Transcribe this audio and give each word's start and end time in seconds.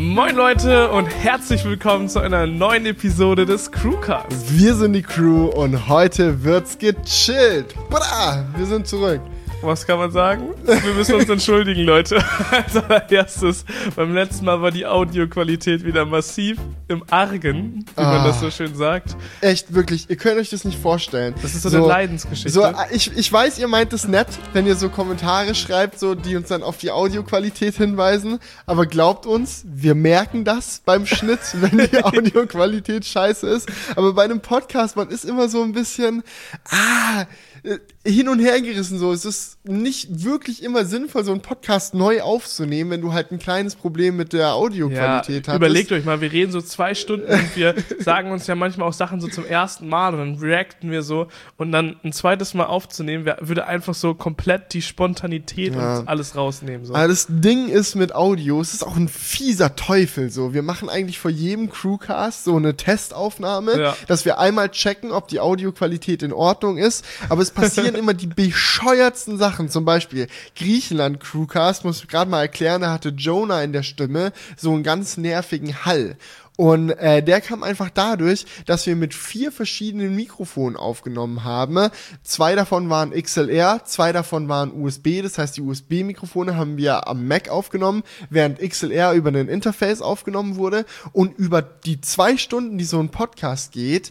Moin 0.00 0.36
Leute 0.36 0.92
und 0.92 1.06
herzlich 1.08 1.64
willkommen 1.64 2.08
zu 2.08 2.20
einer 2.20 2.46
neuen 2.46 2.86
Episode 2.86 3.44
des 3.44 3.72
Crewcasts. 3.72 4.56
Wir 4.56 4.76
sind 4.76 4.92
die 4.92 5.02
Crew 5.02 5.46
und 5.46 5.88
heute 5.88 6.44
wird's 6.44 6.78
gechillt. 6.78 7.74
Bra, 7.90 8.44
wir 8.56 8.66
sind 8.66 8.86
zurück. 8.86 9.20
Was 9.60 9.84
kann 9.84 9.98
man 9.98 10.12
sagen? 10.12 10.54
Wir 10.64 10.94
müssen 10.94 11.16
uns 11.16 11.28
entschuldigen, 11.28 11.82
Leute. 11.82 12.24
Als 12.50 12.76
allererstes, 12.76 13.64
beim 13.96 14.14
letzten 14.14 14.44
Mal 14.44 14.62
war 14.62 14.70
die 14.70 14.86
Audioqualität 14.86 15.84
wieder 15.84 16.06
massiv 16.06 16.58
im 16.86 17.02
Argen, 17.10 17.84
wie 17.96 18.02
man 18.02 18.24
das 18.24 18.38
so 18.38 18.52
schön 18.52 18.76
sagt. 18.76 19.16
Echt, 19.40 19.74
wirklich, 19.74 20.08
ihr 20.08 20.16
könnt 20.16 20.38
euch 20.38 20.50
das 20.50 20.64
nicht 20.64 20.78
vorstellen. 20.78 21.34
Das 21.42 21.56
ist 21.56 21.62
so, 21.62 21.76
eine 21.76 21.86
Leidensgeschichte. 21.86 22.50
So, 22.50 22.72
ich, 22.92 23.16
ich 23.16 23.32
weiß, 23.32 23.58
ihr 23.58 23.66
meint 23.66 23.92
es 23.92 24.06
nett, 24.06 24.28
wenn 24.52 24.64
ihr 24.64 24.76
so 24.76 24.90
Kommentare 24.90 25.56
schreibt, 25.56 25.98
so, 25.98 26.14
die 26.14 26.36
uns 26.36 26.48
dann 26.48 26.62
auf 26.62 26.78
die 26.78 26.92
Audioqualität 26.92 27.74
hinweisen, 27.74 28.38
aber 28.64 28.86
glaubt 28.86 29.26
uns, 29.26 29.64
wir 29.66 29.96
merken 29.96 30.44
das 30.44 30.82
beim 30.84 31.04
Schnitt, 31.04 31.40
wenn 31.54 31.78
die 31.78 32.04
Audioqualität 32.04 33.04
scheiße 33.04 33.48
ist. 33.48 33.68
Aber 33.96 34.12
bei 34.12 34.22
einem 34.22 34.40
Podcast, 34.40 34.94
man 34.94 35.08
ist 35.08 35.24
immer 35.24 35.48
so 35.48 35.64
ein 35.64 35.72
bisschen, 35.72 36.22
ah, 36.70 37.26
äh, 37.64 37.78
hin 38.08 38.28
und 38.28 38.38
her 38.38 38.60
gerissen 38.60 38.98
so. 38.98 39.12
Es 39.12 39.24
ist 39.24 39.58
nicht 39.66 40.24
wirklich 40.24 40.62
immer 40.62 40.84
sinnvoll, 40.84 41.24
so 41.24 41.32
einen 41.32 41.42
Podcast 41.42 41.94
neu 41.94 42.22
aufzunehmen, 42.22 42.90
wenn 42.90 43.00
du 43.00 43.12
halt 43.12 43.30
ein 43.32 43.38
kleines 43.38 43.74
Problem 43.74 44.16
mit 44.16 44.32
der 44.32 44.54
Audioqualität 44.54 45.46
ja, 45.46 45.52
hast. 45.52 45.56
Überlegt 45.56 45.92
euch 45.92 46.04
mal, 46.04 46.20
wir 46.20 46.32
reden 46.32 46.50
so 46.50 46.60
zwei 46.60 46.94
Stunden 46.94 47.30
und 47.30 47.56
wir 47.56 47.74
sagen 47.98 48.30
uns 48.30 48.46
ja 48.46 48.54
manchmal 48.54 48.88
auch 48.88 48.92
Sachen 48.94 49.20
so 49.20 49.28
zum 49.28 49.44
ersten 49.44 49.88
Mal 49.88 50.14
und 50.14 50.18
dann 50.20 50.34
reacten 50.36 50.90
wir 50.90 51.02
so 51.02 51.28
und 51.56 51.70
dann 51.70 51.96
ein 52.02 52.12
zweites 52.12 52.54
Mal 52.54 52.64
aufzunehmen, 52.64 53.26
würde 53.40 53.66
einfach 53.66 53.94
so 53.94 54.14
komplett 54.14 54.72
die 54.72 54.82
Spontanität 54.82 55.74
ja. 55.74 55.98
und 55.98 56.08
alles 56.08 56.34
rausnehmen. 56.34 56.86
So. 56.86 56.94
Aber 56.94 57.08
das 57.08 57.26
Ding 57.28 57.68
ist 57.68 57.94
mit 57.94 58.14
Audio, 58.14 58.60
es 58.60 58.72
ist 58.72 58.86
auch 58.86 58.96
ein 58.96 59.08
fieser 59.08 59.76
Teufel 59.76 60.30
so. 60.30 60.54
Wir 60.54 60.62
machen 60.62 60.88
eigentlich 60.88 61.18
vor 61.18 61.30
jedem 61.30 61.70
Crewcast 61.70 62.44
so 62.44 62.56
eine 62.56 62.76
Testaufnahme, 62.76 63.78
ja. 63.78 63.96
dass 64.06 64.24
wir 64.24 64.38
einmal 64.38 64.70
checken, 64.70 65.12
ob 65.12 65.28
die 65.28 65.40
Audioqualität 65.40 66.22
in 66.22 66.32
Ordnung 66.32 66.78
ist, 66.78 67.04
aber 67.28 67.42
es 67.42 67.50
passieren 67.50 67.94
immer 67.98 68.14
die 68.14 68.26
bescheuertsten 68.26 69.38
Sachen. 69.38 69.68
Zum 69.68 69.84
Beispiel 69.84 70.28
Griechenland 70.56 71.20
Crewcast, 71.20 71.84
muss 71.84 72.02
ich 72.02 72.08
gerade 72.08 72.30
mal 72.30 72.42
erklären, 72.42 72.80
da 72.82 72.92
hatte 72.92 73.10
Jonah 73.10 73.62
in 73.62 73.72
der 73.72 73.82
Stimme 73.82 74.32
so 74.56 74.72
einen 74.72 74.82
ganz 74.82 75.16
nervigen 75.16 75.84
Hall. 75.84 76.16
Und 76.60 76.90
äh, 76.90 77.22
der 77.22 77.40
kam 77.40 77.62
einfach 77.62 77.88
dadurch, 77.88 78.44
dass 78.66 78.84
wir 78.84 78.96
mit 78.96 79.14
vier 79.14 79.52
verschiedenen 79.52 80.16
Mikrofonen 80.16 80.76
aufgenommen 80.76 81.44
haben. 81.44 81.88
Zwei 82.24 82.56
davon 82.56 82.90
waren 82.90 83.12
XLR, 83.12 83.84
zwei 83.84 84.10
davon 84.10 84.48
waren 84.48 84.72
USB. 84.72 85.22
Das 85.22 85.38
heißt, 85.38 85.56
die 85.56 85.60
USB-Mikrofone 85.60 86.56
haben 86.56 86.76
wir 86.76 87.06
am 87.06 87.28
Mac 87.28 87.48
aufgenommen, 87.48 88.02
während 88.28 88.58
XLR 88.58 89.12
über 89.12 89.30
ein 89.30 89.48
Interface 89.48 90.02
aufgenommen 90.02 90.56
wurde. 90.56 90.84
Und 91.12 91.38
über 91.38 91.62
die 91.62 92.00
zwei 92.00 92.36
Stunden, 92.36 92.76
die 92.76 92.84
so 92.84 92.98
ein 92.98 93.10
Podcast 93.10 93.70
geht, 93.70 94.10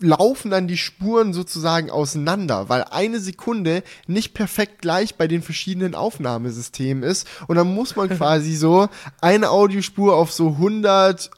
laufen 0.00 0.50
dann 0.50 0.68
die 0.68 0.76
Spuren 0.76 1.32
sozusagen 1.32 1.90
auseinander, 1.90 2.68
weil 2.68 2.84
eine 2.84 3.20
Sekunde 3.20 3.82
nicht 4.06 4.34
perfekt 4.34 4.82
gleich 4.82 5.16
bei 5.16 5.26
den 5.26 5.42
verschiedenen 5.42 5.94
Aufnahmesystemen 5.94 7.02
ist 7.02 7.26
und 7.48 7.56
dann 7.56 7.74
muss 7.74 7.96
man 7.96 8.08
quasi 8.16 8.54
so 8.54 8.88
eine 9.20 9.50
Audiospur 9.50 10.14
auf 10.14 10.32
so 10.32 10.48
100 10.50 11.30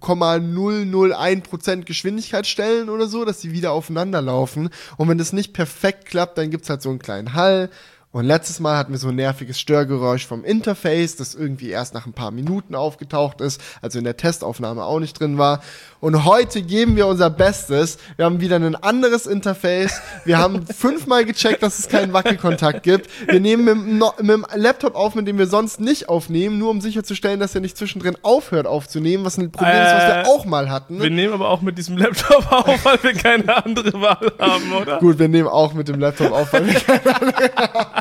0,001% 0.00 1.84
Geschwindigkeit 1.84 2.46
stellen 2.46 2.88
oder 2.88 3.08
so, 3.08 3.24
dass 3.24 3.40
sie 3.40 3.52
wieder 3.52 3.72
aufeinander 3.72 4.20
laufen. 4.20 4.68
Und 4.96 5.08
wenn 5.08 5.18
das 5.18 5.32
nicht 5.32 5.54
perfekt 5.54 6.04
klappt, 6.04 6.38
dann 6.38 6.50
gibt's 6.50 6.70
halt 6.70 6.82
so 6.82 6.90
einen 6.90 6.98
kleinen 6.98 7.32
Hall 7.32 7.70
und 8.10 8.24
letztes 8.24 8.58
Mal 8.58 8.78
hatten 8.78 8.92
wir 8.92 8.98
so 8.98 9.08
ein 9.08 9.16
nerviges 9.16 9.60
Störgeräusch 9.60 10.26
vom 10.26 10.42
Interface, 10.42 11.16
das 11.16 11.34
irgendwie 11.34 11.68
erst 11.68 11.92
nach 11.92 12.06
ein 12.06 12.14
paar 12.14 12.30
Minuten 12.30 12.74
aufgetaucht 12.74 13.42
ist, 13.42 13.60
also 13.82 13.98
in 13.98 14.04
der 14.04 14.16
Testaufnahme 14.16 14.82
auch 14.82 14.98
nicht 14.98 15.20
drin 15.20 15.36
war. 15.36 15.60
Und 16.00 16.24
heute 16.24 16.62
geben 16.62 16.96
wir 16.96 17.06
unser 17.06 17.28
Bestes. 17.28 17.98
Wir 18.16 18.24
haben 18.24 18.40
wieder 18.40 18.56
ein 18.56 18.76
anderes 18.76 19.26
Interface. 19.26 20.00
Wir 20.24 20.38
haben 20.38 20.66
fünfmal 20.78 21.26
gecheckt, 21.26 21.62
dass 21.62 21.78
es 21.78 21.88
keinen 21.88 22.14
Wackelkontakt 22.14 22.82
gibt. 22.82 23.10
Wir 23.26 23.40
nehmen 23.40 23.98
mit, 23.98 24.22
mit 24.22 24.30
dem 24.30 24.46
Laptop 24.54 24.94
auf, 24.94 25.14
mit 25.14 25.26
dem 25.26 25.36
wir 25.36 25.46
sonst 25.46 25.78
nicht 25.78 26.08
aufnehmen, 26.08 26.56
nur 26.56 26.70
um 26.70 26.80
sicherzustellen, 26.80 27.40
dass 27.40 27.54
er 27.54 27.60
nicht 27.60 27.76
zwischendrin 27.76 28.16
aufhört 28.22 28.66
aufzunehmen, 28.66 29.26
was 29.26 29.36
ein 29.36 29.52
Problem 29.52 29.74
äh, 29.74 29.86
ist, 29.86 29.94
was 29.94 30.06
wir 30.06 30.22
äh, 30.22 30.26
auch 30.28 30.46
mal 30.46 30.70
hatten. 30.70 31.02
Wir 31.02 31.10
nehmen 31.10 31.34
aber 31.34 31.50
auch 31.50 31.60
mit 31.60 31.76
diesem 31.76 31.98
Laptop 31.98 32.50
auf, 32.52 32.84
weil 32.86 33.02
wir 33.02 33.12
keine 33.12 33.64
andere 33.64 33.92
Wahl 34.00 34.32
haben, 34.38 34.72
oder? 34.72 34.98
Gut, 34.98 35.18
wir 35.18 35.28
nehmen 35.28 35.48
auch 35.48 35.74
mit 35.74 35.88
dem 35.88 36.00
Laptop 36.00 36.32
auf, 36.32 36.52
weil 36.54 36.66
wir 36.68 36.74
keine 36.80 37.22
andere 37.22 37.50
haben. 37.54 37.97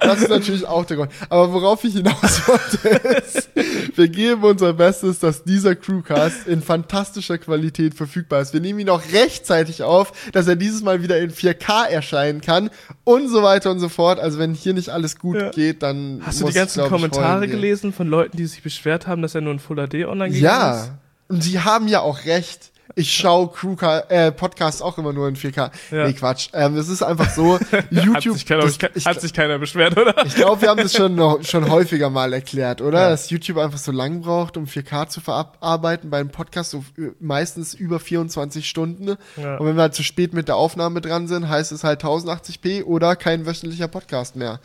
Das 0.00 0.20
ist 0.20 0.28
natürlich 0.28 0.66
auch 0.66 0.84
der 0.84 0.98
Grund. 0.98 1.10
Aber 1.28 1.52
worauf 1.52 1.82
ich 1.84 1.94
hinaus 1.94 2.42
wollte, 2.46 2.88
ist, 2.88 3.48
wir 3.96 4.08
geben 4.08 4.44
unser 4.44 4.72
Bestes, 4.72 5.18
dass 5.18 5.44
dieser 5.44 5.74
Crewcast 5.74 6.46
in 6.46 6.62
fantastischer 6.62 7.38
Qualität 7.38 7.94
verfügbar 7.94 8.40
ist. 8.40 8.52
Wir 8.52 8.60
nehmen 8.60 8.80
ihn 8.80 8.88
auch 8.88 9.02
rechtzeitig 9.12 9.82
auf, 9.82 10.12
dass 10.32 10.46
er 10.46 10.56
dieses 10.56 10.82
Mal 10.82 11.02
wieder 11.02 11.18
in 11.18 11.30
4K 11.30 11.86
erscheinen 11.88 12.40
kann 12.40 12.70
und 13.04 13.28
so 13.28 13.42
weiter 13.42 13.70
und 13.70 13.78
so 13.78 13.88
fort. 13.88 14.20
Also 14.20 14.38
wenn 14.38 14.54
hier 14.54 14.74
nicht 14.74 14.90
alles 14.90 15.18
gut 15.18 15.36
ja. 15.36 15.50
geht, 15.50 15.82
dann. 15.82 16.22
Hast 16.24 16.40
du 16.40 16.46
die 16.46 16.52
ganzen 16.52 16.84
ich, 16.84 16.88
Kommentare 16.88 17.48
gelesen 17.48 17.92
von 17.92 18.08
Leuten, 18.08 18.36
die 18.36 18.46
sich 18.46 18.62
beschwert 18.62 19.06
haben, 19.06 19.22
dass 19.22 19.34
er 19.34 19.40
nur 19.40 19.52
in 19.52 19.58
Full 19.58 19.76
HD 19.76 20.06
online 20.06 20.30
geht? 20.30 20.42
Ja. 20.42 20.98
Und 21.28 21.42
sie 21.42 21.60
haben 21.60 21.88
ja 21.88 22.00
auch 22.00 22.24
recht 22.24 22.70
ich 22.94 23.12
schaue 23.12 23.48
Crewca 23.48 24.00
äh, 24.08 24.32
Podcasts 24.32 24.80
auch 24.80 24.98
immer 24.98 25.12
nur 25.12 25.28
in 25.28 25.36
4K. 25.36 25.70
Ja. 25.90 26.06
Nee, 26.06 26.12
Quatsch. 26.12 26.48
Ähm, 26.52 26.76
es 26.76 26.88
ist 26.88 27.02
einfach 27.02 27.30
so, 27.30 27.58
YouTube. 27.90 28.14
hat, 28.14 28.22
sich 28.22 28.46
keiner, 28.46 28.62
das, 28.62 28.78
ich, 28.94 29.06
hat 29.06 29.20
sich 29.20 29.32
keiner 29.32 29.58
beschwert, 29.58 29.96
oder? 29.98 30.24
Ich 30.24 30.34
glaube, 30.34 30.62
wir 30.62 30.68
haben 30.68 30.82
das 30.82 30.94
schon, 30.94 31.14
noch, 31.14 31.42
schon 31.42 31.70
häufiger 31.70 32.10
mal 32.10 32.32
erklärt, 32.32 32.80
oder? 32.80 33.00
Ja. 33.00 33.08
Dass 33.10 33.30
YouTube 33.30 33.58
einfach 33.58 33.78
so 33.78 33.92
lang 33.92 34.22
braucht, 34.22 34.56
um 34.56 34.64
4K 34.64 35.08
zu 35.08 35.20
verarbeiten. 35.20 36.10
Bei 36.10 36.20
einem 36.20 36.30
Podcast 36.30 36.70
so 36.70 36.84
meistens 37.20 37.74
über 37.74 37.98
24 37.98 38.68
Stunden. 38.68 39.16
Ja. 39.36 39.56
Und 39.56 39.66
wenn 39.66 39.76
wir 39.76 39.82
halt 39.82 39.94
zu 39.94 40.02
spät 40.02 40.32
mit 40.32 40.48
der 40.48 40.56
Aufnahme 40.56 41.00
dran 41.00 41.28
sind, 41.28 41.48
heißt 41.48 41.72
es 41.72 41.84
halt 41.84 42.04
1080p 42.04 42.84
oder 42.84 43.16
kein 43.16 43.46
wöchentlicher 43.46 43.88
Podcast 43.88 44.36
mehr. 44.36 44.60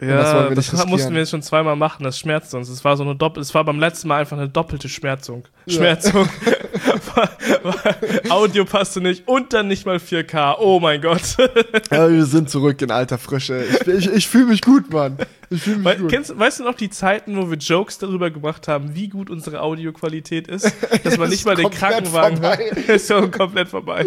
Ja, 0.00 0.50
das, 0.50 0.70
das 0.70 0.86
mussten 0.86 1.12
wir 1.14 1.20
jetzt 1.20 1.30
schon 1.30 1.40
zweimal 1.40 1.74
machen, 1.74 2.04
das 2.04 2.18
schmerzt 2.18 2.54
uns. 2.54 2.68
Es 2.68 2.84
war 2.84 2.98
so 2.98 3.02
eine 3.02 3.16
Doppel, 3.16 3.40
es 3.40 3.54
war 3.54 3.64
beim 3.64 3.80
letzten 3.80 4.08
Mal 4.08 4.20
einfach 4.20 4.36
eine 4.36 4.48
doppelte 4.48 4.90
Schmerzung. 4.90 5.48
Ja. 5.64 5.76
Schmerzung. 5.76 6.28
Audio 8.28 8.66
passte 8.66 9.00
nicht 9.00 9.26
und 9.26 9.54
dann 9.54 9.68
nicht 9.68 9.86
mal 9.86 9.96
4K. 9.96 10.56
Oh 10.58 10.80
mein 10.80 11.00
Gott. 11.00 11.36
ja, 11.90 12.10
wir 12.10 12.26
sind 12.26 12.50
zurück 12.50 12.82
in 12.82 12.90
alter 12.90 13.16
Frische. 13.16 13.64
Ich, 13.64 13.88
ich, 13.88 14.12
ich 14.12 14.28
fühle 14.28 14.46
mich 14.46 14.60
gut, 14.60 14.92
Mann. 14.92 15.16
Ich 15.48 15.62
fühle 15.62 15.78
mich 15.78 15.86
We 15.86 15.96
gut. 15.96 16.10
Kennst, 16.10 16.38
weißt 16.38 16.60
du 16.60 16.64
noch 16.64 16.74
die 16.74 16.90
Zeiten, 16.90 17.36
wo 17.36 17.50
wir 17.50 17.56
Jokes 17.56 17.98
darüber 17.98 18.30
gemacht 18.30 18.68
haben, 18.68 18.94
wie 18.94 19.08
gut 19.08 19.30
unsere 19.30 19.60
Audioqualität 19.62 20.48
ist? 20.48 20.74
Dass 21.04 21.16
man 21.16 21.30
nicht 21.30 21.46
mal 21.46 21.54
den 21.54 21.70
Krankenwagen 21.70 22.40
hört. 22.40 22.60
ist 22.60 23.08
schon 23.08 23.30
komplett 23.30 23.68
vorbei. 23.68 24.04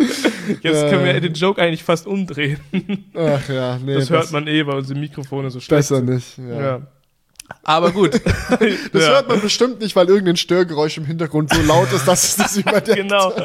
Jetzt 0.61 0.89
können 0.89 1.05
wir 1.05 1.19
den 1.19 1.33
Joke 1.33 1.61
eigentlich 1.61 1.83
fast 1.83 2.07
umdrehen. 2.07 2.59
Ach 3.15 3.49
ja, 3.49 3.77
nee. 3.77 3.95
Das 3.95 4.09
hört 4.09 4.23
das 4.23 4.31
man 4.31 4.47
eh, 4.47 4.65
weil 4.67 4.77
unsere 4.77 4.99
Mikrofone 4.99 5.49
so 5.49 5.59
schlecht 5.59 5.78
Besser 5.79 6.01
nicht, 6.01 6.37
ja. 6.37 6.61
ja. 6.61 6.81
Aber 7.63 7.91
gut. 7.91 8.13
das 8.93 9.03
ja. 9.03 9.09
hört 9.09 9.27
man 9.27 9.41
bestimmt 9.41 9.79
nicht, 9.79 9.95
weil 9.95 10.07
irgendein 10.07 10.37
Störgeräusch 10.37 10.97
im 10.97 11.05
Hintergrund 11.05 11.53
so 11.53 11.61
laut 11.61 11.91
ist, 11.91 12.07
dass 12.07 12.23
es 12.23 12.35
das 12.35 12.57
überdeckt. 12.63 12.97
Genau. 12.97 13.33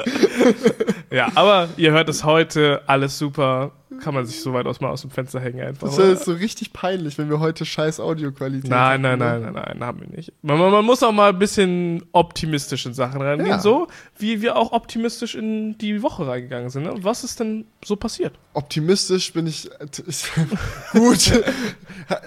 Ja, 1.11 1.29
aber 1.37 1.69
ihr 1.77 1.93
hört 1.93 2.09
es 2.09 2.25
heute, 2.25 2.83
alles 2.89 3.19
super 3.19 3.71
kann 4.01 4.15
man 4.15 4.27
sich 4.27 4.41
so 4.41 4.53
weit 4.53 4.67
aus 4.67 4.81
mal 4.81 4.91
aus 4.91 5.03
dem 5.03 5.11
Fenster 5.11 5.41
hängen 5.41 5.61
einfach. 5.61 5.89
Das 5.89 5.99
ist 5.99 6.25
so 6.25 6.33
richtig 6.33 6.73
peinlich, 6.73 7.19
wenn 7.19 7.29
wir 7.29 7.41
heute 7.41 7.65
scheiß 7.65 8.01
Audioqualität 8.01 8.71
nein, 8.71 8.81
haben. 8.81 9.03
Nein, 9.03 9.19
nein, 9.19 9.43
nein, 9.43 9.53
nein, 9.53 9.65
nein, 9.79 9.85
haben 9.85 10.01
wir 10.01 10.09
nicht. 10.09 10.33
Man, 10.43 10.59
man, 10.59 10.85
muss 10.85 11.03
auch 11.03 11.13
mal 11.13 11.31
ein 11.31 11.39
bisschen 11.39 12.05
optimistisch 12.13 12.87
in 12.87 12.95
Sachen 12.95 13.21
reingehen, 13.21 13.49
ja. 13.49 13.59
so 13.59 13.89
wie 14.19 14.43
wir 14.43 14.57
auch 14.57 14.73
optimistisch 14.73 15.35
in 15.35 15.79
die 15.79 16.03
Woche 16.03 16.27
reingegangen 16.27 16.71
sind. 16.71 16.85
Ne? 16.85 16.95
Was 16.99 17.25
ist 17.25 17.41
denn 17.41 17.67
so 17.85 17.97
passiert? 17.97 18.35
Optimistisch 18.53 19.33
bin 19.33 19.47
ich 19.47 19.71
gut. 20.93 21.43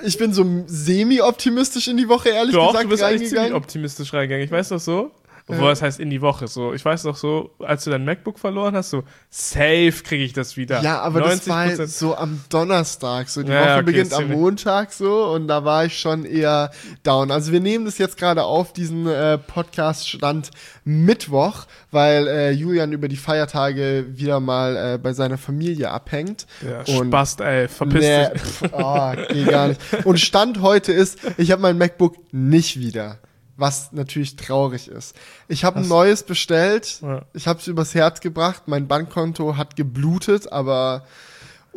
ich 0.03 0.17
bin 0.17 0.33
so 0.33 0.45
semi-optimistisch 0.65 1.87
in 1.87 1.97
die 1.97 2.09
Woche, 2.09 2.29
ehrlich 2.29 2.55
Doch, 2.55 2.67
gesagt, 2.67 2.85
du 2.85 2.89
bist 2.89 3.03
reingegangen. 3.03 3.37
Eigentlich 3.37 3.53
optimistisch 3.53 4.13
reingegangen. 4.13 4.45
Ich 4.45 4.51
weiß 4.51 4.69
das 4.69 4.85
so. 4.85 5.11
Obwohl, 5.49 5.69
das 5.69 5.81
heißt 5.81 6.01
in 6.01 6.09
die 6.09 6.21
Woche. 6.21 6.47
So, 6.49 6.73
ich 6.73 6.83
weiß 6.83 7.05
noch 7.05 7.15
so, 7.15 7.51
als 7.59 7.85
du 7.85 7.89
dein 7.89 8.03
MacBook 8.03 8.37
verloren 8.37 8.75
hast, 8.75 8.89
so 8.89 9.03
safe 9.29 9.93
kriege 10.03 10.23
ich 10.23 10.33
das 10.33 10.57
wieder. 10.57 10.81
Ja, 10.81 10.99
aber 10.99 11.21
das 11.21 11.47
war 11.47 11.59
halt 11.59 11.89
so 11.89 12.17
am 12.17 12.41
Donnerstag. 12.49 13.29
So 13.29 13.43
die 13.43 13.51
ja, 13.51 13.61
Woche 13.61 13.73
okay, 13.75 13.83
beginnt 13.83 14.13
am 14.13 14.29
Montag 14.29 14.91
so 14.91 15.25
und 15.27 15.47
da 15.47 15.63
war 15.63 15.85
ich 15.85 15.97
schon 15.97 16.25
eher 16.25 16.71
down. 17.03 17.31
Also 17.31 17.53
wir 17.53 17.61
nehmen 17.61 17.85
das 17.85 17.97
jetzt 17.97 18.17
gerade 18.17 18.43
auf, 18.43 18.73
diesen 18.73 19.07
äh, 19.07 19.37
Podcast 19.37 20.09
stand 20.09 20.51
Mittwoch, 20.83 21.65
weil 21.91 22.27
äh, 22.27 22.51
Julian 22.51 22.91
über 22.91 23.07
die 23.07 23.15
Feiertage 23.15 24.05
wieder 24.09 24.41
mal 24.41 24.95
äh, 24.95 24.97
bei 24.97 25.13
seiner 25.13 25.37
Familie 25.37 25.91
abhängt. 25.91 26.45
Ja, 26.61 26.79
und 26.97 27.07
Spast, 27.07 27.39
ey, 27.39 27.69
verpiss 27.69 28.01
nee, 28.01 28.29
dich. 28.33 28.41
Pf, 28.41 28.63
oh, 28.73 29.11
geht 29.29 29.49
gar 29.49 29.69
nicht. 29.69 29.81
Und 30.03 30.19
Stand 30.19 30.61
heute 30.61 30.91
ist, 30.91 31.19
ich 31.37 31.51
habe 31.51 31.61
mein 31.61 31.77
MacBook 31.77 32.17
nicht 32.33 32.77
wieder 32.79 33.19
was 33.57 33.91
natürlich 33.91 34.35
traurig 34.35 34.87
ist. 34.87 35.15
Ich 35.47 35.65
habe 35.65 35.79
ein 35.79 35.87
neues 35.87 36.23
bestellt, 36.23 36.99
ja. 37.01 37.23
ich 37.33 37.47
habe 37.47 37.59
es 37.59 37.67
übers 37.67 37.95
Herz 37.95 38.21
gebracht, 38.21 38.63
mein 38.67 38.87
Bankkonto 38.87 39.57
hat 39.57 39.75
geblutet, 39.75 40.51
aber 40.51 41.05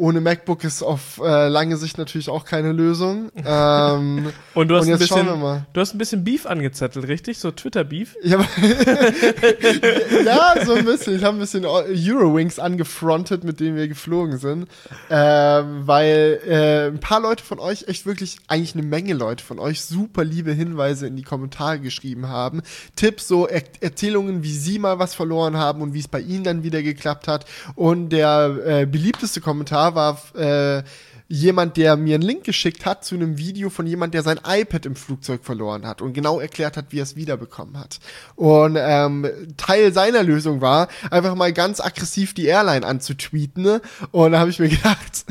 ohne 0.01 0.21
MacBook 0.23 0.65
ist 0.65 0.83
auf 0.83 1.21
äh, 1.23 1.49
lange 1.49 1.77
Sicht 1.77 1.99
natürlich 1.99 2.31
auch 2.31 2.47
keine 2.47 2.73
Lösung. 2.73 3.31
Ähm, 3.45 4.33
und 4.55 4.69
du 4.69 4.77
hast, 4.77 4.87
und 4.87 4.93
ein 4.95 4.99
bisschen, 4.99 5.27
du 5.27 5.81
hast 5.81 5.95
ein 5.95 5.99
bisschen 5.99 6.25
Beef 6.25 6.47
angezettelt, 6.47 7.07
richtig? 7.07 7.39
So 7.39 7.51
Twitter-Beef? 7.51 8.17
Ja, 8.23 8.41
ja, 10.25 10.55
so 10.65 10.73
ein 10.73 10.87
bisschen. 10.87 11.17
Ich 11.17 11.23
habe 11.23 11.37
ein 11.37 11.41
bisschen 11.41 11.67
Eurowings 11.67 12.59
angefrontet, 12.59 13.45
mit 13.45 13.61
denen 13.61 13.77
wir 13.77 13.89
geflogen 13.89 14.39
sind. 14.39 14.69
Ähm, 15.11 15.87
weil 15.87 16.41
äh, 16.49 16.87
ein 16.87 17.01
paar 17.01 17.21
Leute 17.21 17.45
von 17.45 17.59
euch, 17.59 17.87
echt 17.87 18.07
wirklich, 18.07 18.39
eigentlich 18.49 18.75
eine 18.75 18.85
Menge 18.85 19.13
Leute 19.13 19.45
von 19.45 19.59
euch, 19.59 19.83
super 19.83 20.25
liebe 20.25 20.53
Hinweise 20.53 21.07
in 21.09 21.17
die 21.17 21.25
Kommentare 21.25 21.79
geschrieben 21.79 22.29
haben. 22.29 22.63
Tipps, 22.97 23.29
so 23.29 23.47
er 23.47 23.65
Erzählungen, 23.81 24.43
wie 24.43 24.55
sie 24.55 24.79
mal 24.79 24.99
was 24.99 25.15
verloren 25.15 25.59
haben 25.59 25.83
und 25.83 25.93
wie 25.93 26.01
es 26.01 26.09
bei 26.09 26.21
ihnen 26.21 26.45
dann 26.45 26.63
wieder 26.63 26.83
geklappt 26.83 27.29
hat. 27.29 27.45
Und 27.75 28.09
der 28.09 28.57
äh, 28.65 28.87
beliebteste 28.87 29.43
Kommentar 29.43 29.90
war 29.95 30.19
äh, 30.35 30.83
jemand, 31.31 31.77
der 31.77 31.97
mir 31.97 32.17
einen 32.17 32.25
Link 32.25 32.43
geschickt 32.43 32.85
hat 32.85 33.05
zu 33.05 33.15
einem 33.15 33.39
Video 33.39 33.71
von 33.71 33.87
jemand, 33.87 34.15
der 34.15 34.25
sein 34.25 34.41
iPad 34.45 34.85
im 34.85 34.97
Flugzeug 34.97 35.45
verloren 35.45 35.87
hat 35.87 36.03
und 36.03 36.13
genau 36.13 36.41
erklärt 36.41 36.77
hat, 36.77 36.87
wie 36.91 36.99
er 36.99 37.05
es 37.05 37.15
wiederbekommen 37.15 37.79
hat. 37.79 38.01
Und 38.35 38.77
ähm, 38.77 39.27
Teil 39.57 39.93
seiner 39.93 40.25
Lösung 40.25 40.61
war, 40.61 40.89
einfach 41.13 41.37
mal 41.37 41.53
ganz 41.53 41.81
aggressiv 41.81 42.35
die 42.35 42.47
Airline 42.47 42.85
anzutweeten. 42.85 43.63
Ne? 43.63 43.81
Und 44.11 44.33
da 44.33 44.41
habe 44.41 44.51
ich 44.51 44.59
mir 44.59 44.69
gedacht, 44.71 45.25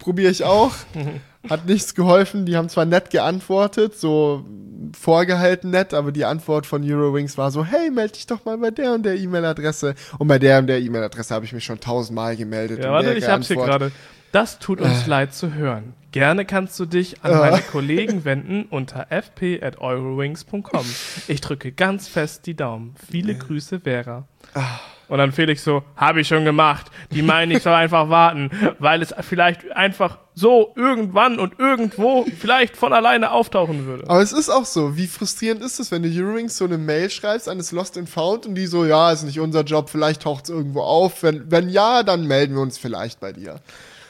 probiere 0.00 0.32
ich 0.32 0.42
auch. 0.42 0.74
Hat 1.48 1.66
nichts 1.66 1.94
geholfen. 1.94 2.46
Die 2.46 2.56
haben 2.56 2.68
zwar 2.68 2.84
nett 2.84 3.10
geantwortet, 3.10 3.96
so 3.96 4.44
vorgehalten 4.98 5.70
nett, 5.70 5.94
aber 5.94 6.12
die 6.12 6.24
Antwort 6.24 6.66
von 6.66 6.82
Eurowings 6.84 7.38
war 7.38 7.50
so, 7.50 7.64
hey, 7.64 7.90
melde 7.90 8.14
dich 8.14 8.26
doch 8.26 8.44
mal 8.44 8.58
bei 8.58 8.70
der 8.70 8.92
und 8.92 9.04
der 9.04 9.16
E-Mail-Adresse. 9.16 9.94
Und 10.18 10.28
bei 10.28 10.38
der 10.38 10.58
und 10.58 10.66
der 10.66 10.80
E-Mail-Adresse 10.80 11.34
habe 11.34 11.44
ich 11.44 11.52
mich 11.52 11.64
schon 11.64 11.80
tausendmal 11.80 12.36
gemeldet. 12.36 12.82
Ja, 12.82 12.92
warte, 12.92 13.14
ich 13.14 13.28
hab's 13.28 13.48
hier 13.48 13.56
gerade. 13.56 13.92
Das 14.32 14.58
tut 14.58 14.80
uns 14.80 15.06
äh. 15.06 15.10
leid 15.10 15.34
zu 15.34 15.54
hören. 15.54 15.94
Gerne 16.12 16.44
kannst 16.44 16.78
du 16.78 16.86
dich 16.86 17.22
an 17.22 17.32
äh. 17.32 17.36
meine 17.36 17.62
Kollegen 17.72 18.24
wenden 18.24 18.64
unter 18.64 19.06
fp.eurowings.com. 19.10 20.86
Ich 21.28 21.40
drücke 21.40 21.72
ganz 21.72 22.08
fest 22.08 22.46
die 22.46 22.54
Daumen. 22.54 22.94
Viele 23.08 23.32
äh. 23.32 23.36
Grüße, 23.36 23.80
Vera. 23.80 24.26
Ah. 24.54 24.80
Und 25.08 25.18
dann 25.18 25.32
Felix 25.32 25.62
so, 25.62 25.82
habe 25.96 26.20
ich 26.20 26.28
schon 26.28 26.44
gemacht. 26.44 26.90
Die 27.12 27.22
meinen, 27.22 27.52
ich 27.52 27.62
soll 27.62 27.72
einfach 27.72 28.08
warten, 28.08 28.50
weil 28.78 29.02
es 29.02 29.14
vielleicht 29.20 29.70
einfach 29.72 30.18
so 30.34 30.72
irgendwann 30.76 31.38
und 31.38 31.58
irgendwo 31.58 32.26
vielleicht 32.38 32.76
von 32.76 32.92
alleine 32.92 33.30
auftauchen 33.30 33.86
würde. 33.86 34.04
Aber 34.08 34.20
es 34.20 34.32
ist 34.32 34.50
auch 34.50 34.64
so. 34.64 34.96
Wie 34.96 35.06
frustrierend 35.06 35.62
ist 35.62 35.78
es, 35.78 35.90
wenn 35.90 36.02
du 36.02 36.08
Eurowings 36.08 36.56
so 36.56 36.64
eine 36.64 36.76
Mail 36.76 37.08
schreibst 37.10 37.48
an 37.48 37.58
das 37.58 37.72
Lost 37.72 37.96
and 37.96 38.08
Found 38.08 38.46
und 38.46 38.54
die 38.54 38.66
so, 38.66 38.84
ja, 38.84 39.12
ist 39.12 39.22
nicht 39.22 39.40
unser 39.40 39.62
Job, 39.62 39.88
vielleicht 39.88 40.22
taucht 40.22 40.44
es 40.44 40.50
irgendwo 40.50 40.82
auf. 40.82 41.22
Wenn, 41.22 41.50
wenn 41.50 41.68
ja, 41.68 42.02
dann 42.02 42.26
melden 42.26 42.54
wir 42.54 42.62
uns 42.62 42.76
vielleicht 42.76 43.20
bei 43.20 43.32
dir. 43.32 43.60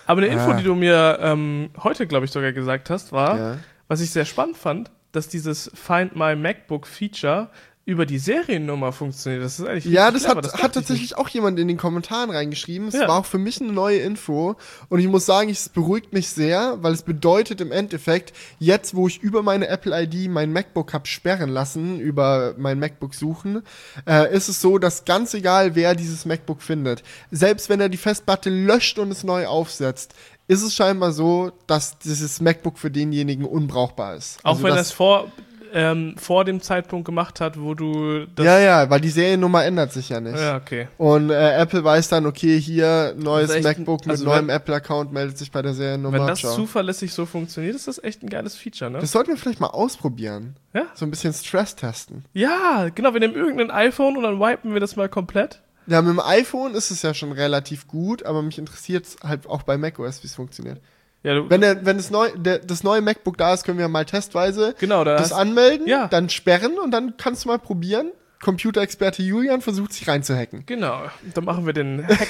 Aber 0.07 0.23
eine 0.23 0.31
Info, 0.31 0.53
ah. 0.53 0.55
die 0.55 0.65
du 0.65 0.75
mir 0.75 1.19
ähm, 1.21 1.71
heute, 1.83 2.07
glaube 2.07 2.25
ich, 2.25 2.31
sogar 2.31 2.53
gesagt 2.53 2.91
hast, 2.91 3.13
war, 3.13 3.39
ja. 3.39 3.59
was 3.89 4.01
ich 4.01 4.11
sehr 4.11 4.25
spannend 4.25 4.57
fand, 4.57 4.91
dass 5.13 5.29
dieses 5.29 5.71
Find 5.75 6.17
My 6.17 6.37
MacBook 6.37 6.87
Feature 6.87 7.49
über 7.87 8.05
die 8.05 8.19
Seriennummer 8.19 8.91
funktioniert. 8.91 9.45
Das 9.45 9.61
ist 9.61 9.67
eigentlich 9.67 9.85
Ja, 9.85 10.11
das 10.11 10.25
clever. 10.25 10.39
hat, 10.39 10.45
das 10.45 10.55
hat 10.55 10.75
tatsächlich 10.75 11.11
nicht. 11.11 11.19
auch 11.19 11.29
jemand 11.29 11.57
in 11.61 11.69
den 11.69 11.77
Kommentaren 11.77 12.31
reingeschrieben. 12.31 12.89
Es 12.89 12.95
ja. 12.95 13.07
war 13.07 13.21
auch 13.21 13.27
für 13.27 13.39
mich 13.39 13.61
eine 13.61 13.73
neue 13.73 13.99
Info. 13.99 14.57
Und 14.89 14.99
ich 14.99 15.07
muss 15.07 15.25
sagen, 15.25 15.51
es 15.51 15.69
beruhigt 15.69 16.13
mich 16.13 16.29
sehr, 16.29 16.79
weil 16.83 16.93
es 16.93 17.05
bedeutet 17.05 17.61
im 17.61 17.71
Endeffekt, 17.71 18.33
jetzt 18.59 18.97
wo 18.97 19.07
ich 19.07 19.23
über 19.23 19.45
meine 19.45 19.69
Apple 19.69 19.97
ID 20.03 20.29
mein 20.29 20.53
MacBook 20.53 20.93
hab 20.93 21.07
sperren 21.07 21.49
lassen, 21.49 22.01
über 22.01 22.55
mein 22.59 22.81
MacBook 22.81 23.15
suchen, 23.15 23.63
äh, 24.05 24.35
ist 24.35 24.49
es 24.49 24.61
so, 24.61 24.79
dass 24.79 25.05
ganz 25.05 25.33
egal, 25.35 25.77
wer 25.77 25.95
dieses 25.95 26.25
MacBook 26.25 26.63
findet, 26.63 27.05
selbst 27.31 27.69
wenn 27.69 27.81
er 27.81 27.89
die 27.89 27.99
Festplatte 27.99 28.51
löscht 28.51 28.99
und 28.99 29.13
es 29.13 29.23
neu 29.23 29.47
aufsetzt, 29.47 30.17
ist 30.49 30.63
es 30.63 30.75
scheinbar 30.75 31.13
so, 31.13 31.53
dass 31.69 31.99
dieses 31.99 32.41
MacBook 32.41 32.79
für 32.79 32.91
denjenigen 32.91 33.45
unbrauchbar 33.45 34.17
ist. 34.17 34.41
Auch 34.43 34.55
also 34.57 34.65
wenn 34.65 34.77
es 34.77 34.91
vor 34.91 35.31
ähm, 35.77 36.15
vor 36.17 36.47
dem 36.47 36.63
Zeitpunkt 36.63 37.05
gemacht 37.05 37.39
hat, 37.39 37.61
wo 37.61 37.75
du 37.75 38.25
das 38.35 38.47
Ja, 38.47 38.59
ja, 38.59 38.89
weil 38.89 38.99
die 38.99 39.11
Seriennummer 39.11 39.63
ändert 39.63 39.93
sich 39.93 40.09
ja 40.09 40.21
nicht. 40.21 40.39
Ja, 40.39 40.57
okay. 40.57 40.89
Und 40.97 41.29
äh, 41.29 41.53
Apple 41.53 41.85
weiß 41.85 42.09
dann, 42.09 42.25
okay, 42.25 42.59
hier 42.59 43.15
neues 43.19 43.63
MacBook 43.63 44.01
also 44.09 44.25
mit 44.25 44.33
neuem 44.33 44.49
Apple-Account 44.49 45.13
meldet 45.13 45.37
sich 45.37 45.53
bei 45.53 45.61
der 45.61 45.75
Seriennummer. 45.75 46.19
Wenn 46.19 46.27
das 46.29 46.41
Ciao. 46.41 46.55
zuverlässig 46.55 47.13
so 47.13 47.27
funktioniert, 47.27 47.77
ist 47.77 47.89
das 47.89 48.03
echt 48.03 48.23
ein 48.23 48.31
geiles 48.31 48.57
Feature, 48.57 48.91
ne? 48.91 49.01
Das 49.01 49.13
sollten 49.13 49.33
wir 49.33 49.37
vielleicht 49.37 49.61
mal 49.61 49.67
ausprobieren. 49.67 50.57
Ja? 50.73 50.87
So 50.95 51.05
ein 51.05 51.11
bisschen 51.11 51.35
Stress 51.35 51.77
testen. 51.77 52.25
Ja, 52.33 52.89
genau, 52.95 53.13
wir 53.13 53.21
nehmen 53.21 53.35
irgendein 53.35 53.71
iPhone 53.71 54.17
und 54.17 54.23
dann 54.23 54.41
wipen 54.41 54.73
wir 54.73 54.81
das 54.81 54.97
mal 54.97 55.11
komplett. 55.11 55.61
Ja, 55.87 56.01
mit 56.01 56.11
dem 56.11 56.21
iPhone 56.21 56.75
ist 56.75 56.91
es 56.91 57.03
ja 57.03 57.13
schon 57.13 57.33
relativ 57.33 57.87
gut, 57.87 58.25
aber 58.25 58.41
mich 58.41 58.59
interessiert 58.59 59.05
halt 59.23 59.47
auch 59.47 59.63
bei 59.63 59.77
macOS, 59.77 60.23
wie 60.23 60.27
es 60.27 60.35
funktioniert. 60.35 60.81
Ja, 61.27 61.51
wenn 61.51 61.61
der, 61.61 61.85
wenn 61.85 61.97
das, 61.97 62.13
neu, 62.13 62.31
der, 62.37 62.61
das 62.61 62.85
neue 62.85 63.01
MacBook 63.01 63.37
da 63.37 63.53
ist, 63.53 63.65
können 63.65 63.81
wir 63.81 63.89
mal 63.89 64.05
testweise 64.05 64.77
genau, 64.79 65.03
da 65.03 65.17
das 65.17 65.33
anmelden, 65.33 65.89
ja. 65.89 66.07
dann 66.07 66.29
sperren 66.29 66.79
und 66.79 66.93
dann 66.93 67.17
kannst 67.17 67.45
du 67.45 67.49
mal 67.49 67.59
probieren. 67.59 68.13
Computerexperte 68.41 69.25
Julian 69.25 69.61
versucht 69.61 69.93
sich 69.93 70.07
reinzuhacken. 70.07 70.65
Genau, 70.67 71.07
dann 71.35 71.45
machen 71.45 71.67
wir 71.67 71.73
den 71.73 72.07
Hack, 72.07 72.29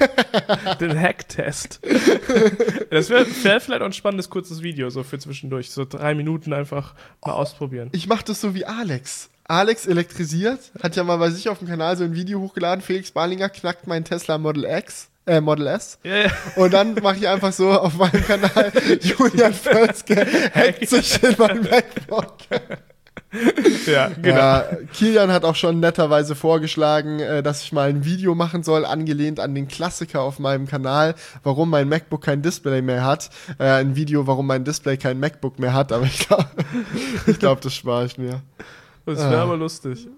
den 0.80 0.98
Hack-Test. 0.98 1.80
Das 2.90 3.10
wäre 3.10 3.26
wär 3.42 3.60
vielleicht 3.60 3.82
auch 3.82 3.86
ein 3.86 3.92
spannendes 3.92 4.30
kurzes 4.30 4.62
Video, 4.62 4.88
so 4.88 5.02
für 5.02 5.18
zwischendurch. 5.18 5.70
So 5.70 5.84
drei 5.84 6.14
Minuten 6.14 6.54
einfach 6.54 6.94
mal 7.22 7.32
ausprobieren. 7.32 7.90
Ich 7.92 8.06
mache 8.06 8.24
das 8.24 8.40
so 8.40 8.54
wie 8.54 8.64
Alex. 8.64 9.28
Alex 9.44 9.86
elektrisiert, 9.86 10.72
hat 10.82 10.96
ja 10.96 11.04
mal 11.04 11.16
bei 11.16 11.28
sich 11.30 11.50
auf 11.50 11.58
dem 11.58 11.68
Kanal 11.68 11.98
so 11.98 12.04
ein 12.04 12.14
Video 12.14 12.40
hochgeladen. 12.40 12.80
Felix 12.80 13.10
Barlinger 13.10 13.50
knackt 13.50 13.86
meinen 13.86 14.04
Tesla 14.04 14.38
Model 14.38 14.64
X 14.64 15.10
äh, 15.28 15.40
Model 15.40 15.66
S. 15.68 15.98
Ja. 16.02 16.30
Und 16.56 16.72
dann 16.72 16.94
mache 16.94 17.16
ich 17.18 17.28
einfach 17.28 17.52
so 17.52 17.70
auf 17.70 17.94
meinem 17.94 18.24
Kanal 18.24 18.72
Julian 19.00 19.52
Völzke 19.52 20.26
hackt 20.54 20.88
sich 20.88 21.22
in 21.22 21.34
mein 21.38 21.60
MacBook. 21.62 22.36
ja, 23.86 24.08
genau. 24.08 24.36
Ja, 24.36 24.64
Kilian 24.94 25.30
hat 25.30 25.44
auch 25.44 25.54
schon 25.54 25.80
netterweise 25.80 26.34
vorgeschlagen, 26.34 27.20
äh, 27.20 27.42
dass 27.42 27.62
ich 27.62 27.72
mal 27.72 27.88
ein 27.88 28.04
Video 28.04 28.34
machen 28.34 28.62
soll, 28.62 28.86
angelehnt 28.86 29.38
an 29.38 29.54
den 29.54 29.68
Klassiker 29.68 30.22
auf 30.22 30.38
meinem 30.38 30.66
Kanal, 30.66 31.14
warum 31.42 31.70
mein 31.70 31.88
MacBook 31.88 32.22
kein 32.22 32.40
Display 32.40 32.80
mehr 32.80 33.04
hat. 33.04 33.28
Äh, 33.58 33.64
ein 33.64 33.96
Video, 33.96 34.26
warum 34.26 34.46
mein 34.46 34.64
Display 34.64 34.96
kein 34.96 35.20
MacBook 35.20 35.58
mehr 35.58 35.74
hat, 35.74 35.92
aber 35.92 36.04
ich 36.04 36.26
glaube, 36.26 36.48
ich 37.26 37.38
glaub, 37.38 37.60
das 37.60 37.74
spare 37.74 38.06
ich 38.06 38.16
mir. 38.16 38.40
Das 39.04 39.18
wäre 39.18 39.38
ah. 39.38 39.42
aber 39.42 39.56
lustig. 39.56 40.08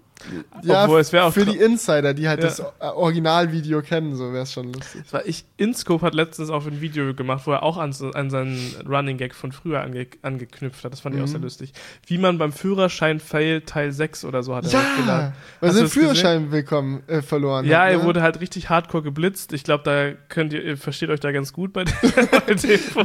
Ja, 0.62 0.84
Obwohl, 0.84 1.00
es 1.00 1.14
auch 1.14 1.32
für 1.32 1.46
die 1.46 1.56
Insider, 1.56 2.14
die 2.14 2.28
halt 2.28 2.40
ja. 2.40 2.46
das 2.46 2.62
Originalvideo 2.80 3.82
kennen, 3.82 4.14
so 4.16 4.32
wäre 4.32 4.42
es 4.42 4.52
schon 4.52 4.72
lustig. 4.72 5.02
War 5.10 5.24
ich, 5.26 5.44
Inscope 5.56 6.04
hat 6.04 6.14
letztens 6.14 6.50
auch 6.50 6.66
ein 6.66 6.80
Video 6.80 7.14
gemacht, 7.14 7.46
wo 7.46 7.52
er 7.52 7.62
auch 7.62 7.78
an, 7.78 7.94
an 8.14 8.30
seinen 8.30 8.74
Running 8.86 9.16
Gag 9.16 9.34
von 9.34 9.52
früher 9.52 9.80
ange, 9.80 10.06
angeknüpft 10.22 10.84
hat. 10.84 10.92
Das 10.92 11.00
fand 11.00 11.14
mhm. 11.14 11.20
ich 11.20 11.24
auch 11.24 11.28
sehr 11.28 11.38
mhm. 11.38 11.44
lustig. 11.44 11.72
Wie 12.06 12.18
man 12.18 12.38
beim 12.38 12.52
Führerschein 12.52 13.20
fail 13.20 13.62
Teil 13.62 13.92
6 13.92 14.24
oder 14.24 14.42
so 14.42 14.54
hat 14.54 14.64
er 14.66 14.72
ja, 14.72 14.96
geladen. 15.00 15.32
Weil 15.60 15.72
sie 15.72 15.80
den 15.80 15.88
Führerschein 15.88 16.50
bekommen, 16.50 17.02
äh, 17.06 17.22
verloren 17.22 17.64
Ja, 17.66 17.82
hat, 17.82 17.90
er 17.90 17.98
ne? 17.98 18.04
wurde 18.04 18.22
halt 18.22 18.40
richtig 18.40 18.68
hardcore 18.68 19.02
geblitzt. 19.02 19.52
Ich 19.52 19.64
glaube, 19.64 19.84
da 19.84 20.12
könnt 20.28 20.52
ihr, 20.52 20.62
ihr 20.62 20.76
versteht 20.76 21.10
euch 21.10 21.20
da 21.20 21.32
ganz 21.32 21.52
gut 21.52 21.72
bei 21.72 21.84
dem. 21.84 21.94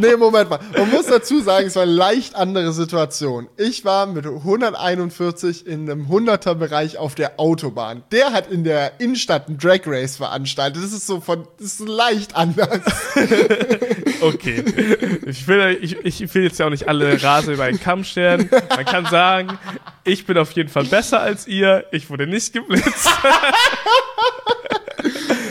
nee, 0.02 0.16
Moment 0.18 0.50
mal. 0.50 0.60
Man 0.78 0.92
muss 0.92 1.08
dazu 1.08 1.40
sagen, 1.42 1.68
es 1.68 1.76
war 1.76 1.84
eine 1.84 1.92
leicht 1.92 2.36
andere 2.36 2.74
Situation. 2.74 3.48
Ich 3.58 3.86
war 3.86 4.06
mit 4.06 4.26
141 4.26 5.66
in 5.66 5.90
einem 5.90 6.08
100er 6.08 6.56
Bereich 6.56 6.98
auf 7.06 7.14
der 7.14 7.40
Autobahn. 7.40 8.04
Der 8.12 8.34
hat 8.34 8.50
in 8.50 8.64
der 8.64 9.00
Innenstadt 9.00 9.48
ein 9.48 9.60
Drag 9.60 9.82
Race 9.86 10.18
veranstaltet. 10.18 10.84
Das 10.84 10.92
ist 10.92 11.06
so 11.06 11.22
von, 11.22 11.48
das 11.60 11.80
ist 11.80 11.88
leicht 11.88 12.36
anders. 12.36 12.82
okay. 14.22 14.64
Ich 15.28 15.48
will, 15.48 15.78
ich, 15.80 16.04
ich 16.04 16.34
will 16.34 16.44
jetzt 16.44 16.58
ja 16.58 16.66
auch 16.66 16.72
nicht 16.72 16.88
alle 16.88 17.22
Rase 17.22 17.54
über 17.54 17.66
einen 17.66 17.80
Kamm 17.80 18.04
stellen. 18.04 18.50
Man 18.76 18.86
kann 18.86 19.06
sagen, 19.06 19.60
ich 20.04 20.26
bin 20.26 20.36
auf 20.40 20.52
jeden 20.54 20.70
Fall 20.70 20.86
besser 20.86 21.22
als 21.22 21.46
ihr. 21.46 21.86
Ich 21.92 22.10
wurde 22.10 22.26
nicht 22.26 22.54
geblitzt. 22.54 23.08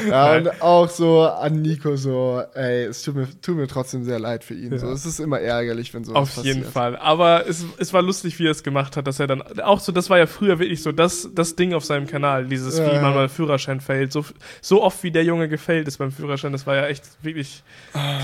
Ja, 0.09 0.37
und 0.37 0.63
auch 0.63 0.89
so 0.89 1.23
an 1.23 1.63
Nico 1.63 1.97
so, 1.97 2.43
ey, 2.55 2.85
es 2.85 3.03
tut 3.03 3.17
mir, 3.17 3.29
tut 3.41 3.57
mir 3.57 3.67
trotzdem 3.67 4.05
sehr 4.05 4.19
leid 4.19 4.45
für 4.45 4.55
ihn. 4.55 4.73
Ja. 4.73 4.79
So, 4.79 4.91
es 4.91 5.07
ist 5.07 5.21
immer 5.21 5.41
ärgerlich, 5.41 5.93
wenn 5.95 6.05
sowas 6.05 6.39
Auf 6.39 6.45
jeden 6.45 6.65
Fall. 6.65 6.97
Aber 6.97 7.47
es, 7.47 7.65
es 7.79 7.93
war 7.93 8.03
lustig, 8.03 8.39
wie 8.39 8.47
er 8.47 8.51
es 8.51 8.63
gemacht 8.63 8.97
hat, 8.97 9.07
dass 9.07 9.21
er 9.21 9.27
dann, 9.27 9.43
auch 9.61 9.81
so, 9.81 9.93
das 9.93 10.11
war 10.11 10.19
ja 10.19 10.27
früher 10.27 10.59
wirklich 10.59 10.83
so 10.83 10.93
das, 10.93 11.29
das 11.35 11.57
Ding 11.57 11.75
auf 11.75 11.85
seinem 11.85 12.07
Kanal, 12.07 12.47
dieses, 12.47 12.79
ja, 12.79 12.93
wie 12.93 13.01
man 13.01 13.15
mal 13.15 13.29
Führerschein 13.29 13.81
fällt. 13.81 14.13
So, 14.13 14.25
so 14.61 14.83
oft, 14.83 15.03
wie 15.03 15.11
der 15.11 15.25
Junge 15.25 15.49
gefällt 15.49 15.89
ist 15.89 15.99
beim 15.99 16.13
Führerschein, 16.13 16.53
das 16.53 16.67
war 16.67 16.77
ja 16.77 16.87
echt 16.87 17.05
wirklich 17.23 17.63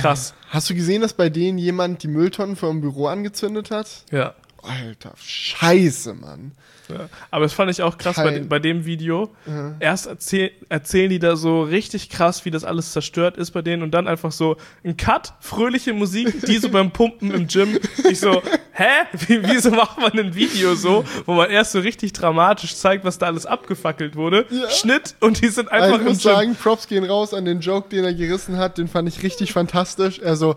krass. 0.01 0.35
Hast 0.49 0.71
du 0.71 0.75
gesehen, 0.75 1.03
dass 1.03 1.15
bei 1.15 1.31
denen 1.31 1.59
jemand 1.59 2.03
die 2.03 2.09
Mülltonnen 2.09 2.57
vor 2.57 2.71
dem 2.71 2.81
Büro 2.81 3.07
angezündet 3.07 3.71
hat? 3.71 4.05
Ja. 4.11 4.35
Alter, 4.63 5.15
scheiße, 5.17 6.15
Mann. 6.15 6.53
Ja, 6.91 7.09
aber 7.31 7.45
das 7.45 7.53
fand 7.53 7.71
ich 7.71 7.83
auch 7.83 7.99
krass 7.99 8.17
bei, 8.17 8.41
bei, 8.41 8.59
dem 8.59 8.85
Video. 8.85 9.31
Mhm. 9.47 9.77
Erst 9.81 10.07
erzähl, 10.07 10.51
erzählen 10.69 11.11
die 11.11 11.19
da 11.19 11.37
so 11.37 11.63
richtig 11.63 12.11
krass, 12.11 12.45
wie 12.45 12.51
das 12.51 12.65
alles 12.65 12.93
zerstört 12.93 13.37
ist 13.37 13.53
bei 13.53 13.63
denen 13.63 13.83
und 13.83 13.93
dann 13.93 14.09
einfach 14.09 14.33
so 14.33 14.57
ein 14.85 14.97
Cut, 14.97 15.35
fröhliche 15.41 15.93
Musik, 15.93 16.47
die 16.47 16.59
so 16.59 16.69
beim 16.69 16.91
Pumpen 16.91 17.31
im 17.33 17.47
Gym. 17.47 17.79
Ich 18.09 18.21
so, 18.21 18.43
hä? 18.73 18.85
Wie, 19.27 19.43
wieso 19.43 19.71
macht 19.71 19.99
man 19.99 20.13
ein 20.19 20.35
Video 20.35 20.75
so, 20.75 21.05
wo 21.27 21.35
man 21.35 21.51
erst 21.51 21.73
so 21.73 21.81
richtig 21.81 22.13
dramatisch 22.13 22.75
zeigt, 22.77 23.05
was 23.05 23.19
da 23.19 23.27
alles 23.27 23.47
abgefackelt 23.47 24.17
wurde? 24.17 24.47
Ja. 24.51 24.71
Schnitt 24.71 25.15
und 25.21 25.43
die 25.43 25.49
sind 25.49 25.71
einfach 25.71 25.93
also 25.93 26.01
ich 26.01 26.09
muss 26.09 26.23
sagen, 26.23 26.55
Props 26.55 26.87
gehen 26.87 27.05
raus 27.05 27.35
an 27.35 27.45
den 27.45 27.61
Joke, 27.61 27.89
den 27.89 28.05
er 28.05 28.15
gerissen 28.15 28.57
hat. 28.57 28.79
Den 28.79 28.89
fand 28.89 29.09
ich 29.09 29.23
richtig 29.23 29.53
fantastisch. 29.53 30.19
Er 30.19 30.37
so, 30.37 30.57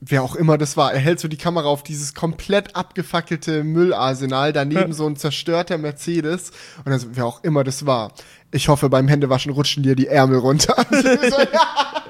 wer 0.00 0.22
auch 0.22 0.36
immer 0.36 0.58
das 0.58 0.76
war, 0.76 0.92
er 0.92 1.00
hält 1.00 1.20
so 1.20 1.28
die 1.28 1.36
Kamera 1.36 1.66
auf 1.66 1.82
dieses 1.82 2.14
komplett 2.14 2.76
abgefackelte 2.76 3.64
Müllarsenal, 3.64 4.52
daneben 4.52 4.88
ja. 4.88 4.92
so 4.92 5.06
ein 5.06 5.16
zerstörter 5.16 5.78
Mercedes 5.78 6.52
und 6.84 6.92
also, 6.92 7.08
wer 7.12 7.26
auch 7.26 7.42
immer 7.44 7.64
das 7.64 7.86
war. 7.86 8.12
Ich 8.50 8.68
hoffe, 8.68 8.88
beim 8.88 9.08
Händewaschen 9.08 9.52
rutschen 9.52 9.82
dir 9.82 9.96
die 9.96 10.06
Ärmel 10.06 10.38
runter. 10.38 10.76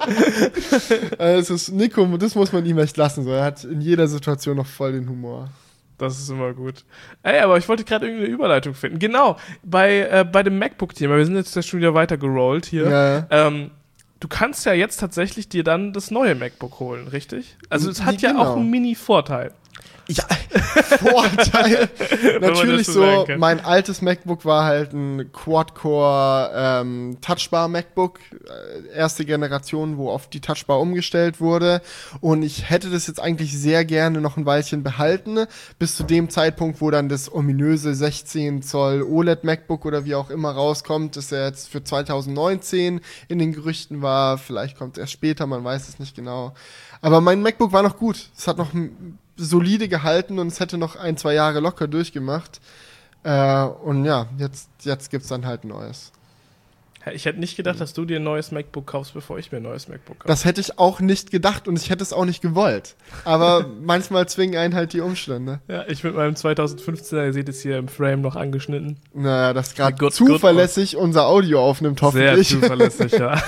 also, 1.17 1.55
ist, 1.55 1.71
Nico, 1.71 2.05
das 2.17 2.35
muss 2.35 2.51
man 2.53 2.65
ihm 2.65 2.77
echt 2.77 2.97
lassen. 2.97 3.23
So. 3.23 3.31
Er 3.31 3.43
hat 3.43 3.63
in 3.63 3.81
jeder 3.81 4.07
Situation 4.07 4.57
noch 4.57 4.67
voll 4.67 4.93
den 4.93 5.09
Humor. 5.09 5.49
Das 5.97 6.19
ist 6.19 6.29
immer 6.29 6.53
gut. 6.53 6.85
Ey, 7.23 7.39
aber 7.39 7.57
ich 7.57 7.67
wollte 7.67 7.83
gerade 7.83 8.05
irgendeine 8.05 8.31
Überleitung 8.31 8.75
finden. 8.75 8.99
Genau, 8.99 9.37
bei, 9.63 10.01
äh, 10.01 10.23
bei 10.31 10.43
dem 10.43 10.59
MacBook-Thema, 10.59 11.17
wir 11.17 11.25
sind 11.25 11.35
jetzt 11.35 11.67
schon 11.67 11.79
wieder 11.79 11.95
weiter 11.95 12.17
gerollt 12.17 12.67
hier. 12.67 12.89
Ja. 12.89 13.27
Ähm, 13.31 13.71
du 14.19 14.27
kannst 14.27 14.65
ja 14.65 14.73
jetzt 14.73 14.99
tatsächlich 14.99 15.49
dir 15.49 15.63
dann 15.63 15.93
das 15.93 16.11
neue 16.11 16.35
MacBook 16.35 16.79
holen, 16.79 17.07
richtig? 17.07 17.57
Also 17.69 17.89
es 17.89 18.03
hat 18.03 18.21
ja 18.21 18.31
genau. 18.31 18.43
auch 18.43 18.55
einen 18.55 18.69
Mini-Vorteil. 18.69 19.53
Ja, 20.07 20.23
Vorteil. 20.99 21.89
Natürlich 22.39 22.87
so, 22.87 23.25
so 23.25 23.27
mein 23.37 23.59
altes 23.63 24.01
MacBook 24.01 24.45
war 24.45 24.63
halt 24.63 24.93
ein 24.93 25.31
Quad-Core 25.33 26.51
ähm, 26.55 27.17
Touchbar 27.19 27.67
MacBook, 27.67 28.19
äh, 28.31 28.95
erste 28.95 29.25
Generation, 29.25 29.97
wo 29.97 30.09
auf 30.09 30.29
die 30.29 30.39
Touchbar 30.39 30.79
umgestellt 30.79 31.41
wurde. 31.41 31.81
Und 32.21 32.43
ich 32.43 32.69
hätte 32.69 32.89
das 32.89 33.07
jetzt 33.07 33.19
eigentlich 33.19 33.57
sehr 33.57 33.83
gerne 33.83 34.21
noch 34.21 34.37
ein 34.37 34.45
Weilchen 34.45 34.81
behalten, 34.81 35.45
bis 35.77 35.97
zu 35.97 36.03
dem 36.03 36.29
Zeitpunkt, 36.29 36.79
wo 36.79 36.89
dann 36.89 37.09
das 37.09 37.31
ominöse 37.31 37.93
16 37.93 38.61
Zoll 38.61 39.03
OLED 39.03 39.43
MacBook 39.43 39.83
oder 39.85 40.05
wie 40.05 40.15
auch 40.15 40.29
immer 40.29 40.51
rauskommt, 40.51 41.17
das 41.17 41.31
ja 41.31 41.45
jetzt 41.45 41.67
für 41.67 41.83
2019 41.83 43.01
in 43.27 43.39
den 43.39 43.51
Gerüchten 43.51 44.01
war. 44.01 44.37
Vielleicht 44.37 44.77
kommt 44.77 44.97
es 44.97 45.01
erst 45.01 45.13
später, 45.13 45.47
man 45.47 45.65
weiß 45.65 45.89
es 45.89 45.99
nicht 45.99 46.15
genau. 46.15 46.53
Aber 47.01 47.19
mein 47.19 47.41
MacBook 47.41 47.73
war 47.73 47.83
noch 47.83 47.97
gut. 47.97 48.29
Es 48.37 48.47
hat 48.47 48.57
noch 48.57 48.71
solide 49.37 49.87
gehalten 49.87 50.39
und 50.39 50.47
es 50.47 50.59
hätte 50.59 50.77
noch 50.77 50.95
ein, 50.95 51.17
zwei 51.17 51.33
Jahre 51.33 51.59
locker 51.59 51.87
durchgemacht. 51.87 52.59
Äh, 53.23 53.63
und 53.63 54.05
ja, 54.05 54.27
jetzt, 54.37 54.69
jetzt 54.81 55.09
gibt 55.09 55.23
es 55.23 55.29
dann 55.29 55.45
halt 55.45 55.63
Neues. 55.63 56.11
Ich 57.11 57.25
hätte 57.25 57.39
nicht 57.39 57.55
gedacht, 57.55 57.79
dass 57.79 57.93
du 57.93 58.05
dir 58.05 58.17
ein 58.17 58.23
neues 58.23 58.51
MacBook 58.51 58.87
kaufst, 58.87 59.13
bevor 59.13 59.37
ich 59.39 59.51
mir 59.51 59.57
ein 59.57 59.63
neues 59.63 59.87
MacBook 59.87 60.19
kaufe. 60.19 60.27
Das 60.27 60.45
hätte 60.45 60.61
ich 60.61 60.79
auch 60.79 60.99
nicht 60.99 61.31
gedacht 61.31 61.67
und 61.67 61.77
ich 61.77 61.89
hätte 61.89 62.03
es 62.03 62.13
auch 62.13 62.25
nicht 62.25 62.41
gewollt. 62.41 62.95
Aber 63.25 63.65
manchmal 63.81 64.27
zwingen 64.27 64.57
einen 64.57 64.75
halt 64.75 64.93
die 64.93 65.01
Umstände. 65.01 65.59
Ja, 65.67 65.85
ich 65.87 66.03
mit 66.03 66.15
meinem 66.15 66.33
2015er, 66.33 67.25
ihr 67.25 67.33
seht 67.33 67.49
es 67.49 67.61
hier 67.61 67.77
im 67.77 67.87
Frame 67.87 68.21
noch 68.21 68.35
angeschnitten. 68.35 68.97
Naja, 69.13 69.53
das 69.53 69.75
gerade 69.75 69.95
zuverlässig 70.09 70.93
good 70.93 71.03
unser 71.03 71.27
Audio 71.27 71.61
aufnimmt, 71.61 72.01
hoffentlich. 72.01 72.47
Sehr 72.47 72.61
zuverlässig, 72.61 73.11
ja. 73.13 73.35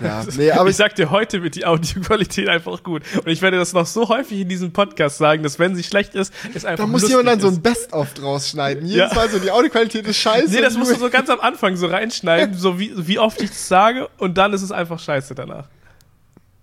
ja 0.00 0.24
nee, 0.36 0.50
aber 0.50 0.70
ich 0.70 0.76
sag 0.76 0.94
dir, 0.94 1.10
heute 1.10 1.42
wird 1.42 1.54
die 1.54 1.66
Audioqualität 1.66 2.48
einfach 2.48 2.82
gut. 2.82 3.02
Und 3.16 3.28
ich 3.28 3.42
werde 3.42 3.58
das 3.58 3.72
noch 3.72 3.86
so 3.86 4.08
häufig 4.08 4.40
in 4.40 4.48
diesem 4.48 4.72
Podcast 4.72 5.18
sagen, 5.18 5.42
dass 5.42 5.58
wenn 5.58 5.76
sie 5.76 5.82
schlecht 5.82 6.14
ist, 6.14 6.32
ist 6.54 6.66
einfach 6.66 6.84
Da 6.84 6.90
muss 6.90 7.08
jemand 7.08 7.28
dann 7.28 7.40
so 7.40 7.48
ein 7.48 7.60
Best-of 7.60 8.14
draus 8.14 8.50
schneiden. 8.50 8.86
Jedes 8.86 9.10
ja. 9.10 9.14
Mal 9.14 9.28
so, 9.28 9.38
die 9.38 9.50
Audioqualität 9.50 10.06
ist 10.06 10.16
scheiße. 10.16 10.52
Nee, 10.52 10.60
das 10.60 10.76
musst 10.76 10.92
du 10.92 10.96
so 10.96 11.10
ganz 11.10 11.30
am 11.30 11.40
Anfang 11.40 11.76
so 11.76 11.86
rein 11.86 12.10
reinschneiden, 12.14 12.54
so 12.54 12.78
wie, 12.78 12.92
wie 12.96 13.18
oft 13.18 13.40
ich 13.42 13.50
es 13.50 13.68
sage, 13.68 14.08
und 14.18 14.38
dann 14.38 14.52
ist 14.52 14.62
es 14.62 14.72
einfach 14.72 14.98
scheiße 14.98 15.34
danach. 15.34 15.66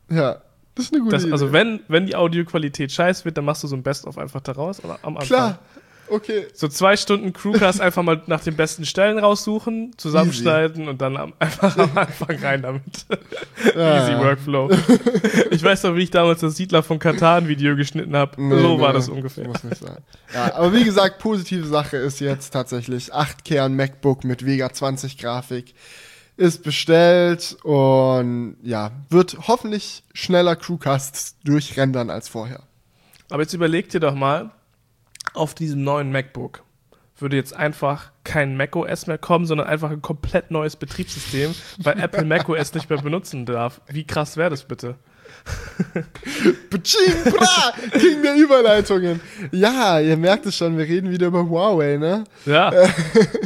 Ja, 0.09 0.41
das 0.75 0.85
ist 0.85 0.93
eine 0.93 1.01
gute 1.01 1.15
das, 1.15 1.23
Idee. 1.23 1.31
Also, 1.33 1.51
wenn, 1.51 1.81
wenn 1.87 2.05
die 2.05 2.15
Audioqualität 2.15 2.91
scheiße 2.91 3.25
wird, 3.25 3.37
dann 3.37 3.45
machst 3.45 3.63
du 3.63 3.67
so 3.67 3.75
ein 3.75 3.83
Best-of 3.83 4.17
einfach 4.17 4.41
daraus 4.41 4.83
oder 4.83 4.99
am 5.01 5.17
Anfang. 5.17 5.27
Klar. 5.27 5.59
Okay. 6.11 6.47
So 6.53 6.67
zwei 6.67 6.97
Stunden 6.97 7.31
Crewcast 7.31 7.79
einfach 7.81 8.03
mal 8.03 8.21
nach 8.27 8.41
den 8.41 8.55
besten 8.55 8.85
Stellen 8.85 9.17
raussuchen, 9.17 9.93
zusammenschneiden 9.97 10.81
Easy. 10.81 10.89
und 10.89 11.01
dann 11.01 11.15
am, 11.15 11.33
einfach 11.39 11.77
am 11.77 11.97
Anfang 11.97 12.37
rein 12.37 12.61
damit. 12.61 13.05
Ah. 13.75 14.03
Easy 14.03 14.17
Workflow. 14.19 14.69
ich 15.51 15.63
weiß 15.63 15.83
noch, 15.83 15.95
wie 15.95 16.03
ich 16.03 16.11
damals 16.11 16.41
das 16.41 16.57
Siedler 16.57 16.83
von 16.83 16.99
Katan 16.99 17.47
Video 17.47 17.75
geschnitten 17.75 18.15
habe. 18.15 18.41
Nee, 18.41 18.61
so 18.61 18.75
nee, 18.75 18.81
war 18.81 18.91
das 18.91 19.07
ungefähr. 19.07 19.47
Muss 19.47 19.63
nicht 19.63 19.77
sein. 19.77 19.97
Ja, 20.33 20.53
aber 20.55 20.73
wie 20.73 20.83
gesagt, 20.83 21.19
positive 21.19 21.65
Sache 21.65 21.97
ist 21.97 22.19
jetzt 22.19 22.51
tatsächlich 22.51 23.13
8 23.13 23.45
Kern 23.45 23.75
MacBook 23.75 24.23
mit 24.23 24.45
Vega 24.45 24.71
20 24.71 25.17
Grafik 25.17 25.73
ist 26.37 26.63
bestellt 26.63 27.55
und 27.63 28.57
ja, 28.63 28.91
wird 29.09 29.37
hoffentlich 29.47 30.03
schneller 30.13 30.55
Crewcasts 30.55 31.37
durchrendern 31.43 32.09
als 32.09 32.29
vorher. 32.29 32.63
Aber 33.29 33.43
jetzt 33.43 33.53
überleg 33.53 33.89
dir 33.89 33.99
doch 33.99 34.15
mal, 34.15 34.51
auf 35.33 35.53
diesem 35.53 35.83
neuen 35.83 36.11
MacBook 36.11 36.63
würde 37.21 37.35
jetzt 37.35 37.55
einfach 37.55 38.11
kein 38.23 38.57
macOS 38.57 39.07
mehr 39.07 39.17
kommen, 39.17 39.45
sondern 39.45 39.67
einfach 39.67 39.91
ein 39.91 40.01
komplett 40.01 40.51
neues 40.51 40.75
Betriebssystem, 40.75 41.53
weil 41.77 41.99
Apple 42.01 42.25
macOS 42.25 42.73
nicht 42.73 42.89
mehr 42.89 43.01
benutzen 43.01 43.45
darf. 43.45 43.81
Wie 43.87 44.05
krass 44.05 44.37
wäre 44.37 44.49
das 44.49 44.63
bitte? 44.63 44.95
Baching, 46.69 47.31
bra, 47.31 47.73
ging 47.97 48.21
mir 48.21 48.35
Überleitungen. 48.35 49.21
Ja, 49.51 49.99
ihr 49.99 50.17
merkt 50.17 50.45
es 50.45 50.57
schon, 50.57 50.77
wir 50.77 50.85
reden 50.85 51.09
wieder 51.09 51.27
über 51.27 51.47
Huawei, 51.47 51.97
ne? 51.97 52.25
Ja. 52.45 52.71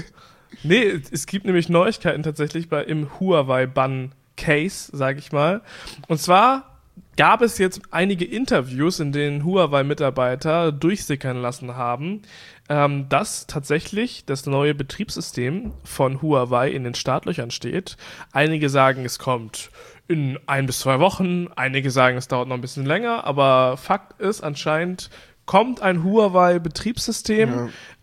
nee, 0.63 0.99
es 1.11 1.25
gibt 1.25 1.45
nämlich 1.45 1.69
Neuigkeiten 1.69 2.23
tatsächlich 2.23 2.69
bei 2.69 2.83
im 2.83 3.19
Huawei-Bann-Case, 3.19 4.89
sag 4.93 5.17
ich 5.19 5.31
mal. 5.31 5.61
Und 6.07 6.19
zwar 6.19 6.74
gab 7.17 7.41
es 7.41 7.57
jetzt 7.57 7.81
einige 7.91 8.25
Interviews, 8.25 8.99
in 8.99 9.11
denen 9.11 9.43
Huawei-Mitarbeiter 9.45 10.71
durchsickern 10.71 11.37
lassen 11.37 11.75
haben, 11.75 12.21
ähm, 12.69 13.07
dass 13.09 13.47
tatsächlich 13.47 14.25
das 14.25 14.45
neue 14.45 14.75
Betriebssystem 14.75 15.73
von 15.83 16.21
Huawei 16.21 16.69
in 16.69 16.83
den 16.83 16.95
Startlöchern 16.95 17.51
steht. 17.51 17.97
Einige 18.31 18.69
sagen, 18.69 19.05
es 19.05 19.19
kommt 19.19 19.69
in 20.07 20.37
ein 20.45 20.65
bis 20.65 20.79
zwei 20.79 20.99
Wochen, 20.99 21.47
einige 21.55 21.89
sagen, 21.91 22.17
es 22.17 22.27
dauert 22.27 22.47
noch 22.47 22.55
ein 22.55 22.61
bisschen 22.61 22.85
länger, 22.85 23.23
aber 23.23 23.77
Fakt 23.77 24.19
ist 24.21 24.41
anscheinend, 24.41 25.09
kommt 25.45 25.81
ein 25.81 26.03
Huawei-Betriebssystem. 26.03 27.49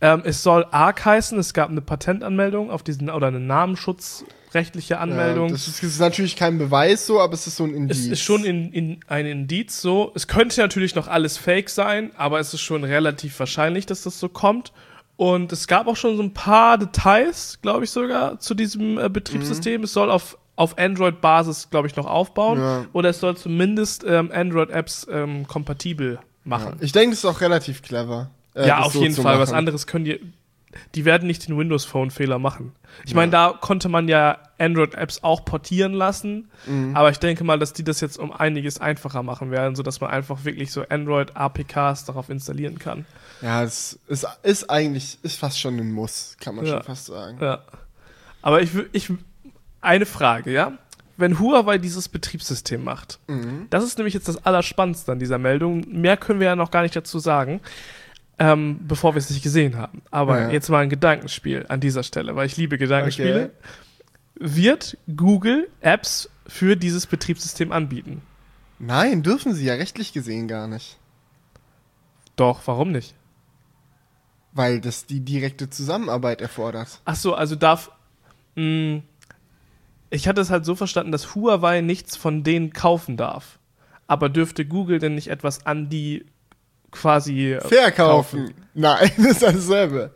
Ja. 0.00 0.14
Ähm, 0.14 0.23
es 0.25 0.42
soll 0.42 0.64
ARC 0.71 1.04
heißen, 1.04 1.38
es 1.38 1.54
gab 1.54 1.71
eine 1.71 1.81
Patentanmeldung 1.81 2.71
auf 2.71 2.83
diesen 2.83 3.11
oder 3.11 3.28
eine 3.28 3.40
Namensschutz 3.40 4.25
rechtliche 4.54 4.99
Anmeldung. 4.99 5.49
Ja, 5.49 5.52
das, 5.52 5.68
ist, 5.68 5.82
das, 5.82 5.90
ist, 5.90 6.00
natürlich 6.00 6.37
kein 6.37 6.59
Beweis 6.59 7.06
so, 7.06 7.21
aber 7.21 7.35
es 7.35 7.47
ist 7.47 7.56
so 7.56 7.64
ein 7.64 7.75
Indiz. 7.75 7.99
Es 7.99 8.06
ist 8.06 8.21
schon 8.21 8.44
in, 8.44 8.73
in 8.73 9.00
ein 9.06 9.26
Indiz 9.26 9.80
so. 9.80 10.12
Es 10.14 10.26
könnte 10.28 10.61
natürlich 10.61 10.94
noch 10.94 11.09
alles 11.09 11.37
fake 11.38 11.71
sein, 11.71 12.11
aber 12.16 12.40
es 12.40 12.52
ist 12.54 12.61
schon 12.61 12.85
relativ 12.85 13.38
wahrscheinlich, 13.38 13.87
dass 13.87 14.02
das 14.02 14.18
so 14.18 14.28
kommt. 14.28 14.73
Und 15.16 15.52
es 15.52 15.66
gab 15.66 15.87
auch 15.87 15.97
schon 15.97 16.16
so 16.16 16.23
ein 16.23 16.35
paar 16.35 16.78
Details, 16.78 17.59
glaube 17.62 17.85
ich 17.85 17.90
sogar, 17.90 18.38
zu 18.40 18.54
diesem 18.54 18.99
äh, 18.99 19.09
Betriebssystem. 19.09 19.80
Mhm. 19.80 19.85
Es 19.85 19.92
soll 19.92 20.11
auf, 20.11 20.38
auf 20.56 20.78
Android-Basis, 20.78 21.68
glaube 21.71 21.87
ich, 21.87 21.97
noch 21.97 22.06
aufbauen. 22.06 22.59
Ja. 22.59 22.87
Oder 22.92 23.11
es 23.11 23.21
soll 23.21 23.37
zumindest 23.37 24.04
ähm, 24.06 24.30
Android-Apps 24.32 25.06
ähm, 25.11 25.47
kompatibel 25.47 26.18
machen. 26.44 26.76
Ja. 26.78 26.85
Ich 26.85 26.92
denke, 26.92 27.12
es 27.12 27.21
ist 27.21 27.25
auch 27.25 27.40
relativ 27.40 27.82
clever. 27.82 28.30
Äh, 28.54 28.66
ja, 28.66 28.80
auf 28.80 28.94
so 28.94 29.02
jeden 29.02 29.14
Fall. 29.14 29.25
Machen. 29.25 29.40
Was 29.40 29.52
anderes 29.52 29.87
können 29.87 30.04
die 30.04 30.21
die 30.95 31.05
werden 31.05 31.26
nicht 31.26 31.49
den 31.49 31.59
Windows 31.59 31.85
Phone 31.85 32.11
Fehler 32.11 32.38
machen. 32.38 32.73
Ich 33.05 33.12
ja. 33.12 33.17
meine, 33.17 33.33
da 33.33 33.57
konnte 33.61 33.88
man 33.88 34.09
ja 34.09 34.38
Android 34.59 34.95
Apps 34.95 35.23
auch 35.23 35.45
portieren 35.45 35.93
lassen, 35.93 36.50
mhm. 36.67 36.95
aber 36.95 37.11
ich 37.11 37.19
denke 37.19 37.45
mal, 37.45 37.59
dass 37.59 37.73
die 37.73 37.85
das 37.85 38.00
jetzt 38.00 38.19
um 38.19 38.33
einiges 38.33 38.81
einfacher 38.81 39.23
machen 39.23 39.50
werden, 39.50 39.75
sodass 39.75 40.00
man 40.00 40.11
einfach 40.11 40.45
wirklich 40.45 40.73
so 40.73 40.85
Android 40.88 41.37
APKs 41.37 42.05
darauf 42.05 42.29
installieren 42.29 42.79
kann. 42.79 43.07
Ja, 43.41 43.62
es 43.62 43.99
ist, 44.09 44.26
ist 44.43 44.71
eigentlich 44.71 45.19
ist 45.23 45.38
fast 45.38 45.61
schon 45.61 45.79
ein 45.79 45.93
Muss, 45.93 46.37
kann 46.41 46.57
man 46.57 46.67
ja. 46.67 46.75
schon 46.75 46.83
fast 46.83 47.07
sagen. 47.07 47.38
Ja. 47.41 47.61
Aber 48.43 48.61
ich 48.61 48.71
ich 48.93 49.11
eine 49.81 50.07
Frage, 50.07 50.52
ja? 50.52 50.73
Wenn 51.17 51.38
Huawei 51.38 51.79
dieses 51.79 52.09
Betriebssystem 52.09 52.83
macht, 52.83 53.19
mhm. 53.29 53.67
das 53.71 53.85
ist 53.85 53.99
nämlich 53.99 54.14
jetzt 54.14 54.29
das 54.29 54.45
Allerspannendste 54.45 55.12
an 55.12 55.19
dieser 55.19 55.38
Meldung. 55.38 55.85
Mehr 55.88 56.17
können 56.17 56.41
wir 56.41 56.47
ja 56.47 56.57
noch 56.57 56.71
gar 56.71 56.83
nicht 56.83 56.97
dazu 56.97 57.19
sagen 57.19 57.61
ähm, 58.42 58.80
bevor 58.88 59.14
wir 59.14 59.18
es 59.18 59.30
nicht 59.30 59.44
gesehen 59.44 59.76
haben. 59.76 60.02
Aber 60.11 60.40
ja. 60.40 60.50
jetzt 60.50 60.68
mal 60.68 60.80
ein 60.80 60.90
Gedankenspiel 60.90 61.64
an 61.68 61.78
dieser 61.78 62.02
Stelle, 62.02 62.34
weil 62.34 62.46
ich 62.46 62.56
liebe 62.56 62.76
Gedankenspiele. 62.76 63.52
Okay. 63.54 63.68
Wird 64.34 64.99
Google 65.16 65.68
Apps 65.80 66.28
für 66.49 66.76
dieses 66.76 67.06
Betriebssystem 67.06 67.70
anbieten? 67.70 68.20
Nein, 68.80 69.22
dürfen 69.22 69.54
sie 69.54 69.64
ja 69.64 69.75
rechtlich 69.75 70.12
gesehen 70.12 70.49
gar 70.49 70.66
nicht. 70.66 70.99
Doch, 72.34 72.62
warum 72.66 72.90
nicht? 72.90 73.14
Weil 74.50 74.80
das 74.80 75.06
die 75.06 75.20
direkte 75.20 75.70
Zusammenarbeit 75.70 76.40
erfordert. 76.40 77.00
Ach 77.04 77.14
so, 77.14 77.37
also 77.37 77.54
darf. 77.54 77.92
Mh, 78.56 78.62
hm, 78.64 79.02
ich 80.11 80.26
hatte 80.26 80.40
es 80.40 80.50
halt 80.50 80.64
so 80.64 80.75
verstanden, 80.75 81.12
dass 81.12 81.37
Huawei 81.37 81.80
nichts 81.80 82.16
von 82.16 82.42
denen 82.42 82.72
kaufen 82.72 83.16
darf. 83.16 83.61
Aber 84.08 84.28
dürfte 84.28 84.66
Google 84.66 84.99
denn 84.99 85.14
nicht 85.14 85.28
etwas 85.28 85.64
an 85.64 85.88
die 85.88 86.26
quasi 86.92 87.58
verkaufen. 87.61 88.46
Kaufen. 88.46 88.54
Nein, 88.75 89.11
das 89.16 89.26
ist 89.26 89.42
dasselbe. 89.42 90.14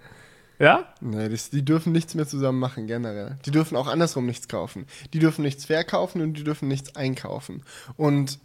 Ja? 0.58 0.86
Nee, 1.00 1.28
das, 1.28 1.50
die 1.50 1.64
dürfen 1.64 1.92
nichts 1.92 2.14
mehr 2.14 2.26
zusammen 2.26 2.58
machen, 2.58 2.86
generell. 2.86 3.36
Die 3.44 3.50
dürfen 3.50 3.76
auch 3.76 3.88
andersrum 3.88 4.26
nichts 4.26 4.48
kaufen. 4.48 4.86
Die 5.12 5.18
dürfen 5.18 5.42
nichts 5.42 5.66
verkaufen 5.66 6.22
und 6.22 6.34
die 6.34 6.44
dürfen 6.44 6.68
nichts 6.68 6.96
einkaufen. 6.96 7.62
Und 7.96 8.38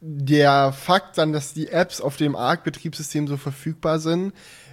der 0.00 0.72
Fakt 0.72 1.18
dann, 1.18 1.32
dass 1.32 1.52
die 1.52 1.68
Apps 1.68 2.00
auf 2.00 2.16
dem 2.16 2.34
ARC-Betriebssystem 2.34 3.28
so 3.28 3.36
verfügbar 3.36 3.98
sind, 3.98 4.32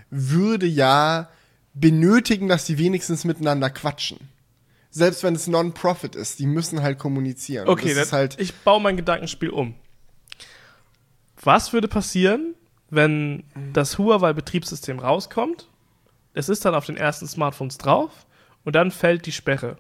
würde 0.10 0.66
ja 0.66 1.30
benötigen, 1.74 2.48
dass 2.48 2.66
sie 2.66 2.78
wenigstens 2.78 3.26
miteinander 3.26 3.70
quatschen. 3.70 4.20
Selbst 4.90 5.24
wenn 5.24 5.36
es 5.36 5.48
Non-Profit 5.48 6.16
ist, 6.16 6.40
die 6.40 6.48
müssen 6.48 6.82
halt 6.82 6.98
kommunizieren. 6.98 7.68
Okay, 7.68 7.90
das, 7.90 7.96
das 7.96 8.14
halt 8.14 8.40
ich 8.40 8.56
baue 8.56 8.82
mein 8.82 8.96
Gedankenspiel 8.96 9.50
um. 9.50 9.76
Was 11.48 11.72
würde 11.72 11.88
passieren, 11.88 12.56
wenn 12.90 13.46
das 13.72 13.98
Huawei-Betriebssystem 13.98 15.00
rauskommt? 15.00 15.70
Es 16.34 16.50
ist 16.50 16.66
dann 16.66 16.76
auf 16.76 16.86
den 16.86 16.98
ersten 16.98 17.26
Smartphones 17.26 17.78
drauf 17.78 18.12
und 18.66 18.76
dann 18.76 18.92
fällt 18.92 19.26
die 19.26 19.32
Sperre. 19.32 19.78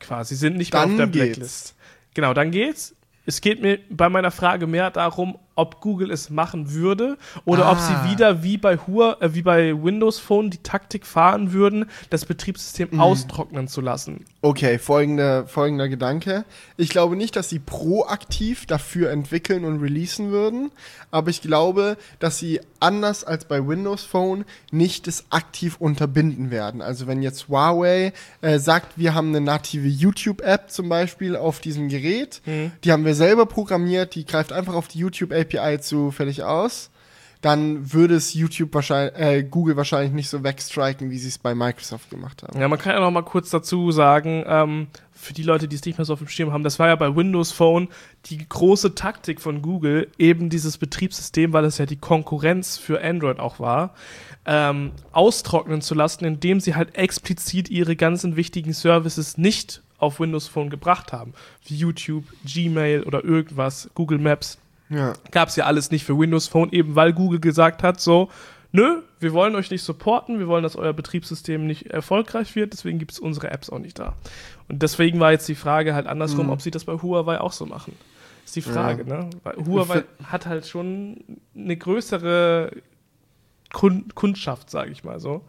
Quasi, 0.00 0.36
sind 0.36 0.58
nicht 0.58 0.70
mehr 0.70 0.82
dann 0.82 0.90
auf 0.90 0.96
der 0.98 1.06
Blacklist. 1.06 1.38
Geht's. 1.38 1.74
Genau, 2.12 2.34
dann 2.34 2.50
geht's. 2.50 2.94
Es 3.24 3.40
geht 3.40 3.62
mir 3.62 3.78
bei 3.88 4.10
meiner 4.10 4.30
Frage 4.30 4.66
mehr 4.66 4.90
darum, 4.90 5.38
ob 5.54 5.80
Google 5.80 6.10
es 6.10 6.30
machen 6.30 6.72
würde 6.72 7.18
oder 7.44 7.66
ah. 7.66 7.72
ob 7.72 7.78
sie 7.78 7.92
ah. 7.92 8.10
wieder 8.10 8.42
wie 8.42 8.56
bei 8.56 8.76
Hua, 8.76 9.16
äh, 9.20 9.34
wie 9.34 9.42
bei 9.42 9.72
Windows 9.82 10.18
Phone 10.18 10.50
die 10.50 10.58
Taktik 10.58 11.06
fahren 11.06 11.52
würden, 11.52 11.86
das 12.10 12.24
Betriebssystem 12.24 12.88
mhm. 12.92 13.00
austrocknen 13.00 13.68
zu 13.68 13.80
lassen. 13.80 14.24
Okay, 14.40 14.78
folgende, 14.78 15.46
folgender 15.46 15.88
Gedanke. 15.88 16.44
Ich 16.76 16.88
glaube 16.88 17.16
nicht, 17.16 17.36
dass 17.36 17.48
sie 17.48 17.58
proaktiv 17.58 18.66
dafür 18.66 19.10
entwickeln 19.10 19.64
und 19.64 19.80
releasen 19.80 20.30
würden, 20.30 20.70
aber 21.10 21.30
ich 21.30 21.42
glaube, 21.42 21.96
dass 22.18 22.38
sie 22.38 22.60
anders 22.80 23.24
als 23.24 23.44
bei 23.44 23.66
Windows 23.66 24.04
Phone 24.04 24.44
nicht 24.70 25.06
es 25.06 25.26
aktiv 25.30 25.76
unterbinden 25.78 26.50
werden. 26.50 26.80
Also 26.80 27.06
wenn 27.06 27.22
jetzt 27.22 27.48
Huawei 27.48 28.12
äh, 28.40 28.58
sagt, 28.58 28.98
wir 28.98 29.14
haben 29.14 29.28
eine 29.28 29.40
native 29.40 29.86
YouTube-App 29.86 30.70
zum 30.70 30.88
Beispiel 30.88 31.36
auf 31.36 31.60
diesem 31.60 31.88
Gerät, 31.88 32.40
mhm. 32.46 32.72
die 32.84 32.92
haben 32.92 33.04
wir 33.04 33.14
selber 33.14 33.46
programmiert, 33.46 34.14
die 34.14 34.24
greift 34.24 34.52
einfach 34.52 34.74
auf 34.74 34.88
die 34.88 34.98
YouTube-App 34.98 35.41
API 35.42 35.80
zufällig 35.80 36.42
aus, 36.42 36.90
dann 37.42 37.92
würde 37.92 38.14
es 38.14 38.34
YouTube 38.34 38.72
wahrscheinlich, 38.72 39.18
äh, 39.18 39.42
Google 39.42 39.76
wahrscheinlich 39.76 40.12
nicht 40.12 40.28
so 40.28 40.44
wegstriken, 40.44 41.10
wie 41.10 41.18
sie 41.18 41.28
es 41.28 41.38
bei 41.38 41.54
Microsoft 41.54 42.08
gemacht 42.08 42.42
haben. 42.42 42.58
Ja, 42.58 42.68
man 42.68 42.78
kann 42.78 42.94
ja 42.94 43.00
noch 43.00 43.10
mal 43.10 43.24
kurz 43.24 43.50
dazu 43.50 43.90
sagen, 43.90 44.44
ähm, 44.46 44.86
für 45.12 45.34
die 45.34 45.42
Leute, 45.42 45.66
die 45.66 45.74
es 45.74 45.84
nicht 45.84 45.98
mehr 45.98 46.04
so 46.04 46.12
auf 46.12 46.20
dem 46.20 46.28
Schirm 46.28 46.52
haben, 46.52 46.62
das 46.62 46.78
war 46.78 46.86
ja 46.86 46.96
bei 46.96 47.14
Windows 47.14 47.50
Phone 47.50 47.88
die 48.26 48.48
große 48.48 48.94
Taktik 48.94 49.40
von 49.40 49.60
Google, 49.60 50.08
eben 50.18 50.50
dieses 50.50 50.78
Betriebssystem, 50.78 51.52
weil 51.52 51.64
es 51.64 51.78
ja 51.78 51.86
die 51.86 51.96
Konkurrenz 51.96 52.78
für 52.78 53.02
Android 53.02 53.40
auch 53.40 53.58
war, 53.58 53.94
ähm, 54.46 54.92
austrocknen 55.10 55.80
zu 55.80 55.94
lassen, 55.96 56.24
indem 56.24 56.60
sie 56.60 56.76
halt 56.76 56.94
explizit 56.94 57.70
ihre 57.70 57.96
ganzen 57.96 58.36
wichtigen 58.36 58.72
Services 58.72 59.36
nicht 59.36 59.82
auf 59.98 60.20
Windows 60.20 60.48
Phone 60.48 60.70
gebracht 60.70 61.12
haben. 61.12 61.34
Wie 61.66 61.76
YouTube, 61.76 62.24
Gmail 62.44 63.02
oder 63.02 63.24
irgendwas, 63.24 63.90
Google 63.94 64.18
Maps, 64.18 64.58
ja. 64.92 65.14
Gab 65.30 65.48
es 65.48 65.56
ja 65.56 65.64
alles 65.64 65.90
nicht 65.90 66.04
für 66.04 66.18
Windows 66.18 66.48
Phone, 66.48 66.70
eben 66.72 66.94
weil 66.94 67.12
Google 67.12 67.40
gesagt 67.40 67.82
hat, 67.82 68.00
so, 68.00 68.30
nö, 68.72 69.02
wir 69.20 69.32
wollen 69.32 69.54
euch 69.54 69.70
nicht 69.70 69.82
supporten, 69.82 70.38
wir 70.38 70.48
wollen, 70.48 70.62
dass 70.62 70.76
euer 70.76 70.92
Betriebssystem 70.92 71.66
nicht 71.66 71.86
erfolgreich 71.86 72.54
wird, 72.54 72.72
deswegen 72.72 72.98
gibt 72.98 73.12
es 73.12 73.18
unsere 73.18 73.50
Apps 73.50 73.70
auch 73.70 73.78
nicht 73.78 73.98
da. 73.98 74.14
Und 74.68 74.82
deswegen 74.82 75.20
war 75.20 75.32
jetzt 75.32 75.48
die 75.48 75.54
Frage 75.54 75.94
halt 75.94 76.06
andersrum, 76.06 76.46
mhm. 76.46 76.52
ob 76.52 76.62
sie 76.62 76.70
das 76.70 76.84
bei 76.84 76.94
Huawei 76.94 77.40
auch 77.40 77.52
so 77.52 77.66
machen. 77.66 77.94
Ist 78.44 78.56
die 78.56 78.62
Frage, 78.62 79.04
ja. 79.08 79.18
ne? 79.18 79.30
Weil 79.44 79.56
Huawei 79.56 80.04
hat 80.24 80.46
halt 80.46 80.66
schon 80.66 81.22
eine 81.54 81.76
größere 81.76 82.72
Kund 83.72 84.14
Kundschaft, 84.14 84.68
sage 84.70 84.90
ich 84.90 85.04
mal 85.04 85.20
so. 85.20 85.42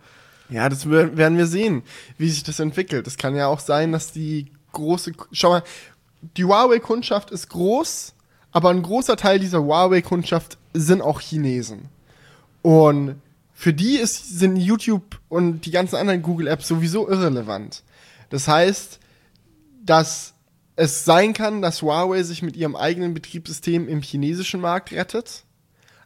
Ja, 0.50 0.70
das 0.70 0.90
werden 0.90 1.38
wir 1.38 1.48
sehen, 1.48 1.84
wie 2.18 2.30
sich 2.30 2.44
das 2.44 2.60
entwickelt. 2.60 3.08
Es 3.08 3.18
kann 3.18 3.36
ja 3.36 3.48
auch 3.48 3.60
sein, 3.60 3.92
dass 3.92 4.12
die 4.12 4.52
große, 4.74 5.14
schau 5.32 5.50
mal, 5.50 5.64
die 6.38 6.46
Huawei-Kundschaft 6.46 7.32
ist 7.32 7.50
groß, 7.50 8.14
aber 8.54 8.70
ein 8.70 8.84
großer 8.84 9.18
Teil 9.18 9.40
dieser 9.40 9.64
Huawei-Kundschaft 9.64 10.58
sind 10.74 11.02
auch 11.02 11.20
Chinesen. 11.20 11.90
Und 12.62 13.22
für 13.52 13.74
die 13.74 13.98
ist, 13.98 14.38
sind 14.40 14.56
YouTube 14.56 15.20
und 15.28 15.62
die 15.62 15.72
ganzen 15.72 15.96
anderen 15.96 16.22
Google-Apps 16.22 16.68
sowieso 16.68 17.10
irrelevant. 17.10 17.84
Das 18.30 18.48
heißt, 18.48 19.00
dass 19.84 20.36
es 20.76 21.04
sein 21.04 21.34
kann, 21.34 21.62
dass 21.62 21.82
Huawei 21.82 22.24
sich 22.24 22.42
mit 22.42 22.56
ihrem 22.56 22.76
eigenen 22.76 23.14
Betriebssystem 23.14 23.88
im 23.88 24.02
chinesischen 24.02 24.62
Markt 24.62 24.92
rettet, 24.92 25.44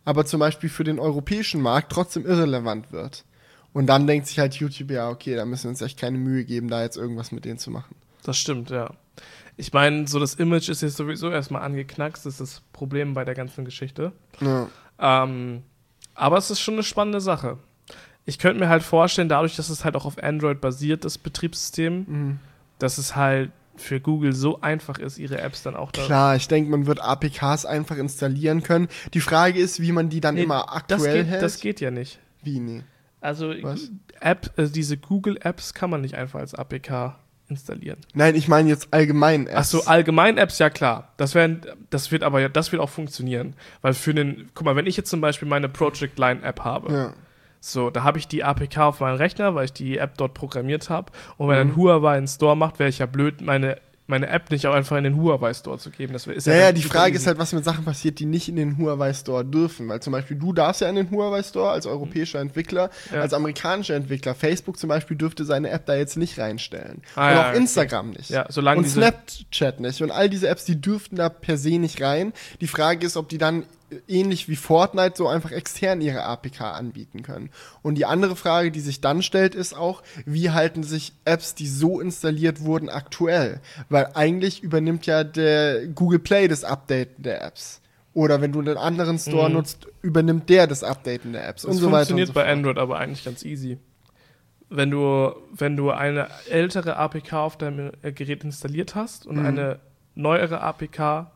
aber 0.06 0.26
zum 0.26 0.40
Beispiel 0.40 0.70
für 0.70 0.84
den 0.84 1.00
europäischen 1.00 1.62
Markt 1.62 1.92
trotzdem 1.92 2.26
irrelevant 2.26 2.92
wird. 2.92 3.26
Und 3.74 3.88
dann 3.88 4.08
denkt 4.08 4.28
sich 4.28 4.40
halt 4.40 4.56
YouTube, 4.56 4.92
ja, 4.92 5.10
okay, 5.10 5.36
da 5.36 5.46
müssen 5.46 5.66
wir 5.66 5.70
uns 5.72 5.82
echt 5.82 6.00
keine 6.00 6.18
Mühe 6.18 6.46
geben, 6.46 6.70
da 6.70 6.82
jetzt 6.82 6.98
irgendwas 6.98 7.32
mit 7.32 7.46
denen 7.46 7.60
zu 7.60 7.72
machen. 7.72 7.96
Das 8.24 8.38
stimmt, 8.38 8.70
ja 8.70 8.92
ich 9.58 9.74
meine, 9.74 10.08
so 10.08 10.20
das 10.20 10.36
Image 10.36 10.70
ist 10.70 10.82
jetzt 10.82 10.98
sowieso 10.98 11.30
erstmal 11.30 11.64
angeknackst, 11.64 12.26
das 12.26 12.36
ist 12.36 12.40
das 12.42 12.62
Problem 12.74 13.14
bei 13.14 13.26
der 13.26 13.34
ganzen 13.34 13.66
Geschichte. 13.66 14.12
Ja. 14.40 14.70
Ähm, 15.00 15.64
aber 16.14 16.38
es 16.38 16.52
ist 16.52 16.60
schon 16.60 16.76
eine 16.76 16.84
spannende 16.84 17.22
Sache. 17.22 17.58
Ich 18.26 18.40
könnte 18.40 18.60
mir 18.60 18.70
halt 18.70 18.84
vorstellen, 18.84 19.30
dadurch, 19.30 19.56
dass 19.56 19.70
es 19.70 19.86
halt 19.86 19.96
auch 19.96 20.06
auf 20.06 20.22
Android 20.22 20.62
basiert, 20.62 21.06
das 21.06 21.18
Betriebssystem, 21.18 22.06
mhm. 22.08 22.40
dass 22.78 22.98
es 22.98 23.16
halt 23.16 23.52
für 23.78 24.00
Google 24.00 24.34
so 24.34 24.62
einfach 24.62 25.00
ist, 25.00 25.18
ihre 25.18 25.40
Apps 25.40 25.64
dann 25.64 25.76
auch 25.76 25.92
da. 25.92 26.04
Klar, 26.04 26.36
ich 26.36 26.48
denke, 26.48 26.70
man 26.70 26.88
wird 26.88 27.00
APKs 27.00 27.66
einfach 27.66 27.98
installieren 27.98 28.64
können. 28.64 28.88
Die 29.14 29.22
Frage 29.22 29.60
ist, 29.60 29.82
wie 29.82 29.92
man 29.92 30.10
die 30.10 30.20
dann 30.20 30.36
nee, 30.36 30.44
immer 30.44 30.74
aktuell 30.74 31.00
das 31.00 31.14
geht, 31.14 31.28
hält. 31.28 31.42
Das 31.42 31.60
geht 31.60 31.80
ja 31.80 31.92
nicht. 31.92 32.20
Wie 32.44 32.60
nee? 32.60 32.84
Also 33.22 33.52
App, 34.20 34.52
also 34.58 34.72
diese 34.72 34.98
Google 34.98 35.38
Apps 35.42 35.74
kann 35.74 35.90
man 35.90 36.02
nicht 36.02 36.16
einfach 36.16 36.40
als 36.40 36.54
APK 36.54 37.16
installieren. 37.50 38.00
Nein, 38.14 38.36
ich 38.36 38.48
meine 38.48 38.70
jetzt 38.70 38.94
allgemein 38.94 39.48
Apps. 39.48 39.58
Ach 39.58 39.64
so, 39.64 39.86
allgemein 39.86 40.38
Apps, 40.38 40.60
ja 40.60 40.70
klar. 40.70 41.14
Das, 41.18 41.36
wär, 41.36 41.58
das 41.90 42.12
wird 42.12 42.24
aber 42.24 42.50
das 42.50 42.72
wird 42.72 42.82
auch 42.82 42.90
funktionieren. 42.90 43.56
Weil 43.82 43.94
für 43.94 44.12
einen, 44.12 44.50
guck 44.54 44.66
mal, 44.66 44.76
wenn 44.76 44.86
ich 44.86 44.98
jetzt 44.98 45.10
zum 45.10 45.22
Beispiel 45.22 45.48
meine 45.48 45.70
Project 45.70 46.20
Line 46.20 46.42
App 46.44 46.62
habe, 46.62 46.94
ja. 46.94 47.14
so, 47.60 47.90
da 47.90 48.04
habe 48.04 48.18
ich 48.18 48.28
die 48.28 48.44
APK 48.44 48.78
auf 48.80 49.00
meinem 49.00 49.18
Rechner, 49.18 49.56
weil 49.56 49.66
ich 49.66 49.74
die 49.74 49.98
App 49.98 50.18
dort 50.18 50.34
programmiert 50.34 50.90
habe. 50.90 51.12
Und 51.38 51.48
wenn 51.50 51.68
mhm. 51.68 51.74
ein 51.74 51.78
Huawei 51.78 52.18
einen 52.18 52.28
Store 52.28 52.58
macht, 52.58 52.80
wäre 52.80 52.90
ich 52.90 53.00
ja 53.00 53.06
blöd, 53.06 53.42
meine 53.42 53.78
meine 54.08 54.28
App 54.28 54.50
nicht 54.52 54.66
auch 54.68 54.74
einfach 54.74 54.98
in 54.98 55.04
den 55.04 55.18
Huawei 55.18 55.54
Store 55.54 55.78
zu 55.78 55.92
geben. 55.92 56.14
Das 56.14 56.26
ist 56.26 56.48
ja, 56.48 56.56
ja 56.56 56.72
die 56.72 56.82
Frage 56.82 57.12
easy. 57.12 57.24
ist 57.24 57.28
halt, 57.28 57.38
was 57.38 57.52
mit 57.52 57.66
Sachen 57.66 57.84
passiert, 57.84 58.20
die 58.20 58.26
nicht 58.26 58.48
in 58.48 58.56
den 58.56 58.78
Huawei 58.78 59.14
Store 59.14 59.44
dürfen. 59.44 59.88
Weil 59.90 60.02
zum 60.02 60.14
Beispiel 60.14 60.38
du 60.38 60.54
darfst 60.54 60.82
ja 60.82 60.90
in 60.90 60.96
den 60.96 61.12
Huawei 61.12 61.44
Store 61.44 61.72
als 61.72 61.86
europäischer 61.86 62.40
Entwickler, 62.40 62.90
ja. 63.14 63.22
als 63.22 63.34
amerikanischer 63.34 63.96
Entwickler. 63.96 64.34
Facebook 64.34 64.80
zum 64.80 64.88
Beispiel 64.88 65.18
dürfte 65.18 65.44
seine 65.44 65.70
App 65.70 65.86
da 65.86 65.96
jetzt 65.96 66.16
nicht 66.16 66.40
reinstellen. 66.40 67.02
Ah, 67.16 67.28
und 67.30 67.36
ja, 67.36 67.50
auch 67.50 67.54
Instagram 67.54 68.10
okay. 68.10 68.18
nicht. 68.18 68.30
Ja, 68.30 68.46
solange 68.50 68.80
und 68.80 68.88
Snapchat 68.88 69.82
nicht. 69.82 70.02
Und 70.02 70.12
all 70.12 70.30
diese 70.30 70.48
Apps, 70.48 70.64
die 70.64 70.80
dürften 70.80 71.18
da 71.18 71.28
per 71.28 71.58
se 71.58 71.78
nicht 71.78 72.02
rein. 72.02 72.32
Die 72.62 72.68
Frage 72.68 73.06
ist, 73.06 73.18
ob 73.18 73.28
die 73.28 73.38
dann 73.38 73.66
ähnlich 74.08 74.50
wie 74.50 74.56
Fortnite 74.56 75.16
so 75.16 75.28
einfach 75.28 75.52
extern 75.52 76.02
ihre 76.02 76.24
APK 76.24 76.62
anbieten 76.62 77.24
können. 77.24 77.50
Und 77.82 77.96
die 77.96 78.06
andere 78.06 78.36
Frage, 78.36 78.72
die 78.72 78.80
sich 78.80 79.02
dann 79.02 79.22
stellt, 79.22 79.56
ist 79.56 79.74
auch, 79.74 80.04
wie 80.26 80.52
halten 80.52 80.84
sich 80.84 81.14
Apps, 81.26 81.56
die 81.56 81.68
so 81.68 82.00
installiert 82.00 82.62
wurden, 82.62 82.90
aktuell? 82.90 83.62
Weil 83.90 84.12
eigentlich 84.14 84.62
übernimmt 84.62 85.06
ja 85.06 85.24
der 85.24 85.88
Google 85.88 86.20
Play 86.20 86.48
das 86.48 86.64
Updaten 86.64 87.24
der 87.24 87.44
Apps. 87.44 87.82
Oder 88.14 88.42
wenn 88.42 88.52
du 88.52 88.60
einen 88.60 88.78
anderen 88.78 89.20
Store 89.20 89.48
mhm. 89.48 89.56
nutzt, 89.56 89.88
übernimmt 90.02 90.50
der 90.50 90.68
das 90.68 90.84
Updaten 90.84 91.34
der 91.34 91.48
Apps 91.48 91.62
das 91.62 91.72
und 91.72 91.78
so 91.78 91.88
weiter. 91.88 92.00
Das 92.00 92.08
funktioniert 92.10 92.28
so 92.28 92.34
bei 92.34 92.52
Android 92.52 92.78
aber 92.78 92.98
eigentlich 92.98 93.24
ganz 93.24 93.46
easy. 93.46 93.78
Wenn 94.70 94.92
du, 94.92 95.34
wenn 95.54 95.78
du 95.78 95.92
eine 95.92 96.28
ältere 96.50 96.98
APK 96.98 97.34
auf 97.34 97.58
deinem 97.58 97.92
Gerät 98.02 98.44
installiert 98.44 98.96
hast 98.96 99.26
und 99.26 99.38
mhm. 99.38 99.46
eine 99.46 99.80
neuere 100.16 100.62
APK 100.62 101.32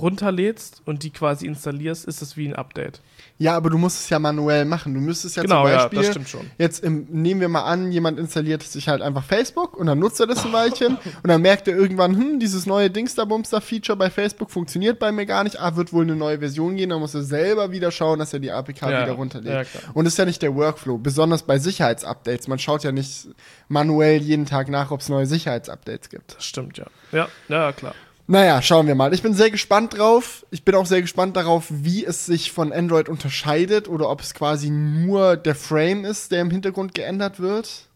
runterlädst 0.00 0.82
und 0.84 1.02
die 1.02 1.10
quasi 1.10 1.46
installierst, 1.46 2.04
ist 2.04 2.22
das 2.22 2.36
wie 2.36 2.46
ein 2.46 2.54
Update. 2.54 3.00
Ja, 3.38 3.56
aber 3.56 3.70
du 3.70 3.78
musst 3.78 4.00
es 4.00 4.08
ja 4.08 4.18
manuell 4.18 4.64
machen. 4.64 4.94
Du 4.94 5.00
müsstest 5.00 5.36
ja 5.36 5.42
genau, 5.42 5.64
zum 5.64 5.72
Beispiel. 5.72 5.98
Ja, 5.98 6.02
das 6.02 6.10
stimmt 6.12 6.28
schon. 6.28 6.50
Jetzt 6.58 6.82
im, 6.82 7.06
nehmen 7.10 7.40
wir 7.40 7.48
mal 7.48 7.64
an, 7.64 7.92
jemand 7.92 8.18
installiert 8.18 8.62
sich 8.62 8.88
halt 8.88 9.02
einfach 9.02 9.24
Facebook 9.24 9.76
und 9.76 9.86
dann 9.86 9.98
nutzt 9.98 10.20
er 10.20 10.26
das 10.26 10.44
ein 10.44 10.52
Weilchen 10.52 10.96
und 11.22 11.28
dann 11.28 11.42
merkt 11.42 11.68
er 11.68 11.76
irgendwann, 11.76 12.16
hm, 12.16 12.40
dieses 12.40 12.66
neue 12.66 12.90
Dingster-Bumster-Feature 12.90 13.96
bei 13.96 14.10
Facebook 14.10 14.50
funktioniert 14.50 14.98
bei 14.98 15.12
mir 15.12 15.26
gar 15.26 15.44
nicht. 15.44 15.60
Ah, 15.60 15.76
wird 15.76 15.92
wohl 15.92 16.04
eine 16.04 16.16
neue 16.16 16.38
Version 16.38 16.76
gehen. 16.76 16.90
Dann 16.90 17.00
muss 17.00 17.14
er 17.14 17.22
selber 17.22 17.72
wieder 17.72 17.90
schauen, 17.90 18.18
dass 18.18 18.32
er 18.32 18.40
die 18.40 18.50
APK 18.50 18.82
ja, 18.82 19.02
wieder 19.02 19.12
runterlädt. 19.12 19.68
Ja, 19.72 19.80
und 19.92 20.04
das 20.04 20.14
ist 20.14 20.18
ja 20.18 20.24
nicht 20.24 20.40
der 20.40 20.54
Workflow. 20.54 20.98
Besonders 20.98 21.42
bei 21.42 21.58
Sicherheitsupdates. 21.58 22.48
Man 22.48 22.58
schaut 22.58 22.84
ja 22.84 22.92
nicht 22.92 23.28
manuell 23.68 24.22
jeden 24.22 24.46
Tag 24.46 24.68
nach, 24.68 24.90
ob 24.90 25.00
es 25.00 25.08
neue 25.08 25.26
Sicherheitsupdates 25.26 26.08
gibt. 26.08 26.36
Das 26.36 26.44
stimmt, 26.44 26.78
ja. 26.78 26.86
Ja, 27.12 27.28
ja, 27.48 27.72
klar. 27.72 27.94
Naja, 28.28 28.60
schauen 28.60 28.88
wir 28.88 28.96
mal. 28.96 29.14
Ich 29.14 29.22
bin 29.22 29.34
sehr 29.34 29.50
gespannt 29.50 29.96
drauf. 29.96 30.44
Ich 30.50 30.64
bin 30.64 30.74
auch 30.74 30.86
sehr 30.86 31.00
gespannt 31.00 31.36
darauf, 31.36 31.66
wie 31.70 32.04
es 32.04 32.26
sich 32.26 32.50
von 32.50 32.72
Android 32.72 33.08
unterscheidet 33.08 33.88
oder 33.88 34.10
ob 34.10 34.20
es 34.20 34.34
quasi 34.34 34.68
nur 34.70 35.36
der 35.36 35.54
Frame 35.54 36.04
ist, 36.04 36.32
der 36.32 36.40
im 36.40 36.50
Hintergrund 36.50 36.94
geändert 36.94 37.38
wird. 37.38 37.86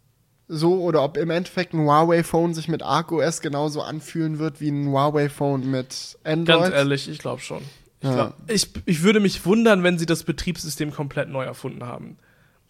So, 0.47 0.83
oder 0.83 1.03
ob 1.03 1.16
im 1.16 1.31
Endeffekt 1.31 1.75
ein 1.75 1.81
Huawei-Phone 1.81 2.55
sich 2.55 2.69
mit 2.69 2.83
ArcOS 2.83 3.40
genauso 3.40 3.83
anfühlen 3.83 4.38
wird 4.38 4.61
wie 4.61 4.71
ein 4.71 4.88
Huawei-Phone 4.88 5.69
mit 5.69 6.19
Android. 6.25 6.62
Ganz 6.62 6.75
ehrlich, 6.75 7.09
ich 7.09 7.19
glaube 7.19 7.40
schon. 7.40 7.62
Ich, 8.01 8.11
glaub, 8.11 8.35
ich, 8.49 8.69
ich 8.87 9.03
würde 9.03 9.21
mich 9.21 9.45
wundern, 9.45 9.83
wenn 9.83 9.99
sie 9.99 10.07
das 10.07 10.25
Betriebssystem 10.25 10.90
komplett 10.93 11.29
neu 11.29 11.45
erfunden 11.45 11.85
haben. 11.85 12.16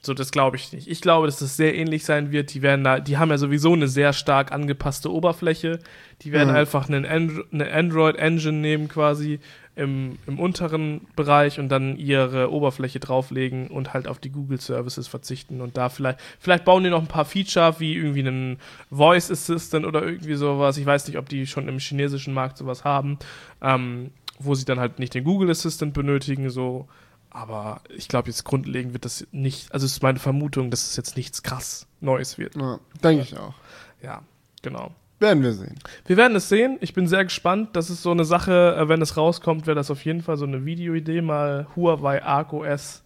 So, 0.03 0.15
das 0.15 0.31
glaube 0.33 0.57
ich 0.57 0.73
nicht. 0.73 0.89
Ich 0.89 1.03
glaube, 1.03 1.27
dass 1.27 1.41
das 1.41 1.57
sehr 1.59 1.75
ähnlich 1.75 2.05
sein 2.05 2.33
wird. 2.33 2.55
Die 2.55 2.63
werden 2.63 2.85
da, 2.85 3.01
die 3.01 3.19
haben 3.19 3.29
ja 3.29 3.37
sowieso 3.37 3.75
eine 3.75 3.87
sehr 3.87 4.15
stark 4.15 4.51
angepasste 4.51 5.13
Oberfläche. 5.13 5.79
Die 6.23 6.33
werden 6.33 6.51
mhm. 6.51 6.57
einfach 6.57 6.89
einen 6.89 7.05
Andro 7.05 7.43
eine 7.53 7.71
Android-Engine 7.71 8.57
nehmen 8.57 8.89
quasi 8.89 9.41
im, 9.77 10.19
im 10.27 10.39
unteren 10.39 11.07
Bereich 11.17 11.59
und 11.59 11.69
dann 11.69 11.97
ihre 11.97 12.51
Oberfläche 12.51 12.99
drauflegen 12.99 13.69
und 13.69 13.93
halt 13.93 14.09
auf 14.09 14.19
die 14.19 14.31
Google 14.31 14.61
Services 14.61 15.07
verzichten 15.07 15.61
und 15.61 15.77
da 15.77 15.89
vielleicht, 15.89 16.19
vielleicht 16.39 16.65
bauen 16.65 16.83
die 16.83 16.91
noch 16.91 17.01
ein 17.01 17.07
paar 17.07 17.25
Feature 17.25 17.77
wie 17.79 17.95
irgendwie 17.95 18.21
einen 18.21 18.59
Voice 18.91 19.31
Assistant 19.31 19.87
oder 19.87 20.03
irgendwie 20.03 20.35
sowas. 20.35 20.77
Ich 20.77 20.87
weiß 20.87 21.07
nicht, 21.09 21.19
ob 21.19 21.29
die 21.29 21.47
schon 21.47 21.69
im 21.69 21.79
chinesischen 21.79 22.35
Markt 22.35 22.59
sowas 22.59 22.85
haben, 22.85 23.19
ähm, 23.63 24.11
wo 24.39 24.55
sie 24.55 24.65
dann 24.65 24.81
halt 24.81 24.99
nicht 24.99 25.15
den 25.15 25.25
Google 25.25 25.51
Assistant 25.51 25.93
benötigen, 25.93 26.51
so 26.51 26.89
aber 27.31 27.81
ich 27.89 28.09
glaube, 28.09 28.29
jetzt 28.29 28.45
grundlegend 28.45 28.93
wird 28.93 29.05
das 29.05 29.27
nicht, 29.31 29.73
also 29.73 29.87
es 29.87 29.93
ist 29.93 30.03
meine 30.03 30.19
Vermutung, 30.19 30.71
dass 30.71 30.89
es 30.89 30.97
jetzt 30.97 31.17
nichts 31.17 31.43
krass 31.43 31.87
Neues 32.01 32.39
wird. 32.39 32.57
Ja, 32.57 32.81
denke 33.03 33.23
ich 33.23 33.37
auch. 33.39 33.55
Ja, 34.03 34.23
genau. 34.63 34.93
Werden 35.21 35.43
wir 35.43 35.53
sehen. 35.53 35.79
Wir 36.07 36.17
werden 36.17 36.35
es 36.35 36.49
sehen. 36.49 36.79
Ich 36.81 36.95
bin 36.95 37.07
sehr 37.07 37.25
gespannt. 37.25 37.77
Das 37.77 37.91
ist 37.91 38.03
so 38.03 38.11
eine 38.11 38.25
Sache, 38.25 38.75
äh, 38.79 38.89
wenn 38.89 39.03
es 39.03 39.19
rauskommt, 39.19 39.67
wäre 39.67 39.75
das 39.75 39.91
auf 39.91 40.03
jeden 40.07 40.23
Fall 40.23 40.39
so 40.39 40.47
eine 40.47 40.65
Videoidee, 40.65 41.21
mal 41.21 41.67
Huawei 41.77 42.23
Arc 42.23 42.55
OS. 42.55 43.03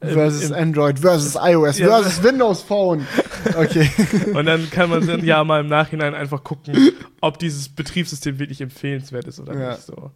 Versus 0.00 0.52
Android, 0.52 1.00
versus 1.00 1.34
iOS, 1.34 1.78
ja. 1.78 1.88
versus 1.88 2.22
Windows 2.22 2.62
Phone. 2.62 3.06
Okay. 3.56 3.88
Und 4.34 4.46
dann 4.46 4.68
kann 4.70 4.90
man 4.90 5.06
dann 5.06 5.24
ja 5.24 5.42
mal 5.42 5.60
im 5.60 5.68
Nachhinein 5.68 6.14
einfach 6.14 6.42
gucken, 6.42 6.92
ob 7.20 7.38
dieses 7.38 7.68
Betriebssystem 7.68 8.38
wirklich 8.38 8.60
empfehlenswert 8.60 9.26
ist 9.26 9.38
oder 9.40 9.58
ja. 9.58 9.70
nicht 9.70 9.82
so. 9.82 10.10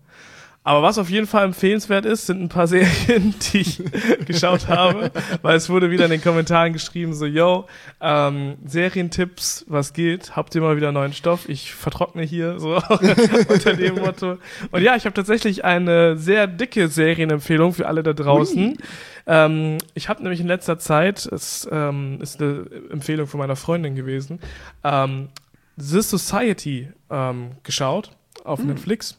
Aber 0.64 0.82
was 0.82 0.96
auf 0.98 1.10
jeden 1.10 1.26
Fall 1.26 1.44
empfehlenswert 1.44 2.06
ist, 2.06 2.26
sind 2.26 2.40
ein 2.40 2.48
paar 2.48 2.66
Serien, 2.68 3.34
die 3.52 3.58
ich 3.58 3.82
geschaut 4.26 4.68
habe, 4.68 5.10
weil 5.42 5.56
es 5.56 5.68
wurde 5.68 5.90
wieder 5.90 6.04
in 6.04 6.12
den 6.12 6.22
Kommentaren 6.22 6.72
geschrieben, 6.72 7.14
so, 7.14 7.26
yo, 7.26 7.66
ähm, 8.00 8.56
Serientipps, 8.64 9.64
was 9.68 9.92
geht? 9.92 10.36
Habt 10.36 10.54
ihr 10.54 10.60
mal 10.60 10.76
wieder 10.76 10.92
neuen 10.92 11.12
Stoff? 11.12 11.48
Ich 11.48 11.74
vertrockne 11.74 12.22
hier, 12.22 12.60
so 12.60 12.76
unter 13.48 13.74
dem 13.74 13.96
Motto. 13.96 14.38
Und 14.70 14.82
ja, 14.82 14.94
ich 14.94 15.04
habe 15.04 15.14
tatsächlich 15.14 15.64
eine 15.64 16.16
sehr 16.16 16.46
dicke 16.46 16.86
Serienempfehlung 16.88 17.72
für 17.72 17.88
alle 17.88 18.04
da 18.04 18.12
draußen. 18.12 18.78
Ähm, 19.26 19.78
ich 19.94 20.08
habe 20.08 20.22
nämlich 20.22 20.40
in 20.40 20.46
letzter 20.46 20.78
Zeit, 20.78 21.26
es 21.26 21.68
ähm, 21.70 22.18
ist 22.20 22.40
eine 22.40 22.66
Empfehlung 22.90 23.26
von 23.26 23.38
meiner 23.38 23.56
Freundin 23.56 23.96
gewesen, 23.96 24.38
ähm, 24.84 25.28
The 25.76 26.02
Society 26.02 26.88
ähm, 27.10 27.52
geschaut 27.62 28.10
auf 28.44 28.60
mhm. 28.60 28.68
Netflix. 28.68 29.18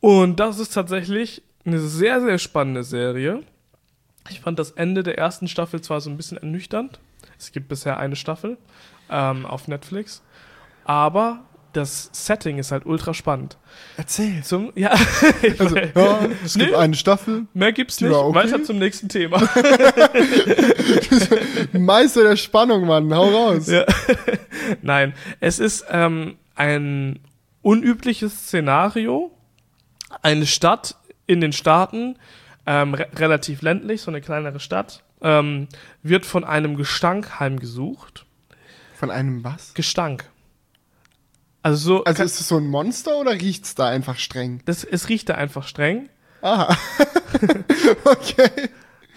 Und 0.00 0.40
das 0.40 0.58
ist 0.58 0.74
tatsächlich 0.74 1.42
eine 1.64 1.80
sehr, 1.80 2.20
sehr 2.20 2.38
spannende 2.38 2.84
Serie. 2.84 3.42
Ich 4.30 4.40
fand 4.40 4.58
das 4.58 4.72
Ende 4.72 5.02
der 5.02 5.18
ersten 5.18 5.48
Staffel 5.48 5.80
zwar 5.80 6.00
so 6.00 6.10
ein 6.10 6.16
bisschen 6.16 6.38
ernüchternd. 6.38 7.00
Es 7.38 7.52
gibt 7.52 7.68
bisher 7.68 7.98
eine 7.98 8.16
Staffel 8.16 8.58
ähm, 9.10 9.46
auf 9.46 9.68
Netflix. 9.68 10.22
Aber 10.84 11.44
das 11.72 12.10
Setting 12.12 12.58
ist 12.58 12.72
halt 12.72 12.86
ultra 12.86 13.14
spannend. 13.14 13.56
Erzähl. 13.96 14.42
Zum, 14.42 14.72
ja, 14.74 14.90
also, 15.58 15.76
ja 15.76 16.20
es 16.44 16.54
gibt 16.54 16.70
nee, 16.70 16.76
eine 16.76 16.94
Staffel. 16.94 17.46
Mehr 17.54 17.72
gibt's 17.72 18.00
nicht. 18.00 18.12
Okay. 18.12 18.34
Weiter 18.34 18.62
zum 18.64 18.78
nächsten 18.78 19.08
Thema. 19.08 19.38
Meister 21.72 22.24
der 22.24 22.36
Spannung, 22.36 22.86
Mann. 22.86 23.12
Hau 23.14 23.28
raus. 23.28 23.68
Ja. 23.68 23.84
Nein, 24.82 25.14
es 25.40 25.58
ist 25.58 25.84
ähm, 25.90 26.36
ein 26.54 27.20
unübliches 27.62 28.46
Szenario, 28.46 29.30
eine 30.22 30.46
Stadt 30.46 30.96
in 31.26 31.40
den 31.40 31.52
Staaten, 31.52 32.16
ähm, 32.66 32.94
re 32.94 33.08
relativ 33.16 33.62
ländlich, 33.62 34.02
so 34.02 34.10
eine 34.10 34.20
kleinere 34.20 34.60
Stadt, 34.60 35.02
ähm, 35.22 35.68
wird 36.02 36.26
von 36.26 36.44
einem 36.44 36.76
Gestank 36.76 37.40
heimgesucht. 37.40 38.26
Von 38.94 39.10
einem 39.10 39.44
was? 39.44 39.74
Gestank. 39.74 40.30
Also, 41.62 41.98
so 41.98 42.04
also 42.04 42.22
ist 42.22 42.40
es 42.40 42.48
so 42.48 42.56
ein 42.56 42.66
Monster 42.66 43.16
oder 43.18 43.32
riecht 43.32 43.64
es 43.64 43.74
da 43.74 43.88
einfach 43.88 44.18
streng? 44.18 44.60
Das, 44.64 44.84
es 44.84 45.08
riecht 45.08 45.28
da 45.28 45.34
einfach 45.34 45.66
streng. 45.66 46.08
Aha. 46.40 46.76
okay. 48.04 48.70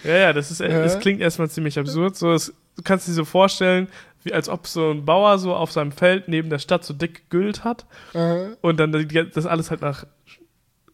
Ja, 0.04 0.16
ja, 0.16 0.32
das 0.32 0.50
ist, 0.50 0.60
ja. 0.60 0.68
das 0.68 0.98
klingt 0.98 1.20
erstmal 1.20 1.48
ziemlich 1.48 1.78
absurd. 1.78 2.16
So, 2.16 2.32
es, 2.32 2.52
du 2.76 2.82
kannst 2.82 3.06
dir 3.06 3.12
so 3.12 3.24
vorstellen, 3.24 3.88
wie 4.24 4.32
als 4.32 4.48
ob 4.48 4.66
so 4.66 4.90
ein 4.90 5.04
Bauer 5.04 5.38
so 5.38 5.54
auf 5.54 5.72
seinem 5.72 5.92
Feld 5.92 6.28
neben 6.28 6.50
der 6.50 6.58
Stadt 6.58 6.84
so 6.84 6.94
dick 6.94 7.30
gegüllt 7.30 7.64
hat 7.64 7.86
Aha. 8.14 8.50
und 8.60 8.78
dann 8.78 8.92
das 9.34 9.46
alles 9.46 9.70
halt 9.70 9.80
nach 9.80 10.06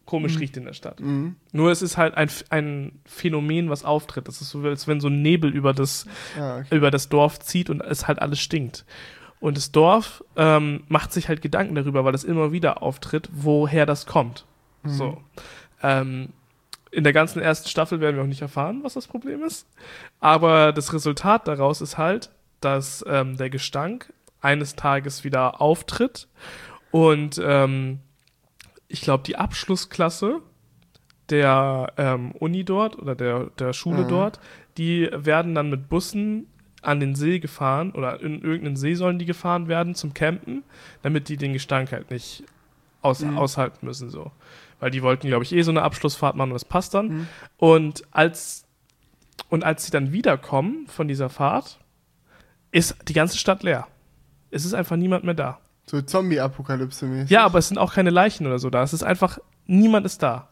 komisch 0.09 0.33
mhm. 0.33 0.39
riecht 0.39 0.57
in 0.57 0.65
der 0.65 0.73
Stadt. 0.73 0.99
Mhm. 0.99 1.35
Nur 1.51 1.69
es 1.69 1.83
ist 1.83 1.95
halt 1.95 2.15
ein, 2.15 2.29
ein 2.49 2.93
Phänomen, 3.05 3.69
was 3.69 3.85
auftritt. 3.85 4.27
Das 4.27 4.41
ist 4.41 4.49
so, 4.49 4.63
als 4.63 4.87
wenn 4.87 4.99
so 4.99 5.07
ein 5.07 5.21
Nebel 5.21 5.51
über 5.51 5.71
das, 5.71 6.07
ah, 6.35 6.57
okay. 6.57 6.75
über 6.75 6.89
das 6.89 7.09
Dorf 7.09 7.39
zieht 7.39 7.69
und 7.69 7.81
es 7.81 8.07
halt 8.07 8.19
alles 8.19 8.39
stinkt. 8.39 8.85
Und 9.39 9.55
das 9.55 9.71
Dorf 9.71 10.23
ähm, 10.35 10.83
macht 10.87 11.13
sich 11.13 11.29
halt 11.29 11.43
Gedanken 11.43 11.75
darüber, 11.75 12.03
weil 12.05 12.15
es 12.15 12.23
immer 12.23 12.51
wieder 12.51 12.81
auftritt, 12.81 13.29
woher 13.31 13.85
das 13.85 14.07
kommt. 14.07 14.45
Mhm. 14.81 14.89
So. 14.89 15.21
Ähm, 15.83 16.29
in 16.89 17.03
der 17.03 17.13
ganzen 17.13 17.39
ersten 17.39 17.69
Staffel 17.69 17.99
werden 17.99 18.15
wir 18.15 18.23
auch 18.23 18.27
nicht 18.27 18.41
erfahren, 18.41 18.79
was 18.81 18.95
das 18.95 19.05
Problem 19.05 19.43
ist. 19.43 19.67
Aber 20.19 20.73
das 20.73 20.91
Resultat 20.91 21.47
daraus 21.47 21.81
ist 21.81 21.99
halt, 21.99 22.31
dass 22.61 23.05
ähm, 23.07 23.37
der 23.37 23.51
Gestank 23.51 24.11
eines 24.41 24.75
Tages 24.75 25.23
wieder 25.23 25.61
auftritt 25.61 26.27
und 26.89 27.39
ähm, 27.43 27.99
ich 28.89 29.01
glaube, 29.01 29.23
die 29.23 29.37
Abschlussklasse 29.37 30.41
der 31.29 31.93
ähm, 31.97 32.31
Uni 32.31 32.65
dort 32.65 32.97
oder 32.97 33.15
der, 33.15 33.51
der 33.59 33.71
Schule 33.71 34.03
mhm. 34.03 34.07
dort, 34.07 34.39
die 34.77 35.09
werden 35.13 35.55
dann 35.55 35.69
mit 35.69 35.87
Bussen 35.87 36.47
an 36.81 36.99
den 36.99 37.15
See 37.15 37.39
gefahren 37.39 37.91
oder 37.91 38.19
in 38.19 38.41
irgendeinen 38.41 38.75
See 38.75 38.95
sollen 38.95 39.19
die 39.19 39.25
gefahren 39.25 39.67
werden 39.67 39.95
zum 39.95 40.13
Campen, 40.13 40.63
damit 41.03 41.29
die 41.29 41.37
den 41.37 41.53
Gestank 41.53 41.91
halt 41.91 42.09
nicht 42.09 42.43
aus, 43.01 43.21
mhm. 43.21 43.37
aushalten 43.37 43.85
müssen 43.85 44.09
so. 44.09 44.31
Weil 44.79 44.91
die 44.91 45.03
wollten, 45.03 45.27
glaube 45.27 45.43
ich, 45.43 45.53
eh 45.53 45.61
so 45.61 45.71
eine 45.71 45.83
Abschlussfahrt 45.83 46.35
machen 46.35 46.51
und 46.51 46.55
das 46.55 46.65
passt 46.65 46.93
dann. 46.93 47.07
Mhm. 47.07 47.27
Und 47.57 48.03
als 48.11 48.65
und 49.49 49.63
als 49.63 49.85
sie 49.85 49.91
dann 49.91 50.11
wiederkommen 50.11 50.87
von 50.87 51.07
dieser 51.07 51.29
Fahrt, 51.29 51.79
ist 52.71 52.95
die 53.07 53.13
ganze 53.13 53.37
Stadt 53.37 53.63
leer. 53.63 53.87
Es 54.51 54.65
ist 54.65 54.73
einfach 54.73 54.95
niemand 54.95 55.23
mehr 55.23 55.33
da. 55.33 55.59
So 55.89 55.99
Zombie-Apokalypse 56.03 57.07
mäßig. 57.07 57.31
Ja, 57.31 57.43
aber 57.45 57.57
es 57.57 57.67
sind 57.67 57.79
auch 57.79 57.95
keine 57.95 58.11
Leichen 58.11 58.45
oder 58.45 58.59
so 58.59 58.69
da. 58.69 58.83
Es 58.83 58.93
ist 58.93 59.01
einfach, 59.01 59.39
niemand 59.65 60.05
ist 60.05 60.21
da. 60.21 60.49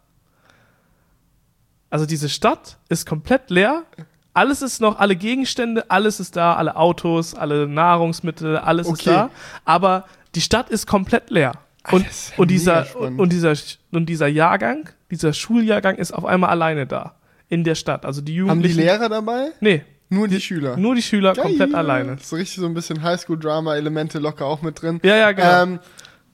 Also 1.91 2.07
diese 2.07 2.27
Stadt 2.27 2.77
ist 2.89 3.05
komplett 3.05 3.51
leer. 3.51 3.83
Alles 4.33 4.63
ist 4.63 4.81
noch, 4.81 4.97
alle 4.97 5.15
Gegenstände, 5.15 5.91
alles 5.91 6.19
ist 6.19 6.37
da, 6.37 6.55
alle 6.55 6.75
Autos, 6.75 7.35
alle 7.35 7.67
Nahrungsmittel, 7.67 8.57
alles 8.57 8.87
okay. 8.87 8.97
ist 8.97 9.07
da. 9.07 9.29
Aber 9.63 10.05
die 10.33 10.41
Stadt 10.41 10.71
ist 10.71 10.87
komplett 10.87 11.29
leer. 11.29 11.53
Und, 11.91 12.07
und, 12.37 12.49
dieser, 12.49 12.87
und, 12.95 13.31
dieser, 13.31 13.53
und 13.91 14.07
dieser 14.07 14.27
Jahrgang, 14.27 14.89
dieser 15.11 15.33
Schuljahrgang 15.33 15.97
ist 15.97 16.13
auf 16.13 16.25
einmal 16.25 16.49
alleine 16.49 16.87
da. 16.87 17.13
In 17.47 17.63
der 17.63 17.75
Stadt. 17.75 18.07
Also 18.07 18.21
die 18.21 18.33
Jugendlichen. 18.33 18.79
Haben 18.79 18.79
die 18.79 18.83
Lehrer 18.83 19.07
dabei? 19.07 19.51
Nee, 19.61 19.85
nur 20.09 20.27
die, 20.27 20.39
Schüler. 20.39 20.77
Nur 20.77 20.95
die 20.95 21.01
Schüler 21.01 21.33
Geil. 21.33 21.45
komplett 21.45 21.73
alleine. 21.73 22.17
So 22.21 22.35
richtig 22.35 22.57
so 22.57 22.65
ein 22.65 22.73
bisschen 22.73 23.03
Highschool-Drama-Elemente 23.03 24.19
locker 24.19 24.45
auch 24.45 24.61
mit 24.61 24.81
drin. 24.81 24.99
Ja, 25.03 25.17
ja, 25.17 25.31
genau. 25.31 25.63
Ähm, 25.63 25.79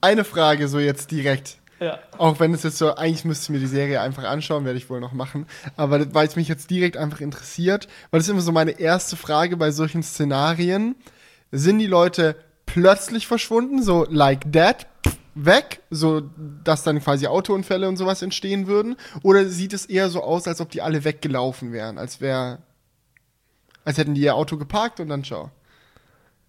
eine 0.00 0.24
Frage 0.24 0.68
so 0.68 0.78
jetzt 0.78 1.10
direkt. 1.10 1.58
Ja. 1.80 1.98
Auch 2.18 2.40
wenn 2.40 2.54
es 2.54 2.62
jetzt 2.62 2.78
so, 2.78 2.94
eigentlich 2.94 3.24
müsste 3.24 3.44
ich 3.44 3.50
mir 3.50 3.58
die 3.58 3.66
Serie 3.66 4.00
einfach 4.00 4.24
anschauen, 4.24 4.64
werde 4.64 4.78
ich 4.78 4.88
wohl 4.88 5.00
noch 5.00 5.12
machen. 5.12 5.46
Aber 5.76 6.14
weil 6.14 6.26
es 6.26 6.36
mich 6.36 6.48
jetzt 6.48 6.70
direkt 6.70 6.96
einfach 6.96 7.20
interessiert, 7.20 7.88
weil 8.10 8.20
das 8.20 8.28
ist 8.28 8.32
immer 8.32 8.40
so 8.40 8.52
meine 8.52 8.78
erste 8.78 9.16
Frage 9.16 9.56
bei 9.56 9.70
solchen 9.70 10.02
Szenarien. 10.02 10.94
Sind 11.50 11.78
die 11.78 11.86
Leute 11.86 12.36
plötzlich 12.66 13.26
verschwunden, 13.26 13.82
so 13.82 14.06
like 14.08 14.52
that, 14.52 14.86
weg, 15.34 15.80
so 15.90 16.22
dass 16.62 16.82
dann 16.84 17.00
quasi 17.00 17.26
Autounfälle 17.26 17.88
und 17.88 17.96
sowas 17.96 18.22
entstehen 18.22 18.66
würden? 18.66 18.96
Oder 19.22 19.46
sieht 19.46 19.72
es 19.72 19.86
eher 19.86 20.08
so 20.10 20.22
aus, 20.22 20.46
als 20.46 20.60
ob 20.60 20.70
die 20.70 20.82
alle 20.82 21.04
weggelaufen 21.04 21.72
wären, 21.72 21.98
als 21.98 22.20
wäre 22.20 22.58
als 23.84 23.98
hätten 23.98 24.14
die 24.14 24.22
ihr 24.22 24.34
Auto 24.34 24.56
geparkt 24.56 25.00
und 25.00 25.08
dann 25.08 25.24
schau. 25.24 25.50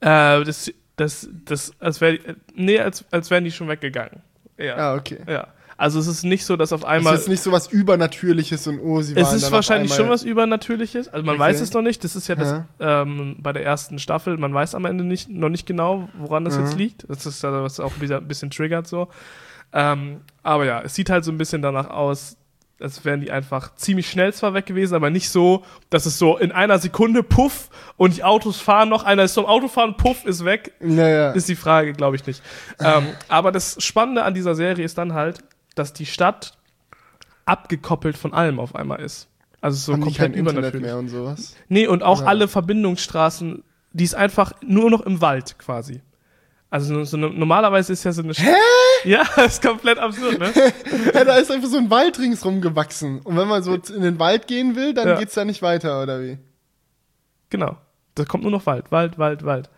Äh, 0.02 0.44
das, 0.44 0.72
das, 0.96 1.30
das, 1.46 1.74
als 1.80 2.02
wäre, 2.02 2.20
nee, 2.54 2.80
als, 2.80 3.06
als 3.12 3.30
wären 3.30 3.44
die 3.44 3.52
schon 3.52 3.68
weggegangen. 3.68 4.22
Ja. 4.58 4.76
Ah, 4.76 4.96
okay. 4.96 5.20
Ja. 5.28 5.48
Also 5.78 6.00
es 6.00 6.08
ist 6.08 6.24
nicht 6.24 6.46
so, 6.46 6.56
dass 6.56 6.72
auf 6.72 6.86
einmal. 6.86 7.16
Es 7.16 7.22
ist 7.22 7.28
nicht 7.28 7.44
so 7.44 7.52
was 7.52 7.68
Übernatürliches 7.68 8.66
und 8.68 8.80
oh, 8.80 9.02
sie 9.02 9.16
waren 9.16 9.24
Es 9.24 9.34
ist 9.34 9.52
wahrscheinlich 9.52 9.94
schon 9.94 10.10
was 10.10 10.24
Übernatürliches. 10.24 11.10
Also 11.10 11.26
man 11.26 11.36
okay. 11.36 11.44
weiß 11.44 11.60
es 11.60 11.74
noch 11.74 11.82
nicht. 11.82 12.02
Das 12.06 12.16
ist 12.16 12.30
ja 12.30 12.36
das 12.36 12.62
ähm, 12.80 13.36
bei 13.40 13.52
der 13.52 13.66
ersten 13.66 14.00
Staffel. 14.00 14.38
Man 14.38 14.54
weiß 14.54 14.74
am 14.74 14.86
Ende 14.86 15.04
nicht, 15.04 15.30
noch 15.30 15.50
nicht 15.50 15.66
genau, 15.66 16.08
woran 16.18 16.46
das 16.46 16.58
mhm. 16.58 16.64
jetzt 16.64 16.78
liegt. 16.78 17.10
Das 17.10 17.26
ist 17.26 17.44
ja 17.44 17.52
was 17.62 17.82
auch 17.82 18.00
wieder 18.00 18.18
ein 18.18 18.28
bisschen 18.28 18.52
triggert 18.52 18.88
so. 18.88 19.10
Ähm, 19.74 20.22
aber 20.44 20.64
ja, 20.66 20.82
es 20.82 20.96
sieht 20.96 21.10
halt 21.10 21.26
so 21.26 21.32
ein 21.32 21.38
bisschen 21.38 21.62
danach 21.62 21.90
aus, 21.90 22.38
als 22.80 23.06
wären 23.06 23.22
die 23.22 23.32
einfach 23.32 23.74
ziemlich 23.76 24.10
schnell 24.10 24.34
zwar 24.34 24.54
weg 24.54 24.66
gewesen, 24.66 24.96
aber 24.96 25.10
nicht 25.10 25.30
so, 25.30 25.64
dass 25.90 26.06
es 26.06 26.20
so 26.20 26.38
in 26.38 26.52
einer 26.52 26.78
Sekunde 26.80 27.24
puff 27.24 27.70
und 27.98 28.18
die 28.18 28.24
Autos 28.24 28.60
fahren 28.60 28.90
noch, 28.90 29.04
einer 29.04 29.24
ist 29.24 29.34
zum 29.34 29.46
Autofahren, 29.46 29.96
puff, 29.98 30.26
ist 30.26 30.44
weg. 30.44 30.74
Naja. 30.82 31.32
Ist 31.32 31.48
die 31.48 31.56
Frage, 31.56 31.94
glaube 31.94 32.16
ich 32.18 32.26
nicht. 32.28 32.42
ähm, 32.80 33.08
aber 33.30 33.52
das 33.54 33.78
Spannende 33.82 34.24
an 34.24 34.34
dieser 34.34 34.56
Serie 34.56 34.84
ist 34.84 34.98
dann 34.98 35.14
halt, 35.14 35.40
dass 35.76 35.94
die 35.94 36.06
Stadt 36.06 36.58
abgekoppelt 37.46 38.18
von 38.18 38.34
allem 38.34 38.60
auf 38.60 38.76
einmal 38.76 39.00
ist. 39.02 39.28
Also 39.62 39.78
so 39.78 39.94
Haben 39.94 40.02
komplett 40.02 40.18
kein 40.20 40.34
Internet 40.34 40.54
übernatürlich. 40.76 40.82
mehr 40.86 40.98
und 40.98 41.08
sowas. 41.10 41.56
Nee, 41.70 41.88
und 41.88 42.04
auch 42.04 42.22
Ja. 42.22 42.28
alle 42.28 42.48
Verbindungsstraßen, 42.48 43.64
die 43.94 44.04
ist 44.04 44.16
einfach 44.16 44.54
nur 44.66 44.90
noch 44.90 45.02
im 45.02 45.22
Wald 45.22 45.58
quasi. 45.60 46.02
Also 46.76 47.06
so, 47.06 47.16
eine, 47.16 47.30
normalerweise 47.30 47.94
ist 47.94 48.04
ja 48.04 48.12
so 48.12 48.22
eine 48.22 48.34
Hä? 48.34 48.54
Ja, 49.06 49.22
ist 49.46 49.62
komplett 49.62 49.98
absurd, 49.98 50.40
ne? 50.40 50.52
ja, 51.14 51.24
da 51.24 51.38
ist 51.38 51.50
einfach 51.50 51.70
so 51.70 51.78
ein 51.78 51.90
Wald 51.90 52.20
ringsrum 52.20 52.60
gewachsen. 52.60 53.22
Und 53.22 53.38
wenn 53.38 53.48
man 53.48 53.64
so 53.64 53.76
in 53.76 54.02
den 54.02 54.20
Wald 54.20 54.46
gehen 54.46 54.76
will, 54.76 54.94
dann 54.94 55.08
Ja. 55.08 55.16
geht's 55.16 55.36
da 55.36 55.46
nicht 55.46 55.62
weiter, 55.62 56.04
oder 56.04 56.22
wie? 56.22 56.38
Genau. 57.50 57.78
Da 58.16 58.26
kommt 58.26 58.44
nur 58.44 58.52
noch 58.52 58.66
Wald, 58.66 58.92
Wald, 58.92 59.18
Wald, 59.18 59.46
Wald. 59.46 59.70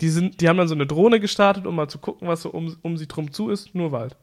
Die, 0.00 0.08
sind, 0.08 0.40
die 0.40 0.48
haben 0.48 0.56
dann 0.56 0.68
so 0.68 0.76
eine 0.76 0.86
Drohne 0.86 1.18
gestartet, 1.18 1.66
um 1.66 1.74
mal 1.74 1.88
zu 1.88 1.98
gucken, 1.98 2.28
was 2.28 2.42
so 2.42 2.50
um, 2.50 2.76
um 2.82 2.96
sie 2.96 3.08
drum 3.08 3.32
zu 3.32 3.50
ist. 3.50 3.74
Nur 3.74 3.90
Wald. 3.90 4.14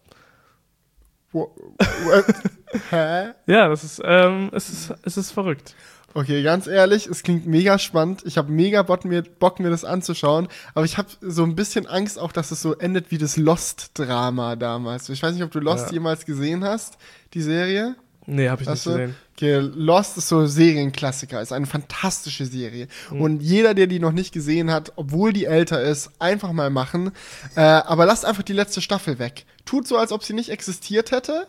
What? 1.34 1.50
Hä? 2.90 3.32
Ja, 3.48 3.68
das 3.68 3.84
ist, 3.84 4.02
ähm, 4.06 4.50
es 4.54 4.70
ist, 4.70 4.94
es 5.04 5.18
ist 5.18 5.32
verrückt. 5.32 5.76
Okay, 6.18 6.44
ganz 6.44 6.66
ehrlich, 6.66 7.08
es 7.08 7.24
klingt 7.24 7.46
mega 7.46 7.78
spannend. 7.78 8.22
Ich 8.26 8.38
habe 8.38 8.50
mega 8.50 8.84
Bock 8.84 9.04
mir, 9.04 9.22
Bock, 9.22 9.60
mir 9.60 9.70
das 9.70 9.84
anzuschauen. 9.84 10.48
Aber 10.74 10.86
ich 10.86 10.98
habe 10.98 11.10
so 11.20 11.44
ein 11.44 11.56
bisschen 11.56 11.88
Angst 11.88 12.18
auch, 12.18 12.32
dass 12.32 12.52
es 12.52 12.62
so 12.62 12.74
endet 12.74 13.12
wie 13.12 13.18
das 13.18 13.36
Lost-Drama 13.36 14.56
damals. 14.56 15.10
Ich 15.10 15.22
weiß 15.22 15.34
nicht, 15.34 15.44
ob 15.44 15.52
du 15.52 15.60
Lost 15.60 15.88
Ja. 15.88 15.94
jemals 15.96 16.26
gesehen 16.26 16.64
hast, 16.64 16.98
die 17.34 17.42
Serie. 17.42 17.96
Nee, 18.28 18.48
hab 18.48 18.62
ich 18.62 18.68
Hast 18.68 18.86
nicht 18.86 18.96
du? 18.96 19.00
gesehen. 19.02 19.16
Okay, 19.36 19.58
Lost 19.76 20.18
ist 20.18 20.30
so 20.30 20.46
Serienklassiker, 20.48 21.42
ist 21.42 21.52
eine 21.52 21.66
fantastische 21.66 22.46
Serie. 22.46 22.88
Und 23.12 23.42
jeder, 23.42 23.74
der 23.74 23.88
die 23.88 24.00
noch 24.00 24.14
nicht 24.14 24.34
gesehen 24.34 24.72
hat, 24.72 24.94
obwohl 24.96 25.34
die 25.34 25.44
älter 25.46 25.82
ist, 25.82 26.10
einfach 26.20 26.54
mal 26.54 26.70
machen. 26.70 27.12
Äh, 27.56 27.60
aber 27.60 28.06
lasst 28.06 28.24
einfach 28.24 28.44
die 28.44 28.54
letzte 28.54 28.80
Staffel 28.80 29.20
weg. 29.20 29.46
Tut 29.66 29.86
so, 29.86 29.98
als 29.98 30.14
ob 30.14 30.24
sie 30.24 30.32
nicht 30.34 30.50
existiert 30.50 31.12
hätte. 31.12 31.46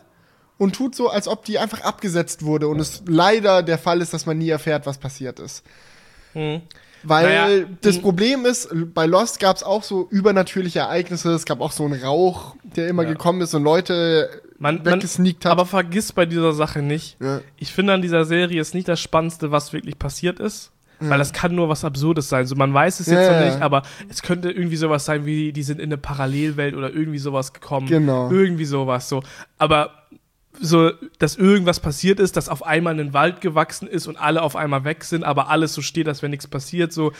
Und 0.57 0.75
tut 0.75 0.95
so, 0.95 1.09
als 1.09 1.27
ob 1.27 1.45
die 1.45 1.59
einfach 1.59 1.81
abgesetzt 1.81 2.43
wurde. 2.43 2.67
Und 2.67 2.79
es 2.79 3.03
leider 3.07 3.61
der 3.63 3.77
Fall 3.77 4.01
ist, 4.01 4.13
dass 4.13 4.25
man 4.25 4.37
nie 4.37 4.49
erfährt, 4.49 4.85
was 4.85 4.97
passiert 4.97 5.39
ist. 5.39 5.63
Hm. 6.33 6.61
Weil 7.03 7.25
Naja, 7.27 7.65
das 7.81 7.97
m- 7.97 8.01
Problem 8.01 8.45
ist, 8.45 8.69
bei 8.93 9.05
Lost 9.05 9.39
gab 9.39 9.55
es 9.55 9.61
auch 9.63 9.83
so 9.83 10.07
übernatürliche 10.09 10.79
Ereignisse. 10.79 11.31
Es 11.31 11.45
gab 11.45 11.61
auch 11.61 11.71
so 11.71 11.85
einen 11.85 12.01
Rauch, 12.03 12.55
der 12.63 12.87
immer 12.87 13.03
Ja. 13.03 13.09
gekommen 13.09 13.41
ist 13.41 13.53
und 13.53 13.63
Leute 13.63 14.41
Man, 14.57 14.77
man, 14.83 14.85
weggesneakt 14.95 15.45
hat. 15.45 15.51
aber 15.51 15.67
vergiss 15.67 16.11
bei 16.11 16.25
dieser 16.25 16.53
Sache 16.53 16.81
nicht, 16.81 17.17
ja. 17.21 17.41
ich 17.57 17.71
finde 17.71 17.93
an 17.93 18.01
dieser 18.01 18.25
Serie 18.25 18.59
ist 18.59 18.73
nicht 18.73 18.87
das 18.87 18.99
Spannendste, 18.99 19.51
was 19.51 19.73
wirklich 19.73 19.99
passiert 19.99 20.39
ist. 20.39 20.71
Weil 20.99 21.19
das 21.19 21.31
kann 21.31 21.53
nur 21.53 21.69
was 21.69 21.85
Absurdes 21.85 22.27
sein. 22.27 22.47
So, 22.47 22.55
man 22.55 22.73
weiß 22.73 22.99
es 23.01 23.05
Ja, 23.05 23.19
jetzt 23.19 23.29
noch 23.31 23.39
ja, 23.39 23.45
nicht, 23.45 23.59
ja. 23.59 23.61
aber 23.63 23.83
es 24.09 24.23
könnte 24.23 24.49
irgendwie 24.49 24.77
sowas 24.77 25.05
sein, 25.05 25.27
wie 25.27 25.53
die 25.53 25.61
sind 25.61 25.79
in 25.79 25.89
eine 25.89 25.97
Parallelwelt 25.99 26.73
oder 26.73 26.89
irgendwie 26.91 27.19
sowas 27.19 27.53
gekommen. 27.53 27.85
Genau. 27.85 28.31
Irgendwie 28.31 28.65
sowas 28.65 29.07
so. 29.07 29.21
Aber 29.59 29.91
so, 30.59 30.91
dass 31.19 31.35
irgendwas 31.35 31.79
passiert 31.79 32.19
ist, 32.19 32.35
dass 32.37 32.49
auf 32.49 32.65
einmal 32.65 32.99
ein 32.99 33.13
Wald 33.13 33.41
gewachsen 33.41 33.87
ist 33.87 34.07
und 34.07 34.17
alle 34.17 34.41
auf 34.41 34.55
einmal 34.55 34.83
weg 34.83 35.03
sind, 35.03 35.23
aber 35.23 35.49
alles 35.49 35.73
so 35.73 35.81
steht, 35.81 36.07
als 36.07 36.21
wenn 36.21 36.31
nichts 36.31 36.47
passiert, 36.47 36.91
so 36.93 37.11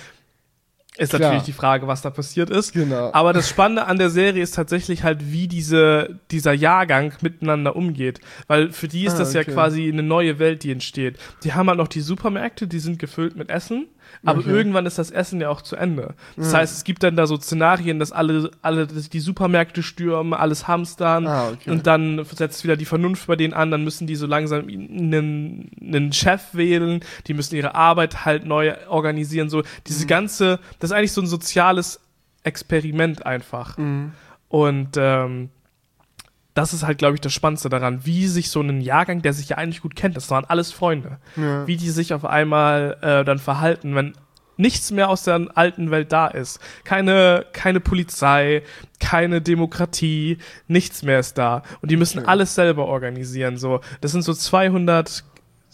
ist 0.98 1.10
Klar. 1.10 1.22
natürlich 1.22 1.44
die 1.44 1.54
Frage, 1.54 1.86
was 1.88 2.02
da 2.02 2.10
passiert 2.10 2.50
ist. 2.50 2.74
Genau. 2.74 3.12
Aber 3.14 3.32
das 3.32 3.48
Spannende 3.48 3.86
an 3.86 4.00
der 4.00 4.10
Serie 4.10 4.42
ist 4.42 4.56
tatsächlich 4.56 5.04
halt, 5.04 5.32
wie 5.32 5.48
diese, 5.48 6.20
dieser 6.32 6.54
Jahrgang 6.54 7.14
miteinander 7.22 7.76
umgeht. 7.76 8.20
Weil 8.48 8.72
für 8.72 8.88
die 8.88 9.06
ist 9.06 9.14
Ah, 9.14 9.20
das 9.20 9.34
ja 9.34 9.42
okay. 9.42 9.52
quasi 9.52 9.88
eine 9.88 10.02
neue 10.02 10.40
Welt, 10.40 10.64
die 10.64 10.72
entsteht. 10.72 11.18
Die 11.44 11.54
haben 11.54 11.68
halt 11.68 11.78
noch 11.78 11.88
die 11.88 12.02
Supermärkte, 12.02 12.68
die 12.68 12.80
sind 12.80 12.98
gefüllt 12.98 13.36
mit 13.36 13.52
Essen. 13.52 13.86
Aber 14.26 14.40
Okay. 14.40 14.50
irgendwann 14.50 14.86
ist 14.86 14.98
das 14.98 15.12
Essen 15.12 15.40
ja 15.42 15.50
auch 15.50 15.62
zu 15.62 15.76
Ende. 15.76 16.16
Das 16.36 16.54
heißt, 16.54 16.76
es 16.78 16.84
gibt 16.84 17.04
dann 17.04 17.16
da 17.16 17.28
so 17.28 17.38
Szenarien, 17.38 18.00
dass 18.00 18.12
alle, 18.12 18.52
alle 18.62 18.88
die 18.88 19.20
Supermärkte 19.20 19.84
stürmen, 19.84 20.34
alles 20.34 20.68
hamstern. 20.68 21.28
Ah, 21.28 21.50
okay. 21.50 21.70
Und 21.72 21.88
dann 21.88 22.24
setzt 22.26 22.64
wieder 22.64 22.76
die 22.78 22.86
Vernunft 22.86 23.28
bei 23.28 23.36
denen 23.36 23.54
an, 23.54 23.72
dann 23.72 23.84
müssen 23.84 24.08
die 24.08 24.16
so 24.16 24.26
langsam 24.28 24.68
einen, 24.68 25.70
einen 25.82 26.14
Chef 26.14 26.54
wählen, 26.54 27.02
die 27.28 27.34
müssen 27.34 27.56
ihre 27.56 27.76
Arbeit 27.76 28.26
halt 28.26 28.46
neu 28.46 28.74
organisieren. 28.90 29.50
So, 29.50 29.64
diese 29.88 30.04
Mhm. 30.06 30.08
ganze, 30.10 30.60
das 30.80 30.92
ist 30.92 30.96
eigentlich 30.96 31.12
so 31.14 31.22
ein 31.22 31.28
soziales 31.28 32.00
Experiment 32.44 33.26
einfach. 33.26 33.78
Mhm. 33.78 34.14
Und 34.50 34.90
ähm, 34.96 35.50
das 36.58 36.74
ist 36.74 36.84
halt, 36.84 36.98
glaube 36.98 37.16
ich, 37.16 37.22
das 37.22 37.34
Spannendste 37.34 37.70
daran, 37.70 38.06
wie 38.06 38.28
sich 38.28 38.50
so 38.50 38.62
ein 38.62 38.82
Jahrgang, 38.82 39.22
der 39.22 39.34
sich 39.34 39.50
ja 39.50 39.58
eigentlich 39.58 39.82
gut 39.82 39.96
kennt, 39.96 40.18
das 40.18 40.30
waren 40.32 40.46
alles 40.46 40.72
Freunde, 40.72 41.18
Ja. 41.36 41.68
wie 41.68 41.78
die 41.78 41.90
sich 41.92 42.14
auf 42.14 42.26
einmal 42.26 42.98
äh, 43.02 43.24
dann 43.24 43.38
verhalten, 43.40 43.94
wenn 43.96 44.14
nichts 44.60 44.92
mehr 44.92 45.10
aus 45.10 45.24
der 45.24 45.48
alten 45.54 45.92
Welt 45.92 46.12
da 46.12 46.26
ist. 46.28 46.60
Keine, 46.84 47.46
keine 47.54 47.80
Polizei, 47.80 48.64
keine 49.00 49.40
Demokratie, 49.40 50.40
nichts 50.68 51.04
mehr 51.04 51.20
ist 51.20 51.38
da. 51.38 51.62
Und 51.82 51.92
die 51.92 51.98
müssen 51.98 52.20
Okay. 52.20 52.28
alles 52.28 52.56
selber 52.56 52.86
organisieren. 52.88 53.58
So, 53.58 53.82
das 54.02 54.14
sind 54.14 54.24
so 54.24 54.34
200 54.34 55.24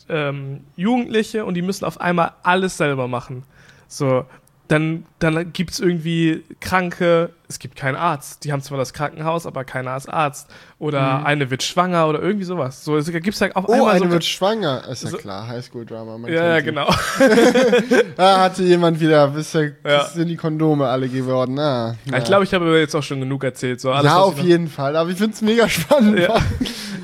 ähm, 0.09 0.65
Jugendliche 0.75 1.45
und 1.45 1.53
die 1.53 1.61
müssen 1.61 1.85
auf 1.85 2.01
einmal 2.01 2.33
alles 2.43 2.75
selber 2.75 3.07
machen. 3.07 3.43
So, 3.87 4.25
dann, 4.73 5.05
dann 5.19 5.53
gibt's 5.53 5.79
irgendwie 5.79 6.43
Kranke, 6.59 7.29
es 7.47 7.59
gibt 7.59 7.75
keinen 7.75 7.95
Arzt. 7.95 8.43
Die 8.43 8.51
haben 8.51 8.61
zwar 8.61 8.79
das 8.79 8.91
Krankenhaus, 8.93 9.45
aber 9.45 9.63
keiner 9.63 9.95
ist 9.95 10.07
Arzt. 10.09 10.49
Oder 10.79 11.19
Mhm. 11.19 11.25
eine 11.27 11.51
wird 11.51 11.61
schwanger 11.61 12.07
oder 12.07 12.21
irgendwie 12.21 12.45
sowas. 12.45 12.83
So, 12.83 12.97
es 12.97 13.11
gibt's 13.11 13.39
ja 13.39 13.51
auf 13.53 13.65
Oh, 13.67 13.85
eine 13.85 13.99
so. 13.99 14.09
wird 14.09 14.25
schwanger. 14.25 14.87
Ist 14.89 15.03
ja 15.03 15.11
so- 15.11 15.17
klar, 15.17 15.47
Highschool-Drama. 15.47 16.27
ja, 16.27 16.45
ja, 16.55 16.59
genau. 16.61 16.87
Da 18.17 18.41
hatte 18.41 18.63
jemand 18.63 18.99
wieder, 18.99 19.27
bisher 19.27 19.73
Ja. 19.85 20.05
sind 20.05 20.27
die 20.27 20.35
Kondome 20.37 20.87
alle 20.87 21.07
geworden. 21.07 21.59
Ah, 21.59 21.95
Ja, 22.05 22.17
Ich 22.17 22.23
glaube, 22.23 22.43
ich 22.43 22.53
habe 22.53 22.79
jetzt 22.79 22.95
auch 22.95 23.03
schon 23.03 23.19
genug 23.19 23.43
erzählt. 23.43 23.79
So, 23.81 23.91
alles, 23.91 24.11
ja, 24.11 24.17
auf 24.17 24.39
jeden 24.39 24.67
Fall. 24.67 24.95
Aber 24.95 25.09
ich 25.09 25.17
find's 25.17 25.41
mega 25.41 25.67
spannend. 25.69 26.19
Ja. 26.19 26.35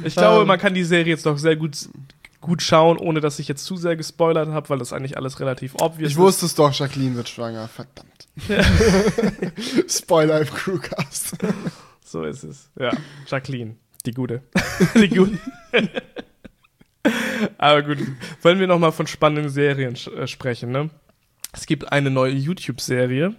Ich 0.01 0.15
glaube, 0.15 0.41
Ähm. 0.43 0.47
man 0.47 0.57
kann 0.57 0.73
die 0.73 0.85
Serie 0.85 1.07
jetzt 1.13 1.25
doch 1.25 1.37
sehr 1.37 1.57
gut, 1.57 1.75
gut 2.41 2.61
schauen, 2.61 2.97
ohne 2.97 3.21
dass 3.21 3.39
ich 3.39 3.47
jetzt 3.47 3.65
zu 3.65 3.75
sehr 3.75 3.95
gespoilert 3.95 4.49
habe, 4.49 4.69
weil 4.69 4.77
das 4.77 4.93
eigentlich 4.93 5.17
alles 5.17 5.39
relativ 5.39 5.75
obvious 5.75 6.11
Ich 6.11 6.17
wusste 6.17 6.45
es 6.45 6.55
doch, 6.55 6.73
Jacqueline 6.73 7.15
wird 7.15 7.29
schwanger. 7.29 7.67
Verdammt. 7.67 8.27
Spoiler 9.89 10.41
im 10.41 10.47
Crewcast. 10.47 11.33
ist. 11.33 11.43
So 12.03 12.23
ist 12.23 12.43
es. 12.43 12.69
Ja, 12.79 12.91
Jacqueline, 13.27 13.75
die 14.05 14.13
Gute. 14.13 14.41
die 14.95 15.09
Gute. 15.09 15.37
Aber 17.57 17.83
gut, 17.83 17.97
wollen 18.41 18.59
wir 18.59 18.67
noch 18.67 18.79
mal 18.79 18.91
von 18.91 19.07
spannenden 19.07 19.49
Serien 19.49 19.95
äh, 19.95 20.27
sprechen, 20.27 20.71
ne? 20.71 20.89
Es 21.51 21.65
gibt 21.65 21.91
eine 21.91 22.09
neue 22.11 22.33
YouTube-Serie. 22.33 23.35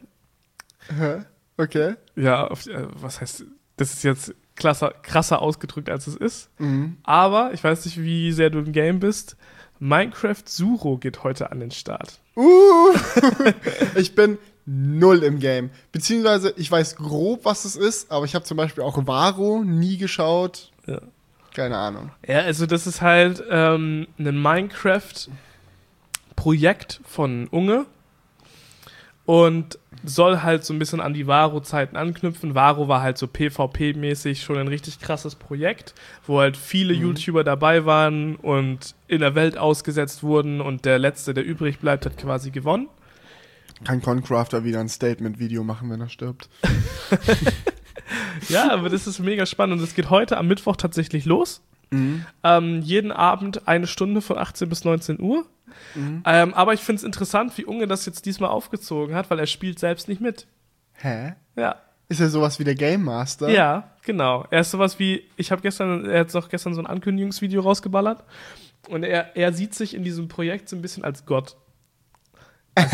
Okay. 1.57 1.95
Ja, 2.17 2.47
auf, 2.47 2.67
äh, 2.67 2.87
was 2.91 3.21
heißt, 3.21 3.45
das 3.77 3.93
ist 3.93 4.03
jetzt 4.03 4.35
krasser, 4.61 4.95
krasser 5.03 5.43
ausgedrückt, 5.43 5.91
als 5.91 6.07
es 6.07 6.15
ist. 6.17 6.51
Mhm. 6.59 6.97
Aber, 7.03 7.53
ich 7.53 7.65
weiß 7.65 7.85
nicht, 7.85 8.01
wie 8.01 8.33
sehr 8.33 8.49
du 8.51 8.61
im 8.61 8.73
Game 8.73 9.01
bist, 9.01 9.37
Minecraft 9.79 10.43
Suro 10.45 10.99
geht 10.99 11.25
heute 11.25 11.51
an 11.51 11.61
den 11.61 11.71
Start. 11.71 12.21
Uh, 12.37 12.93
ich 13.97 14.15
bin 14.15 14.37
null 14.67 15.23
im 15.23 15.39
Game. 15.41 15.71
Beziehungsweise, 15.91 16.53
ich 16.57 16.71
weiß 16.71 16.97
grob, 16.97 17.45
was 17.45 17.65
es 17.65 17.77
ist, 17.77 18.13
aber 18.13 18.27
ich 18.27 18.35
habe 18.35 18.45
zum 18.45 18.59
Beispiel 18.59 18.85
auch 18.85 19.07
Varo 19.07 19.65
nie 19.65 19.97
geschaut. 19.97 20.71
Ja. 20.87 21.01
Keine 21.55 21.79
Ahnung. 21.79 22.11
Ja, 22.27 22.41
also 22.41 22.67
das 22.67 22.87
ist 22.87 23.01
halt 23.01 23.43
ähm, 23.51 24.07
ein 24.19 24.39
Minecraft-Projekt 24.41 27.01
von 27.05 27.49
Unge 27.49 27.87
und 29.31 29.79
soll 30.03 30.43
halt 30.43 30.65
so 30.65 30.75
ein 30.75 30.81
bisschen 30.81 31.01
an 31.01 31.15
die 31.15 31.29
Varo-Zeiten 31.29 31.95
anknüpfen. 31.97 32.57
Varo 32.57 32.89
war 32.89 33.01
halt 33.01 33.17
so 33.17 33.29
PvP-mäßig 33.29 34.43
schon 34.43 34.59
ein 34.59 34.67
richtig 34.67 34.99
krasses 34.99 35.37
Projekt, 35.37 35.95
wo 36.27 36.41
halt 36.41 36.57
viele 36.57 36.95
Mhm. 36.95 37.03
YouTuber 37.03 37.45
dabei 37.45 37.87
waren 37.87 38.35
und 38.35 38.97
in 39.07 39.21
der 39.21 39.37
Welt 39.37 39.57
ausgesetzt 39.57 40.25
wurden 40.25 40.61
und 40.61 40.85
der 40.85 40.99
Letzte, 40.99 41.33
der 41.33 41.45
übrig 41.45 41.79
bleibt, 41.79 42.07
hat 42.07 42.17
quasi 42.19 42.51
gewonnen. 42.51 42.89
Kann 43.85 44.03
Concrafter 44.03 44.65
wieder 44.65 44.81
ein 44.81 44.89
Statement-Video 44.89 45.63
machen, 45.63 45.91
wenn 45.91 46.01
er 46.01 46.09
stirbt. 46.09 46.49
Ja, 48.49 48.73
aber 48.73 48.89
das 48.89 49.07
ist 49.07 49.21
mega 49.21 49.47
spannend 49.47 49.79
und 49.79 49.85
es 49.85 49.95
geht 49.95 50.11
heute 50.11 50.37
am 50.39 50.49
Mittwoch 50.49 50.75
tatsächlich 50.75 51.27
los. 51.27 51.63
Mhm. 51.91 52.25
Ähm, 52.43 52.83
jeden 52.83 53.13
Abend 53.13 53.69
eine 53.69 53.87
Stunde 53.87 54.21
von 54.23 54.39
18 54.39 54.69
bis 54.69 54.85
19 54.85 55.21
Uhr. 55.21 55.47
Mhm. 55.95 56.23
Ähm, 56.25 56.55
aber 56.55 56.75
ich 56.75 56.81
finde 56.81 56.99
es 57.01 57.05
interessant, 57.05 57.57
wie 57.59 57.65
Unge 57.65 57.87
das 57.87 58.07
jetzt 58.07 58.27
diesmal 58.27 58.51
aufgezogen 58.51 59.15
hat, 59.15 59.31
weil 59.31 59.39
er 59.39 59.47
spielt 59.47 59.79
selbst 59.79 60.09
nicht 60.09 60.21
mit. 60.21 60.47
Hä? 60.93 61.35
Ja. 61.57 61.77
Ist 62.09 62.21
er 62.21 62.29
sowas 62.29 62.59
wie 62.59 62.65
der 62.65 62.75
Game 62.75 63.05
Master? 63.05 63.49
Ja, 63.49 63.93
genau. 64.03 64.45
Er 64.51 64.61
ist 64.61 64.73
sowas 64.73 64.99
wie, 64.99 65.29
ich 65.37 65.53
habe 65.53 65.63
gestern, 65.63 66.05
er 66.07 66.21
hat 66.21 66.35
doch 66.35 66.49
gestern 66.49 66.75
so 66.75 66.81
ein 66.81 66.87
Ankündigungsvideo 66.87 67.63
rausgeballert 67.63 68.25
und 68.89 69.05
er, 69.05 69.37
er 69.37 69.53
sieht 69.53 69.75
sich 69.75 69.95
in 69.95 70.03
diesem 70.03 70.27
Projekt 70.29 70.69
so 70.69 70.77
ein 70.77 70.83
bisschen 70.83 71.05
als 71.05 71.25
Gott. 71.25 71.57
Also, 72.75 72.93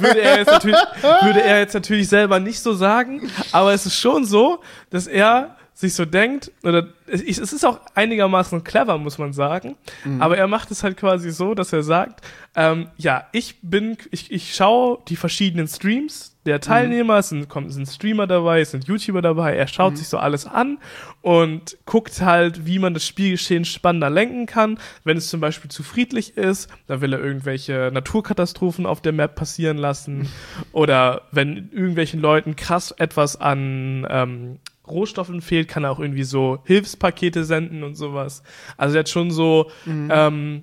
würde, 0.00 0.20
er 0.20 0.46
würde 0.46 1.42
er 1.42 1.58
jetzt 1.60 1.74
natürlich 1.74 2.08
selber 2.08 2.40
nicht 2.40 2.60
so 2.60 2.74
sagen, 2.74 3.30
aber 3.52 3.72
es 3.72 3.86
ist 3.86 3.98
schon 3.98 4.24
so, 4.24 4.62
dass 4.90 5.06
er 5.06 5.56
sich 5.74 5.94
so 5.94 6.04
denkt, 6.04 6.52
oder 6.62 6.86
es 7.06 7.22
ist 7.38 7.66
auch 7.66 7.80
einigermaßen 7.94 8.62
clever, 8.62 8.96
muss 8.96 9.18
man 9.18 9.32
sagen, 9.32 9.74
mhm. 10.04 10.22
aber 10.22 10.38
er 10.38 10.46
macht 10.46 10.70
es 10.70 10.84
halt 10.84 10.96
quasi 10.96 11.32
so, 11.32 11.54
dass 11.54 11.72
er 11.72 11.82
sagt, 11.82 12.24
ähm, 12.54 12.88
ja, 12.96 13.26
ich 13.32 13.56
bin, 13.60 13.98
ich, 14.12 14.30
ich 14.30 14.54
schaue 14.54 14.98
die 15.08 15.16
verschiedenen 15.16 15.66
Streams 15.66 16.36
der 16.46 16.60
Teilnehmer, 16.60 17.14
mhm. 17.14 17.18
es 17.18 17.28
sind, 17.30 17.48
kommt, 17.48 17.72
sind 17.72 17.86
Streamer 17.86 18.28
dabei, 18.28 18.60
es 18.60 18.70
sind 18.70 18.86
YouTuber 18.86 19.20
dabei, 19.20 19.56
er 19.56 19.66
schaut 19.66 19.94
mhm. 19.94 19.96
sich 19.96 20.08
so 20.08 20.18
alles 20.18 20.46
an 20.46 20.78
und 21.22 21.76
guckt 21.86 22.20
halt, 22.20 22.66
wie 22.66 22.78
man 22.78 22.94
das 22.94 23.04
Spielgeschehen 23.04 23.64
spannender 23.64 24.10
lenken 24.10 24.46
kann. 24.46 24.78
Wenn 25.02 25.16
es 25.16 25.28
zum 25.28 25.40
Beispiel 25.40 25.70
zu 25.70 25.82
friedlich 25.82 26.36
ist, 26.36 26.70
dann 26.86 27.00
will 27.00 27.14
er 27.14 27.18
irgendwelche 27.18 27.90
Naturkatastrophen 27.92 28.86
auf 28.86 29.00
der 29.00 29.12
Map 29.12 29.34
passieren 29.34 29.78
lassen. 29.78 30.28
Oder 30.72 31.22
wenn 31.32 31.70
irgendwelchen 31.72 32.20
Leuten 32.20 32.54
krass 32.54 32.92
etwas 32.92 33.40
an 33.40 34.06
ähm, 34.08 34.58
Rohstoffen 34.86 35.40
fehlt, 35.40 35.68
kann 35.68 35.84
er 35.84 35.90
auch 35.90 36.00
irgendwie 36.00 36.24
so 36.24 36.58
Hilfspakete 36.64 37.44
senden 37.44 37.82
und 37.82 37.94
sowas. 37.94 38.42
Also 38.76 38.96
er 38.96 39.00
hat 39.00 39.08
schon 39.08 39.30
so 39.30 39.70
mhm. 39.84 40.08
ähm, 40.12 40.62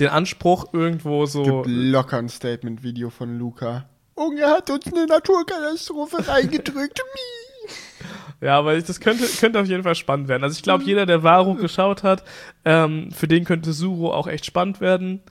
den 0.00 0.08
Anspruch 0.08 0.72
irgendwo 0.72 1.26
so. 1.26 1.62
Gibt 1.62 1.66
locker 1.66 2.18
ein 2.18 2.28
Statement-Video 2.28 3.10
von 3.10 3.38
Luca. 3.38 3.88
Unge 4.14 4.46
hat 4.46 4.70
uns 4.70 4.86
eine 4.92 5.06
Naturkatastrophe 5.06 6.26
reingedrückt. 6.26 7.00
Ja, 8.40 8.56
aber 8.56 8.80
das 8.80 9.00
könnte, 9.00 9.26
könnte 9.40 9.58
auf 9.58 9.66
jeden 9.66 9.82
Fall 9.82 9.96
spannend 9.96 10.28
werden. 10.28 10.44
Also 10.44 10.56
ich 10.56 10.62
glaube, 10.62 10.84
jeder, 10.84 11.06
der 11.06 11.24
Varo 11.24 11.54
geschaut 11.54 12.04
hat, 12.04 12.22
ähm, 12.64 13.10
für 13.10 13.26
den 13.26 13.44
könnte 13.44 13.72
Suro 13.72 14.14
auch 14.14 14.28
echt 14.28 14.46
spannend 14.46 14.80
werden. 14.80 15.22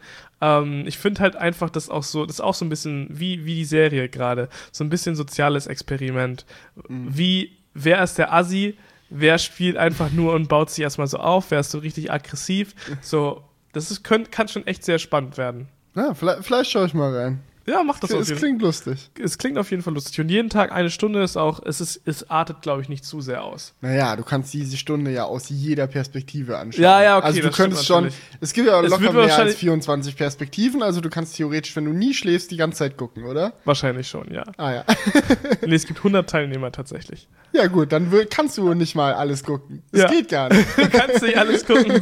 Ähm, 0.41 0.83
ich 0.85 0.97
finde 0.97 1.21
halt 1.21 1.35
einfach, 1.35 1.69
das 1.69 1.89
auch 1.89 2.03
so, 2.03 2.25
das 2.25 2.35
ist 2.35 2.41
auch 2.41 2.53
so 2.53 2.65
ein 2.65 2.69
bisschen 2.69 3.07
wie, 3.09 3.45
wie 3.45 3.55
die 3.55 3.65
Serie 3.65 4.09
gerade. 4.09 4.49
So 4.73 4.83
ein 4.83 4.89
bisschen 4.89 5.15
soziales 5.15 5.67
Experiment. 5.67 6.45
Mhm. 6.89 7.17
Wie, 7.17 7.56
wer 7.77 8.03
ist 8.03 8.17
der 8.17 8.33
Assi? 8.33 8.77
Wer 9.09 9.37
spielt 9.37 9.77
einfach 9.77 10.11
nur 10.11 10.33
und 10.33 10.49
baut 10.49 10.69
sich 10.69 10.83
erstmal 10.83 11.07
so 11.07 11.17
auf? 11.17 11.51
Wer 11.51 11.61
ist 11.61 11.71
so 11.71 11.77
richtig 11.77 12.11
aggressiv? 12.11 12.75
So, 13.01 13.43
das 13.71 13.89
ist, 13.91 14.03
könnt, 14.03 14.31
kann 14.31 14.47
schon 14.47 14.67
echt 14.67 14.83
sehr 14.83 14.99
spannend 14.99 15.37
werden. 15.37 15.69
Ja, 15.95 16.13
vielleicht, 16.13 16.43
vielleicht 16.43 16.71
schaue 16.71 16.87
ich 16.87 16.93
mal 16.93 17.15
rein. 17.15 17.39
Ja, 17.67 17.83
mach 17.83 17.99
das 17.99 18.11
es, 18.11 18.33
klingt 18.35 18.61
lustig. 18.61 19.11
Es 19.21 19.37
klingt 19.37 19.57
auf 19.57 19.71
jeden 19.71 19.83
Fall 19.83 19.93
lustig. 19.93 20.21
Und 20.21 20.29
jeden 20.29 20.49
Tag 20.49 20.71
eine 20.71 20.89
Stunde 20.89 21.21
ist 21.21 21.35
auch, 21.35 21.59
es, 21.65 21.81
ist, 21.81 22.01
es 22.05 22.29
artet, 22.29 22.61
glaube 22.61 22.81
ich, 22.81 22.87
nicht 22.87 23.03
zu 23.03 23.19
sehr 23.19 23.43
aus. 23.43 23.73
Naja, 23.81 24.15
du 24.15 24.23
kannst 24.23 24.53
diese 24.53 24.77
Stunde 24.77 25.11
ja 25.11 25.25
aus 25.25 25.49
jeder 25.49 25.85
Perspektive 25.87 26.57
anschauen. 26.57 26.81
Ja, 26.81 27.03
ja, 27.03 27.17
okay. 27.17 27.27
Also 27.27 27.41
du 27.41 27.51
könntest 27.51 27.85
schon, 27.85 28.09
es 28.39 28.53
gibt 28.53 28.67
ja 28.67 28.79
locker 28.79 29.11
mehr 29.11 29.37
als 29.37 29.55
24 29.55 30.15
Perspektiven, 30.15 30.81
also 30.81 31.01
du 31.01 31.09
kannst 31.09 31.35
theoretisch, 31.35 31.75
wenn 31.75 31.83
du 31.83 31.91
nie 31.91 32.13
schläfst, 32.13 32.51
die 32.51 32.57
ganze 32.57 32.79
Zeit 32.79 32.95
gucken, 32.95 33.25
oder? 33.25 33.51
Wahrscheinlich 33.65 34.07
schon, 34.07 34.33
ja. 34.33 34.43
Ah 34.55 34.71
ja. 34.71 34.85
nee, 35.65 35.75
es 35.75 35.85
gibt 35.85 35.99
100 35.99 36.29
Teilnehmer 36.29 36.71
tatsächlich. 36.71 37.27
Ja 37.51 37.67
gut, 37.67 37.91
dann 37.91 38.09
kannst 38.29 38.57
du 38.57 38.73
nicht 38.75 38.95
mal 38.95 39.13
alles 39.13 39.43
gucken. 39.43 39.83
Das 39.91 40.03
ja. 40.03 40.07
geht 40.09 40.29
gar 40.29 40.47
nicht. 40.53 40.65
du 40.77 40.89
kannst 40.89 41.21
nicht 41.21 41.37
alles 41.37 41.65
gucken. 41.65 42.01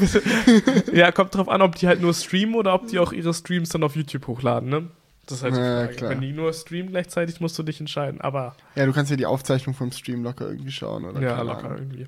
ja, 0.94 1.12
kommt 1.12 1.34
drauf 1.34 1.50
an, 1.50 1.64
ob 1.64 1.74
die 1.76 1.88
halt 1.88 2.02
nur 2.02 2.14
streamen 2.14 2.54
oder 2.54 2.76
ob 2.76 2.88
die 2.88 3.00
auch 3.00 3.12
ihre 3.12 3.34
Streams 3.34 3.70
dann 3.70 3.82
auf 3.82 3.96
YouTube 3.96 4.28
hochladen, 4.28 4.70
ne? 4.70 4.90
Das 5.26 5.40
ist 5.40 5.44
halt 5.44 5.56
ja, 5.56 5.88
Klar. 5.88 6.12
Wenn 6.12 6.22
die 6.22 6.32
nur 6.32 6.54
streamen 6.54 6.92
gleichzeitig, 6.92 7.42
musst 7.42 7.58
du 7.58 7.64
dich 7.64 7.80
entscheiden. 7.80 8.22
Aber. 8.22 8.56
Ja, 8.76 8.86
du 8.86 8.94
kannst 8.94 9.12
ja 9.12 9.18
die 9.18 9.26
Aufzeichnung 9.26 9.76
vom 9.76 9.92
Stream 9.92 10.24
locker 10.24 10.48
irgendwie 10.48 10.72
schauen, 10.72 11.06
oder? 11.06 11.22
Ja, 11.22 11.42
locker 11.42 11.66
Ahnung. 11.66 11.78
irgendwie. 11.78 12.08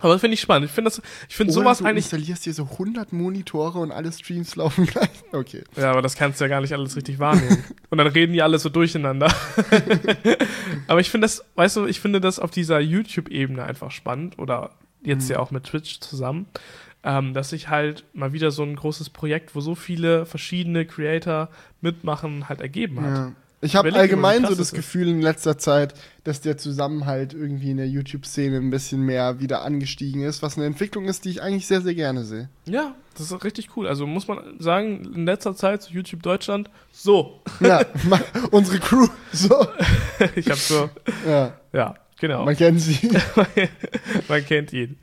Aber 0.00 0.12
das 0.12 0.20
finde 0.20 0.34
ich 0.34 0.40
spannend. 0.40 0.68
Ich 0.68 0.74
finde 0.74 0.92
finde 1.28 1.52
sowas 1.52 1.78
du 1.78 1.84
eigentlich. 1.84 2.08
Du 2.08 2.16
installierst 2.16 2.44
hier 2.44 2.54
so 2.54 2.68
100 2.70 3.12
Monitore 3.12 3.80
und 3.80 3.90
alle 3.90 4.12
Streams 4.12 4.54
laufen 4.54 4.86
gleich. 4.86 5.10
Okay. 5.32 5.64
Ja, 5.76 5.90
aber 5.90 6.02
das 6.02 6.14
kannst 6.14 6.40
du 6.40 6.44
ja 6.44 6.48
gar 6.48 6.60
nicht 6.60 6.72
alles 6.72 6.94
richtig 6.94 7.18
wahrnehmen. 7.18 7.64
und 7.90 7.98
dann 7.98 8.06
reden 8.06 8.32
die 8.32 8.42
alle 8.42 8.58
so 8.60 8.68
durcheinander. 8.68 9.32
aber 10.86 11.00
ich 11.00 11.10
finde 11.10 11.24
das, 11.24 11.44
weißt 11.56 11.76
du, 11.78 11.86
ich 11.86 12.00
finde 12.00 12.20
das 12.20 12.38
auf 12.38 12.52
dieser 12.52 12.78
YouTube-Ebene 12.78 13.64
einfach 13.64 13.90
spannend 13.90 14.38
oder 14.38 14.70
jetzt 15.02 15.24
mhm. 15.28 15.32
ja 15.32 15.38
auch 15.40 15.50
mit 15.50 15.64
Twitch 15.64 15.98
zusammen 16.00 16.46
ähm, 17.08 17.32
dass 17.32 17.48
sich 17.48 17.70
halt 17.70 18.04
mal 18.12 18.34
wieder 18.34 18.50
so 18.50 18.62
ein 18.62 18.76
großes 18.76 19.08
Projekt, 19.08 19.54
wo 19.54 19.62
so 19.62 19.74
viele 19.74 20.26
verschiedene 20.26 20.84
Creator 20.84 21.48
mitmachen, 21.80 22.50
halt 22.50 22.60
ergeben 22.60 23.00
hat. 23.00 23.14
Ja. 23.14 23.32
Ich 23.62 23.74
habe 23.74 23.92
allgemein 23.94 24.44
so 24.44 24.54
das 24.54 24.72
Gefühl 24.72 25.08
in 25.08 25.22
letzter 25.22 25.56
Zeit, 25.56 25.94
dass 26.22 26.42
der 26.42 26.58
Zusammenhalt 26.58 27.32
irgendwie 27.32 27.70
in 27.70 27.78
der 27.78 27.88
YouTube-Szene 27.88 28.58
ein 28.58 28.70
bisschen 28.70 29.00
mehr 29.00 29.40
wieder 29.40 29.62
angestiegen 29.62 30.22
ist, 30.22 30.42
was 30.42 30.58
eine 30.58 30.66
Entwicklung 30.66 31.06
ist, 31.06 31.24
die 31.24 31.30
ich 31.30 31.42
eigentlich 31.42 31.66
sehr, 31.66 31.80
sehr 31.80 31.94
gerne 31.94 32.24
sehe. 32.24 32.50
Ja, 32.66 32.94
das 33.16 33.32
ist 33.32 33.42
richtig 33.42 33.70
cool. 33.74 33.88
Also 33.88 34.06
muss 34.06 34.28
man 34.28 34.60
sagen, 34.60 35.10
in 35.14 35.24
letzter 35.24 35.56
Zeit 35.56 35.82
zu 35.82 35.92
YouTube 35.92 36.22
Deutschland 36.22 36.70
so. 36.92 37.40
Ja, 37.60 37.80
unsere 38.50 38.78
Crew 38.80 39.08
so. 39.32 39.66
ich 40.36 40.46
habe 40.50 40.60
so. 40.60 40.90
Ja. 41.26 41.54
Ja, 41.72 41.94
genau. 42.20 42.44
Man 42.44 42.54
kennt 42.54 42.82
sie. 42.82 43.10
man 44.28 44.44
kennt 44.44 44.74
ihn. 44.74 44.98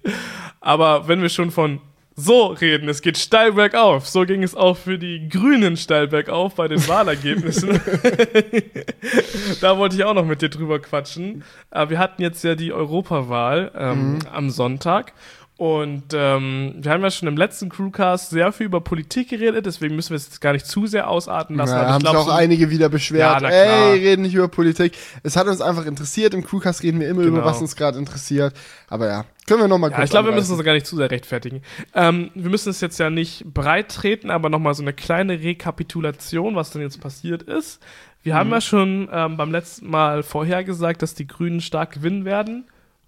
Aber 0.61 1.07
wenn 1.07 1.21
wir 1.21 1.29
schon 1.29 1.49
von 1.49 1.81
so 2.15 2.47
reden, 2.47 2.87
es 2.87 3.01
geht 3.01 3.17
steil 3.17 3.53
bergauf. 3.53 4.07
So 4.07 4.25
ging 4.25 4.41
es 4.41 4.55
auch 4.55 4.77
für 4.77 4.97
die 4.97 5.27
Grünen 5.27 5.75
steil 5.75 6.07
bergauf 6.07 6.55
bei 6.55 6.69
den 6.69 6.87
Wahlergebnissen. 6.87 7.69
da 9.61 9.77
wollte 9.77 9.97
ich 9.97 10.03
auch 10.05 10.13
noch 10.13 10.25
mit 10.25 10.41
dir 10.41 10.49
drüber 10.49 10.79
quatschen. 10.79 11.43
Aber 11.71 11.89
wir 11.89 11.99
hatten 11.99 12.21
jetzt 12.21 12.43
ja 12.43 12.55
die 12.55 12.71
Europawahl 12.71 13.71
ähm, 13.75 14.13
mhm. 14.13 14.19
am 14.31 14.49
Sonntag 14.49 15.13
und 15.57 16.03
ähm, 16.13 16.75
wir 16.79 16.91
haben 16.91 17.01
ja 17.01 17.09
schon 17.09 17.29
im 17.29 17.37
letzten 17.37 17.69
Crewcast 17.69 18.29
sehr 18.29 18.51
viel 18.51 18.65
über 18.65 18.81
Politik 18.81 19.29
geredet, 19.29 19.65
deswegen 19.65 19.95
müssen 19.95 20.09
wir 20.09 20.17
es 20.17 20.25
jetzt 20.25 20.41
gar 20.41 20.51
nicht 20.51 20.65
zu 20.65 20.85
sehr 20.85 21.09
ausarten 21.09 21.55
lassen. 21.55 21.75
Ja, 21.75 21.93
haben 21.93 22.05
sich 22.05 22.13
auch 22.13 22.25
so 22.25 22.31
einige 22.31 22.69
wieder 22.69 22.89
beschwert. 22.89 23.41
Ja, 23.41 23.47
Ey, 23.47 23.99
reden 23.99 24.23
nicht 24.23 24.35
über 24.35 24.49
Politik. 24.49 24.97
Es 25.23 25.37
hat 25.37 25.47
uns 25.47 25.61
einfach 25.61 25.85
interessiert. 25.85 26.33
Im 26.33 26.43
Crewcast 26.43 26.83
reden 26.83 26.99
wir 26.99 27.07
immer 27.07 27.21
genau. 27.21 27.37
über 27.37 27.45
was 27.45 27.61
uns 27.61 27.77
gerade 27.77 27.97
interessiert. 27.97 28.53
Aber 28.89 29.07
ja, 29.07 29.25
können 29.47 29.61
wir 29.61 29.69
nochmal 29.69 29.91
ja, 29.91 29.95
kurz 29.95 30.07
Ich 30.07 30.11
glaube, 30.11 30.27
wir 30.27 30.35
müssen 30.35 30.51
uns 30.53 30.63
gar 30.63 30.73
nicht 30.73 30.87
zu 30.87 30.97
sehr 30.97 31.09
rechtfertigen. 31.09 31.61
Ähm, 31.93 32.31
wir 32.35 32.49
müssen 32.49 32.69
es 32.69 32.81
jetzt 32.81 32.99
ja 32.99 33.09
nicht 33.09 33.45
breit 33.53 33.89
treten, 33.89 34.31
aber 34.31 34.49
nochmal 34.49 34.73
so 34.73 34.81
eine 34.81 34.91
kleine 34.91 35.39
Rekapitulation, 35.39 36.57
was 36.57 36.71
denn 36.71 36.81
jetzt 36.81 36.99
passiert 36.99 37.43
ist. 37.43 37.81
Wir 38.23 38.33
mhm. 38.33 38.37
haben 38.39 38.51
ja 38.51 38.59
schon 38.59 39.09
ähm, 39.09 39.37
beim 39.37 39.51
letzten 39.53 39.89
Mal 39.89 40.21
vorhergesagt, 40.21 41.01
dass 41.01 41.13
die 41.13 41.27
Grünen 41.27 41.61
stark 41.61 41.93
gewinnen 41.93 42.25
werden. 42.25 42.65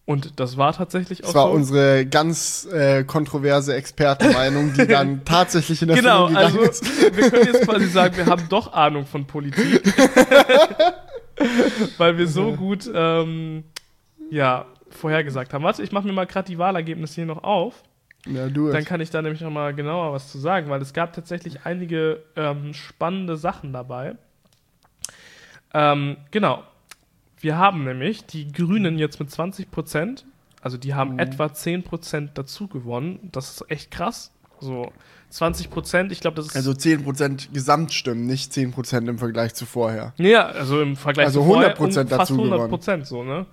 Und 0.07 0.39
das 0.39 0.55
war 0.55 0.71
tatsächlich 0.71 1.25
auch. 1.25 1.27
Das 1.27 1.35
war 1.35 1.47
so. 1.47 1.53
unsere 1.53 2.05
ganz 2.05 2.65
äh, 2.71 3.03
kontroverse 3.03 3.75
Expertenmeinung, 3.75 4.71
die 4.71 4.87
dann 4.87 5.25
tatsächlich 5.25 5.81
in 5.81 5.89
der 5.89 5.97
genau, 5.97 6.27
gegangen 6.27 6.45
also, 6.45 6.61
ist. 6.61 7.13
Wir 7.13 7.29
können 7.29 7.45
jetzt 7.45 7.67
quasi 7.67 7.87
sagen, 7.87 8.15
wir 8.15 8.25
haben 8.25 8.47
doch 8.47 8.71
Ahnung 8.71 9.05
von 9.05 9.27
Politik. 9.27 9.81
Weil 11.97 12.17
wir 12.17 12.25
so 12.25 12.53
gut 12.53 12.89
ähm, 12.95 13.65
ja, 14.31 14.65
vorhergesagt 14.91 15.53
haben. 15.53 15.65
Warte, 15.65 15.83
ich 15.83 15.91
mache 15.91 16.07
mir 16.07 16.13
mal 16.13 16.25
gerade 16.25 16.47
die 16.47 16.57
Wahlergebnisse 16.57 17.15
hier 17.15 17.25
noch 17.25 17.43
auf. 17.43 17.83
Ja, 18.25 18.47
du 18.47 18.71
Dann 18.71 18.85
kann 18.85 19.01
ich 19.01 19.09
da 19.09 19.21
nämlich 19.21 19.41
noch 19.41 19.51
mal 19.51 19.73
genauer 19.73 20.13
was 20.13 20.31
zu 20.31 20.37
sagen, 20.37 20.69
weil 20.69 20.81
es 20.81 20.93
gab 20.93 21.11
tatsächlich 21.11 21.65
einige 21.65 22.23
ähm, 22.37 22.73
spannende 22.73 23.35
Sachen 23.35 23.73
dabei. 23.73 24.15
Ähm, 25.73 26.15
genau. 26.31 26.63
Wir 27.39 27.57
haben 27.57 27.83
nämlich 27.83 28.25
die 28.25 28.51
Grünen 28.51 28.97
jetzt 28.97 29.19
mit 29.19 29.29
20 29.29 29.69
Prozent, 29.69 30.25
also 30.61 30.77
die 30.77 30.95
haben 30.95 31.13
mhm. 31.13 31.19
etwa 31.19 31.53
10 31.53 31.83
Prozent 31.83 32.31
dazu 32.35 32.67
gewonnen. 32.67 33.29
Das 33.31 33.51
ist 33.51 33.71
echt 33.71 33.91
krass. 33.91 34.31
So 34.59 34.91
20 35.29 35.69
Prozent, 35.69 36.11
ich 36.11 36.19
glaube, 36.19 36.35
das 36.35 36.47
ist. 36.47 36.55
Also 36.55 36.73
10 36.73 37.03
Prozent 37.03 37.53
Gesamtstimmen, 37.53 38.25
nicht 38.25 38.53
10 38.53 38.71
Prozent 38.71 39.07
im 39.07 39.19
Vergleich 39.19 39.53
zu 39.53 39.65
vorher. 39.65 40.13
Ja, 40.17 40.47
also 40.47 40.81
im 40.81 40.95
Vergleich 40.95 41.27
also 41.27 41.41
zu 41.41 41.45
vorher. 41.45 41.69
Also 41.69 41.83
100 41.83 42.07
Prozent 42.07 42.11
dazu 42.11 42.19
fast 42.19 42.31
100 42.31 42.69
Prozent 42.69 43.07
so, 43.07 43.23
ne? 43.23 43.45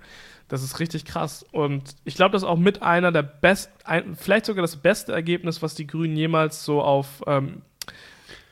Das 0.47 0.61
ist 0.61 0.79
richtig 0.79 1.05
krass. 1.05 1.43
Und 1.51 1.95
ich 2.05 2.15
glaube, 2.15 2.33
das 2.33 2.43
ist 2.43 2.47
auch 2.47 2.57
mit 2.57 2.83
einer 2.83 3.11
der 3.11 3.23
besten, 3.23 3.71
vielleicht 4.15 4.45
sogar 4.45 4.61
das 4.61 4.77
beste 4.77 5.11
Ergebnis, 5.11 5.61
was 5.61 5.73
die 5.73 5.87
Grünen 5.87 6.15
jemals 6.15 6.63
so 6.63 6.81
auf, 6.81 7.23
ähm, 7.25 7.63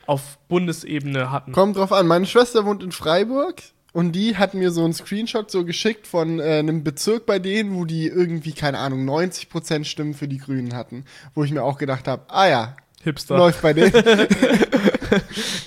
auf 0.06 0.38
Bundesebene 0.48 1.30
hatten. 1.30 1.52
Kommt 1.52 1.76
drauf 1.76 1.92
an. 1.92 2.08
Meine 2.08 2.26
Schwester 2.26 2.64
wohnt 2.64 2.82
in 2.82 2.90
Freiburg 2.90 3.62
und 3.94 4.12
die 4.12 4.36
hat 4.36 4.54
mir 4.54 4.72
so 4.72 4.82
einen 4.82 4.92
Screenshot 4.92 5.52
so 5.52 5.64
geschickt 5.64 6.08
von 6.08 6.40
äh, 6.40 6.58
einem 6.58 6.82
Bezirk 6.82 7.26
bei 7.26 7.38
denen, 7.38 7.76
wo 7.76 7.84
die 7.84 8.08
irgendwie, 8.08 8.52
keine 8.52 8.78
Ahnung, 8.78 9.08
90% 9.08 9.84
Stimmen 9.84 10.14
für 10.14 10.26
die 10.26 10.38
Grünen 10.38 10.74
hatten. 10.74 11.04
Wo 11.32 11.44
ich 11.44 11.52
mir 11.52 11.62
auch 11.62 11.78
gedacht 11.78 12.08
habe, 12.08 12.24
ah 12.26 12.48
ja, 12.48 12.76
Hipster. 13.04 13.38
Läuft 13.38 13.62
bei 13.62 13.72
denen. 13.72 13.92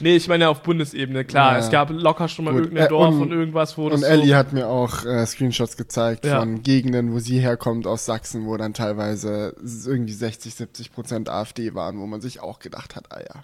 nee, 0.02 0.18
ich 0.18 0.28
meine 0.28 0.44
ja 0.44 0.50
auf 0.50 0.62
Bundesebene, 0.62 1.24
klar. 1.24 1.54
Ja. 1.54 1.60
Es 1.60 1.70
gab 1.70 1.90
locker 1.90 2.28
schon 2.28 2.44
mal 2.44 2.52
Gut. 2.52 2.64
irgendein 2.64 2.90
Dorf 2.90 3.16
und, 3.16 3.22
und 3.22 3.32
irgendwas, 3.32 3.78
wo 3.78 3.90
das. 3.90 4.02
Und 4.02 4.10
Ellie 4.10 4.30
so 4.32 4.36
hat 4.36 4.52
mir 4.52 4.68
auch 4.68 5.06
äh, 5.06 5.26
Screenshots 5.26 5.78
gezeigt 5.78 6.26
ja. 6.26 6.42
von 6.42 6.64
Gegenden, 6.64 7.14
wo 7.14 7.20
sie 7.20 7.40
herkommt, 7.40 7.88
aus 7.88 8.06
Sachsen, 8.06 8.46
wo 8.46 8.58
dann 8.58 8.74
teilweise 8.74 9.56
irgendwie 9.86 10.12
60, 10.12 10.54
70 10.54 10.92
Prozent 10.92 11.30
AfD 11.30 11.76
waren, 11.76 11.98
wo 12.00 12.08
man 12.08 12.20
sich 12.20 12.42
auch 12.42 12.60
gedacht 12.60 12.98
hat, 12.98 13.06
ah 13.10 13.22
ja. 13.22 13.44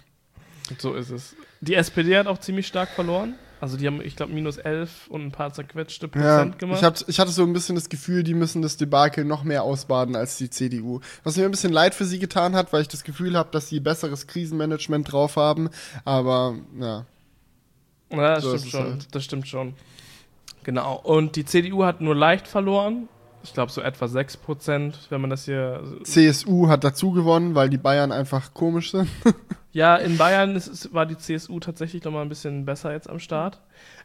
So 0.76 0.92
ist 0.92 1.08
es. 1.08 1.36
Die 1.62 1.74
SPD 1.74 2.18
hat 2.18 2.26
auch 2.26 2.38
ziemlich 2.38 2.66
stark 2.66 2.90
verloren. 2.90 3.36
Also 3.64 3.78
die 3.78 3.86
haben, 3.86 4.02
ich 4.02 4.14
glaube, 4.14 4.30
minus 4.30 4.58
11 4.58 5.06
und 5.08 5.22
ein 5.24 5.32
paar 5.32 5.50
zerquetschte 5.50 6.06
Prozent 6.06 6.54
ja, 6.54 6.58
gemacht. 6.58 6.80
Ich, 6.80 6.84
hab, 6.84 7.08
ich 7.08 7.18
hatte 7.18 7.30
so 7.30 7.44
ein 7.44 7.54
bisschen 7.54 7.74
das 7.76 7.88
Gefühl, 7.88 8.22
die 8.22 8.34
müssen 8.34 8.60
das 8.60 8.76
Debakel 8.76 9.24
noch 9.24 9.42
mehr 9.42 9.62
ausbaden 9.62 10.16
als 10.16 10.36
die 10.36 10.50
CDU. 10.50 11.00
Was 11.22 11.38
mir 11.38 11.46
ein 11.46 11.50
bisschen 11.50 11.72
leid 11.72 11.94
für 11.94 12.04
sie 12.04 12.18
getan 12.18 12.54
hat, 12.56 12.74
weil 12.74 12.82
ich 12.82 12.88
das 12.88 13.04
Gefühl 13.04 13.38
habe, 13.38 13.48
dass 13.52 13.70
sie 13.70 13.80
besseres 13.80 14.26
Krisenmanagement 14.26 15.10
drauf 15.10 15.36
haben. 15.36 15.70
Aber 16.04 16.56
ja. 16.78 17.06
Ja, 18.10 18.34
das 18.34 18.44
so 18.44 18.58
stimmt 18.58 18.70
schon. 18.70 18.84
Halt. 18.84 19.14
Das 19.14 19.24
stimmt 19.24 19.48
schon. 19.48 19.74
Genau. 20.64 21.00
Und 21.02 21.36
die 21.36 21.46
CDU 21.46 21.84
hat 21.84 22.02
nur 22.02 22.14
leicht 22.14 22.46
verloren. 22.46 23.08
Ich 23.44 23.52
glaube, 23.52 23.70
so 23.70 23.80
etwa 23.80 24.08
6 24.08 24.38
Prozent, 24.38 24.98
wenn 25.10 25.20
man 25.20 25.30
das 25.30 25.44
hier. 25.44 25.82
CSU 26.02 26.68
hat 26.68 26.82
dazu 26.82 27.12
gewonnen, 27.12 27.54
weil 27.54 27.68
die 27.68 27.78
Bayern 27.78 28.10
einfach 28.10 28.54
komisch 28.54 28.90
sind. 28.90 29.08
ja, 29.72 29.96
in 29.96 30.16
Bayern 30.16 30.56
ist, 30.56 30.92
war 30.92 31.06
die 31.06 31.18
CSU 31.18 31.60
tatsächlich 31.60 32.02
noch 32.04 32.12
mal 32.12 32.22
ein 32.22 32.28
bisschen 32.28 32.64
besser 32.64 32.92
jetzt 32.92 33.08
am 33.08 33.18
Start. 33.18 33.60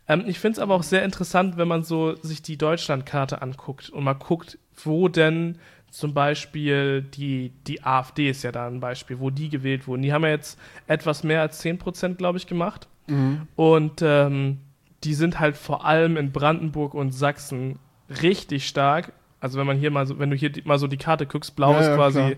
Ähm, 0.07 0.25
ich 0.27 0.39
finde 0.39 0.57
es 0.57 0.59
aber 0.59 0.75
auch 0.75 0.83
sehr 0.83 1.03
interessant, 1.03 1.57
wenn 1.57 1.67
man 1.67 1.83
so 1.83 2.15
sich 2.21 2.41
die 2.41 2.57
Deutschlandkarte 2.57 3.41
anguckt 3.41 3.89
und 3.89 4.03
mal 4.03 4.13
guckt, 4.13 4.59
wo 4.83 5.07
denn 5.07 5.57
zum 5.89 6.13
Beispiel 6.13 7.01
die, 7.01 7.51
die 7.65 7.83
AfD 7.83 8.29
ist 8.29 8.43
ja 8.43 8.51
da 8.51 8.67
ein 8.67 8.79
Beispiel, 8.79 9.19
wo 9.19 9.29
die 9.29 9.49
gewählt 9.49 9.87
wurden. 9.87 10.01
Die 10.01 10.13
haben 10.13 10.23
ja 10.23 10.29
jetzt 10.29 10.59
etwas 10.87 11.23
mehr 11.23 11.41
als 11.41 11.59
10 11.59 11.77
Prozent, 11.79 12.17
glaube 12.17 12.37
ich, 12.37 12.45
gemacht. 12.45 12.87
Mhm. 13.07 13.47
Und 13.55 14.01
ähm, 14.01 14.59
die 15.03 15.13
sind 15.13 15.39
halt 15.39 15.55
vor 15.55 15.85
allem 15.85 16.17
in 16.17 16.31
Brandenburg 16.31 16.93
und 16.93 17.11
Sachsen 17.11 17.79
richtig 18.21 18.67
stark. 18.67 19.13
Also 19.39 19.59
wenn 19.59 19.67
man 19.67 19.77
hier 19.77 19.91
mal 19.91 20.05
so, 20.05 20.19
wenn 20.19 20.29
du 20.29 20.35
hier 20.35 20.49
die, 20.49 20.61
mal 20.63 20.79
so 20.79 20.87
die 20.87 20.97
Karte 20.97 21.25
guckst, 21.25 21.55
blau 21.55 21.73
ja, 21.73 21.79
ist 21.79 21.95
quasi 21.95 22.37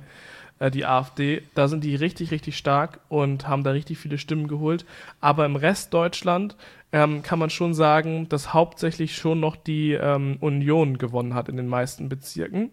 äh, 0.59 0.71
die 0.71 0.85
AfD, 0.85 1.41
da 1.55 1.67
sind 1.67 1.83
die 1.83 1.95
richtig, 1.95 2.31
richtig 2.31 2.57
stark 2.57 2.99
und 3.09 3.47
haben 3.47 3.63
da 3.63 3.71
richtig 3.71 3.97
viele 3.97 4.17
Stimmen 4.17 4.47
geholt. 4.47 4.85
Aber 5.19 5.45
im 5.45 5.55
Rest 5.55 5.93
Deutschland 5.93 6.55
ähm, 6.91 7.23
kann 7.23 7.39
man 7.39 7.49
schon 7.49 7.73
sagen, 7.73 8.29
dass 8.29 8.53
hauptsächlich 8.53 9.15
schon 9.15 9.39
noch 9.39 9.55
die 9.55 9.93
ähm, 9.93 10.37
Union 10.39 10.97
gewonnen 10.97 11.33
hat 11.33 11.49
in 11.49 11.57
den 11.57 11.67
meisten 11.67 12.09
Bezirken. 12.09 12.71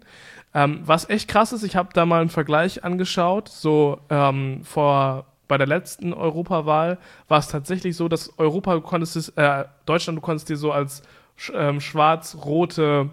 Ähm, 0.54 0.80
was 0.84 1.08
echt 1.08 1.28
krass 1.28 1.52
ist, 1.52 1.62
ich 1.62 1.76
habe 1.76 1.90
da 1.94 2.04
mal 2.04 2.20
einen 2.20 2.30
Vergleich 2.30 2.84
angeschaut, 2.84 3.48
so 3.48 4.00
ähm, 4.10 4.60
vor 4.64 5.26
bei 5.46 5.56
der 5.56 5.66
letzten 5.66 6.12
Europawahl 6.12 6.98
war 7.26 7.38
es 7.38 7.48
tatsächlich 7.48 7.96
so, 7.96 8.08
dass 8.08 8.38
Europa, 8.38 8.74
du 8.74 8.80
konntest 8.82 9.16
es, 9.16 9.30
äh, 9.30 9.64
Deutschland, 9.86 10.18
du 10.18 10.20
konntest 10.20 10.50
dir 10.50 10.58
so 10.58 10.72
als 10.72 11.02
ähm, 11.54 11.80
schwarz-rote 11.80 13.08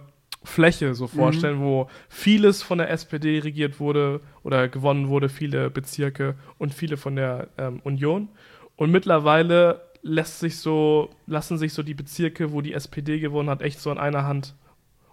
Fläche 0.45 0.95
so 0.95 1.05
mhm. 1.05 1.09
vorstellen, 1.09 1.57
mhm. 1.57 1.63
wo 1.63 1.89
vieles 2.07 2.63
von 2.63 2.77
der 2.77 2.89
SPD 2.89 3.39
regiert 3.39 3.79
wurde 3.79 4.21
oder 4.43 4.67
gewonnen 4.67 5.09
wurde, 5.09 5.29
viele 5.29 5.69
Bezirke 5.69 6.35
und 6.57 6.73
viele 6.73 6.97
von 6.97 7.15
der 7.15 7.49
ähm, 7.57 7.81
Union. 7.83 8.29
Und 8.75 8.91
mittlerweile 8.91 9.81
lässt 10.01 10.39
sich 10.39 10.59
so, 10.59 11.09
lassen 11.25 11.57
sich 11.57 11.73
so 11.73 11.83
die 11.83 11.93
Bezirke, 11.93 12.51
wo 12.51 12.61
die 12.61 12.73
SPD 12.73 13.19
gewonnen 13.19 13.49
hat, 13.49 13.61
echt 13.61 13.79
so 13.79 13.91
an 13.91 13.97
einer 13.97 14.23
Hand 14.23 14.53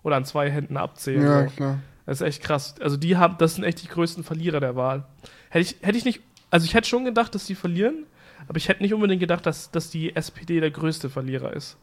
oder 0.03 0.17
an 0.17 0.25
zwei 0.25 0.51
Händen 0.51 0.77
abzählen. 0.77 1.23
Ja, 1.23 1.49
so. 1.49 1.55
klar. 1.55 1.79
Das 2.05 2.21
ist 2.21 2.27
echt 2.27 2.43
krass. 2.43 2.75
Also 2.81 2.97
die 2.97 3.17
haben, 3.17 3.37
das 3.39 3.55
sind 3.55 3.65
echt 3.65 3.83
die 3.83 3.89
größten 3.89 4.25
Verlierer 4.25 4.61
der 4.61 4.77
Wahl. 4.77 5.05
Hätte 5.51 5.63
ich, 5.63 5.77
hätte 5.83 5.97
ich 5.97 6.05
nicht, 6.05 6.21
also 6.51 6.67
ich 6.67 6.75
hätte 6.75 6.89
schon 6.89 7.05
gedacht, 7.05 7.35
dass 7.35 7.47
sie 7.47 7.55
verlieren, 7.55 8.05
aber 8.49 8.57
ich 8.57 8.69
hätte 8.69 8.83
nicht 8.83 8.93
unbedingt 8.93 9.21
gedacht, 9.21 9.47
dass, 9.47 9.71
dass 9.71 9.91
die 9.91 10.15
SPD 10.15 10.61
der 10.61 10.71
größte 10.71 11.09
Verlierer 11.09 11.53
ist. 11.53 11.77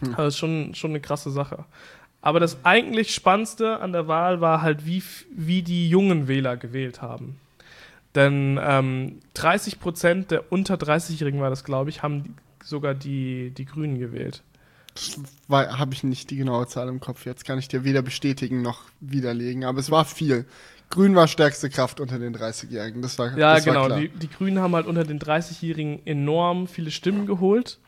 Hm. 0.00 0.14
Also 0.14 0.36
schon, 0.36 0.74
schon 0.74 0.90
eine 0.90 1.00
krasse 1.00 1.30
Sache. 1.30 1.64
Aber 2.22 2.40
das 2.40 2.64
eigentlich 2.64 3.14
Spannendste 3.14 3.80
an 3.80 3.92
der 3.92 4.06
Wahl 4.06 4.40
war 4.40 4.62
halt, 4.62 4.84
wie, 4.86 5.02
wie 5.34 5.62
die 5.62 5.88
jungen 5.88 6.28
Wähler 6.28 6.56
gewählt 6.56 7.00
haben. 7.00 7.38
Denn 8.14 8.58
ähm, 8.62 9.20
30 9.34 9.80
Prozent 9.80 10.30
der 10.30 10.52
unter 10.52 10.74
30-Jährigen 10.74 11.40
war 11.40 11.50
das, 11.50 11.64
glaube 11.64 11.90
ich, 11.90 12.02
haben 12.02 12.36
sogar 12.62 12.94
die, 12.94 13.50
die 13.50 13.64
Grünen 13.64 13.98
gewählt. 13.98 14.42
Habe 15.48 15.94
ich 15.94 16.02
nicht 16.02 16.30
die 16.30 16.36
genaue 16.36 16.66
Zahl 16.66 16.88
im 16.88 17.00
Kopf. 17.00 17.24
Jetzt 17.24 17.44
kann 17.44 17.58
ich 17.58 17.68
dir 17.68 17.84
weder 17.84 18.02
bestätigen 18.02 18.60
noch 18.60 18.82
widerlegen. 19.00 19.64
Aber 19.64 19.78
es 19.78 19.90
war 19.90 20.04
viel. 20.04 20.44
Grün 20.90 21.14
war 21.14 21.28
stärkste 21.28 21.70
Kraft 21.70 22.00
unter 22.00 22.18
den 22.18 22.36
30-Jährigen. 22.36 23.00
Das 23.00 23.18
war 23.18 23.38
Ja, 23.38 23.54
das 23.54 23.64
genau. 23.64 23.88
War 23.88 24.00
die, 24.00 24.08
die 24.08 24.28
Grünen 24.28 24.58
haben 24.58 24.74
halt 24.74 24.86
unter 24.86 25.04
den 25.04 25.20
30-Jährigen 25.20 26.04
enorm 26.04 26.66
viele 26.66 26.90
Stimmen 26.90 27.26
geholt. 27.26 27.78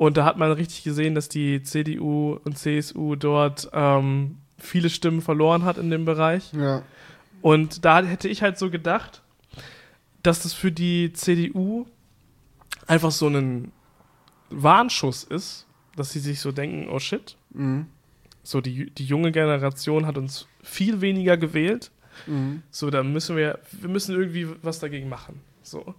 Und 0.00 0.16
da 0.16 0.24
hat 0.24 0.38
man 0.38 0.50
richtig 0.50 0.82
gesehen, 0.82 1.14
dass 1.14 1.28
die 1.28 1.62
CDU 1.62 2.40
und 2.42 2.56
CSU 2.56 3.16
dort 3.16 3.68
ähm, 3.74 4.38
viele 4.56 4.88
Stimmen 4.88 5.20
verloren 5.20 5.66
hat 5.66 5.76
in 5.76 5.90
dem 5.90 6.06
Bereich. 6.06 6.54
Ja. 6.54 6.84
Und 7.42 7.84
da 7.84 8.02
hätte 8.02 8.26
ich 8.26 8.40
halt 8.40 8.58
so 8.58 8.70
gedacht, 8.70 9.20
dass 10.22 10.42
das 10.42 10.54
für 10.54 10.72
die 10.72 11.12
CDU 11.12 11.84
einfach 12.86 13.10
so 13.10 13.28
ein 13.28 13.72
Warnschuss 14.48 15.22
ist, 15.22 15.66
dass 15.96 16.12
sie 16.12 16.20
sich 16.20 16.40
so 16.40 16.50
denken, 16.50 16.88
oh 16.88 16.98
shit, 16.98 17.36
mhm. 17.50 17.84
so 18.42 18.62
die, 18.62 18.88
die 18.92 19.04
junge 19.04 19.32
Generation 19.32 20.06
hat 20.06 20.16
uns 20.16 20.46
viel 20.62 21.02
weniger 21.02 21.36
gewählt. 21.36 21.90
Mhm. 22.26 22.62
So, 22.70 22.88
da 22.88 23.02
müssen 23.02 23.36
wir, 23.36 23.58
wir 23.70 23.90
müssen 23.90 24.16
irgendwie 24.16 24.48
was 24.62 24.78
dagegen 24.78 25.10
machen. 25.10 25.42
So 25.62 25.94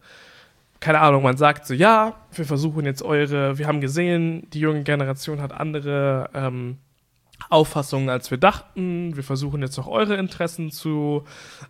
keine 0.81 0.99
Ahnung, 0.99 1.23
man 1.23 1.37
sagt 1.37 1.67
so, 1.67 1.73
ja, 1.75 2.15
wir 2.33 2.43
versuchen 2.43 2.85
jetzt 2.85 3.03
eure, 3.03 3.57
wir 3.59 3.67
haben 3.67 3.81
gesehen, 3.81 4.49
die 4.49 4.59
junge 4.59 4.81
Generation 4.81 5.39
hat 5.39 5.53
andere 5.53 6.29
ähm, 6.33 6.79
Auffassungen, 7.49 8.09
als 8.09 8.31
wir 8.31 8.39
dachten. 8.39 9.15
Wir 9.15 9.23
versuchen 9.23 9.61
jetzt 9.61 9.77
auch 9.77 9.87
eure 9.87 10.15
Interessen 10.15 10.71
zu 10.71 11.23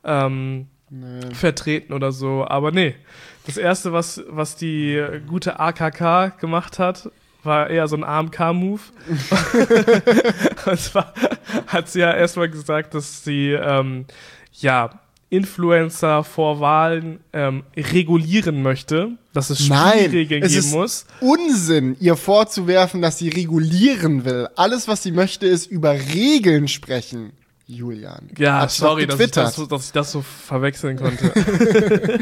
ähm, 0.06 0.68
nee. 0.90 1.34
vertreten 1.34 1.92
oder 1.92 2.14
so. 2.14 2.46
Aber 2.48 2.72
nee, 2.72 2.96
das 3.46 3.58
Erste, 3.58 3.92
was, 3.92 4.24
was 4.30 4.56
die 4.56 5.04
gute 5.28 5.60
AKK 5.60 6.40
gemacht 6.40 6.80
hat, 6.80 7.12
war 7.44 7.70
eher 7.70 7.90
so 7.90 7.98
ein 7.98 8.06
AMK-Move. 8.06 8.82
Und 10.66 10.80
zwar 10.80 11.14
hat 11.68 11.90
sie 11.90 12.00
ja 12.00 12.14
erstmal 12.14 12.50
gesagt, 12.50 12.94
dass 12.94 13.26
sie 13.26 13.52
ähm, 13.52 14.06
ja 14.54 15.02
Influencer 15.32 16.26
vor 16.26 16.60
Wahlen 16.60 17.22
ähm, 17.32 17.64
regulieren 17.76 18.62
möchte, 18.62 19.14
dass 19.32 19.50
es 19.50 19.66
Spielregeln 19.66 20.42
Nein, 20.42 20.50
geben 20.50 20.60
ist 20.60 20.72
muss. 20.74 21.06
Unsinn, 21.22 21.96
ihr 22.02 22.18
vorzuwerfen, 22.18 23.02
dass 23.02 23.18
sie 23.18 23.30
regulieren 23.30 24.26
will. 24.26 24.50
Alles, 24.58 24.90
was 24.90 25.04
sie 25.04 25.14
möchte, 25.14 25.48
ist 25.48 25.68
über 25.68 25.94
Regeln 25.94 26.68
sprechen. 26.68 27.32
Julian. 27.66 28.28
Ja, 28.38 28.68
sorry, 28.68 29.08
dass 29.08 29.18
ich 29.18 29.32
das, 29.32 29.56
so, 29.56 29.66
dass 29.66 29.86
ich 29.86 29.92
das 29.94 30.12
so 30.12 30.22
verwechseln 30.22 30.98
konnte. 30.98 31.32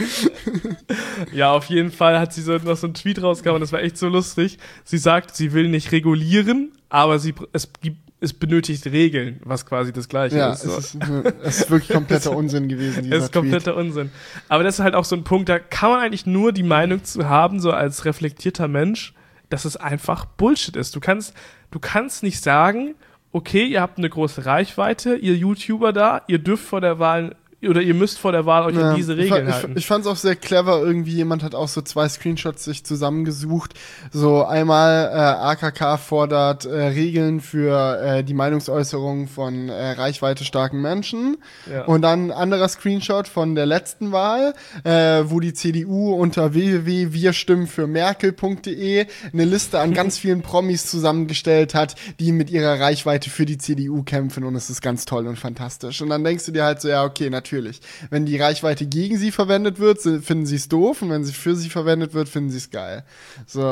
ja, 1.34 1.52
auf 1.52 1.66
jeden 1.66 1.92
Fall 1.92 2.20
hat 2.20 2.34
sie 2.34 2.44
so 2.44 2.56
noch 2.58 2.78
so 2.78 2.86
einen 2.86 2.94
Tweet 2.94 3.24
rausgehauen, 3.24 3.60
das 3.60 3.72
war 3.72 3.82
echt 3.82 3.98
so 3.98 4.08
lustig. 4.08 4.60
Sie 4.84 5.00
sagt, 5.00 5.36
sie 5.36 5.52
will 5.54 5.70
nicht 5.70 5.92
regulieren, 5.92 6.74
aber 6.90 7.18
sie, 7.18 7.34
es 7.54 7.70
gibt 7.82 7.98
es 8.22 8.34
benötigt 8.34 8.86
Regeln, 8.88 9.40
was 9.46 9.66
quasi 9.66 9.94
das 9.94 10.10
Gleiche 10.10 10.38
ja, 10.38 10.52
ist. 10.52 10.64
So. 10.64 10.78
Es, 10.78 10.96
ist 10.96 10.98
es 11.42 11.60
ist 11.62 11.72
wirklich 11.72 11.90
kompletter 11.90 12.32
Unsinn 12.36 12.68
gewesen. 12.68 13.12
Es 13.12 13.26
ist 13.26 13.34
kompletter 13.34 13.74
Tweet. 13.74 13.86
Unsinn. 13.86 14.12
Aber 14.50 14.64
das 14.64 14.76
ist 14.76 14.84
halt 14.84 14.96
auch 14.96 15.06
so 15.06 15.16
ein 15.16 15.24
Punkt, 15.24 15.48
da 15.48 15.60
kann 15.60 15.92
man 15.92 16.02
eigentlich 16.02 16.26
nur 16.26 16.52
die 16.52 16.64
Meinung 16.64 17.04
zu 17.04 17.30
haben, 17.30 17.60
so 17.60 17.72
als 17.72 18.06
reflektierter 18.06 18.68
Mensch, 18.68 19.14
dass 19.50 19.66
es 19.66 19.78
einfach 19.78 20.26
Bullshit 20.26 20.76
ist. 20.76 20.96
Du 20.96 21.00
kannst, 21.00 21.34
du 21.72 21.80
kannst 21.80 22.24
nicht 22.24 22.44
sagen, 22.44 22.96
okay, 23.32 23.66
ihr 23.66 23.82
habt 23.82 23.98
eine 23.98 24.10
große 24.10 24.46
Reichweite, 24.46 25.16
ihr 25.16 25.36
YouTuber 25.36 25.94
da, 25.94 26.22
ihr 26.28 26.40
dürft 26.40 26.66
vor 26.66 26.82
der 26.82 27.00
Wahl 27.00 27.36
oder 27.68 27.82
ihr 27.82 27.94
müsst 27.94 28.20
vor 28.20 28.32
der 28.32 28.46
Wahl 28.46 28.68
euch 28.68 28.76
ja, 28.76 28.92
an 28.92 28.96
diese 28.96 29.18
Regeln 29.18 29.48
ich, 29.48 29.54
halten. 29.54 29.74
Ich, 29.74 29.80
ich 29.80 29.88
fand 29.88 30.06
es 30.06 30.12
auch 30.12 30.16
sehr 30.16 30.38
clever, 30.38 30.82
irgendwie 30.82 31.12
jemand 31.12 31.44
hat 31.44 31.56
auch 31.56 31.68
so 31.68 31.82
zwei 31.82 32.08
Screenshots 32.08 32.64
sich 32.64 32.86
zusammengesucht. 32.86 33.74
So 34.14 34.46
einmal 34.46 35.10
äh, 35.12 35.16
AKK 35.18 35.98
fordert 35.98 36.64
äh, 36.66 36.70
Regeln 36.70 37.42
für 37.42 38.02
äh, 38.02 38.24
die 38.24 38.34
Meinungsäußerung 38.34 39.28
von 39.28 39.68
äh, 39.68 39.92
reichweite 39.92 40.46
starken 40.46 40.82
Menschen. 40.82 41.36
Ja. 41.70 41.84
Und 41.84 42.04
dann 42.04 42.28
ein 42.28 42.32
anderer 42.32 42.70
Screenshot 42.70 43.28
von 43.28 43.56
der 43.56 43.66
letzten 43.66 44.14
Wahl, 44.14 44.54
äh, 44.86 45.24
wo 45.26 45.42
die 45.42 45.54
CDU 45.54 46.14
unter 46.14 46.54
www.wirstimmenfürmerkel.de 46.54 49.06
eine 49.34 49.46
Liste 49.46 49.80
an 49.80 49.94
ganz 49.94 50.18
vielen 50.22 50.44
Promis 50.44 50.90
zusammengestellt 50.90 51.76
hat, 51.76 51.96
die 52.22 52.32
mit 52.32 52.50
ihrer 52.50 52.80
Reichweite 52.80 53.30
für 53.30 53.46
die 53.46 53.58
CDU 53.58 54.04
kämpfen 54.04 54.46
und 54.46 54.56
es 54.56 54.70
ist 54.70 54.82
ganz 54.82 55.04
toll 55.04 55.28
und 55.28 55.38
fantastisch. 55.38 56.02
Und 56.02 56.08
dann 56.10 56.24
denkst 56.24 56.46
du 56.46 56.54
dir 56.54 56.64
halt 56.64 56.80
so, 56.80 56.88
ja, 56.88 57.04
okay, 57.04 57.30
natürlich 57.30 57.49
natürlich. 57.50 57.82
Wenn 58.10 58.26
die 58.26 58.38
Reichweite 58.38 58.86
gegen 58.86 59.18
sie 59.18 59.32
verwendet 59.32 59.80
wird, 59.80 60.02
finden 60.02 60.46
sie 60.46 60.56
es 60.56 60.70
doof 60.70 61.02
und 61.02 61.10
wenn 61.10 61.24
sie 61.24 61.34
für 61.34 61.56
sie 61.56 61.70
verwendet 61.70 62.14
wird, 62.14 62.30
finden 62.30 62.50
sie 62.50 62.58
es 62.58 62.70
geil. 62.70 63.04
So, 63.48 63.64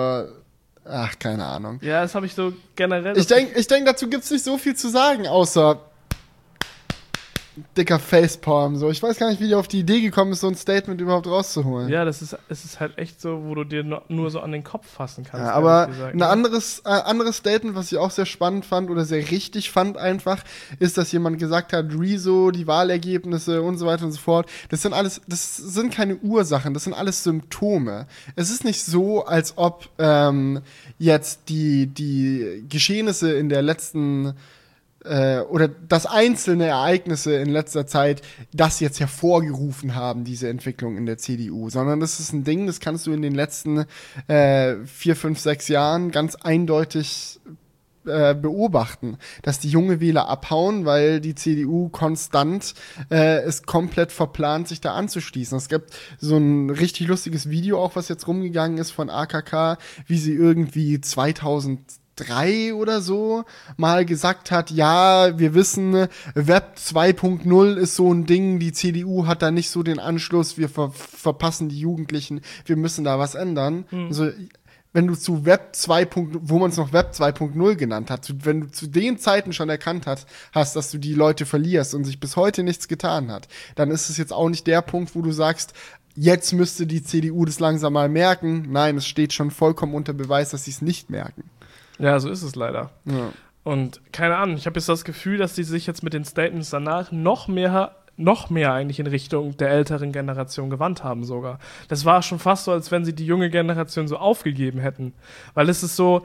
ach, 0.86 1.20
keine 1.20 1.46
Ahnung. 1.46 1.80
Ja, 1.82 2.02
das 2.02 2.16
habe 2.16 2.26
ich 2.26 2.34
so 2.34 2.54
generell. 2.76 3.18
Ich 3.18 3.28
denke, 3.28 3.58
ich 3.60 3.68
denk, 3.68 3.86
dazu 3.86 4.10
gibt 4.10 4.24
es 4.24 4.32
nicht 4.32 4.44
so 4.44 4.58
viel 4.58 4.76
zu 4.76 4.90
sagen, 4.90 5.28
außer 5.28 5.80
dicker 7.76 8.00
Facepalm. 8.00 8.76
So. 8.76 8.90
Ich 8.90 9.02
weiß 9.02 9.18
gar 9.18 9.30
nicht, 9.30 9.42
wie 9.42 9.48
die 9.48 9.56
auf 9.56 9.68
die 9.68 9.80
Idee 9.80 10.02
gekommen 10.02 10.32
ist, 10.32 10.42
so 10.42 10.48
ein 10.48 10.56
Statement 10.56 11.02
überhaupt 11.02 11.28
rauszuholen. 11.28 11.90
Ja, 11.90 12.06
das 12.06 12.22
ist, 12.22 12.38
es 12.50 12.66
ist 12.66 12.80
halt 12.80 12.98
echt 12.98 13.22
so, 13.22 13.44
wo 13.46 13.56
du 13.56 13.64
dir 13.64 13.84
nur 13.84 14.32
so 14.32 14.40
an 14.40 14.52
den 14.52 14.64
Kopf 14.64 14.88
fassen 14.88 15.24
kannst. 15.24 15.46
Ja, 15.46 15.54
aber 15.54 15.90
ein 16.14 16.22
anderes, 16.22 16.82
äh, 16.86 16.90
anderes 16.90 17.38
Statement, 17.38 17.76
was 17.76 17.92
ich 17.92 17.98
auch 17.98 18.12
sehr 18.12 18.26
spannend 18.26 18.66
fand 18.66 18.90
oder 18.90 19.06
sehr 19.06 19.30
richtig 19.32 19.72
fand 19.72 19.98
einfach, 19.98 20.44
ist, 20.80 20.98
dass 20.98 21.12
jemand 21.12 21.40
gesagt 21.40 21.74
hat, 21.74 21.88
Rezo, 21.98 22.52
die 22.52 22.68
Wahlergebnisse 22.68 23.62
und 23.62 23.78
so 23.78 23.86
weiter 23.86 24.06
und 24.06 24.12
so 24.12 24.20
fort, 24.20 24.50
das 24.70 24.82
sind 24.82 24.94
alles, 24.94 25.22
das 25.28 25.58
sind 25.58 25.94
keine 25.94 26.18
Ursachen, 26.18 26.74
das 26.74 26.84
sind 26.84 26.94
alles 26.94 27.24
Symptome. 27.24 28.08
Es 28.36 28.50
ist 28.50 28.64
nicht 28.64 28.84
so, 28.84 29.26
als 29.26 29.58
ob 29.58 29.90
ähm, 29.98 30.62
jetzt 31.00 31.50
die, 31.50 31.88
die 31.88 32.66
Geschehnisse 32.70 33.34
in 33.34 33.50
der 33.50 33.62
letzten 33.62 34.34
äh, 35.08 35.42
oder 35.42 35.68
dass 35.68 36.06
einzelne 36.06 36.66
Ereignisse 36.66 37.36
in 37.36 37.50
letzter 37.50 37.88
Zeit 37.88 38.22
das 38.54 38.80
jetzt 38.80 39.00
hervorgerufen 39.00 39.96
haben, 39.96 40.24
diese 40.24 40.50
Entwicklung 40.50 40.98
in 40.98 41.06
der 41.06 41.18
CDU, 41.18 41.70
sondern 41.70 42.00
das 42.00 42.20
ist 42.20 42.34
ein 42.34 42.44
Ding, 42.44 42.68
das 42.68 42.80
kannst 42.80 43.08
du 43.08 43.12
in 43.12 43.22
den 43.22 43.36
letzten 43.36 43.86
äh, 44.28 44.76
vier, 44.86 45.16
fünf, 45.16 45.40
sechs 45.40 45.68
Jahren 45.68 46.12
ganz 46.12 46.36
eindeutig 46.36 47.40
äh, 48.08 48.36
beobachten, 48.36 49.18
dass 49.42 49.60
die 49.60 49.70
junge 49.70 50.00
Wähler 50.00 50.30
abhauen, 50.30 50.86
weil 50.86 51.20
die 51.20 51.36
CDU 51.36 51.90
konstant 51.90 52.74
äh, 53.12 53.42
es 53.42 53.64
komplett 53.64 54.14
verplant, 54.14 54.70
sich 54.70 54.80
da 54.80 54.94
anzuschließen. 54.94 55.58
Es 55.58 55.68
gibt 55.68 55.94
so 56.18 56.38
ein 56.38 56.70
richtig 56.70 57.08
lustiges 57.08 57.50
Video 57.50 57.84
auch, 57.84 57.98
was 57.98 58.08
jetzt 58.08 58.28
rumgegangen 58.28 58.78
ist 58.78 58.92
von 58.92 59.10
AKK, 59.10 59.78
wie 60.06 60.18
sie 60.18 60.34
irgendwie 60.34 61.02
2000 61.02 61.82
3 62.18 62.74
oder 62.74 63.02
so 63.02 63.46
mal 63.78 64.06
gesagt 64.06 64.52
hat, 64.52 64.72
ja, 64.72 65.38
wir 65.40 65.54
wissen, 65.54 66.08
Web 66.34 66.78
2.0 66.78 67.76
ist 67.76 67.96
so 67.96 68.14
ein 68.14 68.26
Ding, 68.26 68.60
die 68.60 68.74
CDU 68.74 69.26
hat 69.26 69.42
da 69.42 69.52
nicht 69.52 69.70
so 69.70 69.84
den 69.84 70.00
Anschluss, 70.00 70.58
wir 70.58 70.70
ver 70.70 70.92
verpassen 70.92 71.70
die 71.70 71.80
Jugendlichen, 71.80 72.42
wir 72.66 72.76
müssen 72.76 73.04
da 73.04 73.20
was 73.20 73.36
ändern. 73.36 73.86
Mhm. 73.92 74.08
Also, 74.08 74.30
wenn 74.94 75.06
du 75.06 75.16
zu 75.16 75.46
Web 75.46 75.76
2. 75.76 76.08
wo 76.42 76.58
man 76.58 76.72
es 76.72 76.78
noch 76.78 76.92
Web 76.92 77.12
2.0 77.14 77.76
genannt 77.76 78.10
hat, 78.10 78.34
wenn 78.46 78.62
du 78.62 78.72
zu 78.72 78.88
den 78.88 79.20
Zeiten 79.20 79.54
schon 79.54 79.70
erkannt 79.70 80.08
hast, 80.08 80.28
hast, 80.54 80.76
dass 80.76 80.90
du 80.90 80.98
die 80.98 81.14
Leute 81.14 81.46
verlierst 81.46 81.94
und 81.94 82.04
sich 82.04 82.20
bis 82.20 82.36
heute 82.36 82.64
nichts 82.64 82.88
getan 82.88 83.32
hat, 83.32 83.48
dann 83.76 83.92
ist 83.92 84.10
es 84.10 84.18
jetzt 84.18 84.34
auch 84.34 84.50
nicht 84.50 84.66
der 84.66 84.82
Punkt, 84.82 85.14
wo 85.14 85.22
du 85.22 85.32
sagst, 85.32 85.74
jetzt 86.16 86.52
müsste 86.52 86.88
die 86.88 87.04
CDU 87.04 87.46
das 87.46 87.60
langsam 87.60 87.94
mal 87.94 88.10
merken. 88.10 88.66
Nein, 88.72 88.98
es 88.98 89.06
steht 89.06 89.34
schon 89.34 89.52
vollkommen 89.52 89.94
unter 89.94 90.14
Beweis, 90.14 90.50
dass 90.50 90.66
sie 90.66 90.72
es 90.72 90.82
nicht 90.82 91.10
merken. 91.10 91.44
Ja, 92.00 92.20
so 92.20 92.30
ist 92.30 92.44
es 92.44 92.56
leider. 92.56 92.92
Ja. 93.06 93.32
Und 93.64 94.02
keine 94.14 94.38
Ahnung, 94.38 94.56
ich 94.56 94.66
habe 94.66 94.80
jetzt 94.80 94.88
das 94.88 95.04
Gefühl, 95.04 95.38
dass 95.38 95.54
die 95.54 95.64
sich 95.64 95.88
jetzt 95.88 96.04
mit 96.04 96.14
den 96.14 96.24
Statements 96.24 96.70
danach 96.70 97.12
noch 97.12 97.48
mehr 97.48 97.96
noch 98.18 98.50
mehr 98.50 98.74
eigentlich 98.74 99.00
in 99.00 99.08
Richtung 99.08 99.56
der 99.58 99.70
älteren 99.70 100.12
Generation 100.12 100.70
gewandt 100.70 101.04
haben 101.04 101.24
sogar. 101.24 101.60
Das 101.88 102.04
war 102.04 102.24
schon 102.24 102.40
fast 102.40 102.66
so, 102.66 102.72
als 102.72 102.92
wenn 102.92 103.06
sie 103.06 103.14
die 103.14 103.26
junge 103.26 103.50
Generation 103.52 104.08
so 104.08 104.18
aufgegeben 104.18 104.80
hätten. 104.80 105.14
Weil 105.54 105.70
es 105.70 105.84
ist 105.84 105.96
so, 105.96 106.24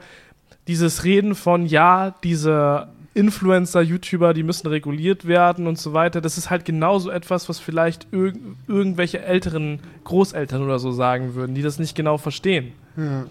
dieses 0.67 1.03
Reden 1.03 1.35
von, 1.35 1.67
ja, 1.67 2.15
diese 2.23 2.87
Influencer, 3.13 3.81
YouTuber, 3.81 4.33
die 4.33 4.41
müssen 4.41 4.67
reguliert 4.67 5.27
werden 5.27 5.67
und 5.67 5.77
so 5.77 5.93
weiter, 5.93 6.19
das 6.19 6.39
ist 6.39 6.49
halt 6.49 6.65
genauso 6.65 7.11
etwas, 7.11 7.47
was 7.47 7.59
vielleicht 7.59 8.07
irg 8.11 8.35
irgendwelche 8.67 9.21
älteren 9.21 9.79
Großeltern 10.03 10.63
oder 10.63 10.79
so 10.79 10.91
sagen 10.91 11.35
würden, 11.35 11.53
die 11.53 11.61
das 11.61 11.77
nicht 11.77 11.95
genau 11.95 12.17
verstehen. 12.17 12.73
Ja 12.97 13.25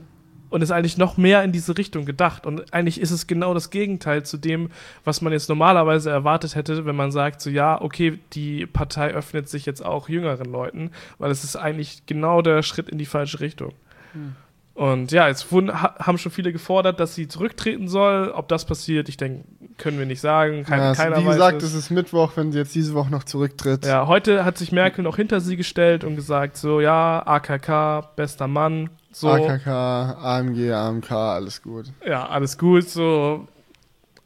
und 0.53 0.61
ist 0.61 0.71
eigentlich 0.71 0.99
noch 0.99 1.17
mehr 1.17 1.43
in 1.43 1.51
diese 1.51 1.79
Richtung 1.79 2.05
gedacht. 2.05 2.47
Und 2.47 2.75
eigentlich 2.75 3.01
ist 3.01 3.11
es 3.11 3.27
genau 3.27 3.55
das 3.55 3.71
Gegenteil 3.71 4.23
zu 4.23 4.37
dem, 4.37 4.71
was 5.03 5.23
man 5.23 5.33
jetzt 5.33 5.49
normalerweise 5.49 6.11
erwartet 6.11 6.55
hätte, 6.55 6.85
wenn 6.85 6.95
man 6.95 7.11
sagt, 7.11 7.41
so 7.41 7.49
ja, 7.49 7.81
okay, 7.81 8.19
die 8.35 8.67
Partei 8.67 9.13
öffnet 9.13 9.49
sich 9.49 9.65
jetzt 9.65 9.85
auch 9.85 10.11
jüngeren 10.11 10.53
Leuten, 10.53 10.91
weil 11.19 11.31
es 11.31 11.43
ist 11.43 11.57
eigentlich 11.57 12.05
genau 12.05 12.43
der 12.43 12.63
Schritt 12.63 12.91
in 12.91 12.99
die 12.99 13.07
falsche 13.07 13.41
Richtung. 13.41 13.73
Hm. 14.13 14.37
Und 14.75 15.13
ja, 15.13 15.29
jetzt 15.29 15.53
wurden, 15.53 15.73
haben 15.73 16.17
schon 16.17 16.33
viele 16.33 16.53
gefordert, 16.53 16.99
dass 16.99 17.15
sie 17.15 17.29
zurücktreten 17.29 17.89
soll. 17.89 18.31
Ob 18.31 18.49
das 18.49 18.65
passiert, 18.65 19.09
ich 19.09 19.19
denke, 19.19 19.45
können 19.77 19.99
wir 19.99 20.07
nicht 20.07 20.21
sagen. 20.21 20.65
Kein, 20.65 20.81
ja, 20.81 20.95
keiner 20.95 21.19
wie 21.19 21.25
gesagt, 21.25 21.63
es 21.63 21.75
ist 21.75 21.91
Mittwoch, 21.91 22.33
wenn 22.37 22.53
sie 22.53 22.59
jetzt 22.59 22.75
diese 22.75 22.95
Woche 22.95 23.11
noch 23.11 23.25
zurücktritt. 23.25 23.85
Ja, 23.85 24.07
heute 24.07 24.47
hat 24.47 24.57
sich 24.57 24.73
Merkel 24.73 25.05
noch 25.05 25.17
hinter 25.17 25.41
sie 25.41 25.57
gestellt 25.57 26.05
und 26.05 26.17
gesagt, 26.17 26.57
so 26.57 26.81
ja, 26.81 27.23
AKK, 27.27 28.15
bester 28.17 28.49
Mann, 28.49 28.89
so. 29.13 29.31
AKK, 29.31 29.67
AMG, 29.67 30.73
AMK, 30.73 31.11
alles 31.11 31.63
gut. 31.63 31.87
Ja, 32.07 32.27
alles 32.27 32.59
gut, 32.59 32.89
so. 32.89 33.47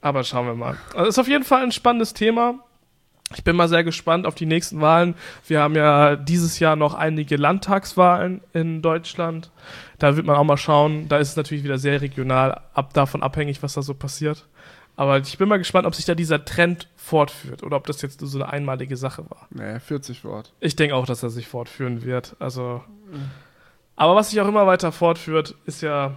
Aber 0.00 0.22
schauen 0.24 0.46
wir 0.46 0.54
mal. 0.54 0.76
Also 0.94 1.08
ist 1.08 1.18
auf 1.18 1.28
jeden 1.28 1.44
Fall 1.44 1.62
ein 1.62 1.72
spannendes 1.72 2.14
Thema. 2.14 2.60
Ich 3.34 3.42
bin 3.42 3.56
mal 3.56 3.68
sehr 3.68 3.82
gespannt 3.82 4.24
auf 4.24 4.36
die 4.36 4.46
nächsten 4.46 4.80
Wahlen. 4.80 5.16
Wir 5.48 5.60
haben 5.60 5.74
ja 5.74 6.14
dieses 6.14 6.60
Jahr 6.60 6.76
noch 6.76 6.94
einige 6.94 7.36
Landtagswahlen 7.36 8.40
in 8.52 8.82
Deutschland. 8.82 9.50
Da 9.98 10.16
wird 10.16 10.26
man 10.26 10.36
auch 10.36 10.44
mal 10.44 10.56
schauen. 10.56 11.08
Da 11.08 11.18
ist 11.18 11.30
es 11.30 11.36
natürlich 11.36 11.64
wieder 11.64 11.78
sehr 11.78 12.00
regional, 12.00 12.60
ab 12.72 12.92
davon 12.94 13.24
abhängig, 13.24 13.64
was 13.64 13.74
da 13.74 13.82
so 13.82 13.94
passiert. 13.94 14.46
Aber 14.94 15.18
ich 15.18 15.36
bin 15.38 15.48
mal 15.48 15.58
gespannt, 15.58 15.86
ob 15.86 15.94
sich 15.94 16.04
da 16.04 16.14
dieser 16.14 16.44
Trend 16.44 16.88
fortführt 16.96 17.64
oder 17.64 17.76
ob 17.76 17.86
das 17.86 18.00
jetzt 18.00 18.20
so 18.20 18.38
eine 18.38 18.50
einmalige 18.50 18.96
Sache 18.96 19.28
war. 19.28 19.48
Nee, 19.50 19.80
40 19.80 20.24
Wort. 20.24 20.52
Ich 20.60 20.76
denke 20.76 20.94
auch, 20.94 21.04
dass 21.04 21.22
er 21.22 21.30
sich 21.30 21.48
fortführen 21.48 22.04
wird. 22.04 22.36
Also. 22.38 22.82
Mhm. 23.10 23.30
Aber 23.96 24.14
was 24.14 24.30
sich 24.30 24.40
auch 24.40 24.48
immer 24.48 24.66
weiter 24.66 24.92
fortführt, 24.92 25.54
ist 25.64 25.82
ja 25.82 26.16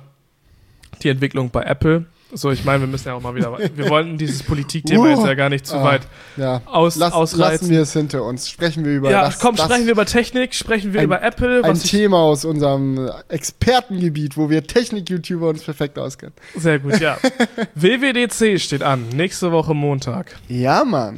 die 1.01 1.09
Entwicklung 1.09 1.49
bei 1.49 1.63
Apple. 1.63 2.05
So, 2.31 2.51
ich 2.51 2.63
meine, 2.63 2.81
wir 2.81 2.87
müssen 2.87 3.07
ja 3.07 3.15
auch 3.15 3.21
mal 3.21 3.33
wieder. 3.33 3.57
Wir 3.75 3.89
wollten 3.89 4.17
dieses 4.17 4.43
Politikthema 4.43 5.05
uh, 5.05 5.07
jetzt 5.07 5.25
ja 5.25 5.33
gar 5.33 5.49
nicht 5.49 5.65
zu 5.65 5.77
ah, 5.77 5.83
weit 5.83 6.01
ja. 6.37 6.61
aus, 6.65 6.95
Lass, 6.95 7.13
ausreizen. 7.13 7.53
Lassen 7.53 7.69
wir 7.71 7.81
es 7.81 7.93
hinter 7.93 8.23
uns. 8.23 8.47
Sprechen 8.47 8.85
wir 8.85 8.95
über. 8.95 9.09
Ja, 9.09 9.23
das, 9.25 9.39
komm, 9.39 9.55
das 9.55 9.65
sprechen 9.65 9.85
wir 9.85 9.93
über 9.93 10.05
Technik, 10.05 10.53
sprechen 10.53 10.93
wir 10.93 10.99
ein, 10.99 11.05
über 11.05 11.23
Apple. 11.23 11.63
ein 11.63 11.79
Thema 11.79 12.17
aus 12.17 12.45
unserem 12.45 13.09
Expertengebiet, 13.29 14.37
wo 14.37 14.49
wir 14.49 14.63
Technik-YouTuber 14.67 15.49
uns 15.49 15.63
perfekt 15.63 15.97
auskennen. 15.97 16.35
Sehr 16.55 16.77
gut, 16.77 16.99
ja. 16.99 17.17
WWDC 17.73 18.59
steht 18.59 18.83
an, 18.83 19.09
nächste 19.09 19.51
Woche 19.51 19.73
Montag. 19.73 20.35
Ja, 20.47 20.83
Mann. 20.83 21.15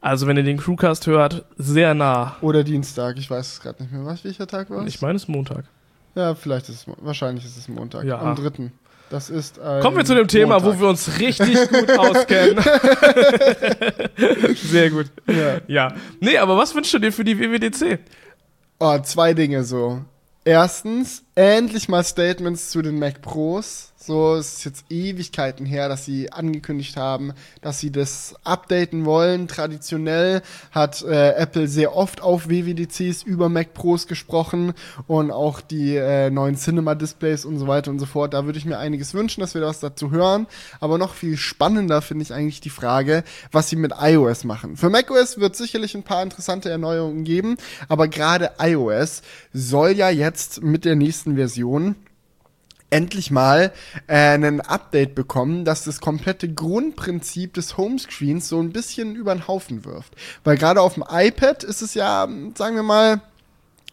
Also, 0.00 0.26
wenn 0.26 0.36
ihr 0.36 0.42
den 0.42 0.58
Crewcast 0.58 1.06
hört, 1.06 1.44
sehr 1.56 1.94
nah. 1.94 2.36
Oder 2.40 2.64
Dienstag, 2.64 3.16
ich 3.18 3.30
weiß 3.30 3.46
es 3.46 3.60
gerade 3.60 3.82
nicht 3.82 3.92
mehr. 3.92 4.04
Was, 4.04 4.24
welcher 4.24 4.48
Tag 4.48 4.70
war? 4.70 4.84
Ich 4.88 5.00
meine, 5.00 5.14
es 5.14 5.22
ist 5.22 5.28
Montag. 5.28 5.66
Ja, 6.18 6.34
vielleicht 6.34 6.68
ist 6.68 6.88
es, 6.88 6.94
wahrscheinlich 7.00 7.44
ist 7.44 7.56
es 7.56 7.68
Montag. 7.68 8.02
Ja. 8.02 8.18
Am 8.18 8.34
3. 8.34 8.72
Das 9.08 9.30
ist 9.30 9.58
Kommen 9.58 9.96
wir 9.96 10.04
zu 10.04 10.16
dem 10.16 10.26
Thema, 10.26 10.58
Montag. 10.58 10.76
wo 10.76 10.80
wir 10.80 10.88
uns 10.88 11.18
richtig 11.20 11.54
gut 11.68 11.96
auskennen. 11.96 12.62
Sehr 14.56 14.90
gut. 14.90 15.06
Ja. 15.28 15.60
ja. 15.68 15.94
Nee, 16.18 16.36
aber 16.38 16.56
was 16.56 16.74
wünschst 16.74 16.92
du 16.92 16.98
dir 16.98 17.12
für 17.12 17.22
die 17.22 17.38
WWDC? 17.38 18.00
Oh, 18.80 18.98
zwei 18.98 19.32
Dinge 19.32 19.62
so. 19.62 20.02
Erstens, 20.44 21.22
endlich 21.36 21.88
mal 21.88 22.02
Statements 22.02 22.70
zu 22.70 22.82
den 22.82 22.98
Mac 22.98 23.22
Pros. 23.22 23.92
So, 24.08 24.36
es 24.36 24.54
ist 24.54 24.64
jetzt 24.64 24.84
Ewigkeiten 24.88 25.66
her, 25.66 25.90
dass 25.90 26.06
sie 26.06 26.32
angekündigt 26.32 26.96
haben, 26.96 27.34
dass 27.60 27.78
sie 27.78 27.92
das 27.92 28.36
updaten 28.42 29.04
wollen. 29.04 29.48
Traditionell 29.48 30.40
hat 30.70 31.02
äh, 31.02 31.32
Apple 31.32 31.68
sehr 31.68 31.94
oft 31.94 32.22
auf 32.22 32.48
WWDCs 32.48 33.22
über 33.22 33.50
Mac 33.50 33.74
Pros 33.74 34.06
gesprochen 34.06 34.72
und 35.08 35.30
auch 35.30 35.60
die 35.60 35.96
äh, 35.96 36.30
neuen 36.30 36.56
Cinema-Displays 36.56 37.44
und 37.44 37.58
so 37.58 37.66
weiter 37.66 37.90
und 37.90 37.98
so 37.98 38.06
fort. 38.06 38.32
Da 38.32 38.46
würde 38.46 38.58
ich 38.58 38.64
mir 38.64 38.78
einiges 38.78 39.12
wünschen, 39.12 39.42
dass 39.42 39.52
wir 39.52 39.60
was 39.60 39.80
dazu 39.80 40.10
hören. 40.10 40.46
Aber 40.80 40.96
noch 40.96 41.12
viel 41.12 41.36
spannender 41.36 42.00
finde 42.00 42.22
ich 42.22 42.32
eigentlich 42.32 42.62
die 42.62 42.70
Frage, 42.70 43.24
was 43.52 43.68
sie 43.68 43.76
mit 43.76 43.92
iOS 44.00 44.44
machen. 44.44 44.78
Für 44.78 44.88
macOS 44.88 45.38
wird 45.38 45.54
sicherlich 45.54 45.94
ein 45.94 46.02
paar 46.02 46.22
interessante 46.22 46.70
Erneuerungen 46.70 47.24
geben, 47.24 47.58
aber 47.90 48.08
gerade 48.08 48.52
iOS 48.58 49.20
soll 49.52 49.90
ja 49.90 50.08
jetzt 50.08 50.62
mit 50.62 50.86
der 50.86 50.96
nächsten 50.96 51.36
Version 51.36 51.94
endlich 52.90 53.30
mal 53.30 53.72
äh, 54.06 54.34
ein 54.34 54.60
Update 54.60 55.14
bekommen, 55.14 55.64
das 55.64 55.84
das 55.84 56.00
komplette 56.00 56.52
Grundprinzip 56.52 57.54
des 57.54 57.76
Homescreens 57.76 58.48
so 58.48 58.60
ein 58.60 58.72
bisschen 58.72 59.14
über 59.14 59.34
den 59.34 59.46
Haufen 59.46 59.84
wirft. 59.84 60.14
Weil 60.44 60.56
gerade 60.56 60.80
auf 60.80 60.94
dem 60.94 61.04
iPad 61.08 61.64
ist 61.64 61.82
es 61.82 61.94
ja, 61.94 62.26
sagen 62.54 62.76
wir 62.76 62.82
mal, 62.82 63.20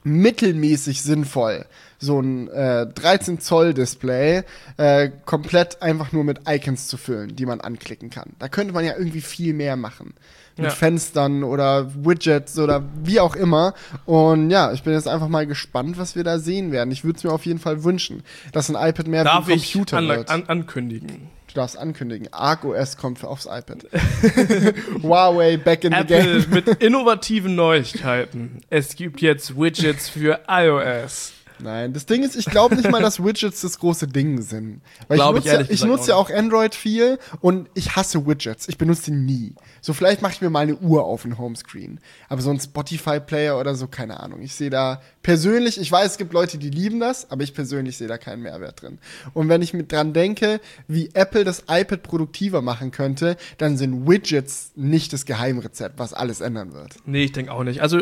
mittelmäßig 0.04 1.02
sinnvoll, 1.02 1.66
so 2.00 2.20
ein 2.20 2.48
äh, 2.50 2.88
13 2.88 3.40
Zoll 3.40 3.74
Display 3.74 4.44
äh, 4.78 5.10
komplett 5.26 5.82
einfach 5.82 6.12
nur 6.12 6.24
mit 6.24 6.42
Icons 6.48 6.88
zu 6.88 6.98
füllen, 6.98 7.36
die 7.36 7.46
man 7.46 7.62
anklicken 7.62 8.10
kann. 8.10 8.32
Da 8.40 8.48
könnte 8.48 8.74
man 8.74 8.86
ja 8.86 8.98
irgendwie 8.98 9.22
viel 9.22 9.54
mehr 9.54 9.76
machen 9.76 10.14
mit 10.58 10.68
ja. 10.68 10.72
Fenstern 10.72 11.44
oder 11.44 11.92
Widgets 12.06 12.58
oder 12.58 12.84
wie 13.04 13.20
auch 13.20 13.36
immer. 13.36 13.74
Und 14.06 14.50
ja, 14.50 14.72
ich 14.72 14.84
bin 14.84 14.94
jetzt 14.94 15.08
einfach 15.08 15.28
mal 15.28 15.46
gespannt, 15.46 15.98
was 15.98 16.16
wir 16.16 16.24
da 16.24 16.40
sehen 16.40 16.72
werden. 16.72 16.92
Ich 16.92 17.04
würde 17.04 17.18
es 17.18 17.24
mir 17.24 17.32
auf 17.32 17.46
jeden 17.46 17.60
Fall 17.60 17.84
wünschen, 17.84 18.24
dass 18.52 18.70
ein 18.70 18.76
iPad 18.76 19.08
mehr 19.08 19.24
Darf 19.24 19.48
wie 19.48 19.54
ein 19.54 19.60
Computer 19.60 20.02
ich 20.02 20.10
wird. 20.10 20.30
An 20.30 20.46
ankündigen? 20.48 21.30
Du 21.48 21.56
darfst 21.56 21.78
ankündigen. 21.78 22.32
ArcOS 22.32 22.98
kommt 22.98 23.24
aufs 23.24 23.46
iPad. 23.46 23.86
Huawei 25.04 25.58
back 25.58 25.84
in 25.84 25.94
Apple 25.94 26.42
the 26.42 26.48
game. 26.48 26.54
mit 26.54 26.68
innovativen 26.82 27.56
Neuigkeiten. 27.56 28.62
Es 28.70 28.96
gibt 28.96 29.22
jetzt 29.22 29.58
Widgets 29.58 30.10
für 30.10 30.42
iOS. 30.50 31.35
Nein, 31.60 31.94
das 31.94 32.06
Ding 32.06 32.24
ist, 32.24 32.36
ich 32.36 32.46
glaube 32.46 32.76
nicht 32.76 32.90
mal, 32.90 33.02
dass 33.02 33.24
Widgets 33.24 33.62
das 33.62 33.80
große 33.80 34.08
Ding 34.08 34.42
sind. 34.42 34.82
Weil 35.08 35.18
glaub 35.18 35.38
ich 35.38 35.46
nutze, 35.46 35.62
ich, 35.64 35.70
ich 35.70 35.84
nutze 35.86 36.10
ja 36.10 36.16
auch 36.16 36.30
Android 36.30 36.76
viel 36.76 37.20
und 37.42 37.70
ich 37.74 37.96
hasse 37.96 38.26
Widgets. 38.26 38.68
Ich 38.68 38.78
benutze 38.78 39.12
die 39.12 39.18
nie. 39.18 39.56
So, 39.82 39.94
vielleicht 39.94 40.22
mache 40.22 40.34
ich 40.34 40.42
mir 40.42 40.50
mal 40.50 40.62
eine 40.62 40.76
Uhr 40.76 41.04
auf 41.04 41.24
den 41.24 41.38
Homescreen. 41.38 42.00
Aber 42.30 42.42
so 42.42 42.50
ein 42.50 42.60
Spotify-Player 42.60 43.60
oder 43.60 43.76
so, 43.76 43.88
keine 43.88 44.20
Ahnung. 44.20 44.42
Ich 44.42 44.56
sehe 44.56 44.70
da 44.70 45.02
persönlich, 45.24 45.80
ich 45.80 45.92
weiß, 45.92 46.12
es 46.12 46.18
gibt 46.18 46.34
Leute, 46.34 46.58
die 46.58 46.70
lieben 46.70 47.00
das, 47.00 47.32
aber 47.32 47.44
ich 47.44 47.54
persönlich 47.54 47.98
sehe 47.98 48.08
da 48.08 48.18
keinen 48.18 48.44
Mehrwert 48.44 48.82
drin. 48.82 49.00
Und 49.34 49.50
wenn 49.50 49.62
ich 49.62 49.74
mit 49.74 49.92
dran 49.92 50.14
denke, 50.14 50.60
wie 50.88 51.10
Apple 51.14 51.44
das 51.44 51.64
iPad 51.70 52.04
produktiver 52.04 52.62
machen 52.62 52.92
könnte, 52.92 53.38
dann 53.58 53.78
sind 53.78 54.08
Widgets 54.08 54.72
nicht 54.76 55.14
das 55.14 55.26
Geheimrezept, 55.26 56.00
was 56.00 56.14
alles 56.14 56.42
ändern 56.42 56.74
wird. 56.74 56.96
Nee, 57.06 57.26
ich 57.26 57.32
denke 57.32 57.52
auch 57.52 57.64
nicht. 57.64 57.82
Also, 57.82 58.02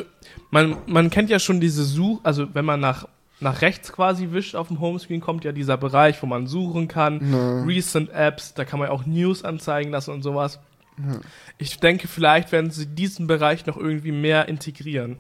man, 0.52 0.78
man 0.86 1.10
kennt 1.10 1.30
ja 1.30 1.40
schon 1.40 1.60
diese 1.60 1.84
Such, 1.84 2.20
also 2.24 2.54
wenn 2.54 2.66
man 2.66 2.80
nach 2.80 3.08
nach 3.44 3.62
rechts 3.62 3.92
quasi 3.92 4.32
wischt 4.32 4.56
auf 4.56 4.70
dem 4.70 4.80
Homescreen, 4.80 5.22
kommt 5.22 5.44
ja 5.44 5.52
dieser 5.52 5.78
Bereich, 5.78 6.22
wo 6.22 6.28
man 6.28 6.48
suchen 6.48 6.88
kann. 6.88 7.18
Nee. 7.22 7.74
Recent 7.74 8.10
Apps, 8.12 8.54
da 8.54 8.66
kann 8.66 8.80
man 8.80 8.88
ja 8.88 8.94
auch 8.94 9.06
News 9.06 9.44
anzeigen 9.44 9.92
lassen 9.92 10.12
und 10.12 10.24
sowas. 10.24 10.60
Ja. 10.98 11.20
Ich 11.58 11.80
denke, 11.80 12.08
vielleicht 12.08 12.52
werden 12.52 12.72
sie 12.72 12.88
diesen 12.88 13.28
Bereich 13.28 13.66
noch 13.66 13.78
irgendwie 13.78 14.12
mehr 14.12 14.48
integrieren. 14.48 15.18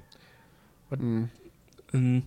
Mhm. 0.90 1.30
Mhm. 1.94 2.24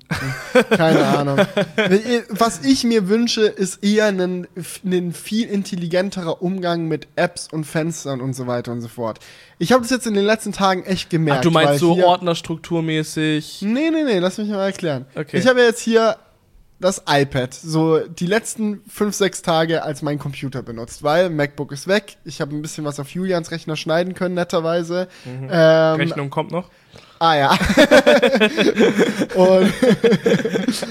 Keine 0.71 1.05
Ahnung. 1.05 1.39
Was 2.31 2.65
ich 2.65 2.85
mir 2.85 3.09
wünsche, 3.09 3.43
ist 3.43 3.83
eher 3.85 4.07
ein, 4.07 4.47
ein 4.85 5.13
viel 5.13 5.49
intelligenterer 5.49 6.41
Umgang 6.41 6.87
mit 6.87 7.09
Apps 7.17 7.49
und 7.53 7.65
Fenstern 7.65 8.21
und 8.21 8.35
so 8.35 8.47
weiter 8.47 8.71
und 8.71 8.81
so 8.81 8.89
fort. 8.89 9.19
Ich 9.59 9.73
habe 9.73 9.83
das 9.83 9.91
jetzt 9.91 10.07
in 10.07 10.15
den 10.15 10.25
letzten 10.25 10.53
Tagen 10.53 10.85
echt 10.85 11.11
gemerkt. 11.11 11.41
Ach, 11.41 11.43
du 11.43 11.51
meinst 11.51 11.81
so 11.81 12.03
Ordnerstrukturmäßig? 12.03 13.63
Nee, 13.63 13.91
nee, 13.91 14.05
nee, 14.05 14.19
lass 14.19 14.39
mich 14.39 14.49
mal 14.49 14.65
erklären. 14.65 15.07
Okay. 15.17 15.39
Ich 15.39 15.49
habe 15.49 15.61
jetzt 15.61 15.81
hier 15.81 16.17
das 16.79 17.03
iPad 17.09 17.55
so 17.55 18.01
die 18.01 18.27
letzten 18.27 18.83
fünf, 18.89 19.15
sechs 19.15 19.43
Tage 19.43 19.83
als 19.83 20.03
mein 20.03 20.19
Computer 20.19 20.63
benutzt, 20.63 21.03
weil 21.03 21.31
MacBook 21.31 21.73
ist 21.73 21.89
weg. 21.89 22.19
Ich 22.25 22.41
habe 22.41 22.55
ein 22.55 22.63
bisschen 22.63 22.85
was 22.85 23.01
auf 23.01 23.11
Julians 23.11 23.51
Rechner 23.51 23.77
schneiden 23.77 24.15
können, 24.15 24.35
netterweise. 24.35 25.09
Mhm. 25.25 25.49
Ähm, 25.51 25.97
Rechnung 25.97 26.31
kommt 26.31 26.53
noch. 26.53 26.71
Ah 27.19 27.37
ja. 27.37 27.51
und 29.35 29.73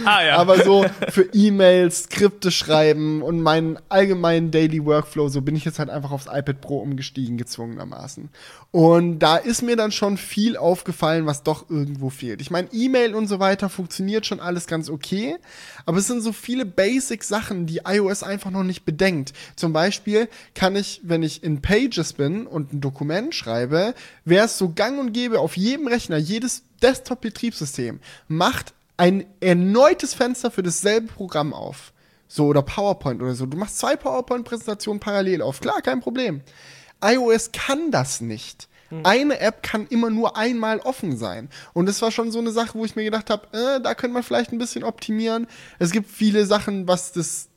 ah 0.05 0.23
ja. 0.23 0.37
Aber 0.37 0.63
so 0.63 0.85
für 1.09 1.29
E-Mails, 1.33 2.03
Skripte 2.03 2.51
schreiben 2.51 3.21
und 3.21 3.41
meinen 3.41 3.77
allgemeinen 3.89 4.51
Daily 4.51 4.83
Workflow, 4.83 5.29
so 5.29 5.41
bin 5.41 5.55
ich 5.55 5.65
jetzt 5.65 5.79
halt 5.79 5.89
einfach 5.89 6.11
aufs 6.11 6.25
iPad 6.25 6.61
Pro 6.61 6.79
umgestiegen, 6.79 7.37
gezwungenermaßen. 7.37 8.29
Und 8.71 9.19
da 9.19 9.37
ist 9.37 9.61
mir 9.61 9.75
dann 9.75 9.91
schon 9.91 10.17
viel 10.17 10.57
aufgefallen, 10.57 11.25
was 11.25 11.43
doch 11.43 11.69
irgendwo 11.69 12.09
fehlt. 12.09 12.41
Ich 12.41 12.51
meine, 12.51 12.67
E-Mail 12.71 13.15
und 13.15 13.27
so 13.27 13.39
weiter 13.39 13.69
funktioniert 13.69 14.25
schon 14.25 14.39
alles 14.39 14.67
ganz 14.67 14.89
okay, 14.89 15.37
aber 15.85 15.97
es 15.97 16.07
sind 16.07 16.21
so 16.21 16.33
viele 16.33 16.65
Basic-Sachen, 16.65 17.65
die 17.65 17.81
iOS 17.85 18.23
einfach 18.23 18.51
noch 18.51 18.63
nicht 18.63 18.85
bedenkt. 18.85 19.33
Zum 19.55 19.73
Beispiel 19.73 20.27
kann 20.53 20.75
ich, 20.75 21.01
wenn 21.03 21.23
ich 21.23 21.43
in 21.43 21.61
Pages 21.61 22.13
bin 22.13 22.47
und 22.47 22.73
ein 22.73 22.81
Dokument 22.81 23.33
schreibe, 23.33 23.93
wäre 24.23 24.45
es 24.45 24.57
so 24.57 24.69
gang 24.69 24.99
und 24.99 25.13
gäbe 25.13 25.39
auf 25.39 25.57
jedem 25.57 25.87
Rechner, 25.87 26.17
jedes 26.17 26.63
Desktop-Betriebssystem 26.81 27.99
macht 28.27 28.73
ein 28.97 29.25
erneutes 29.41 30.13
Fenster 30.13 30.51
für 30.51 30.63
dasselbe 30.63 31.07
Programm 31.07 31.53
auf. 31.53 31.91
So, 32.27 32.47
oder 32.47 32.63
PowerPoint 32.63 33.21
oder 33.21 33.35
so. 33.35 33.45
Du 33.45 33.57
machst 33.57 33.77
zwei 33.77 33.95
PowerPoint-Präsentationen 33.95 34.99
parallel 34.99 35.41
auf. 35.41 35.61
Klar, 35.61 35.81
kein 35.81 35.99
Problem 35.99 36.41
iOS 37.03 37.51
kann 37.51 37.91
das 37.91 38.21
nicht. 38.21 38.67
Hm. 38.89 39.05
Eine 39.05 39.39
App 39.39 39.63
kann 39.63 39.87
immer 39.87 40.09
nur 40.09 40.37
einmal 40.37 40.79
offen 40.79 41.17
sein. 41.17 41.49
Und 41.73 41.87
das 41.87 42.01
war 42.01 42.11
schon 42.11 42.31
so 42.31 42.39
eine 42.39 42.51
Sache, 42.51 42.77
wo 42.77 42.85
ich 42.85 42.95
mir 42.95 43.03
gedacht 43.03 43.29
habe, 43.29 43.47
äh, 43.51 43.81
da 43.81 43.95
könnte 43.95 44.13
man 44.13 44.23
vielleicht 44.23 44.51
ein 44.51 44.57
bisschen 44.57 44.83
optimieren. 44.83 45.47
Es 45.79 45.91
gibt 45.91 46.09
viele 46.09 46.45
Sachen, 46.45 46.87
was 46.87 47.11
das 47.11 47.49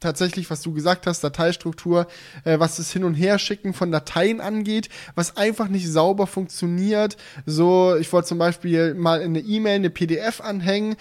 tatsächlich, 0.00 0.50
was 0.50 0.62
du 0.62 0.72
gesagt 0.72 1.06
hast, 1.06 1.24
Dateistruktur, 1.24 2.06
äh, 2.44 2.58
was 2.58 2.76
das 2.76 2.92
Hin- 2.92 3.04
und 3.04 3.14
Herschicken 3.14 3.72
von 3.72 3.90
Dateien 3.90 4.40
angeht, 4.40 4.88
was 5.14 5.36
einfach 5.36 5.68
nicht 5.68 5.88
sauber 5.88 6.26
funktioniert. 6.26 7.16
So, 7.46 7.96
ich 7.96 8.12
wollte 8.12 8.28
zum 8.28 8.38
Beispiel 8.38 8.94
mal 8.94 9.20
in 9.20 9.36
eine 9.36 9.40
E-Mail 9.40 9.76
eine 9.76 9.90
PDF 9.90 10.40
anhängen 10.40 10.96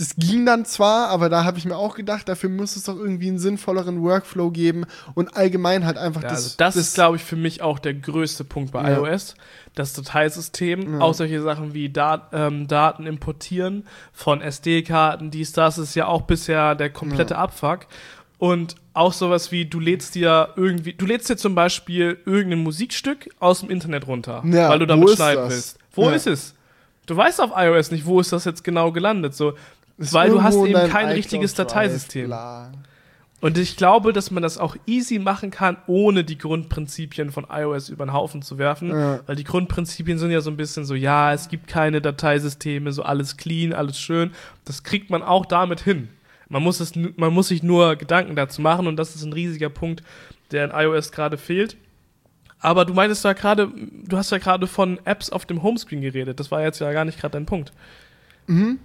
das 0.00 0.16
ging 0.16 0.46
dann 0.46 0.64
zwar, 0.64 1.10
aber 1.10 1.28
da 1.28 1.44
habe 1.44 1.58
ich 1.58 1.66
mir 1.66 1.76
auch 1.76 1.94
gedacht, 1.94 2.26
dafür 2.26 2.48
muss 2.48 2.74
es 2.74 2.84
doch 2.84 2.96
irgendwie 2.96 3.28
einen 3.28 3.38
sinnvolleren 3.38 4.02
Workflow 4.02 4.50
geben 4.50 4.86
und 5.12 5.36
allgemein 5.36 5.84
halt 5.84 5.98
einfach 5.98 6.22
ja, 6.22 6.30
das. 6.30 6.38
Also 6.38 6.54
das, 6.56 6.74
das 6.74 6.86
ist, 6.86 6.94
glaube 6.94 7.16
ich, 7.16 7.22
für 7.22 7.36
mich 7.36 7.60
auch 7.60 7.78
der 7.78 7.92
größte 7.92 8.44
Punkt 8.44 8.72
bei 8.72 8.90
ja. 8.90 8.96
iOS. 8.96 9.34
Das 9.74 9.92
Dateisystem, 9.92 10.94
ja. 10.94 11.00
auch 11.00 11.12
solche 11.12 11.42
Sachen 11.42 11.74
wie 11.74 11.90
Dat 11.90 12.30
ähm, 12.32 12.66
Daten 12.66 13.04
importieren 13.04 13.84
von 14.14 14.40
SD-Karten, 14.40 15.30
dies, 15.30 15.52
das 15.52 15.76
ist 15.76 15.94
ja 15.94 16.06
auch 16.06 16.22
bisher 16.22 16.74
der 16.74 16.88
komplette 16.88 17.36
Abfuck. 17.36 17.80
Und 18.38 18.76
auch 18.94 19.12
sowas 19.12 19.52
wie, 19.52 19.66
du 19.66 19.80
lädst 19.80 20.14
dir 20.14 20.54
irgendwie, 20.56 20.94
du 20.94 21.04
lädst 21.04 21.28
dir 21.28 21.36
zum 21.36 21.54
Beispiel 21.54 22.16
irgendein 22.24 22.60
Musikstück 22.60 23.28
aus 23.38 23.60
dem 23.60 23.68
Internet 23.68 24.06
runter, 24.06 24.40
weil 24.44 24.78
du 24.78 24.86
damit 24.86 25.10
schneiden 25.10 25.50
willst. 25.50 25.78
Wo 25.92 26.08
ist 26.08 26.26
es? 26.26 26.54
Du 27.04 27.16
weißt 27.16 27.40
auf 27.40 27.50
iOS 27.54 27.90
nicht, 27.90 28.06
wo 28.06 28.20
ist 28.20 28.32
das 28.32 28.44
jetzt 28.44 28.64
genau 28.64 28.92
gelandet. 28.92 29.34
So, 29.34 29.54
weil 30.00 30.30
du 30.30 30.42
hast 30.42 30.56
eben 30.56 30.88
kein 30.88 31.08
richtiges 31.08 31.54
Dateisystem. 31.54 32.32
Und 33.42 33.56
ich 33.56 33.76
glaube, 33.76 34.12
dass 34.12 34.30
man 34.30 34.42
das 34.42 34.58
auch 34.58 34.76
easy 34.86 35.18
machen 35.18 35.50
kann, 35.50 35.78
ohne 35.86 36.24
die 36.24 36.36
Grundprinzipien 36.36 37.30
von 37.30 37.46
iOS 37.50 37.88
über 37.88 38.04
den 38.04 38.12
Haufen 38.12 38.42
zu 38.42 38.58
werfen. 38.58 38.90
Ja. 38.90 39.20
Weil 39.26 39.36
die 39.36 39.44
Grundprinzipien 39.44 40.18
sind 40.18 40.30
ja 40.30 40.42
so 40.42 40.50
ein 40.50 40.58
bisschen 40.58 40.84
so, 40.84 40.94
ja, 40.94 41.32
es 41.32 41.48
gibt 41.48 41.66
keine 41.66 42.02
Dateisysteme, 42.02 42.92
so 42.92 43.02
alles 43.02 43.38
clean, 43.38 43.72
alles 43.72 43.98
schön. 43.98 44.32
Das 44.66 44.82
kriegt 44.82 45.08
man 45.08 45.22
auch 45.22 45.46
damit 45.46 45.80
hin. 45.80 46.10
Man 46.48 46.62
muss, 46.62 46.80
es, 46.80 46.92
man 46.94 47.32
muss 47.32 47.48
sich 47.48 47.62
nur 47.62 47.96
Gedanken 47.96 48.36
dazu 48.36 48.60
machen 48.60 48.86
und 48.86 48.96
das 48.96 49.14
ist 49.14 49.22
ein 49.22 49.32
riesiger 49.32 49.70
Punkt, 49.70 50.02
der 50.50 50.66
in 50.66 50.70
iOS 50.72 51.10
gerade 51.12 51.38
fehlt. 51.38 51.76
Aber 52.58 52.84
du 52.84 52.92
meintest 52.92 53.24
ja 53.24 53.32
gerade, 53.32 53.70
du 54.04 54.16
hast 54.18 54.32
ja 54.32 54.38
gerade 54.38 54.66
von 54.66 54.98
Apps 55.06 55.30
auf 55.30 55.46
dem 55.46 55.62
Homescreen 55.62 56.02
geredet. 56.02 56.38
Das 56.40 56.50
war 56.50 56.60
jetzt 56.62 56.80
ja 56.80 56.92
gar 56.92 57.06
nicht 57.06 57.18
gerade 57.18 57.32
dein 57.32 57.46
Punkt. 57.46 57.72
Mhm. 58.46 58.80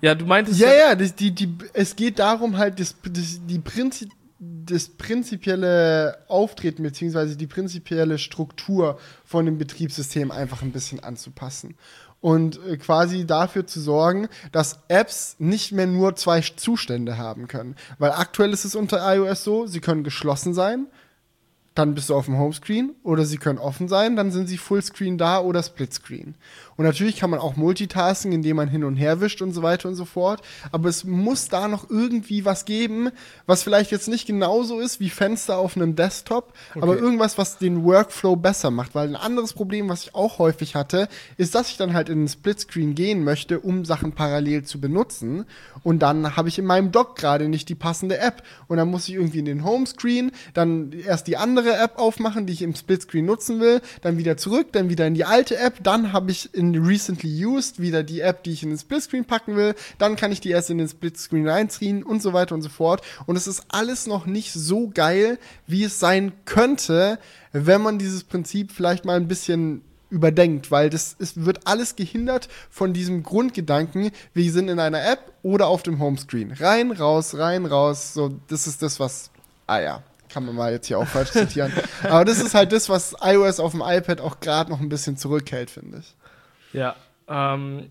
Ja, 0.00 0.14
du 0.14 0.26
meintest 0.26 0.60
ja. 0.60 0.68
Ja, 0.68 0.88
ja, 0.90 0.94
das, 0.94 1.14
die, 1.14 1.32
die, 1.32 1.56
es 1.72 1.96
geht 1.96 2.18
darum, 2.18 2.56
halt 2.56 2.78
das, 2.80 2.94
das, 3.02 3.40
die 3.46 3.58
Prinzip, 3.58 4.10
das 4.38 4.88
prinzipielle 4.88 6.24
Auftreten 6.28 6.82
beziehungsweise 6.82 7.36
die 7.36 7.48
prinzipielle 7.48 8.18
Struktur 8.18 8.98
von 9.24 9.44
dem 9.46 9.58
Betriebssystem 9.58 10.30
einfach 10.30 10.62
ein 10.62 10.72
bisschen 10.72 11.00
anzupassen. 11.00 11.74
Und 12.20 12.58
äh, 12.66 12.76
quasi 12.76 13.26
dafür 13.26 13.66
zu 13.66 13.80
sorgen, 13.80 14.28
dass 14.50 14.80
Apps 14.88 15.36
nicht 15.38 15.72
mehr 15.72 15.86
nur 15.86 16.16
zwei 16.16 16.40
Zustände 16.40 17.16
haben 17.16 17.46
können. 17.46 17.76
Weil 17.98 18.10
aktuell 18.10 18.52
ist 18.52 18.64
es 18.64 18.74
unter 18.74 19.14
iOS 19.14 19.44
so, 19.44 19.66
sie 19.66 19.80
können 19.80 20.02
geschlossen 20.02 20.52
sein, 20.54 20.86
dann 21.78 21.94
bist 21.94 22.10
du 22.10 22.16
auf 22.16 22.24
dem 22.24 22.36
Homescreen 22.36 22.96
oder 23.04 23.24
sie 23.24 23.38
können 23.38 23.60
offen 23.60 23.86
sein, 23.86 24.16
dann 24.16 24.32
sind 24.32 24.48
sie 24.48 24.58
Fullscreen 24.58 25.16
da 25.16 25.38
oder 25.38 25.62
Splitscreen. 25.62 26.34
Und 26.76 26.84
natürlich 26.84 27.16
kann 27.16 27.30
man 27.30 27.38
auch 27.38 27.56
Multitasking, 27.56 28.32
indem 28.32 28.56
man 28.56 28.68
hin 28.68 28.84
und 28.84 28.96
her 28.96 29.20
wischt 29.20 29.42
und 29.42 29.52
so 29.52 29.62
weiter 29.62 29.88
und 29.88 29.94
so 29.94 30.04
fort. 30.04 30.42
Aber 30.72 30.88
es 30.88 31.04
muss 31.04 31.48
da 31.48 31.68
noch 31.68 31.88
irgendwie 31.88 32.44
was 32.44 32.64
geben, 32.64 33.10
was 33.46 33.62
vielleicht 33.62 33.92
jetzt 33.92 34.08
nicht 34.08 34.26
genauso 34.26 34.80
ist 34.80 34.98
wie 34.98 35.10
Fenster 35.10 35.58
auf 35.58 35.76
einem 35.76 35.94
Desktop, 35.94 36.52
okay. 36.70 36.80
aber 36.82 36.96
irgendwas, 36.96 37.38
was 37.38 37.58
den 37.58 37.84
Workflow 37.84 38.34
besser 38.36 38.70
macht. 38.70 38.94
Weil 38.94 39.08
ein 39.08 39.16
anderes 39.16 39.52
Problem, 39.52 39.88
was 39.88 40.02
ich 40.02 40.14
auch 40.14 40.38
häufig 40.38 40.74
hatte, 40.74 41.08
ist, 41.36 41.54
dass 41.54 41.68
ich 41.68 41.76
dann 41.76 41.94
halt 41.94 42.08
in 42.08 42.20
den 42.20 42.28
Splitscreen 42.28 42.94
gehen 42.96 43.22
möchte, 43.22 43.60
um 43.60 43.84
Sachen 43.84 44.12
parallel 44.12 44.64
zu 44.64 44.80
benutzen. 44.80 45.46
Und 45.82 46.00
dann 46.00 46.36
habe 46.36 46.48
ich 46.48 46.58
in 46.58 46.64
meinem 46.64 46.90
Dock 46.90 47.16
gerade 47.16 47.48
nicht 47.48 47.68
die 47.68 47.76
passende 47.76 48.18
App. 48.18 48.42
Und 48.66 48.78
dann 48.78 48.88
muss 48.88 49.08
ich 49.08 49.14
irgendwie 49.14 49.38
in 49.40 49.44
den 49.44 49.64
Homescreen, 49.64 50.32
dann 50.54 50.92
erst 50.92 51.26
die 51.26 51.36
andere 51.36 51.67
App 51.76 51.98
aufmachen, 51.98 52.46
die 52.46 52.52
ich 52.52 52.62
im 52.62 52.74
Splitscreen 52.74 53.24
nutzen 53.24 53.60
will, 53.60 53.80
dann 54.02 54.18
wieder 54.18 54.36
zurück, 54.36 54.68
dann 54.72 54.88
wieder 54.88 55.06
in 55.06 55.14
die 55.14 55.24
alte 55.24 55.56
App, 55.56 55.82
dann 55.82 56.12
habe 56.12 56.30
ich 56.30 56.54
in 56.54 56.74
Recently 56.76 57.44
Used 57.44 57.80
wieder 57.80 58.02
die 58.02 58.20
App, 58.20 58.42
die 58.44 58.52
ich 58.52 58.62
in 58.62 58.70
den 58.70 58.78
Splitscreen 58.78 59.24
packen 59.24 59.56
will. 59.56 59.74
Dann 59.98 60.16
kann 60.16 60.32
ich 60.32 60.40
die 60.40 60.50
erst 60.50 60.70
in 60.70 60.78
den 60.78 60.88
Splitscreen 60.88 61.48
reinziehen 61.48 62.02
und 62.02 62.22
so 62.22 62.32
weiter 62.32 62.54
und 62.54 62.62
so 62.62 62.68
fort. 62.68 63.02
Und 63.26 63.36
es 63.36 63.46
ist 63.46 63.64
alles 63.68 64.06
noch 64.06 64.26
nicht 64.26 64.52
so 64.52 64.90
geil, 64.92 65.38
wie 65.66 65.84
es 65.84 65.98
sein 65.98 66.32
könnte, 66.44 67.18
wenn 67.52 67.82
man 67.82 67.98
dieses 67.98 68.24
Prinzip 68.24 68.72
vielleicht 68.72 69.04
mal 69.04 69.16
ein 69.16 69.28
bisschen 69.28 69.82
überdenkt, 70.10 70.70
weil 70.70 70.90
das 70.90 71.14
ist, 71.18 71.44
wird 71.44 71.66
alles 71.66 71.96
gehindert 71.96 72.48
von 72.70 72.92
diesem 72.92 73.22
Grundgedanken, 73.22 74.10
wir 74.32 74.52
sind 74.52 74.68
in 74.68 74.80
einer 74.80 75.04
App 75.06 75.32
oder 75.42 75.66
auf 75.66 75.82
dem 75.82 75.98
Homescreen. 75.98 76.52
Rein, 76.52 76.92
raus, 76.92 77.36
rein, 77.36 77.66
raus. 77.66 78.14
So, 78.14 78.34
das 78.48 78.66
ist 78.66 78.82
das, 78.82 78.98
was. 79.00 79.30
Ah 79.66 79.80
ja, 79.80 80.02
kann 80.28 80.44
man 80.46 80.54
mal 80.54 80.72
jetzt 80.72 80.86
hier 80.86 80.98
auch 80.98 81.06
falsch 81.06 81.30
zitieren. 81.30 81.72
Aber 82.02 82.24
das 82.24 82.40
ist 82.40 82.54
halt 82.54 82.72
das, 82.72 82.88
was 82.88 83.14
iOS 83.22 83.60
auf 83.60 83.72
dem 83.72 83.82
iPad 83.84 84.20
auch 84.20 84.40
gerade 84.40 84.70
noch 84.70 84.80
ein 84.80 84.88
bisschen 84.88 85.16
zurückhält, 85.16 85.70
finde 85.70 85.98
ich. 85.98 86.14
Ja, 86.72 86.96
ähm, 87.28 87.90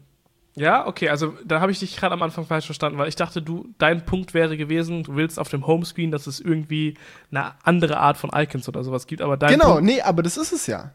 ja, 0.57 0.87
okay, 0.87 1.09
also 1.09 1.35
da 1.45 1.59
habe 1.59 1.71
ich 1.71 1.77
dich 1.77 1.95
gerade 1.97 2.13
am 2.13 2.23
Anfang 2.23 2.47
falsch 2.47 2.65
verstanden, 2.65 2.97
weil 2.97 3.09
ich 3.09 3.15
dachte, 3.15 3.43
du, 3.43 3.69
dein 3.77 4.05
Punkt 4.05 4.33
wäre 4.33 4.57
gewesen, 4.57 5.03
du 5.03 5.15
willst 5.15 5.37
auf 5.37 5.49
dem 5.49 5.67
Homescreen, 5.67 6.09
dass 6.09 6.25
es 6.25 6.39
irgendwie 6.39 6.95
eine 7.29 7.53
andere 7.63 7.97
Art 7.97 8.17
von 8.17 8.31
Icons 8.33 8.67
oder 8.67 8.83
sowas 8.83 9.05
gibt, 9.05 9.21
aber 9.21 9.37
dein 9.37 9.51
Genau, 9.51 9.73
Punkt 9.73 9.83
nee, 9.83 10.01
aber 10.01 10.23
das 10.23 10.35
ist 10.35 10.51
es 10.53 10.65
ja. 10.65 10.93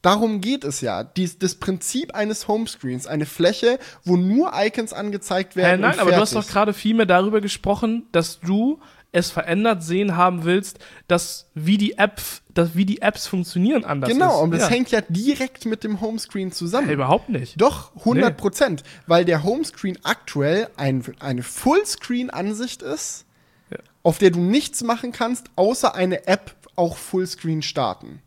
Darum 0.00 0.40
geht 0.40 0.64
es 0.64 0.80
ja. 0.80 1.04
Dies, 1.04 1.38
das 1.38 1.56
Prinzip 1.56 2.14
eines 2.14 2.48
Homescreens, 2.48 3.06
eine 3.06 3.26
Fläche, 3.26 3.78
wo 4.04 4.16
nur 4.16 4.52
Icons 4.56 4.94
angezeigt 4.94 5.56
werden. 5.56 5.84
Äh, 5.84 5.88
nein, 5.88 6.00
aber 6.00 6.12
du 6.12 6.16
hast 6.16 6.34
doch 6.34 6.46
gerade 6.46 6.72
viel 6.72 6.94
mehr 6.94 7.06
darüber 7.06 7.42
gesprochen, 7.42 8.06
dass 8.12 8.40
du 8.40 8.80
es 9.12 9.30
verändert 9.30 9.82
sehen 9.82 10.16
haben 10.16 10.44
willst, 10.44 10.78
dass 11.06 11.46
wie 11.54 11.76
die 11.76 11.98
App, 11.98 12.20
dass 12.54 12.74
wie 12.74 12.86
die 12.86 13.02
Apps 13.02 13.26
funktionieren 13.26 13.84
anders 13.84 14.10
Genau, 14.10 14.36
ist. 14.36 14.42
und 14.42 14.50
das 14.52 14.62
ja. 14.62 14.68
hängt 14.68 14.90
ja 14.90 15.02
direkt 15.08 15.66
mit 15.66 15.84
dem 15.84 16.00
Homescreen 16.00 16.50
zusammen. 16.50 16.88
Ja, 16.88 16.94
überhaupt 16.94 17.28
nicht. 17.28 17.60
Doch, 17.60 17.94
100 17.96 18.36
Prozent. 18.36 18.82
Nee. 18.82 18.88
Weil 19.06 19.24
der 19.26 19.42
Homescreen 19.44 19.98
aktuell 20.02 20.68
ein, 20.76 21.04
eine 21.20 21.42
Fullscreen-Ansicht 21.42 22.80
ist, 22.80 23.26
ja. 23.70 23.78
auf 24.02 24.18
der 24.18 24.30
du 24.30 24.40
nichts 24.40 24.82
machen 24.82 25.12
kannst, 25.12 25.50
außer 25.56 25.94
eine 25.94 26.26
App 26.26 26.56
auch 26.74 26.96
Fullscreen 26.96 27.60
starten. 27.60 28.22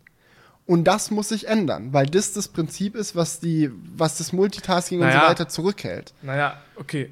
Und 0.68 0.86
das 0.86 1.12
muss 1.12 1.30
sich 1.30 1.48
ändern, 1.48 1.94
weil 1.94 2.06
das 2.08 2.34
das 2.34 2.48
Prinzip 2.48 2.96
ist, 2.96 3.16
was 3.16 3.40
die, 3.40 3.72
was 3.96 4.18
das 4.18 4.34
Multitasking 4.34 5.00
naja, 5.00 5.16
und 5.16 5.22
so 5.22 5.28
weiter 5.30 5.48
zurückhält. 5.48 6.14
Naja, 6.22 6.60
okay. 6.76 7.12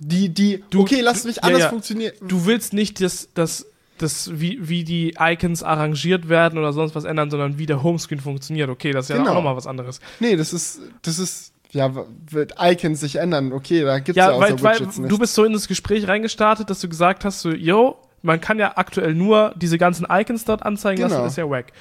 Die, 0.00 0.28
die, 0.28 0.62
du, 0.70 0.82
okay, 0.82 1.00
lass 1.00 1.24
mich 1.24 1.42
anders 1.42 1.60
ja, 1.60 1.66
ja. 1.66 1.70
funktionieren. 1.70 2.12
Du 2.20 2.46
willst 2.46 2.72
nicht 2.72 3.00
das, 3.00 3.28
das, 3.34 3.66
das 3.98 4.30
wie, 4.40 4.58
wie 4.68 4.84
die 4.84 5.16
Icons 5.18 5.62
arrangiert 5.62 6.28
werden 6.28 6.58
oder 6.58 6.72
sonst 6.72 6.94
was 6.94 7.04
ändern, 7.04 7.30
sondern 7.30 7.58
wie 7.58 7.66
der 7.66 7.82
Homescreen 7.82 8.20
funktioniert. 8.20 8.70
Okay, 8.70 8.92
das 8.92 9.06
ist 9.06 9.10
ja 9.10 9.16
genau. 9.16 9.30
auch 9.30 9.34
nochmal 9.34 9.56
was 9.56 9.66
anderes. 9.66 10.00
Nee, 10.20 10.36
das 10.36 10.52
ist, 10.52 10.80
das 11.02 11.18
ist 11.18 11.52
ja, 11.70 11.92
wird 12.30 12.54
Icons 12.60 13.00
sich 13.00 13.16
ändern? 13.16 13.52
Okay, 13.52 13.82
da 13.82 13.98
gibt's 13.98 14.16
ja, 14.16 14.30
ja 14.30 14.40
weil, 14.40 14.62
weil 14.62 14.78
du 14.78 15.18
bist 15.18 15.34
so 15.34 15.44
in 15.44 15.52
das 15.52 15.68
Gespräch 15.68 16.08
reingestartet, 16.08 16.70
dass 16.70 16.80
du 16.80 16.88
gesagt 16.88 17.24
hast, 17.24 17.40
so, 17.40 17.50
yo, 17.50 17.98
man 18.22 18.40
kann 18.40 18.58
ja 18.58 18.76
aktuell 18.76 19.14
nur 19.14 19.54
diese 19.56 19.78
ganzen 19.78 20.06
Icons 20.10 20.44
dort 20.44 20.64
anzeigen 20.64 21.02
genau. 21.02 21.14
lassen, 21.14 21.26
ist 21.26 21.36
ja 21.36 21.48
wack. 21.48 21.72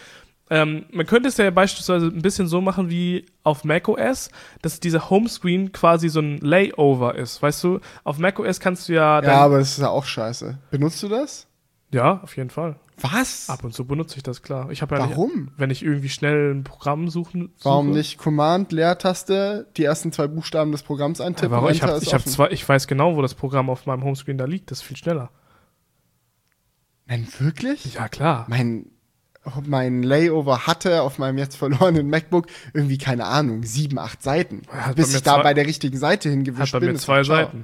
Ähm, 0.50 0.86
man 0.92 1.06
könnte 1.06 1.28
es 1.30 1.38
ja 1.38 1.50
beispielsweise 1.52 2.08
ein 2.08 2.22
bisschen 2.22 2.48
so 2.48 2.62
machen 2.62 2.90
wie 2.90 3.26
auf 3.44 3.64
macOS, 3.64 4.30
dass 4.62 4.80
dieser 4.80 5.10
Homescreen 5.10 5.72
quasi 5.72 6.10
so 6.10 6.22
ein 6.22 6.38
Layover 6.38 7.16
ist. 7.16 7.42
Weißt 7.42 7.64
du, 7.64 7.80
auf 8.04 8.18
macOS 8.18 8.60
kannst 8.60 8.88
du 8.88 8.94
ja. 8.94 9.22
Ja, 9.22 9.42
aber 9.42 9.60
das 9.60 9.72
ist 9.72 9.80
ja 9.80 9.90
auch 9.90 10.06
scheiße. 10.06 10.58
Benutzt 10.72 11.04
du 11.04 11.10
das? 11.10 11.48
Ja, 11.92 12.22
auf 12.22 12.36
jeden 12.38 12.50
Fall. 12.50 12.80
Was? 13.00 13.50
Ab 13.50 13.64
und 13.64 13.74
zu 13.74 13.86
benutze 13.86 14.18
ich 14.18 14.24
das, 14.24 14.42
klar. 14.42 14.72
Ich 14.72 14.80
ja 14.80 14.90
Warum? 14.90 15.32
Nicht, 15.32 15.52
wenn 15.58 15.70
ich 15.70 15.84
irgendwie 15.84 16.10
schnell 16.10 16.54
ein 16.54 16.64
Programm 16.64 17.10
suchen 17.10 17.52
suche. 17.56 17.66
Warum 17.66 17.92
nicht 17.92 18.18
Command, 18.18 18.72
Leertaste, 18.72 19.68
die 19.78 19.84
ersten 19.84 20.12
zwei 20.12 20.28
Buchstaben 20.28 20.72
des 20.72 20.82
Programms 20.82 21.22
eintippen? 21.22 21.52
Ja, 21.52 21.58
warum? 21.58 21.72
Ich, 21.72 21.84
hab, 21.84 22.02
ich, 22.02 22.14
hab 22.14 22.26
zwei, 22.26 22.50
ich 22.50 22.68
weiß 22.68 22.88
genau, 22.88 23.16
wo 23.16 23.22
das 23.22 23.36
Programm 23.36 23.70
auf 23.70 23.86
meinem 23.86 24.04
Homescreen 24.04 24.38
da 24.38 24.46
liegt. 24.46 24.72
Das 24.72 24.80
ist 24.80 24.84
viel 24.84 24.98
schneller. 24.98 25.30
Nein, 27.06 27.28
wirklich? 27.38 27.94
Ja, 27.94 28.10
klar. 28.10 28.46
Mein, 28.50 28.88
mein 29.66 30.04
Layover 30.04 30.68
hatte 30.68 31.02
auf 31.02 31.18
meinem 31.18 31.38
jetzt 31.38 31.56
verlorenen 31.56 32.10
MacBook 32.10 32.48
irgendwie, 32.74 32.98
keine 32.98 33.26
Ahnung, 33.26 33.64
sieben, 33.64 34.00
acht 34.00 34.24
Seiten. 34.24 34.64
bis 34.96 35.14
ich 35.14 35.24
da 35.24 35.42
bei 35.42 35.54
der 35.54 35.66
richtigen 35.66 35.98
Seite 35.98 36.30
hingewischt 36.30 36.74
hat 36.74 36.82
bei 36.82 36.88
bin. 36.88 36.94
Mir 36.94 37.00
zwei 37.00 37.24
Seiten. 37.24 37.64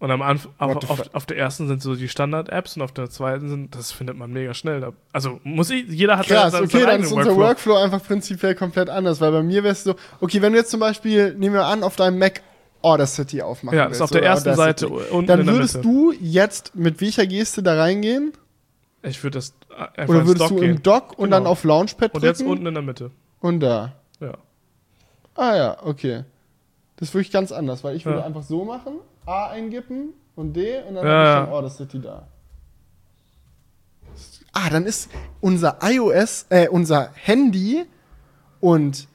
Und 0.00 0.12
am 0.12 0.22
Anfang, 0.22 0.52
auf, 0.58 0.90
auf, 0.90 1.14
auf, 1.14 1.26
der 1.26 1.38
ersten 1.38 1.66
sind 1.66 1.82
so 1.82 1.96
die 1.96 2.08
Standard-Apps 2.08 2.76
und 2.76 2.82
auf 2.82 2.92
der 2.92 3.10
zweiten 3.10 3.48
sind, 3.48 3.74
das 3.74 3.90
findet 3.90 4.16
man 4.16 4.30
mega 4.30 4.54
schnell. 4.54 4.92
Also 5.12 5.40
muss 5.42 5.70
ich, 5.70 5.88
jeder 5.88 6.18
hat 6.18 6.26
Krass, 6.26 6.52
ja 6.52 6.60
okay, 6.60 6.86
dann 6.86 7.02
ist 7.02 7.10
unser 7.10 7.34
Workflow. 7.34 7.74
Workflow 7.74 7.76
einfach 7.76 8.04
prinzipiell 8.04 8.54
komplett 8.54 8.90
anders, 8.90 9.20
weil 9.20 9.32
bei 9.32 9.42
mir 9.42 9.64
wäre 9.64 9.72
es 9.72 9.82
so, 9.82 9.96
okay, 10.20 10.40
wenn 10.40 10.52
du 10.52 10.58
jetzt 10.58 10.70
zum 10.70 10.78
Beispiel, 10.78 11.34
nehmen 11.34 11.56
wir 11.56 11.66
an, 11.66 11.82
auf 11.82 11.96
deinem 11.96 12.18
Mac 12.18 12.42
Audacity 12.80 13.42
aufmachen 13.42 13.76
Ja, 13.76 13.86
ist 13.86 14.00
auf 14.00 14.10
der 14.10 14.22
ersten 14.22 14.50
Audacity, 14.50 14.86
Seite 14.86 15.10
unten 15.10 15.26
Dann 15.26 15.46
würdest 15.46 15.84
du 15.84 16.12
jetzt 16.12 16.76
mit 16.76 17.00
welcher 17.00 17.26
Geste 17.26 17.64
da 17.64 17.76
reingehen? 17.76 18.32
Ich 19.02 19.22
würde 19.22 19.38
das 19.38 19.54
einfach 19.76 20.08
Oder 20.08 20.26
würdest 20.26 20.50
du 20.50 20.56
gehen. 20.56 20.76
im 20.76 20.82
Dock 20.82 21.18
und 21.18 21.26
genau. 21.26 21.36
dann 21.36 21.46
auf 21.46 21.64
Launchpad 21.64 22.12
drücken? 22.12 22.16
Und 22.16 22.22
jetzt 22.24 22.42
unten 22.42 22.66
in 22.66 22.74
der 22.74 22.82
Mitte. 22.82 23.10
Und 23.40 23.60
da. 23.60 23.94
Ja. 24.20 24.34
Ah 25.34 25.56
ja, 25.56 25.76
okay. 25.84 26.24
Das 26.96 27.10
ist 27.10 27.14
wirklich 27.14 27.30
ganz 27.30 27.52
anders, 27.52 27.84
weil 27.84 27.94
ich 27.94 28.04
würde 28.04 28.18
ja. 28.18 28.24
einfach 28.24 28.42
so 28.42 28.64
machen, 28.64 28.94
A 29.24 29.46
eingeben 29.46 30.14
und 30.34 30.54
D 30.54 30.82
und 30.82 30.96
dann 30.96 31.06
ja, 31.06 31.12
habe 31.12 31.28
ich 31.28 31.46
dann 31.46 31.54
Audacity 31.54 32.00
da. 32.00 32.26
Ah, 34.52 34.70
dann 34.70 34.84
ist 34.84 35.08
unser 35.40 35.78
iOS, 35.82 36.46
äh, 36.48 36.68
unser 36.68 37.12
Handy 37.14 37.84
und 38.60 39.06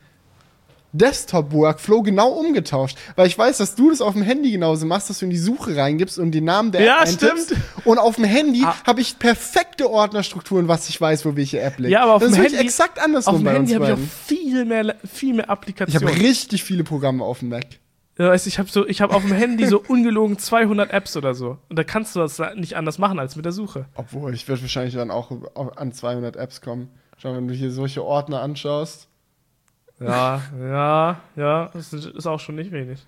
Desktop-Workflow 0.94 2.04
genau 2.04 2.30
umgetauscht. 2.30 2.98
Weil 3.16 3.28
ich 3.28 3.38
weiß, 3.38 3.58
dass 3.58 3.76
du 3.76 3.89
das 3.89 4.02
auf 4.02 4.14
dem 4.14 4.22
Handy 4.22 4.52
genauso 4.52 4.86
machst, 4.86 5.10
dass 5.10 5.20
du 5.20 5.26
in 5.26 5.32
die 5.32 5.38
Suche 5.38 5.76
reingibst 5.76 6.18
und 6.20 6.32
den 6.32 6.46
Namen 6.46 6.72
der 6.72 6.84
ja, 6.84 7.02
App 7.02 7.10
eintippst. 7.10 7.48
Stimmt. 7.48 7.62
Und 7.86 7.98
auf 7.98 8.16
dem 8.16 8.26
Handy 8.26 8.64
ah. 8.64 8.76
habe 8.86 9.02
ich 9.02 9.20
perfekte 9.20 9.89
Ordnerstrukturen, 9.89 10.68
was 10.68 10.88
ich 10.89 11.00
weiß, 11.02 11.26
wo 11.26 11.36
welche 11.36 11.60
App 11.60 11.80
liegt. 11.80 11.91
Ja, 11.91 12.04
aber 12.04 12.14
auf 12.16 12.22
das 12.22 12.32
dem 12.32 12.44
Handy 12.44 12.58
exakt 12.58 13.00
andersrum 13.00 13.36
Auf 13.36 13.41
dem 13.41 13.50
Handy 13.50 13.74
habe 13.74 13.86
ich 13.86 13.91
auch 13.91 14.26
viel 14.26 14.66
mehr, 14.66 14.96
viel 15.12 15.34
mehr 15.34 15.50
Applikationen. 15.50 16.08
Ich 16.08 16.16
habe 16.16 16.26
richtig 16.26 16.64
viele 16.64 16.84
Programme 16.84 17.24
auf 17.24 17.39
dem 17.39 17.50
Mac. 17.50 17.66
Ja, 18.18 18.30
weißt, 18.30 18.46
ich 18.46 18.60
habe 18.60 18.70
so, 18.70 18.88
ich 18.88 19.02
habe 19.02 19.16
auf 19.16 19.24
dem 19.24 19.34
Handy 19.34 19.66
so 19.66 19.80
ungelogen 19.88 20.38
200 20.38 20.91
Apps 20.91 21.18
oder 21.18 21.34
so. 21.34 21.58
Und 21.70 21.80
da 21.80 21.84
kannst 21.84 22.16
du 22.16 22.20
das 22.20 22.39
nicht 22.56 22.76
anders 22.76 23.00
machen 23.00 23.18
als 23.18 23.36
mit 23.36 23.46
der 23.46 23.52
Suche. 23.52 23.86
Obwohl, 23.96 24.36
ich 24.36 24.48
werde 24.48 24.62
wahrscheinlich 24.62 24.94
dann 24.94 25.10
auch 25.10 25.32
an 25.76 25.91
200 25.91 26.36
Apps 26.36 26.62
kommen. 26.62 26.89
Schau, 27.18 27.36
wenn 27.36 27.48
du 27.48 27.54
hier 27.54 27.72
solche 27.72 28.04
Ordner 28.04 28.41
anschaust. 28.41 29.08
Ja, 30.04 30.41
ja, 30.60 31.22
ja, 31.36 31.70
das 31.74 31.93
ist 31.93 32.28
auch 32.28 32.39
schon 32.39 32.56
nicht 32.56 32.72
wenig. 32.72 33.06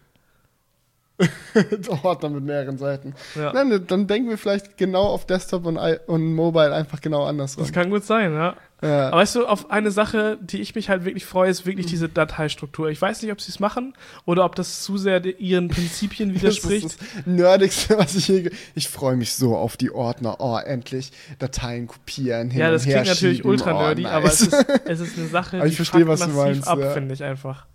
Ordner 2.04 2.30
mit 2.30 2.44
mehreren 2.44 2.78
Seiten. 2.78 3.14
Ja. 3.36 3.54
Nein, 3.54 3.86
dann 3.88 4.08
denken 4.08 4.30
wir 4.30 4.38
vielleicht 4.38 4.78
genau 4.78 5.04
auf 5.04 5.26
Desktop 5.26 5.66
und, 5.66 5.78
und 5.78 6.34
Mobile 6.34 6.74
einfach 6.74 7.00
genau 7.00 7.24
andersrum. 7.24 7.64
Das 7.64 7.72
kann 7.72 7.90
gut 7.90 8.04
sein, 8.04 8.34
ja. 8.34 8.56
ja. 8.82 9.08
Aber 9.08 9.18
weißt 9.18 9.36
du, 9.36 9.46
auf 9.46 9.72
eine 9.72 9.92
Sache, 9.92 10.38
die 10.42 10.60
ich 10.60 10.76
mich 10.76 10.90
halt 10.90 11.06
wirklich 11.06 11.26
freue, 11.26 11.50
ist 11.50 11.66
wirklich 11.66 11.86
diese 11.86 12.10
Dateistruktur. 12.10 12.90
Ich 12.90 13.02
weiß 13.02 13.22
nicht, 13.22 13.32
ob 13.32 13.40
sie 13.40 13.50
es 13.50 13.62
machen 13.62 13.94
oder 14.26 14.44
ob 14.44 14.56
das 14.56 14.84
zu 14.84 14.98
sehr 14.98 15.24
ihren 15.40 15.70
Prinzipien 15.70 16.34
widerspricht. 16.36 16.86
Das 16.86 16.94
ist 16.94 17.02
das 17.16 17.26
Nerdigste, 17.26 17.98
was 17.98 18.16
ich 18.16 18.26
hier. 18.26 18.52
Ich 18.74 18.90
freue 18.90 19.16
mich 19.16 19.34
so 19.34 19.56
auf 19.56 19.78
die 19.78 19.92
Ordner. 19.92 20.36
Oh, 20.40 20.58
endlich 20.58 21.14
Dateien 21.40 21.88
kopieren. 21.88 22.50
Hin 22.50 22.60
ja, 22.60 22.72
das 22.72 22.84
klingt 22.84 23.08
natürlich 23.08 23.46
ultra 23.46 23.72
nerdy, 23.72 24.02
oh, 24.02 24.10
nice. 24.10 24.14
aber 24.14 24.28
es 24.28 24.42
ist, 24.42 24.54
es 24.86 25.00
ist 25.00 25.18
eine 25.18 25.28
Sache, 25.28 25.62
die 25.62 25.68
ich 25.68 25.76
verstehe, 25.78 26.08
was 26.08 26.20
du 26.20 26.28
meinst, 26.28 26.68
ab, 26.68 26.80
ja. 26.80 26.92
finde 26.92 27.14
ich 27.14 27.24
einfach. 27.24 27.68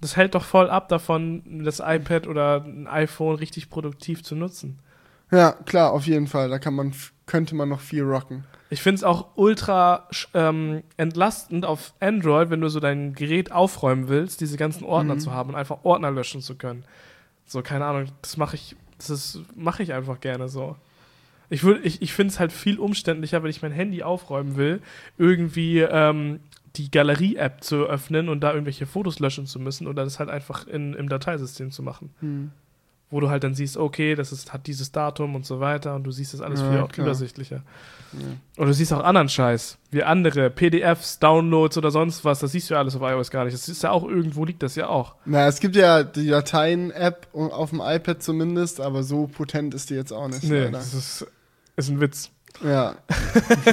Das 0.00 0.16
hält 0.16 0.34
doch 0.34 0.44
voll 0.44 0.70
ab 0.70 0.88
davon, 0.88 1.62
das 1.64 1.80
iPad 1.80 2.26
oder 2.26 2.64
ein 2.64 2.86
iPhone 2.86 3.36
richtig 3.36 3.68
produktiv 3.68 4.22
zu 4.22 4.34
nutzen. 4.34 4.78
Ja, 5.30 5.52
klar, 5.52 5.92
auf 5.92 6.06
jeden 6.06 6.26
Fall. 6.26 6.48
Da 6.48 6.58
kann 6.58 6.74
man, 6.74 6.92
könnte 7.26 7.54
man 7.54 7.68
noch 7.68 7.80
viel 7.80 8.02
rocken. 8.02 8.44
Ich 8.70 8.82
finde 8.82 8.96
es 8.96 9.04
auch 9.04 9.28
ultra 9.34 10.08
ähm, 10.32 10.82
entlastend 10.96 11.64
auf 11.64 11.92
Android, 12.00 12.50
wenn 12.50 12.60
du 12.60 12.68
so 12.68 12.80
dein 12.80 13.14
Gerät 13.14 13.50
aufräumen 13.50 14.08
willst, 14.08 14.40
diese 14.40 14.56
ganzen 14.56 14.84
Ordner 14.84 15.16
mhm. 15.16 15.20
zu 15.20 15.32
haben 15.32 15.50
und 15.50 15.56
einfach 15.56 15.78
Ordner 15.82 16.10
löschen 16.10 16.40
zu 16.40 16.54
können. 16.54 16.84
So, 17.46 17.62
keine 17.62 17.84
Ahnung, 17.84 18.06
das 18.22 18.36
mache 18.36 18.54
ich, 18.54 18.76
das 18.98 19.40
mache 19.56 19.82
ich 19.82 19.92
einfach 19.92 20.20
gerne 20.20 20.48
so. 20.48 20.76
Ich, 21.48 21.64
ich, 21.64 22.00
ich 22.00 22.12
finde 22.12 22.32
es 22.32 22.38
halt 22.38 22.52
viel 22.52 22.78
umständlicher, 22.78 23.42
wenn 23.42 23.50
ich 23.50 23.60
mein 23.60 23.72
Handy 23.72 24.04
aufräumen 24.04 24.54
will, 24.54 24.80
irgendwie 25.18 25.80
ähm, 25.80 26.38
die 26.76 26.90
Galerie-App 26.90 27.62
zu 27.62 27.86
öffnen 27.86 28.28
und 28.28 28.40
da 28.40 28.52
irgendwelche 28.52 28.86
Fotos 28.86 29.18
löschen 29.18 29.46
zu 29.46 29.58
müssen 29.58 29.86
oder 29.86 30.04
das 30.04 30.18
halt 30.18 30.30
einfach 30.30 30.66
in, 30.66 30.94
im 30.94 31.08
Dateisystem 31.08 31.70
zu 31.70 31.82
machen. 31.82 32.10
Hm. 32.20 32.50
Wo 33.12 33.18
du 33.18 33.28
halt 33.28 33.42
dann 33.42 33.54
siehst, 33.54 33.76
okay, 33.76 34.14
das 34.14 34.30
ist, 34.30 34.52
hat 34.52 34.68
dieses 34.68 34.92
Datum 34.92 35.34
und 35.34 35.44
so 35.44 35.58
weiter 35.58 35.96
und 35.96 36.04
du 36.04 36.12
siehst 36.12 36.32
das 36.32 36.40
alles 36.40 36.60
ja, 36.60 36.70
viel 36.70 36.86
klar. 36.86 37.06
übersichtlicher. 37.06 37.62
Ja. 38.12 38.20
Und 38.56 38.68
du 38.68 38.72
siehst 38.72 38.92
auch 38.92 39.02
anderen 39.02 39.28
Scheiß, 39.28 39.78
wie 39.90 40.04
andere 40.04 40.48
PDFs, 40.48 41.18
Downloads 41.18 41.76
oder 41.76 41.90
sonst 41.90 42.24
was, 42.24 42.38
das 42.38 42.52
siehst 42.52 42.70
du 42.70 42.74
ja 42.74 42.80
alles 42.80 42.94
auf 42.94 43.02
iOS 43.02 43.32
gar 43.32 43.44
nicht. 43.44 43.54
Das 43.54 43.68
ist 43.68 43.82
ja 43.82 43.90
auch 43.90 44.04
irgendwo, 44.04 44.44
liegt 44.44 44.62
das 44.62 44.76
ja 44.76 44.88
auch. 44.88 45.16
Na, 45.24 45.48
es 45.48 45.58
gibt 45.58 45.74
ja 45.74 46.04
die 46.04 46.28
Dateien-App 46.28 47.26
auf 47.32 47.70
dem 47.70 47.80
iPad 47.82 48.22
zumindest, 48.22 48.80
aber 48.80 49.02
so 49.02 49.26
potent 49.26 49.74
ist 49.74 49.90
die 49.90 49.94
jetzt 49.94 50.12
auch 50.12 50.28
nicht. 50.28 50.44
Nee, 50.44 50.60
leider. 50.60 50.70
das 50.70 50.94
ist, 50.94 51.26
ist 51.74 51.88
ein 51.88 52.00
Witz. 52.00 52.30
Ja. 52.62 52.96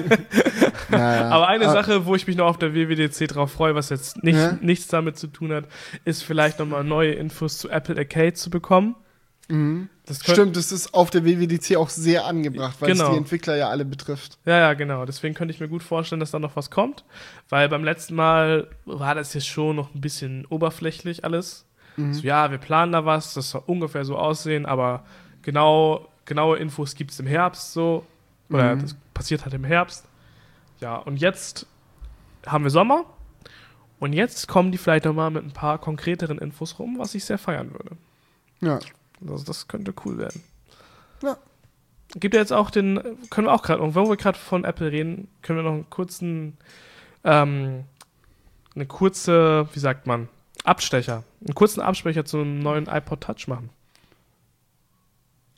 naja. 0.89 1.29
Aber 1.29 1.47
eine 1.47 1.65
Aber 1.65 1.73
Sache, 1.73 2.05
wo 2.05 2.15
ich 2.15 2.27
mich 2.27 2.37
noch 2.37 2.47
auf 2.47 2.57
der 2.57 2.73
WWDC 2.73 3.27
drauf 3.27 3.51
freue, 3.51 3.75
was 3.75 3.89
jetzt 3.89 4.23
nicht, 4.23 4.35
ja? 4.35 4.57
nichts 4.61 4.87
damit 4.87 5.17
zu 5.17 5.27
tun 5.27 5.51
hat, 5.51 5.65
ist 6.05 6.23
vielleicht 6.23 6.59
nochmal 6.59 6.83
neue 6.83 7.13
Infos 7.13 7.57
zu 7.57 7.69
Apple 7.69 7.97
Arcade 7.97 8.33
zu 8.33 8.49
bekommen. 8.49 8.95
Mhm. 9.49 9.89
Das 10.05 10.21
Stimmt, 10.21 10.55
das 10.55 10.71
ist 10.71 10.93
auf 10.93 11.09
der 11.09 11.25
WWDC 11.25 11.75
auch 11.75 11.89
sehr 11.89 12.25
angebracht, 12.25 12.77
weil 12.79 12.91
genau. 12.91 13.05
es 13.05 13.11
die 13.11 13.17
Entwickler 13.17 13.57
ja 13.57 13.69
alle 13.69 13.83
betrifft. 13.83 14.37
Ja, 14.45 14.57
ja, 14.57 14.73
genau. 14.73 15.05
Deswegen 15.05 15.33
könnte 15.33 15.53
ich 15.53 15.59
mir 15.59 15.67
gut 15.67 15.83
vorstellen, 15.83 16.19
dass 16.19 16.31
da 16.31 16.39
noch 16.39 16.55
was 16.55 16.69
kommt, 16.69 17.03
weil 17.49 17.67
beim 17.67 17.83
letzten 17.83 18.15
Mal 18.15 18.67
war 18.85 19.15
das 19.15 19.33
jetzt 19.33 19.47
schon 19.47 19.75
noch 19.75 19.93
ein 19.93 20.01
bisschen 20.01 20.45
oberflächlich 20.45 21.25
alles. 21.25 21.65
Mhm. 21.97 22.13
So, 22.13 22.21
ja, 22.21 22.51
wir 22.51 22.57
planen 22.57 22.93
da 22.93 23.05
was, 23.05 23.33
das 23.33 23.49
soll 23.49 23.63
ungefähr 23.65 24.05
so 24.05 24.17
aussehen, 24.17 24.65
aber 24.65 25.03
genau, 25.41 26.07
genaue 26.25 26.57
Infos 26.57 26.95
gibt 26.95 27.11
es 27.11 27.19
im 27.19 27.27
Herbst 27.27 27.73
so. 27.73 28.05
Oder 28.49 28.75
mhm. 28.75 28.81
das 28.81 28.95
passiert 29.13 29.43
halt 29.43 29.53
im 29.53 29.63
Herbst. 29.63 30.05
Ja, 30.79 30.97
und 30.97 31.17
jetzt 31.17 31.65
haben 32.45 32.63
wir 32.63 32.71
Sommer. 32.71 33.05
Und 33.99 34.13
jetzt 34.13 34.47
kommen 34.47 34.71
die 34.71 34.77
vielleicht 34.77 35.05
nochmal 35.05 35.31
mit 35.31 35.43
ein 35.43 35.53
paar 35.53 35.79
konkreteren 35.79 36.37
Infos 36.37 36.77
rum, 36.77 36.99
was 36.99 37.15
ich 37.15 37.25
sehr 37.25 37.39
feiern 37.39 37.71
würde. 37.71 37.97
Ja. 38.61 38.79
Also 39.27 39.43
das 39.43 39.67
könnte 39.67 39.93
cool 40.05 40.19
werden. 40.19 40.43
Ja. 41.23 41.37
Gibt 42.15 42.35
ja 42.35 42.41
jetzt 42.41 42.53
auch 42.53 42.69
den, 42.69 43.01
können 43.29 43.47
wir 43.47 43.53
auch 43.53 43.63
gerade, 43.63 43.81
und 43.81 43.95
wenn 43.95 44.07
wir 44.07 44.17
gerade 44.17 44.37
von 44.37 44.63
Apple 44.63 44.91
reden, 44.91 45.27
können 45.41 45.59
wir 45.59 45.63
noch 45.63 45.73
einen 45.73 45.89
kurzen, 45.89 46.57
ähm, 47.23 47.85
eine 48.75 48.85
kurze, 48.85 49.67
wie 49.73 49.79
sagt 49.79 50.05
man, 50.05 50.29
Abstecher, 50.63 51.23
einen 51.41 51.55
kurzen 51.55 51.81
Absprecher 51.81 52.23
zum 52.25 52.59
neuen 52.59 52.87
iPod 52.87 53.21
Touch 53.21 53.47
machen. 53.47 53.69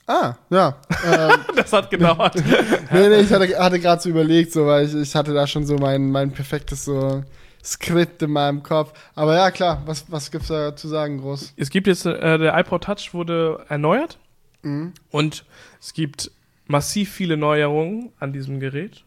Ah, 0.10 0.34
ja. 0.50 0.76
Ähm, 1.06 1.40
das 1.56 1.72
hat 1.72 1.92
gedauert. 1.92 2.36
nee, 2.92 3.10
nee, 3.10 3.20
ich 3.20 3.32
hatte, 3.32 3.48
hatte 3.60 3.80
gerade 3.80 4.02
so 4.02 4.10
überlegt, 4.10 4.52
so, 4.52 4.66
weil 4.66 4.88
ich, 4.88 4.96
ich 4.96 5.16
hatte 5.16 5.36
da 5.36 5.46
schon 5.46 5.68
so 5.68 5.76
mein, 5.76 6.10
mein 6.10 6.32
perfektes 6.32 6.86
so 6.86 7.24
Skript 7.64 8.24
in 8.24 8.32
meinem 8.32 8.64
Kopf. 8.64 8.92
Aber 9.14 9.36
ja, 9.36 9.52
klar, 9.52 9.84
was, 9.86 10.12
was 10.12 10.34
es 10.34 10.48
da 10.48 10.76
zu 10.76 10.88
sagen, 10.88 11.20
groß? 11.20 11.54
Es 11.58 11.70
gibt 11.70 11.86
jetzt, 11.86 12.08
äh, 12.08 12.40
der 12.40 12.58
iPod 12.58 12.86
Touch 12.86 13.14
wurde 13.14 13.64
erneuert 13.70 14.18
mhm. 14.64 14.94
und 15.12 15.46
es 15.80 15.94
gibt 15.94 16.32
massiv 16.66 17.12
viele 17.12 17.38
Neuerungen 17.38 18.12
an 18.20 18.34
diesem 18.34 18.60
Gerät. 18.60 19.04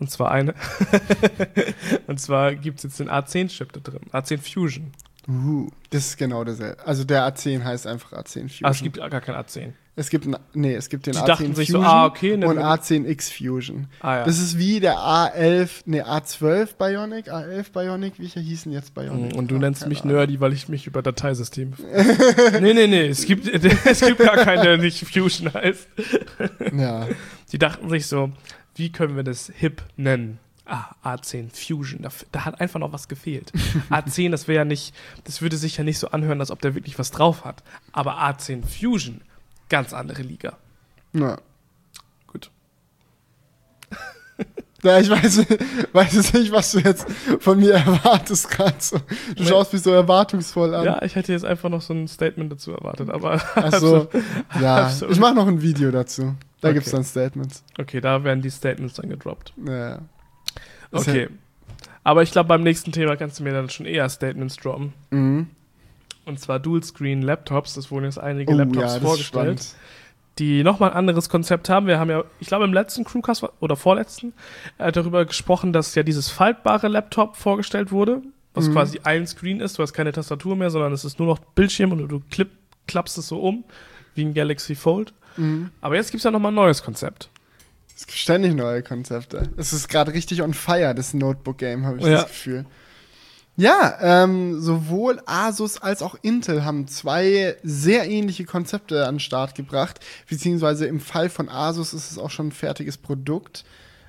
Und 0.00 0.10
zwar 0.10 0.32
eine. 0.32 0.54
und 2.08 2.18
zwar 2.18 2.56
gibt 2.56 2.78
es 2.78 2.82
jetzt 2.82 2.98
den 2.98 3.08
A10-Chip 3.08 3.72
da 3.72 3.78
drin, 3.78 4.00
A10 4.10 4.38
Fusion. 4.38 4.90
Uh, 5.28 5.68
das 5.90 6.06
ist 6.08 6.16
genau 6.16 6.42
dasselbe. 6.42 6.84
Also 6.84 7.04
der 7.04 7.32
A10 7.32 7.62
heißt 7.62 7.86
einfach 7.86 8.12
A10 8.12 8.48
Fusion. 8.48 8.64
Ah, 8.66 8.70
es 8.70 8.82
gibt 8.82 8.96
gar 8.96 9.20
kein 9.20 9.36
A10. 9.36 9.74
Es 9.94 10.08
gibt, 10.08 10.26
nee, 10.54 10.74
es 10.74 10.88
gibt 10.88 11.04
den 11.04 11.12
Die 11.12 11.18
A10 11.18 11.26
dachten 11.26 11.54
sich 11.54 11.68
so, 11.68 11.76
Fusion 11.78 11.84
ah, 11.94 12.06
okay, 12.06 12.38
ne, 12.38 12.48
und 12.48 12.56
wir- 12.56 12.64
A10X 12.64 13.30
Fusion. 13.36 13.88
Ah, 14.00 14.16
ja. 14.20 14.24
Das 14.24 14.38
ist 14.38 14.56
wie 14.56 14.80
der 14.80 14.94
A11, 14.96 15.82
nee, 15.84 16.00
A12 16.00 16.76
Bionic, 16.78 17.30
A11 17.30 17.72
Bionic, 17.72 18.14
wie 18.18 18.26
hießen 18.26 18.72
jetzt 18.72 18.94
Bionic? 18.94 19.32
Mhm, 19.34 19.38
Und 19.38 19.50
du 19.50 19.56
Ah, 19.56 19.58
nennst 19.58 19.86
mich 19.88 20.00
Ahnung. 20.02 20.16
nerdy, 20.16 20.40
weil 20.40 20.54
ich 20.54 20.70
mich 20.70 20.86
über 20.86 21.02
Dateisystem. 21.02 21.74
nee, 22.62 22.72
nee, 22.72 22.86
nee. 22.86 23.06
Es 23.08 23.26
gibt, 23.26 23.46
es 23.86 24.00
gibt 24.00 24.18
gar 24.20 24.38
keine, 24.38 24.62
der 24.62 24.78
nicht 24.78 25.06
Fusion 25.06 25.52
heißt. 25.52 25.86
Ja. 26.74 27.06
Die 27.52 27.58
dachten 27.58 27.90
sich 27.90 28.06
so, 28.06 28.30
wie 28.76 28.90
können 28.90 29.14
wir 29.14 29.24
das 29.24 29.52
hip 29.54 29.82
nennen? 29.98 30.38
Ah, 30.64 30.94
A10 31.04 31.50
Fusion. 31.52 32.00
Da, 32.00 32.08
da 32.30 32.44
hat 32.46 32.60
einfach 32.62 32.80
noch 32.80 32.94
was 32.94 33.08
gefehlt. 33.08 33.52
A10, 33.90 34.30
das 34.30 34.48
wäre 34.48 34.58
ja 34.60 34.64
nicht, 34.64 34.94
das 35.24 35.42
würde 35.42 35.58
sich 35.58 35.76
ja 35.76 35.84
nicht 35.84 35.98
so 35.98 36.08
anhören, 36.08 36.40
als 36.40 36.50
ob 36.50 36.62
der 36.62 36.74
wirklich 36.74 36.98
was 36.98 37.10
drauf 37.10 37.44
hat. 37.44 37.62
Aber 37.92 38.22
A10 38.22 38.62
Fusion, 38.64 39.20
ganz 39.72 39.92
andere 39.92 40.22
Liga. 40.22 40.56
ja. 41.14 41.38
Gut. 42.28 42.50
Ja, 44.84 44.98
ich 44.98 45.08
weiß, 45.08 45.46
weiß 45.92 46.12
jetzt 46.14 46.34
nicht, 46.34 46.50
was 46.50 46.72
du 46.72 46.80
jetzt 46.80 47.06
von 47.38 47.56
mir 47.60 47.74
erwartest 47.74 48.50
gerade 48.50 48.74
so. 48.80 48.98
Du 49.36 49.44
schaust 49.44 49.72
mich 49.72 49.80
so 49.82 49.92
erwartungsvoll 49.92 50.74
an. 50.74 50.84
Ja, 50.84 51.00
ich 51.02 51.14
hätte 51.14 51.32
jetzt 51.32 51.44
einfach 51.44 51.68
noch 51.68 51.80
so 51.82 51.94
ein 51.94 52.08
Statement 52.08 52.50
dazu 52.50 52.72
erwartet, 52.72 53.08
aber 53.08 53.40
Ach 53.54 53.72
so. 53.78 54.08
Ja, 54.60 54.90
ich 55.08 55.20
mache 55.20 55.34
noch 55.36 55.46
ein 55.46 55.62
Video 55.62 55.92
dazu. 55.92 56.34
Da 56.60 56.68
Okay. 56.68 56.74
gibt's 56.74 56.90
dann 56.90 57.04
Statements. 57.04 57.62
okay, 57.78 58.00
da 58.00 58.24
werden 58.24 58.42
die 58.42 58.50
Statements 58.50 58.94
dann 58.94 59.08
gedroppt. 59.08 59.52
Ja. 59.64 60.00
Ist 60.90 61.06
Okay. 61.08 61.28
Aber 62.02 62.24
ich 62.24 62.32
glaube, 62.32 62.48
beim 62.48 62.64
nächsten 62.64 62.90
Thema 62.90 63.14
kannst 63.14 63.38
du 63.38 63.44
mir 63.44 63.52
dann 63.52 63.70
schon 63.70 63.86
eher 63.86 64.08
Statements 64.08 64.56
droppen. 64.56 64.92
Mhm. 65.10 65.46
Und 66.24 66.38
zwar 66.40 66.60
Dual-Screen 66.60 67.22
Laptops. 67.22 67.74
Das 67.74 67.90
wurden 67.90 68.04
jetzt 68.04 68.18
einige 68.18 68.52
Oh, 68.52 68.56
Laptops 68.56 68.94
ja, 68.94 69.00
vorgestellt, 69.00 69.66
die 70.38 70.62
nochmal 70.62 70.90
ein 70.90 70.96
anderes 70.96 71.28
Konzept 71.28 71.68
haben. 71.68 71.86
Wir 71.86 71.98
haben 71.98 72.10
ja, 72.10 72.24
ich 72.40 72.46
glaube, 72.48 72.64
im 72.64 72.72
letzten 72.72 73.04
Crewcast 73.04 73.44
oder 73.60 73.76
vorletzten 73.76 74.32
äh, 74.78 74.92
darüber 74.92 75.24
gesprochen, 75.24 75.72
dass 75.72 75.94
ja 75.94 76.02
dieses 76.02 76.28
faltbare 76.28 76.88
Laptop 76.88 77.36
vorgestellt 77.36 77.90
wurde, 77.92 78.22
was 78.54 78.68
Mhm. 78.68 78.72
quasi 78.72 79.00
ein 79.04 79.26
Screen 79.26 79.60
ist. 79.60 79.78
Du 79.78 79.82
hast 79.82 79.92
keine 79.92 80.12
Tastatur 80.12 80.56
mehr, 80.56 80.70
sondern 80.70 80.92
es 80.92 81.04
ist 81.04 81.18
nur 81.18 81.26
noch 81.28 81.38
Bildschirm 81.38 81.92
und 81.92 82.08
du 82.08 82.22
klipp, 82.30 82.50
klappst 82.86 83.18
es 83.18 83.26
so 83.28 83.40
um, 83.40 83.64
wie 84.14 84.24
ein 84.24 84.32
Galaxy 84.34 84.74
Fold. 84.74 85.12
Mhm. 85.36 85.70
Aber 85.80 85.96
jetzt 85.96 86.10
gibt 86.12 86.20
es 86.20 86.24
ja 86.24 86.30
nochmal 86.30 86.52
ein 86.52 86.56
neues 86.56 86.82
Konzept. 86.82 87.28
Es 87.96 88.06
gibt 88.06 88.18
ständig 88.18 88.54
neue 88.54 88.82
Konzepte. 88.82 89.50
Es 89.56 89.72
ist 89.72 89.88
gerade 89.88 90.12
richtig 90.12 90.42
on 90.42 90.54
fire, 90.54 90.94
das 90.94 91.14
Notebook-Game, 91.14 91.84
habe 91.84 91.98
ich 91.98 92.04
Ja. 92.04 92.12
das 92.22 92.26
Gefühl. 92.28 92.64
Ja, 93.56 93.98
ähm, 94.00 94.60
sowohl 94.60 95.20
Asus 95.26 95.80
als 95.80 96.02
auch 96.02 96.14
Intel 96.22 96.64
haben 96.64 96.88
zwei 96.88 97.56
sehr 97.62 98.08
ähnliche 98.08 98.44
Konzepte 98.44 99.06
an 99.06 99.16
den 99.16 99.20
Start 99.20 99.54
gebracht. 99.54 100.00
Beziehungsweise 100.28 100.86
im 100.86 101.00
Fall 101.00 101.28
von 101.28 101.48
Asus 101.50 101.92
ist 101.92 102.10
es 102.10 102.18
auch 102.18 102.30
schon 102.30 102.48
ein 102.48 102.52
fertiges 102.52 102.96
Produkt. 102.96 103.64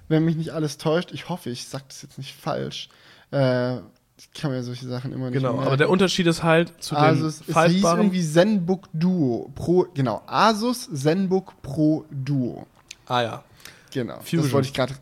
Wenn 0.07 0.23
mich 0.23 0.37
nicht 0.37 0.51
alles 0.51 0.77
täuscht, 0.77 1.11
ich 1.11 1.27
hoffe, 1.29 1.49
ich 1.49 1.67
sage 1.67 1.83
das 1.89 2.01
jetzt 2.03 2.17
nicht 2.17 2.33
falsch. 2.35 2.87
Äh, 3.31 3.77
ich 4.17 4.31
kann 4.33 4.51
mir 4.51 4.63
solche 4.63 4.87
Sachen 4.87 5.11
immer 5.11 5.25
nicht 5.29 5.33
Genau. 5.39 5.53
merken. 5.53 5.67
Aber 5.67 5.77
der 5.77 5.89
Unterschied 5.89 6.27
ist 6.27 6.43
halt 6.43 6.81
zu 6.81 6.95
Asus, 6.95 7.39
dem 7.39 7.55
es 7.55 7.71
hieß 7.71 7.83
irgendwie 7.83 8.23
ZenBook 8.23 8.87
Duo 8.93 9.51
Pro, 9.55 9.87
genau, 9.93 10.21
Asus 10.25 10.89
ZenBook 10.93 11.61
Pro 11.61 12.05
Duo. 12.11 12.65
Ah 13.07 13.21
ja. 13.21 13.43
Genau, 13.93 14.19
Fusion. 14.21 14.41
das 14.41 14.51
wollte 14.53 14.67
ich 14.69 14.73
gerade. 14.73 14.95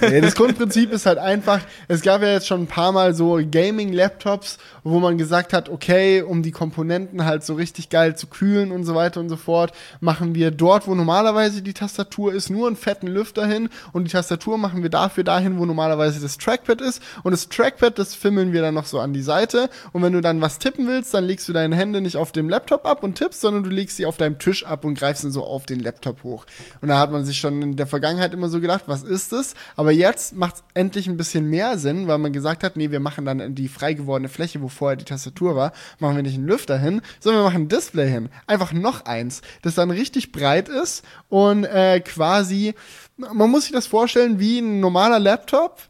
nee, 0.10 0.22
das 0.22 0.34
Grundprinzip 0.34 0.92
ist 0.92 1.04
halt 1.04 1.18
einfach, 1.18 1.60
es 1.88 2.00
gab 2.00 2.22
ja 2.22 2.28
jetzt 2.28 2.46
schon 2.46 2.62
ein 2.62 2.66
paar 2.66 2.90
Mal 2.90 3.14
so 3.14 3.38
Gaming-Laptops, 3.38 4.56
wo 4.82 4.98
man 4.98 5.18
gesagt 5.18 5.52
hat, 5.52 5.68
okay, 5.68 6.22
um 6.22 6.42
die 6.42 6.52
Komponenten 6.52 7.26
halt 7.26 7.44
so 7.44 7.52
richtig 7.52 7.90
geil 7.90 8.16
zu 8.16 8.28
kühlen 8.28 8.72
und 8.72 8.84
so 8.84 8.94
weiter 8.94 9.20
und 9.20 9.28
so 9.28 9.36
fort, 9.36 9.72
machen 10.00 10.34
wir 10.34 10.52
dort, 10.52 10.88
wo 10.88 10.94
normalerweise 10.94 11.60
die 11.60 11.74
Tastatur 11.74 12.32
ist, 12.32 12.48
nur 12.48 12.66
einen 12.66 12.76
fetten 12.76 13.08
Lüfter 13.08 13.46
hin 13.46 13.68
und 13.92 14.04
die 14.04 14.10
Tastatur 14.10 14.56
machen 14.56 14.82
wir 14.82 14.88
dafür 14.88 15.24
dahin, 15.24 15.58
wo 15.58 15.66
normalerweise 15.66 16.18
das 16.18 16.38
Trackpad 16.38 16.80
ist 16.80 17.02
und 17.24 17.32
das 17.32 17.50
Trackpad, 17.50 17.98
das 17.98 18.14
fimmeln 18.14 18.54
wir 18.54 18.62
dann 18.62 18.72
noch 18.72 18.86
so 18.86 19.00
an 19.00 19.12
die 19.12 19.20
Seite 19.20 19.68
und 19.92 20.02
wenn 20.02 20.14
du 20.14 20.22
dann 20.22 20.40
was 20.40 20.58
tippen 20.58 20.86
willst, 20.86 21.12
dann 21.12 21.24
legst 21.24 21.46
du 21.46 21.52
deine 21.52 21.76
Hände 21.76 22.00
nicht 22.00 22.16
auf 22.16 22.32
dem 22.32 22.48
Laptop 22.48 22.86
ab 22.86 23.02
und 23.02 23.16
tippst, 23.16 23.42
sondern 23.42 23.64
du 23.64 23.70
legst 23.70 23.98
sie 23.98 24.06
auf 24.06 24.16
deinem 24.16 24.38
Tisch 24.38 24.64
ab 24.64 24.86
und 24.86 24.94
greifst 24.94 25.24
dann 25.24 25.30
so 25.30 25.44
auf 25.44 25.66
den 25.66 25.80
Laptop 25.80 26.22
hoch. 26.22 26.46
Und 26.80 26.88
da 26.88 26.98
hat 26.98 27.12
man 27.12 27.26
sich 27.26 27.38
schon 27.38 27.49
in 27.50 27.76
der 27.76 27.86
Vergangenheit 27.86 28.32
immer 28.34 28.48
so 28.48 28.60
gedacht, 28.60 28.84
was 28.86 29.02
ist 29.02 29.32
das? 29.32 29.54
Aber 29.76 29.92
jetzt 29.92 30.34
macht 30.34 30.56
es 30.56 30.64
endlich 30.74 31.06
ein 31.08 31.16
bisschen 31.16 31.48
mehr 31.48 31.78
Sinn, 31.78 32.08
weil 32.08 32.18
man 32.18 32.32
gesagt 32.32 32.62
hat, 32.62 32.76
nee, 32.76 32.90
wir 32.90 33.00
machen 33.00 33.24
dann 33.24 33.54
die 33.54 33.68
frei 33.68 33.94
gewordene 33.94 34.28
Fläche, 34.28 34.62
wo 34.62 34.68
vorher 34.68 34.96
die 34.96 35.04
Tastatur 35.04 35.56
war, 35.56 35.72
machen 35.98 36.16
wir 36.16 36.22
nicht 36.22 36.36
einen 36.36 36.46
Lüfter 36.46 36.78
hin, 36.78 37.02
sondern 37.20 37.42
wir 37.42 37.46
machen 37.46 37.62
ein 37.62 37.68
Display 37.68 38.08
hin. 38.08 38.28
Einfach 38.46 38.72
noch 38.72 39.04
eins, 39.04 39.42
das 39.62 39.74
dann 39.74 39.90
richtig 39.90 40.32
breit 40.32 40.68
ist 40.68 41.04
und 41.28 41.64
äh, 41.64 42.00
quasi, 42.00 42.74
man 43.16 43.50
muss 43.50 43.64
sich 43.64 43.72
das 43.72 43.86
vorstellen 43.86 44.38
wie 44.38 44.60
ein 44.60 44.80
normaler 44.80 45.18
Laptop 45.18 45.82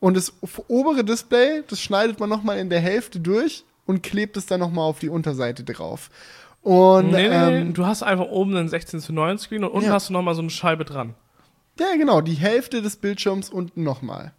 und 0.00 0.16
das 0.16 0.32
obere 0.68 1.04
Display, 1.04 1.62
das 1.68 1.80
schneidet 1.80 2.18
man 2.18 2.28
nochmal 2.28 2.58
in 2.58 2.70
der 2.70 2.80
Hälfte 2.80 3.20
durch 3.20 3.64
und 3.86 4.02
klebt 4.02 4.36
es 4.36 4.46
dann 4.46 4.60
nochmal 4.60 4.84
auf 4.84 4.98
die 4.98 5.08
Unterseite 5.08 5.64
drauf. 5.64 6.10
Und 6.62 7.10
Nee, 7.10 7.28
nee, 7.28 7.46
nee, 7.46 7.58
ähm, 7.60 7.74
du 7.74 7.86
hast 7.86 8.02
einfach 8.02 8.26
oben 8.26 8.56
einen 8.56 8.68
16 8.68 9.00
zu 9.00 9.12
9 9.12 9.36
Screen 9.38 9.64
und 9.64 9.70
unten 9.72 9.88
Ja. 9.88 9.94
hast 9.94 10.08
du 10.08 10.12
nochmal 10.12 10.34
so 10.34 10.42
eine 10.42 10.50
Scheibe 10.50 10.84
dran. 10.84 11.14
ja 11.78 11.96
genau, 11.96 12.20
die 12.20 12.34
Hälfte 12.34 12.82
des 12.82 12.96
Bildschirms 12.96 13.50
unten 13.50 13.82
nochmal. 13.82 14.32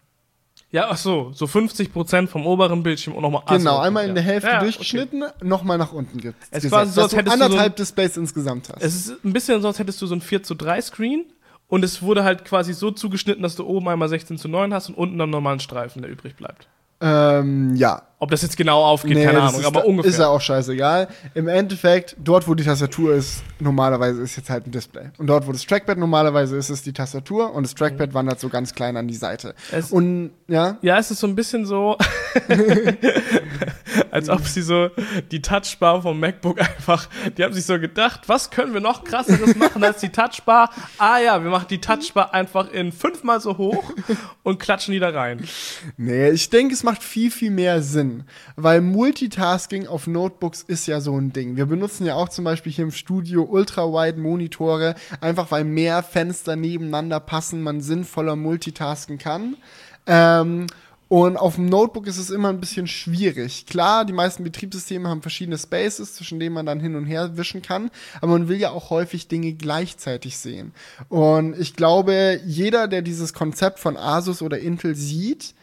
Ja, 0.72 0.88
ach 0.90 0.98
so, 0.98 1.32
so 1.34 1.46
50% 1.46 2.28
vom 2.28 2.48
oberen 2.48 2.82
Bildschirm 2.82 3.14
und 3.16 3.22
nochmal 3.22 3.44
Genau, 3.48 3.76
so, 3.76 3.80
einmal 3.82 4.08
in 4.08 4.16
der 4.16 4.24
Hälfte 4.24 4.50
Ja, 4.50 4.60
durchgeschnitten, 4.60 5.24
nochmal 5.44 5.78
nach 5.78 5.92
unten 5.94 6.18
gibt. 6.20 6.36
Es 6.50 6.64
ist 6.64 6.72
quasi 6.72 6.92
so, 6.94 7.02
als 7.02 7.12
du 7.12 7.18
hättest 7.18 7.36
du 7.36 7.40
so 7.40 7.46
anderthalb 7.46 7.74
ein- 7.74 7.76
Displays 7.76 8.18
insgesamt 8.18 8.70
hast. 8.70 8.78
Okay. 8.78 8.86
Es 8.86 8.96
ist 8.96 9.24
ein 9.26 9.34
bisschen 9.34 9.62
so, 9.62 9.68
als 9.68 9.78
hättest 9.78 10.02
du 10.02 10.08
so 10.08 10.16
ein 10.16 10.22
4 10.22 10.42
zu 10.44 10.56
3 10.56 10.82
Screen 10.82 11.26
und 11.68 11.84
es 11.84 12.02
wurde 12.02 12.24
halt 12.24 12.46
quasi 12.46 12.74
so 12.74 12.90
zugeschnitten, 12.92 13.44
dass 13.44 13.56
du 13.56 13.66
oben 13.66 13.88
einmal 13.90 14.08
16 14.10 14.38
zu 14.40 14.48
9 14.48 14.74
hast 14.74 14.90
und 14.90 14.96
unten 14.96 15.18
dann 15.20 15.30
nochmal 15.30 15.52
einen 15.54 15.60
Streifen, 15.60 16.02
der 16.02 16.10
übrig 16.12 16.36
bleibt. 16.38 16.68
ähm, 17.02 17.76
ja. 17.76 18.04
Ob 18.24 18.32
das 18.32 18.42
jetzt 18.42 18.56
genau 18.56 18.84
aufgeht, 18.86 19.16
Nee, 19.18 19.26
keine 19.26 19.42
Ahnung, 19.42 19.60
ist, 19.60 19.66
aber 19.66 19.86
ungefähr. 19.86 20.10
Ist 20.10 20.18
ja 20.20 20.28
auch 20.30 20.40
scheißegal. 20.40 21.10
Im 21.34 21.50
Endeffekt, 21.50 22.16
dort, 22.24 22.48
wo 22.48 22.54
die 22.56 22.64
Tastatur 22.64 23.14
ist, 23.16 23.44
normalerweise 23.60 24.22
ist 24.22 24.38
jetzt 24.38 24.50
halt 24.50 24.66
ein 24.66 24.72
Display. 24.72 25.10
Und 25.18 25.28
dort, 25.28 25.46
wo 25.46 25.52
das 25.52 25.66
Trackpad 25.66 25.98
normalerweise 25.98 26.56
ist, 26.56 26.70
ist 26.70 26.86
die 26.86 26.94
Tastatur 26.94 27.54
und 27.54 27.64
das 27.64 27.76
Trackpad 27.76 28.14
wandert 28.14 28.40
so 28.40 28.48
ganz 28.48 28.74
klein 28.74 28.96
an 28.96 29.10
die 29.10 29.16
Seite. 29.16 29.56
Es- 29.74 29.92
und, 29.92 30.32
ja, 30.48 30.78
Ja, 30.82 30.98
es 30.98 31.12
ist 31.12 31.20
so 31.20 31.28
ein 31.28 31.36
bisschen 31.36 31.66
so, 31.66 31.98
als 34.12 34.30
ob 34.30 34.46
sie 34.46 34.62
so 34.62 34.90
die 35.32 35.42
Touchbar 35.42 36.02
vom 36.02 36.20
MacBook 36.20 36.60
einfach, 36.62 37.08
die 37.38 37.44
haben 37.44 37.54
sich 37.54 37.66
so 37.66 37.80
gedacht, 37.80 38.22
was 38.28 38.50
können 38.52 38.74
wir 38.74 38.82
noch 38.82 39.04
krasseres 39.04 39.56
machen 39.56 39.84
als 39.84 40.00
die 40.00 40.10
Touchbar? 40.10 40.70
Ah 40.98 41.20
ja, 41.20 41.44
wir 41.44 41.50
machen 41.52 41.68
die 41.70 41.80
Touchbar 41.82 42.34
einfach 42.34 42.72
in 42.72 42.92
fünfmal 42.92 43.42
so 43.42 43.58
hoch 43.58 43.92
und 44.44 44.60
klatschen 44.60 44.94
die 44.94 45.00
da 45.00 45.10
rein. 45.10 45.44
Nee, 45.98 46.30
ich 46.30 46.50
denke, 46.50 46.74
es 46.74 46.84
macht 46.84 47.04
viel, 47.04 47.32
viel 47.32 47.52
mehr 47.52 47.82
Sinn. 47.82 48.13
Weil 48.56 48.82
Multitasking 48.82 49.88
auf 49.88 50.08
Notebooks 50.08 50.62
ist 50.62 50.88
ja 50.88 51.02
so 51.02 51.18
ein 51.18 51.34
Ding. 51.34 51.56
Wir 51.56 51.66
benutzen 51.66 52.06
ja 52.06 52.16
auch 52.16 52.30
zum 52.30 52.46
Beispiel 52.46 52.72
hier 52.72 52.86
im 52.86 52.92
Studio 52.92 53.44
Ultra-Wide-Monitore, 53.44 54.96
einfach 55.22 55.52
weil 55.52 55.64
mehr 55.64 56.04
Fenster 56.04 56.56
nebeneinander 56.56 57.20
passen, 57.20 57.62
man 57.62 57.82
sinnvoller 57.82 58.36
multitasken 58.36 59.18
kann. 59.18 59.58
Ähm, 60.06 60.68
und 61.14 61.38
auf 61.38 61.56
dem 61.56 61.68
Notebook 61.68 62.08
ist 62.08 62.18
es 62.18 62.32
immer 62.32 62.50
ein 62.50 62.60
bisschen 62.60 62.88
schwierig. 62.88 63.68
Klar, 63.68 64.04
die 64.04 64.14
meisten 64.14 64.44
Betriebssysteme 64.44 65.08
haben 65.10 65.22
verschiedene 65.22 65.60
Spaces, 65.60 66.16
zwischen 66.16 66.40
denen 66.40 66.56
man 66.56 66.66
dann 66.66 66.80
hin 66.80 66.96
und 66.96 67.06
her 67.06 67.38
wischen 67.38 67.62
kann, 67.62 67.92
aber 68.20 68.32
man 68.32 68.48
will 68.48 68.58
ja 68.58 68.72
auch 68.72 68.90
häufig 68.90 69.28
Dinge 69.28 69.54
gleichzeitig 69.54 70.40
sehen. 70.40 70.74
Und 71.10 71.56
ich 71.60 71.76
glaube, 71.76 72.40
jeder, 72.48 72.88
der 72.88 73.04
dieses 73.04 73.34
Konzept 73.34 73.78
von 73.78 73.96
Asus 73.96 74.42
oder 74.42 74.58
Intel 74.58 74.96
sieht, 74.96 75.54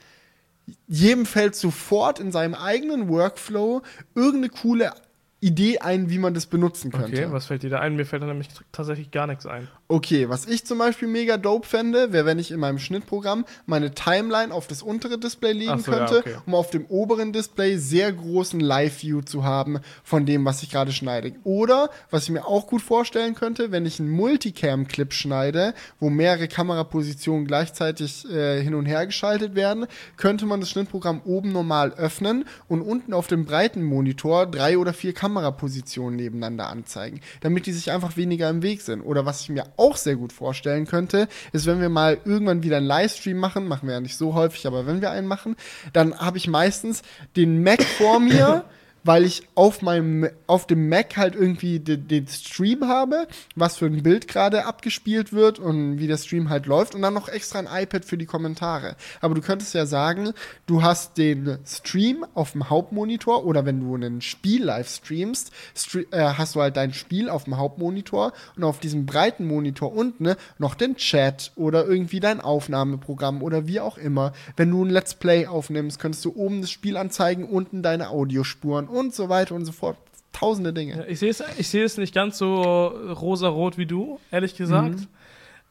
jedem 0.86 1.26
fällt 1.26 1.54
sofort 1.54 2.20
in 2.20 2.32
seinem 2.32 2.54
eigenen 2.54 3.08
Workflow 3.08 3.82
irgendeine 4.14 4.48
coole 4.50 4.92
Idee 5.40 5.78
ein, 5.78 6.10
wie 6.10 6.18
man 6.18 6.34
das 6.34 6.46
benutzen 6.46 6.90
könnte. 6.90 7.24
Okay, 7.24 7.32
was 7.32 7.46
fällt 7.46 7.62
dir 7.62 7.70
da 7.70 7.80
ein? 7.80 7.96
Mir 7.96 8.04
fällt 8.04 8.22
da 8.22 8.26
nämlich 8.26 8.48
tatsächlich 8.72 9.10
gar 9.10 9.26
nichts 9.26 9.46
ein. 9.46 9.68
Okay, 9.90 10.28
was 10.28 10.46
ich 10.46 10.64
zum 10.64 10.78
Beispiel 10.78 11.08
mega 11.08 11.36
dope 11.36 11.66
fände, 11.66 12.12
wäre, 12.12 12.24
wenn 12.24 12.38
ich 12.38 12.52
in 12.52 12.60
meinem 12.60 12.78
Schnittprogramm 12.78 13.44
meine 13.66 13.92
Timeline 13.92 14.54
auf 14.54 14.68
das 14.68 14.82
untere 14.82 15.18
Display 15.18 15.50
legen 15.50 15.80
so, 15.80 15.90
ja, 15.90 15.98
könnte, 15.98 16.18
okay. 16.20 16.36
um 16.46 16.54
auf 16.54 16.70
dem 16.70 16.86
oberen 16.86 17.32
Display 17.32 17.76
sehr 17.76 18.12
großen 18.12 18.60
Live-View 18.60 19.22
zu 19.22 19.42
haben 19.42 19.80
von 20.04 20.26
dem, 20.26 20.44
was 20.44 20.62
ich 20.62 20.70
gerade 20.70 20.92
schneide. 20.92 21.32
Oder, 21.42 21.90
was 22.08 22.22
ich 22.22 22.30
mir 22.30 22.46
auch 22.46 22.68
gut 22.68 22.82
vorstellen 22.82 23.34
könnte, 23.34 23.72
wenn 23.72 23.84
ich 23.84 23.98
einen 23.98 24.10
Multicam-Clip 24.10 25.12
schneide, 25.12 25.74
wo 25.98 26.08
mehrere 26.08 26.46
Kamerapositionen 26.46 27.44
gleichzeitig 27.44 28.30
äh, 28.30 28.62
hin 28.62 28.76
und 28.76 28.86
her 28.86 29.06
geschaltet 29.06 29.56
werden, 29.56 29.86
könnte 30.16 30.46
man 30.46 30.60
das 30.60 30.70
Schnittprogramm 30.70 31.20
oben 31.24 31.50
normal 31.50 31.94
öffnen 31.94 32.44
und 32.68 32.80
unten 32.80 33.12
auf 33.12 33.26
dem 33.26 33.44
breiten 33.44 33.82
Monitor 33.82 34.46
drei 34.46 34.78
oder 34.78 34.92
vier 34.92 35.14
Kamerapositionen 35.14 36.14
nebeneinander 36.14 36.68
anzeigen, 36.68 37.20
damit 37.40 37.66
die 37.66 37.72
sich 37.72 37.90
einfach 37.90 38.16
weniger 38.16 38.48
im 38.48 38.62
Weg 38.62 38.82
sind. 38.82 39.00
Oder 39.00 39.26
was 39.26 39.40
ich 39.40 39.48
mir 39.48 39.64
auch 39.80 39.96
sehr 39.96 40.16
gut 40.16 40.32
vorstellen 40.32 40.86
könnte, 40.86 41.28
ist, 41.52 41.66
wenn 41.66 41.80
wir 41.80 41.88
mal 41.88 42.18
irgendwann 42.24 42.62
wieder 42.62 42.76
einen 42.76 42.86
Livestream 42.86 43.38
machen, 43.38 43.66
machen 43.66 43.88
wir 43.88 43.94
ja 43.94 44.00
nicht 44.00 44.16
so 44.16 44.34
häufig, 44.34 44.66
aber 44.66 44.86
wenn 44.86 45.00
wir 45.00 45.10
einen 45.10 45.26
machen, 45.26 45.56
dann 45.92 46.18
habe 46.18 46.38
ich 46.38 46.46
meistens 46.46 47.02
den 47.36 47.62
Mac 47.62 47.82
vor 47.82 48.20
mir 48.20 48.64
weil 49.04 49.24
ich 49.24 49.42
auf 49.54 49.82
meinem 49.82 50.28
auf 50.46 50.66
dem 50.66 50.88
Mac 50.88 51.16
halt 51.16 51.34
irgendwie 51.34 51.80
den, 51.80 52.08
den 52.08 52.26
Stream 52.26 52.86
habe, 52.86 53.26
was 53.54 53.76
für 53.76 53.86
ein 53.86 54.02
Bild 54.02 54.28
gerade 54.28 54.66
abgespielt 54.66 55.32
wird 55.32 55.58
und 55.58 55.98
wie 55.98 56.06
der 56.06 56.18
Stream 56.18 56.50
halt 56.50 56.66
läuft 56.66 56.94
und 56.94 57.02
dann 57.02 57.14
noch 57.14 57.28
extra 57.28 57.58
ein 57.58 57.68
iPad 57.70 58.04
für 58.04 58.18
die 58.18 58.26
Kommentare. 58.26 58.96
Aber 59.20 59.34
du 59.34 59.40
könntest 59.40 59.74
ja 59.74 59.86
sagen, 59.86 60.32
du 60.66 60.82
hast 60.82 61.18
den 61.18 61.58
Stream 61.66 62.24
auf 62.34 62.52
dem 62.52 62.68
Hauptmonitor 62.68 63.44
oder 63.44 63.64
wenn 63.64 63.80
du 63.80 63.94
ein 63.94 64.20
Spiel 64.20 64.64
live 64.64 64.88
streamst, 64.88 65.50
stre 65.74 66.00
äh, 66.10 66.34
hast 66.36 66.54
du 66.54 66.60
halt 66.60 66.76
dein 66.76 66.92
Spiel 66.92 67.28
auf 67.28 67.44
dem 67.44 67.56
Hauptmonitor 67.56 68.32
und 68.56 68.64
auf 68.64 68.80
diesem 68.80 69.06
breiten 69.06 69.46
Monitor 69.46 69.92
unten 69.92 70.24
ne, 70.24 70.36
noch 70.58 70.74
den 70.74 70.96
Chat 70.96 71.52
oder 71.56 71.86
irgendwie 71.86 72.20
dein 72.20 72.40
Aufnahmeprogramm 72.40 73.42
oder 73.42 73.66
wie 73.66 73.80
auch 73.80 73.98
immer. 73.98 74.32
Wenn 74.56 74.70
du 74.70 74.84
ein 74.84 74.90
Let's 74.90 75.14
Play 75.14 75.46
aufnimmst, 75.46 75.98
könntest 75.98 76.24
du 76.24 76.34
oben 76.34 76.60
das 76.60 76.70
Spiel 76.70 76.96
anzeigen, 76.96 77.44
unten 77.44 77.82
deine 77.82 78.10
Audiospuren 78.10 78.88
und 78.90 79.14
so 79.14 79.28
weiter 79.28 79.54
und 79.54 79.64
so 79.64 79.72
fort. 79.72 79.96
Tausende 80.32 80.72
Dinge. 80.72 81.06
Ich 81.08 81.18
sehe 81.18 81.30
es 81.30 81.42
ich 81.58 81.74
es 81.74 81.96
nicht 81.96 82.14
ganz 82.14 82.38
so 82.38 82.62
rosarot 82.62 83.78
wie 83.78 83.86
du, 83.86 84.20
ehrlich 84.30 84.56
gesagt. 84.56 85.00
Mhm. 85.00 85.06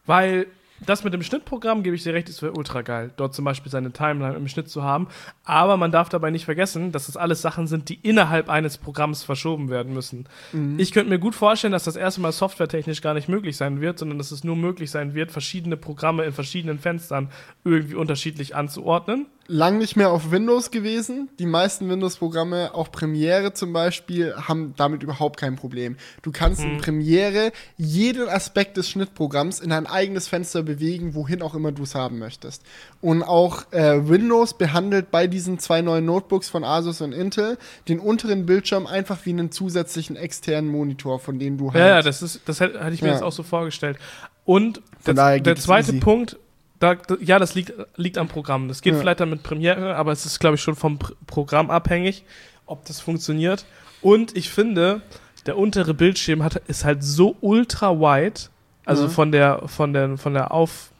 Weil 0.05 0.47
das 0.86 1.03
mit 1.03 1.13
dem 1.13 1.24
Schnittprogramm, 1.24 1.84
gebe 1.84 1.95
ich 1.95 2.03
dir 2.03 2.13
recht, 2.13 2.30
ist 2.30 2.41
ultra 2.41 2.82
geil, 2.82 3.11
dort 3.17 3.34
zum 3.34 3.45
Beispiel 3.45 3.72
seine 3.72 3.91
Timeline 3.91 4.36
im 4.36 4.47
Schnitt 4.47 4.70
zu 4.70 4.84
haben. 4.84 5.07
Aber 5.43 5.78
man 5.78 5.91
darf 5.91 6.09
dabei 6.09 6.32
nicht 6.32 6.45
vergessen, 6.45 6.91
dass 6.91 7.07
das 7.07 7.17
alles 7.17 7.41
Sachen 7.41 7.67
sind, 7.67 7.89
die 7.89 7.95
innerhalb 7.95 8.49
eines 8.49 8.78
Programms 8.78 9.24
verschoben 9.24 9.70
werden 9.70 9.93
müssen. 9.93 10.28
Mhm. 10.53 10.80
Ich 10.80 10.91
könnte 10.91 11.09
mir 11.09 11.20
gut 11.20 11.36
vorstellen, 11.36 11.74
dass 11.74 11.84
das 11.84 11.95
erstmal 11.95 12.32
softwaretechnisch 12.32 13.01
gar 13.01 13.13
nicht 13.13 13.30
möglich 13.30 13.57
sein 13.57 13.82
wird, 13.82 13.99
sondern 13.99 14.17
dass 14.17 14.32
es 14.32 14.43
nur 14.43 14.55
möglich 14.55 14.91
sein 14.91 15.13
wird, 15.13 15.32
verschiedene 15.32 15.78
Programme 15.78 16.24
in 16.24 16.34
verschiedenen 16.34 16.80
Fenstern 16.80 17.30
irgendwie 17.63 17.95
unterschiedlich 17.95 18.55
anzuordnen 18.55 19.28
lang 19.49 19.79
nicht 19.79 19.95
mehr 19.95 20.11
auf 20.11 20.29
Windows 20.29 20.69
gewesen. 20.69 21.27
Die 21.39 21.47
meisten 21.47 21.89
Windows-Programme, 21.89 22.75
auch 22.75 22.91
Premiere 22.91 23.51
zum 23.53 23.73
Beispiel, 23.73 24.35
haben 24.35 24.75
damit 24.77 25.01
überhaupt 25.01 25.39
kein 25.39 25.55
Problem. 25.55 25.97
Du 26.21 26.31
kannst 26.31 26.61
hm. 26.61 26.73
in 26.73 26.77
Premiere 26.77 27.51
jeden 27.75 28.29
Aspekt 28.29 28.77
des 28.77 28.87
Schnittprogramms 28.89 29.59
in 29.59 29.71
ein 29.71 29.87
eigenes 29.87 30.27
Fenster 30.27 30.61
bewegen, 30.61 31.15
wohin 31.15 31.41
auch 31.41 31.55
immer 31.55 31.71
du 31.71 31.83
es 31.83 31.95
haben 31.95 32.19
möchtest. 32.19 32.61
Und 33.01 33.23
auch 33.23 33.63
äh, 33.71 34.07
Windows 34.07 34.55
behandelt 34.55 35.09
bei 35.09 35.25
diesen 35.25 35.57
zwei 35.57 35.81
neuen 35.81 36.05
Notebooks 36.05 36.47
von 36.47 36.63
Asus 36.63 37.01
und 37.01 37.11
Intel 37.11 37.57
den 37.87 37.99
unteren 37.99 38.45
Bildschirm 38.45 38.85
einfach 38.85 39.25
wie 39.25 39.31
einen 39.31 39.51
zusätzlichen 39.51 40.15
externen 40.15 40.69
Monitor, 40.69 41.19
von 41.19 41.39
dem 41.39 41.57
du 41.57 41.73
halt. 41.73 41.81
Ja, 41.81 41.87
ja 41.87 42.01
das, 42.03 42.21
ist, 42.21 42.41
das 42.45 42.59
hätte 42.59 42.77
ich 42.93 43.01
mir 43.01 43.07
ja. 43.07 43.13
jetzt 43.15 43.23
auch 43.23 43.31
so 43.31 43.41
vorgestellt. 43.41 43.97
Und 44.45 44.81
der, 45.07 45.39
der 45.39 45.55
zweite 45.55 45.93
Punkt, 45.93 46.37
da, 46.80 46.95
ja, 47.19 47.39
das 47.39 47.55
liegt, 47.55 47.73
liegt 47.97 48.17
am 48.17 48.27
Programm. 48.27 48.67
Das 48.67 48.82
geht 48.82 48.93
ja. 48.93 48.99
vielleicht 48.99 49.19
dann 49.19 49.30
mit 49.30 49.43
Premiere, 49.43 49.95
aber 49.95 50.11
es 50.11 50.25
ist, 50.25 50.39
glaube 50.39 50.55
ich, 50.55 50.61
schon 50.61 50.75
vom 50.75 50.97
Pr 50.97 51.13
Programm 51.27 51.69
abhängig, 51.69 52.23
ob 52.65 52.86
das 52.86 52.99
funktioniert. 53.01 53.65
Und 54.01 54.36
ich 54.38 54.49
finde, 54.49 55.01
der 55.45 55.57
untere 55.57 55.93
Bildschirm 55.93 56.43
hat, 56.43 56.55
ist 56.67 56.86
halt 56.86 57.03
so 57.03 57.36
ultra 57.41 57.99
wide, 57.99 58.41
also 58.86 59.03
mhm. 59.03 59.09
von 59.09 59.32
der, 59.32 59.67
von 59.67 59.93
der, 59.93 60.17
von 60.17 60.34
der 60.34 60.51
Auf, 60.51 60.91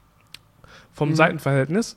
vom 0.94 1.10
mhm. 1.10 1.16
Seitenverhältnis, 1.16 1.96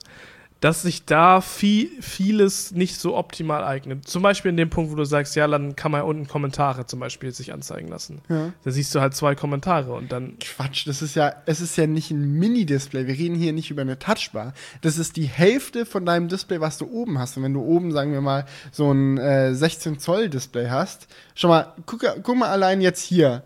dass 0.62 0.82
sich 0.82 1.04
da 1.04 1.40
viel, 1.40 1.90
vieles 2.00 2.70
nicht 2.70 2.94
so 2.96 3.16
optimal 3.16 3.64
eignet. 3.64 4.06
Zum 4.06 4.22
Beispiel 4.22 4.50
in 4.50 4.56
dem 4.56 4.70
Punkt, 4.70 4.92
wo 4.92 4.94
du 4.94 5.04
sagst, 5.04 5.34
ja, 5.34 5.48
dann 5.48 5.74
kann 5.74 5.90
man 5.90 6.02
unten 6.02 6.28
Kommentare 6.28 6.86
zum 6.86 7.00
Beispiel 7.00 7.32
sich 7.32 7.52
anzeigen 7.52 7.88
lassen. 7.88 8.20
Ja. 8.28 8.52
Da 8.62 8.70
siehst 8.70 8.94
du 8.94 9.00
halt 9.00 9.16
zwei 9.16 9.34
Kommentare 9.34 9.92
und 9.92 10.12
dann. 10.12 10.38
Quatsch, 10.38 10.86
das 10.86 11.02
ist 11.02 11.16
ja, 11.16 11.34
es 11.46 11.60
ist 11.60 11.76
ja 11.76 11.88
nicht 11.88 12.12
ein 12.12 12.38
Mini-Display. 12.38 13.08
Wir 13.08 13.18
reden 13.18 13.34
hier 13.34 13.52
nicht 13.52 13.72
über 13.72 13.82
eine 13.82 13.98
Touchbar. 13.98 14.54
Das 14.82 14.98
ist 14.98 15.16
die 15.16 15.24
Hälfte 15.24 15.84
von 15.84 16.06
deinem 16.06 16.28
Display, 16.28 16.60
was 16.60 16.78
du 16.78 16.86
oben 16.86 17.18
hast. 17.18 17.36
Und 17.36 17.42
wenn 17.42 17.54
du 17.54 17.62
oben, 17.62 17.90
sagen 17.90 18.12
wir 18.12 18.20
mal, 18.20 18.46
so 18.70 18.92
ein 18.92 19.18
äh, 19.18 19.56
16 19.56 19.98
Zoll 19.98 20.28
Display 20.28 20.68
hast, 20.68 21.08
schau 21.34 21.48
mal, 21.48 21.74
guck, 21.86 22.04
guck 22.22 22.36
mal 22.36 22.50
allein 22.50 22.80
jetzt 22.80 23.02
hier 23.02 23.42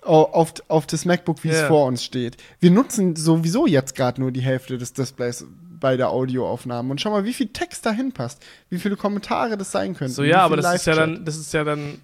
auf, 0.00 0.54
auf 0.68 0.86
das 0.86 1.04
MacBook, 1.04 1.44
wie 1.44 1.48
yeah. 1.48 1.62
es 1.62 1.68
vor 1.68 1.86
uns 1.86 2.02
steht. 2.02 2.36
Wir 2.60 2.70
nutzen 2.70 3.16
sowieso 3.16 3.66
jetzt 3.66 3.94
gerade 3.94 4.20
nur 4.20 4.32
die 4.32 4.40
Hälfte 4.40 4.78
des 4.78 4.92
Displays 4.92 5.44
bei 5.80 5.96
der 5.96 6.10
Audioaufnahme. 6.10 6.90
Und 6.90 7.00
schau 7.00 7.10
mal, 7.10 7.24
wie 7.24 7.32
viel 7.32 7.48
Text 7.48 7.86
dahin 7.86 8.12
passt, 8.12 8.44
wie 8.70 8.78
viele 8.78 8.96
Kommentare 8.96 9.56
das 9.56 9.72
sein 9.72 9.94
könnten. 9.94 10.14
So, 10.14 10.24
ja, 10.24 10.40
aber 10.40 10.56
das 10.56 10.74
ist 10.74 10.86
ja 10.86 10.94
dann, 10.94 11.24
das 11.24 11.36
ist 11.36 11.52
ja 11.52 11.64
dann. 11.64 12.00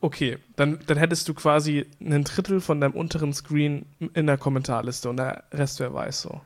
Okay, 0.00 0.38
dann, 0.54 0.78
dann 0.86 0.96
hättest 0.96 1.28
du 1.28 1.34
quasi 1.34 1.86
einen 2.00 2.22
Drittel 2.22 2.60
von 2.60 2.80
deinem 2.80 2.92
unteren 2.92 3.32
Screen 3.32 3.84
in 4.14 4.28
der 4.28 4.38
Kommentarliste 4.38 5.10
und 5.10 5.16
der 5.16 5.42
Rest 5.52 5.80
wer 5.80 5.92
weiß 5.92 6.22
so. 6.22 6.40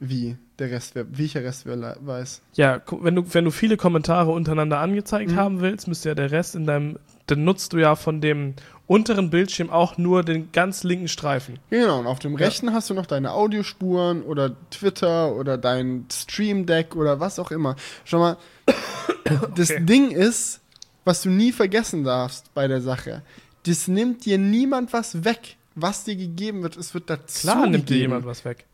Wie? 0.00 0.36
Der 0.58 0.70
Rest, 0.70 0.94
wer, 0.94 1.18
welcher 1.18 1.42
Rest 1.42 1.66
wer 1.66 1.96
weiß? 2.00 2.42
Ja, 2.54 2.80
wenn 2.90 3.14
du, 3.14 3.34
wenn 3.34 3.44
du 3.44 3.50
viele 3.50 3.76
Kommentare 3.76 4.30
untereinander 4.30 4.78
angezeigt 4.78 5.32
mhm. 5.32 5.36
haben 5.36 5.60
willst, 5.60 5.88
müsste 5.88 6.10
ja 6.10 6.14
der 6.14 6.30
Rest 6.30 6.54
in 6.54 6.66
deinem, 6.66 6.98
dann 7.28 7.44
nutzt 7.44 7.72
du 7.72 7.78
ja 7.78 7.94
von 7.94 8.20
dem 8.20 8.54
unteren 8.86 9.30
Bildschirm 9.30 9.70
auch 9.70 9.98
nur 9.98 10.24
den 10.24 10.50
ganz 10.50 10.82
linken 10.82 11.08
Streifen. 11.08 11.58
Genau, 11.70 12.00
und 12.00 12.06
auf 12.06 12.18
dem 12.18 12.34
rechten 12.34 12.68
ja. 12.68 12.72
hast 12.72 12.90
du 12.90 12.94
noch 12.94 13.06
deine 13.06 13.32
Audiospuren 13.32 14.22
oder 14.22 14.56
Twitter 14.70 15.34
oder 15.34 15.58
dein 15.58 16.06
Stream 16.10 16.66
Deck 16.66 16.96
oder 16.96 17.20
was 17.20 17.38
auch 17.38 17.50
immer. 17.50 17.76
Schau 18.04 18.18
mal, 18.18 18.36
das 19.54 19.70
okay. 19.70 19.84
Ding 19.84 20.10
ist, 20.10 20.60
was 21.04 21.22
du 21.22 21.30
nie 21.30 21.52
vergessen 21.52 22.02
darfst 22.02 22.52
bei 22.54 22.66
der 22.66 22.80
Sache, 22.80 23.22
das 23.66 23.88
nimmt 23.88 24.24
dir 24.24 24.38
niemand 24.38 24.92
was 24.92 25.24
weg. 25.24 25.56
Was 25.74 26.04
dir 26.04 26.16
gegeben 26.16 26.62
wird, 26.62 26.76
es 26.76 26.92
wird 26.92 27.08
dazu 27.08 27.46
Klar 27.46 27.66
nimmt 27.66 27.88
dir 27.88 27.98
jemand 27.98 28.26
was 28.26 28.44
weg. 28.44 28.64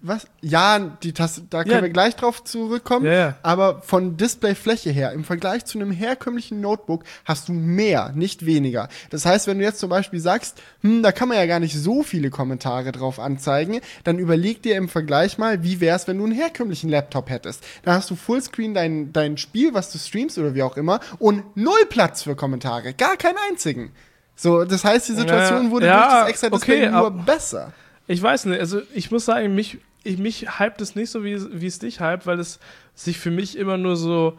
Was? 0.00 0.26
Ja, 0.40 0.78
die 0.78 1.12
Taste, 1.12 1.42
da 1.50 1.62
können 1.62 1.76
ja. 1.76 1.82
wir 1.82 1.90
gleich 1.90 2.16
drauf 2.16 2.44
zurückkommen. 2.44 3.06
Ja, 3.06 3.12
ja. 3.12 3.36
Aber 3.42 3.82
von 3.82 4.16
Displayfläche 4.16 4.90
her, 4.90 5.12
im 5.12 5.24
Vergleich 5.24 5.64
zu 5.64 5.78
einem 5.78 5.90
herkömmlichen 5.90 6.60
Notebook, 6.60 7.04
hast 7.24 7.48
du 7.48 7.52
mehr, 7.52 8.12
nicht 8.14 8.46
weniger. 8.46 8.88
Das 9.10 9.26
heißt, 9.26 9.46
wenn 9.46 9.58
du 9.58 9.64
jetzt 9.64 9.80
zum 9.80 9.90
Beispiel 9.90 10.20
sagst, 10.20 10.62
hm, 10.80 11.02
da 11.02 11.12
kann 11.12 11.28
man 11.28 11.36
ja 11.36 11.46
gar 11.46 11.60
nicht 11.60 11.76
so 11.76 12.02
viele 12.02 12.30
Kommentare 12.30 12.92
drauf 12.92 13.18
anzeigen, 13.18 13.80
dann 14.04 14.18
überleg 14.18 14.62
dir 14.62 14.76
im 14.76 14.88
Vergleich 14.88 15.38
mal, 15.38 15.62
wie 15.62 15.80
wär's, 15.80 16.08
wenn 16.08 16.18
du 16.18 16.24
einen 16.24 16.32
herkömmlichen 16.32 16.88
Laptop 16.88 17.28
hättest. 17.28 17.64
Da 17.82 17.94
hast 17.94 18.10
du 18.10 18.16
Fullscreen 18.16 18.74
dein, 18.74 19.12
dein 19.12 19.36
Spiel, 19.36 19.74
was 19.74 19.90
du 19.90 19.98
streamst 19.98 20.38
oder 20.38 20.54
wie 20.54 20.62
auch 20.62 20.76
immer, 20.76 21.00
und 21.18 21.56
null 21.56 21.86
Platz 21.88 22.22
für 22.22 22.36
Kommentare. 22.36 22.94
Gar 22.94 23.16
keinen 23.16 23.38
einzigen. 23.50 23.92
So, 24.36 24.64
das 24.64 24.84
heißt, 24.84 25.08
die 25.08 25.12
Situation 25.12 25.70
wurde 25.70 25.86
durch 25.86 25.96
das 25.96 26.28
extra 26.28 26.50
Display 26.50 26.86
okay, 26.88 26.90
nur 26.90 27.10
besser. 27.10 27.72
Ich 28.06 28.22
weiß 28.22 28.46
nicht, 28.46 28.60
also 28.60 28.82
ich 28.94 29.10
muss 29.10 29.24
sagen, 29.24 29.54
mich, 29.54 29.78
ich, 30.02 30.18
mich 30.18 30.58
hypt 30.58 30.80
es 30.80 30.94
nicht 30.94 31.10
so, 31.10 31.24
wie, 31.24 31.38
wie 31.60 31.66
es 31.66 31.78
dich 31.78 32.00
hypt, 32.00 32.26
weil 32.26 32.38
es 32.38 32.60
sich 32.94 33.18
für 33.18 33.30
mich 33.30 33.56
immer 33.56 33.76
nur 33.76 33.96
so 33.96 34.38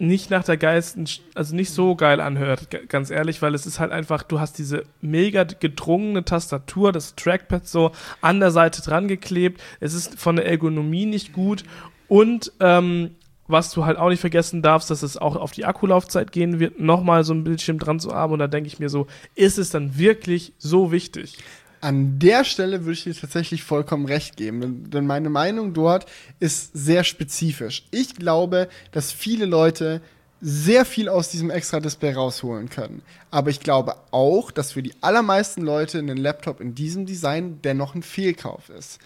nicht 0.00 0.30
nach 0.30 0.42
der 0.42 0.56
geilsten, 0.56 1.06
also 1.34 1.54
nicht 1.54 1.70
so 1.72 1.94
geil 1.94 2.20
anhört, 2.20 2.68
ganz 2.88 3.10
ehrlich, 3.10 3.42
weil 3.42 3.54
es 3.54 3.66
ist 3.66 3.78
halt 3.78 3.92
einfach, 3.92 4.22
du 4.22 4.40
hast 4.40 4.56
diese 4.56 4.84
mega 5.02 5.44
gedrungene 5.44 6.24
Tastatur, 6.24 6.90
das 6.90 7.16
Trackpad 7.16 7.68
so 7.68 7.92
an 8.22 8.40
der 8.40 8.50
Seite 8.50 8.80
dran 8.80 9.08
geklebt, 9.08 9.60
es 9.78 9.92
ist 9.92 10.18
von 10.18 10.36
der 10.36 10.46
Ergonomie 10.46 11.04
nicht 11.04 11.34
gut 11.34 11.64
und 12.08 12.50
ähm, 12.60 13.10
was 13.46 13.72
du 13.72 13.84
halt 13.84 13.98
auch 13.98 14.08
nicht 14.08 14.20
vergessen 14.20 14.62
darfst, 14.62 14.90
dass 14.90 15.02
es 15.02 15.18
auch 15.18 15.36
auf 15.36 15.50
die 15.50 15.66
Akkulaufzeit 15.66 16.32
gehen 16.32 16.60
wird, 16.60 16.80
nochmal 16.80 17.22
so 17.22 17.34
ein 17.34 17.44
Bildschirm 17.44 17.78
dran 17.78 18.00
zu 18.00 18.14
haben 18.14 18.32
und 18.32 18.38
da 18.38 18.46
denke 18.46 18.68
ich 18.68 18.78
mir 18.78 18.88
so, 18.88 19.06
ist 19.34 19.58
es 19.58 19.68
dann 19.68 19.98
wirklich 19.98 20.54
so 20.56 20.92
wichtig? 20.92 21.36
An 21.80 22.18
der 22.18 22.44
Stelle 22.44 22.80
würde 22.80 22.92
ich 22.92 23.04
dir 23.04 23.14
tatsächlich 23.14 23.62
vollkommen 23.62 24.04
recht 24.04 24.36
geben, 24.36 24.90
denn 24.90 25.06
meine 25.06 25.30
Meinung 25.30 25.72
dort 25.72 26.06
ist 26.38 26.70
sehr 26.74 27.04
spezifisch. 27.04 27.86
Ich 27.90 28.16
glaube, 28.16 28.68
dass 28.92 29.12
viele 29.12 29.46
Leute 29.46 30.02
sehr 30.42 30.84
viel 30.84 31.08
aus 31.08 31.30
diesem 31.30 31.50
Extra-Display 31.50 32.14
rausholen 32.14 32.68
können. 32.68 33.02
Aber 33.30 33.50
ich 33.50 33.60
glaube 33.60 33.96
auch, 34.10 34.50
dass 34.50 34.72
für 34.72 34.82
die 34.82 34.94
allermeisten 35.00 35.62
Leute 35.62 35.98
ein 35.98 36.16
Laptop 36.16 36.60
in 36.60 36.74
diesem 36.74 37.06
Design 37.06 37.60
dennoch 37.62 37.94
ein 37.94 38.02
Fehlkauf 38.02 38.68
ist. 38.70 38.98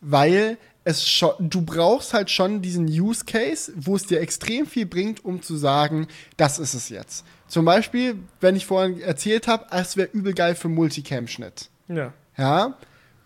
Weil 0.00 0.56
es 0.84 1.06
schon, 1.06 1.32
du 1.38 1.62
brauchst 1.62 2.14
halt 2.14 2.30
schon 2.30 2.62
diesen 2.62 2.86
Use 2.86 3.24
Case, 3.24 3.72
wo 3.76 3.96
es 3.96 4.06
dir 4.06 4.20
extrem 4.20 4.66
viel 4.66 4.86
bringt, 4.86 5.24
um 5.24 5.42
zu 5.42 5.56
sagen, 5.56 6.08
das 6.36 6.58
ist 6.58 6.74
es 6.74 6.88
jetzt. 6.88 7.24
Zum 7.48 7.64
Beispiel, 7.64 8.16
wenn 8.40 8.56
ich 8.56 8.66
vorhin 8.66 9.00
erzählt 9.00 9.46
habe, 9.46 9.66
es 9.70 9.96
wäre 9.96 10.08
übel 10.12 10.32
geil 10.32 10.54
für 10.54 10.68
Multicam-Schnitt. 10.68 11.69
Ja 11.90 12.12
ja, 12.40 12.74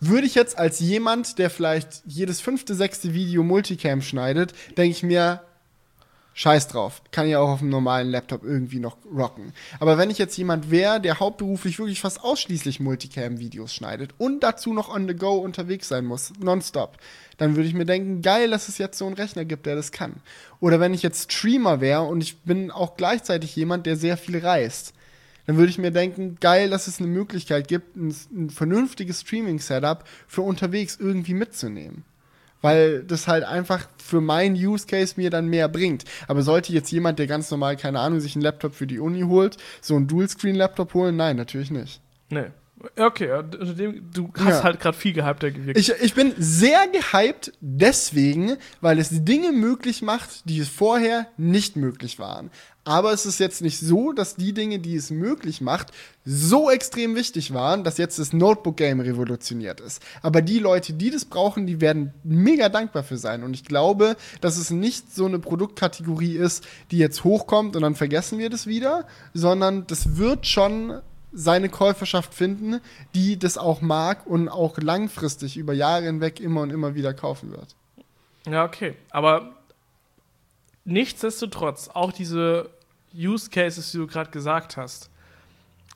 würde 0.01 0.27
ich 0.27 0.35
jetzt 0.35 0.57
als 0.57 0.79
jemand, 0.79 1.39
der 1.39 1.49
vielleicht 1.49 2.03
jedes 2.05 2.41
fünfte, 2.41 2.75
sechste 2.75 3.13
Video 3.13 3.43
Multicam 3.43 4.01
schneidet, 4.01 4.53
denke 4.77 4.91
ich 4.91 5.03
mir, 5.03 5.41
scheiß 6.33 6.67
drauf, 6.67 7.01
kann 7.11 7.29
ja 7.29 7.39
auch 7.39 7.47
auf 7.47 7.61
einem 7.61 7.69
normalen 7.69 8.09
Laptop 8.09 8.43
irgendwie 8.43 8.79
noch 8.79 8.97
rocken. 9.05 9.53
Aber 9.79 9.97
wenn 9.97 10.09
ich 10.09 10.17
jetzt 10.17 10.37
jemand 10.37 10.69
wäre, 10.69 10.99
der 10.99 11.21
hauptberuflich 11.21 11.79
wirklich 11.79 12.01
fast 12.01 12.25
ausschließlich 12.25 12.81
Multicam-Videos 12.81 13.73
schneidet 13.73 14.13
und 14.17 14.41
dazu 14.41 14.73
noch 14.73 14.93
on 14.93 15.07
the 15.07 15.15
go 15.15 15.35
unterwegs 15.35 15.87
sein 15.87 16.03
muss, 16.03 16.33
nonstop, 16.37 16.97
dann 17.37 17.55
würde 17.55 17.69
ich 17.69 17.73
mir 17.73 17.85
denken, 17.85 18.21
geil, 18.21 18.49
dass 18.49 18.67
es 18.67 18.77
jetzt 18.77 18.97
so 18.97 19.05
einen 19.05 19.15
Rechner 19.15 19.45
gibt, 19.45 19.65
der 19.65 19.77
das 19.77 19.93
kann. 19.93 20.15
Oder 20.59 20.81
wenn 20.81 20.93
ich 20.93 21.03
jetzt 21.03 21.31
Streamer 21.31 21.79
wäre 21.79 22.01
und 22.01 22.21
ich 22.21 22.41
bin 22.41 22.69
auch 22.69 22.97
gleichzeitig 22.97 23.55
jemand, 23.55 23.85
der 23.85 23.95
sehr 23.95 24.17
viel 24.17 24.37
reist, 24.45 24.93
dann 25.45 25.57
würde 25.57 25.69
ich 25.69 25.77
mir 25.77 25.91
denken, 25.91 26.37
geil, 26.39 26.69
dass 26.69 26.87
es 26.87 26.99
eine 26.99 27.07
Möglichkeit 27.07 27.67
gibt, 27.67 27.95
ein, 27.95 28.13
ein 28.35 28.49
vernünftiges 28.49 29.21
Streaming-Setup 29.21 30.03
für 30.27 30.41
unterwegs 30.41 30.97
irgendwie 30.99 31.33
mitzunehmen. 31.33 32.03
weil 32.61 33.03
das 33.03 33.27
halt 33.27 33.43
einfach 33.43 33.87
für 34.03 34.21
meinen 34.21 34.55
Use 34.55 34.87
Case 34.87 35.13
mir 35.17 35.29
dann 35.29 35.47
mehr 35.47 35.67
bringt. 35.69 36.03
Aber 36.27 36.41
sollte 36.41 36.73
jetzt 36.73 36.91
jemand, 36.91 37.19
der 37.19 37.27
ganz 37.27 37.51
normal, 37.51 37.77
keine 37.77 37.99
Ahnung, 37.99 38.19
sich 38.19 38.35
einen 38.35 38.41
Laptop 38.41 38.73
für 38.73 38.87
die 38.87 38.99
Uni 38.99 39.21
holt, 39.21 39.57
so 39.81 39.95
einen 39.95 40.07
Dual-Screen-Laptop 40.07 40.95
holen? 40.95 41.15
Nein, 41.15 41.35
natürlich 41.35 41.69
nicht. 41.69 42.01
Nee. 42.29 42.45
Okay, 42.97 43.29
du 44.13 44.31
hast 44.37 44.57
ja. 44.57 44.63
halt 44.63 44.79
gerade 44.79 44.97
viel 44.97 45.13
gehypter 45.13 45.49
gewirkt. 45.49 45.79
Ich, 45.79 45.91
ich 46.01 46.13
bin 46.13 46.33
sehr 46.37 46.87
gehypt 46.87 47.53
deswegen, 47.61 48.57
weil 48.81 48.99
es 48.99 49.09
Dinge 49.23 49.53
möglich 49.53 50.01
macht, 50.01 50.47
die 50.49 50.59
es 50.59 50.67
vorher 50.67 51.27
nicht 51.37 51.77
möglich 51.77 52.19
waren. 52.19 52.51
Aber 52.83 53.13
es 53.13 53.25
ist 53.25 53.39
jetzt 53.39 53.61
nicht 53.61 53.79
so, 53.79 54.11
dass 54.11 54.35
die 54.35 54.53
Dinge, 54.53 54.77
die 54.77 54.95
es 54.95 55.09
möglich 55.09 55.59
macht, 55.59 55.91
so 56.23 56.69
extrem 56.69 57.15
wichtig 57.15 57.51
waren, 57.53 57.83
dass 57.83 57.97
jetzt 57.97 58.19
das 58.19 58.31
Notebook-Game 58.31 58.99
revolutioniert 58.99 59.79
ist. 59.79 60.03
Aber 60.21 60.43
die 60.43 60.59
Leute, 60.59 60.93
die 60.93 61.09
das 61.09 61.25
brauchen, 61.25 61.65
die 61.65 61.81
werden 61.81 62.13
mega 62.23 62.69
dankbar 62.69 63.03
für 63.03 63.17
sein. 63.17 63.43
Und 63.43 63.55
ich 63.55 63.63
glaube, 63.63 64.17
dass 64.41 64.57
es 64.57 64.69
nicht 64.69 65.15
so 65.15 65.25
eine 65.25 65.39
Produktkategorie 65.39 66.35
ist, 66.35 66.67
die 66.91 66.99
jetzt 66.99 67.23
hochkommt 67.23 67.75
und 67.75 67.81
dann 67.81 67.95
vergessen 67.95 68.37
wir 68.37 68.51
das 68.51 68.67
wieder, 68.67 69.07
sondern 69.33 69.87
das 69.87 70.17
wird 70.17 70.45
schon 70.45 71.01
seine 71.35 71.67
Käuferschaft 71.67 72.33
finden, 72.33 72.79
die 73.13 73.37
das 73.37 73.57
auch 73.57 73.81
mag 73.81 74.25
und 74.25 74.47
auch 74.47 74.77
langfristig 74.77 75.57
über 75.57 75.73
Jahre 75.73 76.05
hinweg 76.05 76.39
immer 76.39 76.61
und 76.61 76.69
immer 76.69 76.95
wieder 76.95 77.13
kaufen 77.13 77.51
wird. 77.51 77.75
Ja, 78.47 78.63
okay. 78.63 78.95
Aber 79.11 79.53
nichtsdestotrotz, 80.85 81.89
auch 81.93 82.13
diese 82.13 82.69
Use 83.13 83.49
Cases, 83.49 83.91
die 83.91 83.97
du 83.97 84.07
gerade 84.07 84.31
gesagt 84.31 84.77
hast, 84.77 85.09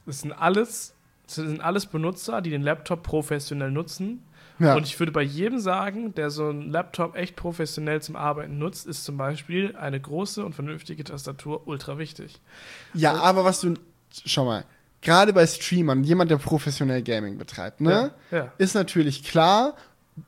das 0.05 0.21
sind 0.21 0.33
alles, 0.33 0.93
das 1.25 1.35
sind 1.35 1.61
alles 1.61 1.85
Benutzer, 1.85 2.41
die 2.41 2.49
den 2.49 2.61
Laptop 2.61 3.03
professionell 3.03 3.71
nutzen. 3.71 4.23
Ja. 4.59 4.75
Und 4.75 4.85
ich 4.85 4.99
würde 4.99 5.13
bei 5.13 5.21
jedem 5.21 5.59
sagen, 5.59 6.13
der 6.15 6.31
so 6.31 6.49
einen 6.49 6.69
Laptop 6.69 7.15
echt 7.15 7.37
professionell 7.37 8.01
zum 8.01 8.17
Arbeiten 8.17 8.57
nutzt, 8.57 8.87
ist 8.87 9.05
zum 9.05 9.15
Beispiel 9.15 9.77
eine 9.77 10.01
große 10.01 10.43
und 10.43 10.53
vernünftige 10.53 11.05
Tastatur 11.05 11.65
ultra 11.65 11.97
wichtig. 11.97 12.41
Ja, 12.93 13.13
und 13.13 13.19
aber 13.19 13.45
was 13.45 13.61
du, 13.61 13.75
schau 14.25 14.43
mal, 14.43 14.65
gerade 15.01 15.33
bei 15.33 15.45
Streamern, 15.47 16.03
jemand, 16.03 16.31
der 16.31 16.37
professionell 16.37 17.01
Gaming 17.01 17.37
betreibt, 17.37 17.81
ne, 17.81 18.11
ja, 18.31 18.37
ja. 18.37 18.53
ist 18.57 18.75
natürlich 18.75 19.23
klar, 19.23 19.75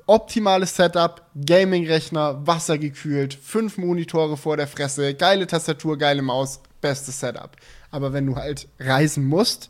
optimales 0.05 0.75
Setup, 0.75 1.21
Gaming-Rechner, 1.45 2.45
wassergekühlt, 2.45 3.33
fünf 3.33 3.77
Monitore 3.77 4.37
vor 4.37 4.57
der 4.57 4.67
Fresse, 4.67 5.13
geile 5.13 5.47
Tastatur, 5.47 5.97
geile 5.97 6.21
Maus, 6.21 6.61
bestes 6.79 7.19
Setup. 7.19 7.57
Aber 7.91 8.13
wenn 8.13 8.25
du 8.25 8.35
halt 8.35 8.67
reisen 8.79 9.25
musst 9.25 9.69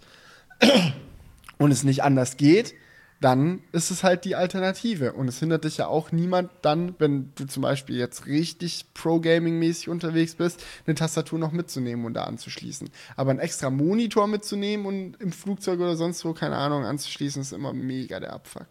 und 1.58 1.72
es 1.72 1.84
nicht 1.84 2.04
anders 2.04 2.38
geht, 2.38 2.76
dann 3.22 3.62
ist 3.72 3.92
es 3.92 4.04
halt 4.04 4.26
die 4.26 4.36
Alternative. 4.36 5.14
Und 5.14 5.28
es 5.28 5.40
hindert 5.40 5.64
dich 5.64 5.78
ja 5.78 5.88
auch 5.88 6.12
niemand 6.12 6.50
dann, 6.64 6.96
wenn 6.98 7.32
du 7.36 7.46
zum 7.46 7.62
Beispiel 7.62 7.96
jetzt 7.96 8.26
richtig 8.26 8.86
Pro-Gaming-mäßig 8.96 9.90
unterwegs 9.90 10.36
bist, 10.36 10.66
eine 10.86 10.96
Tastatur 10.96 11.38
noch 11.38 11.52
mitzunehmen 11.52 12.06
und 12.06 12.16
da 12.16 12.24
anzuschließen. 12.24 12.90
Aber 13.16 13.30
einen 13.30 13.40
extra 13.40 13.70
Monitor 13.70 14.28
mitzunehmen 14.28 14.88
und 14.88 15.22
im 15.22 15.32
Flugzeug 15.32 15.80
oder 15.80 15.96
sonst 15.96 16.26
wo, 16.26 16.34
keine 16.34 16.56
Ahnung, 16.56 16.84
anzuschließen, 16.84 17.44
ist 17.44 17.54
immer 17.54 17.74
mega 17.74 18.20
der 18.20 18.34
Abfuck. 18.34 18.66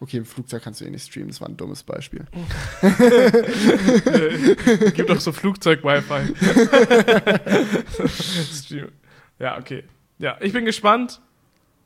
Okay, 0.00 0.18
im 0.18 0.26
Flugzeug 0.26 0.62
kannst 0.62 0.80
du 0.80 0.84
eh 0.84 0.90
nicht 0.90 1.06
streamen, 1.06 1.30
das 1.30 1.40
war 1.40 1.48
ein 1.48 1.56
dummes 1.56 1.82
Beispiel. 1.82 2.24
Gibt 4.94 5.10
doch 5.10 5.20
so 5.20 5.32
Flugzeug-Wi-Fi. 5.32 6.34
ja, 9.40 9.58
okay. 9.58 9.82
Ja, 10.18 10.36
ich 10.40 10.52
bin 10.52 10.66
gespannt 10.66 11.20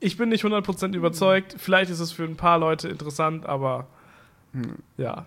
ich 0.02 0.16
bin 0.16 0.28
nicht 0.28 0.44
100% 0.44 0.94
überzeugt. 0.94 1.54
Vielleicht 1.58 1.90
ist 1.90 2.00
es 2.00 2.12
für 2.12 2.24
ein 2.24 2.36
paar 2.36 2.58
Leute 2.58 2.88
interessant, 2.88 3.46
aber 3.46 3.86
hm. 4.52 4.76
ja. 4.96 5.26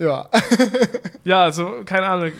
Ja. 0.00 0.30
ja, 1.24 1.42
also, 1.42 1.82
keine 1.84 2.06
Ahnung. 2.06 2.32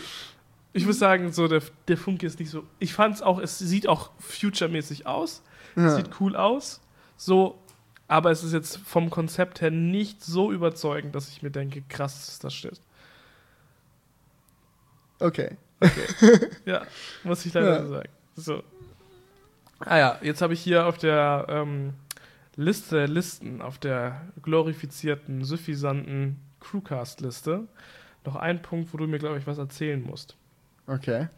Ich 0.72 0.86
muss 0.86 0.98
sagen, 0.98 1.32
so 1.32 1.48
der, 1.48 1.62
der 1.88 1.98
Funke 1.98 2.26
ist 2.26 2.38
nicht 2.38 2.50
so. 2.50 2.64
Ich 2.78 2.94
fand 2.94 3.16
es 3.16 3.22
auch, 3.22 3.38
es 3.38 3.58
sieht 3.58 3.86
auch 3.86 4.10
future-mäßig 4.18 5.06
aus. 5.06 5.42
Ja. 5.76 5.90
Sieht 5.96 6.08
cool 6.20 6.34
aus. 6.34 6.80
So, 7.16 7.58
aber 8.08 8.30
es 8.30 8.42
ist 8.42 8.52
jetzt 8.52 8.78
vom 8.78 9.10
Konzept 9.10 9.60
her 9.60 9.70
nicht 9.70 10.24
so 10.24 10.50
überzeugend, 10.50 11.14
dass 11.14 11.28
ich 11.28 11.42
mir 11.42 11.50
denke, 11.50 11.82
krass, 11.88 12.28
ist 12.28 12.42
das 12.42 12.54
steht. 12.54 12.80
Okay. 15.18 15.56
Okay. 15.80 16.48
ja, 16.64 16.82
muss 17.24 17.44
ich 17.44 17.52
leider 17.52 17.80
ja. 17.80 17.86
sagen. 17.86 18.08
So. 18.36 18.62
Ah 19.80 19.98
ja, 19.98 20.18
jetzt 20.22 20.42
habe 20.42 20.54
ich 20.54 20.60
hier 20.60 20.86
auf 20.86 20.98
der 20.98 21.46
ähm, 21.48 21.94
Liste 22.56 22.96
der 22.96 23.08
Listen, 23.08 23.62
auf 23.62 23.78
der 23.78 24.20
glorifizierten, 24.42 25.44
suffisanten 25.44 26.36
Crewcast-Liste, 26.60 27.66
noch 28.24 28.36
einen 28.36 28.60
Punkt, 28.60 28.92
wo 28.92 28.98
du 28.98 29.06
mir, 29.06 29.18
glaube 29.18 29.38
ich, 29.38 29.46
was 29.46 29.58
erzählen 29.58 30.02
musst. 30.02 30.36
Okay. 30.86 31.28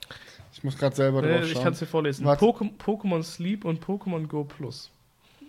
Ich 0.52 0.64
muss 0.64 0.76
gerade 0.76 0.96
selber 0.96 1.22
drauf 1.22 1.30
schauen. 1.42 1.52
Ich 1.52 1.62
kann 1.62 1.72
es 1.72 1.78
dir 1.78 1.86
vorlesen. 1.86 2.26
Pokémon 2.26 3.22
Sleep 3.22 3.64
und 3.64 3.84
Pokémon 3.84 4.26
Go 4.26 4.44
Plus. 4.44 4.90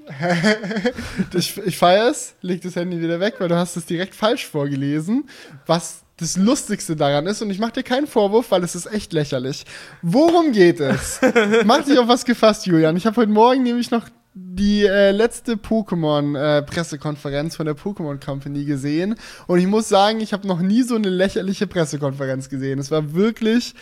ich 1.34 1.58
ich 1.58 1.78
feiere 1.78 2.10
es, 2.10 2.36
leg 2.41 2.62
das 2.62 2.76
Handy 2.76 3.00
wieder 3.00 3.22
weg, 3.22 3.36
weil 3.39 3.48
du 3.48 3.56
hast 3.56 3.78
es 3.78 3.86
direkt 3.86 4.14
falsch 4.14 4.46
vorgelesen, 4.46 5.30
was 5.66 6.03
das 6.24 6.38
Lustigste 6.38 6.95
daran 6.95 7.28
ist, 7.28 7.41
und 7.41 7.49
ich 7.49 7.59
mache 7.59 7.74
dir 7.74 7.84
keinen 7.84 8.07
Vorwurf, 8.07 8.51
weil 8.51 8.63
es 8.63 8.76
ist 8.76 8.86
echt 8.86 9.13
lächerlich. 9.13 9.65
Worum 10.01 10.53
geht 10.53 10.80
es? 10.80 11.19
Mach 11.65 11.84
dich 11.84 11.99
auf 11.99 12.07
was 12.07 12.26
gefasst, 12.26 12.65
Julian. 12.65 12.95
Ich 12.97 13.05
habe 13.05 13.17
heute 13.17 13.32
Morgen 13.32 13.63
nämlich 13.63 13.91
noch 13.91 14.07
die 14.34 14.86
äh, 14.86 15.11
letzte 15.11 15.53
Pokémon-Pressekonferenz 15.57 17.53
äh, 17.53 17.57
von 17.57 17.65
der 17.65 17.76
Pokémon 17.76 18.24
Company 18.24 18.65
gesehen. 18.65 19.15
Und 19.45 19.59
ich 19.59 19.67
muss 19.67 19.89
sagen, 19.89 20.21
ich 20.21 20.34
habe 20.34 20.47
noch 20.47 20.61
nie 20.61 20.82
so 20.82 20.95
eine 20.95 21.09
lächerliche 21.09 21.67
Pressekonferenz 21.67 22.49
gesehen. 22.49 22.80
Es 22.80 22.89
war 22.89 23.13
wirklich 23.13 23.76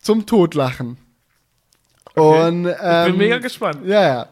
zum 0.00 0.26
Totlachen. 0.26 0.98
Okay. 2.14 2.48
Und, 2.48 2.66
ähm, 2.66 2.70
ich 2.70 2.76
bin 2.76 3.12
ähm, 3.12 3.16
mega 3.16 3.38
gespannt. 3.38 3.86
Ja, 3.86 4.02
ja. 4.02 4.28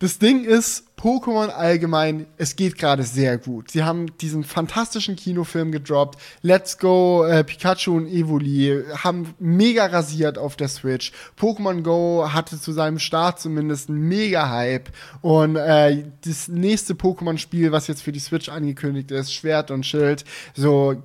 Das 0.00 0.18
Ding 0.18 0.44
ist, 0.44 0.84
Pokémon 1.04 1.50
allgemein, 1.50 2.24
es 2.38 2.56
geht 2.56 2.78
gerade 2.78 3.02
sehr 3.02 3.36
gut. 3.36 3.70
Sie 3.70 3.84
haben 3.84 4.06
diesen 4.22 4.42
fantastischen 4.42 5.16
Kinofilm 5.16 5.70
gedroppt. 5.70 6.18
Let's 6.40 6.78
Go, 6.78 7.26
äh, 7.26 7.44
Pikachu 7.44 7.94
und 7.94 8.06
Evoli 8.06 8.82
haben 8.96 9.34
mega 9.38 9.84
rasiert 9.84 10.38
auf 10.38 10.56
der 10.56 10.68
Switch. 10.68 11.12
Pokémon 11.38 11.82
Go 11.82 12.32
hatte 12.32 12.58
zu 12.58 12.72
seinem 12.72 12.98
Start 12.98 13.38
zumindest 13.38 13.90
einen 13.90 14.08
mega 14.08 14.48
Hype. 14.48 14.88
Und 15.20 15.56
äh, 15.56 16.06
das 16.24 16.48
nächste 16.48 16.94
Pokémon-Spiel, 16.94 17.70
was 17.70 17.86
jetzt 17.86 18.00
für 18.00 18.12
die 18.12 18.18
Switch 18.18 18.48
angekündigt 18.48 19.10
ist, 19.10 19.34
Schwert 19.34 19.70
und 19.70 19.84
Schild, 19.84 20.24
so 20.54 21.02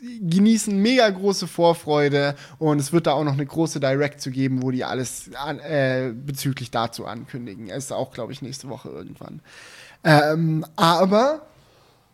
genießen 0.00 0.76
mega 0.80 1.08
große 1.08 1.46
Vorfreude 1.46 2.34
und 2.58 2.78
es 2.78 2.92
wird 2.92 3.06
da 3.06 3.12
auch 3.12 3.24
noch 3.24 3.32
eine 3.32 3.46
große 3.46 3.80
Direct 3.80 4.20
zu 4.20 4.30
geben, 4.30 4.62
wo 4.62 4.70
die 4.70 4.84
alles 4.84 5.30
an, 5.34 5.58
äh, 5.58 6.12
bezüglich 6.14 6.70
dazu 6.70 7.06
ankündigen. 7.06 7.68
Ist 7.68 7.92
auch, 7.92 8.12
glaube 8.12 8.32
ich, 8.32 8.42
nächste 8.42 8.68
Woche 8.68 8.90
irgendwann. 8.90 9.40
Ähm, 10.04 10.64
aber 10.76 11.42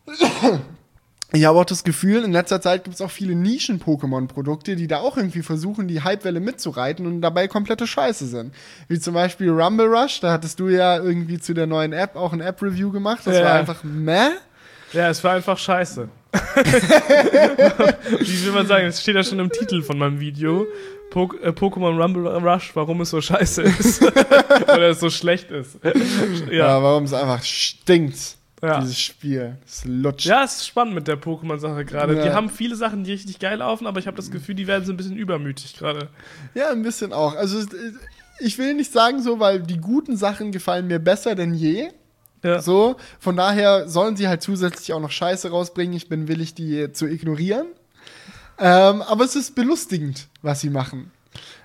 ich 1.33 1.45
habe 1.45 1.59
auch 1.59 1.65
das 1.65 1.85
Gefühl, 1.85 2.25
in 2.25 2.33
letzter 2.33 2.61
Zeit 2.61 2.85
gibt 2.85 2.95
es 2.95 3.03
auch 3.03 3.11
viele 3.11 3.35
Nischen-Pokémon-Produkte, 3.35 4.77
die 4.77 4.87
da 4.87 5.01
auch 5.01 5.17
irgendwie 5.17 5.43
versuchen, 5.43 5.87
die 5.87 6.05
Hypewelle 6.05 6.41
mitzureiten 6.41 7.07
und 7.07 7.21
dabei 7.21 7.49
komplette 7.49 7.87
Scheiße 7.87 8.27
sind. 8.27 8.55
Wie 8.89 8.99
zum 8.99 9.15
Beispiel 9.15 9.51
Rumble 9.51 9.87
Rush, 9.87 10.21
da 10.21 10.33
hattest 10.33 10.59
du 10.59 10.69
ja 10.69 10.97
irgendwie 10.97 11.39
zu 11.39 11.53
der 11.53 11.67
neuen 11.67 11.93
App 11.93 12.17
auch 12.17 12.33
ein 12.33 12.41
App-Review 12.41 12.91
gemacht. 12.91 13.21
Das 13.25 13.37
ja. 13.37 13.45
war 13.45 13.53
einfach 13.53 13.85
meh. 13.85 14.31
Ja, 14.95 15.11
es 15.11 15.23
war 15.25 15.35
einfach 15.35 15.59
scheiße. 15.59 16.09
Wie 18.21 18.45
will 18.45 18.53
man 18.53 18.67
sagen, 18.67 18.87
es 18.87 19.01
steht 19.01 19.15
ja 19.15 19.23
schon 19.23 19.39
im 19.39 19.51
Titel 19.51 19.83
von 19.83 19.99
meinem 19.99 20.19
Video. 20.21 20.67
Po 21.11 21.33
äh, 21.43 21.51
Pokémon 21.51 22.01
Rumble 22.01 22.27
Rush, 22.27 22.75
warum 22.75 23.01
es 23.03 23.11
so 23.11 23.21
scheiße 23.21 23.63
ist. 23.63 24.03
Oder 24.63 24.89
es 24.91 25.01
so 25.01 25.11
schlecht 25.11 25.51
ist. 25.51 25.79
ja, 26.51 26.53
ja 26.53 26.83
warum 26.83 27.05
es 27.05 27.13
einfach 27.13 27.43
stinkt. 27.43 28.37
Ja. 28.63 28.81
Dieses 28.81 28.99
Spiel. 28.99 29.59
Es 29.67 29.85
lutscht. 29.85 30.27
Ja, 30.27 30.45
es 30.45 30.57
ist 30.57 30.67
spannend 30.69 30.95
mit 30.95 31.07
der 31.07 31.21
Pokémon-Sache 31.21 31.85
gerade. 31.85 32.17
Ja. 32.17 32.23
Die 32.23 32.31
haben 32.31 32.49
viele 32.49 32.77
Sachen, 32.77 33.05
die 33.05 33.13
richtig 33.13 33.39
geil 33.39 33.59
laufen, 33.59 33.87
aber 33.87 34.01
ich 34.01 34.07
habe 34.07 34.17
das 34.17 34.31
Gefühl, 34.31 34.55
die 34.55 34.67
werden 34.67 34.85
so 34.85 34.93
ein 34.93 34.97
bisschen 34.97 35.17
übermütig 35.17 35.77
gerade. 35.77 36.09
Ja, 36.55 36.71
ein 36.71 36.83
bisschen 36.83 37.13
auch. 37.13 37.37
Also, 37.37 37.63
ich 38.41 38.59
will 38.59 38.75
nicht 38.75 38.91
sagen 38.91 39.23
so, 39.23 39.39
weil 39.39 39.61
die 39.61 39.77
guten 39.77 40.17
Sachen 40.17 40.51
gefallen 40.51 40.87
mir 40.87 40.99
besser 40.99 41.35
denn 41.35 41.53
je. 41.53 41.91
Ja. 42.45 42.61
So, 42.61 42.97
von 43.19 43.37
daher 43.37 43.89
sollen 43.89 44.17
sie 44.17 44.29
halt 44.29 44.43
zusätzlich 44.43 44.93
auch 44.93 45.01
noch 45.01 45.11
Scheiße 45.11 45.51
rausbringen. 45.51 45.97
Ich 45.97 46.09
bin 46.09 46.29
willig, 46.29 46.55
die 46.55 46.93
zu 46.93 47.07
ignorieren. 47.07 47.67
Ähm, 48.59 49.03
aber 49.03 49.25
es 49.25 49.35
ist 49.35 49.55
belustigend, 49.55 50.29
was 50.43 50.61
sie 50.61 50.71
machen. 50.71 51.11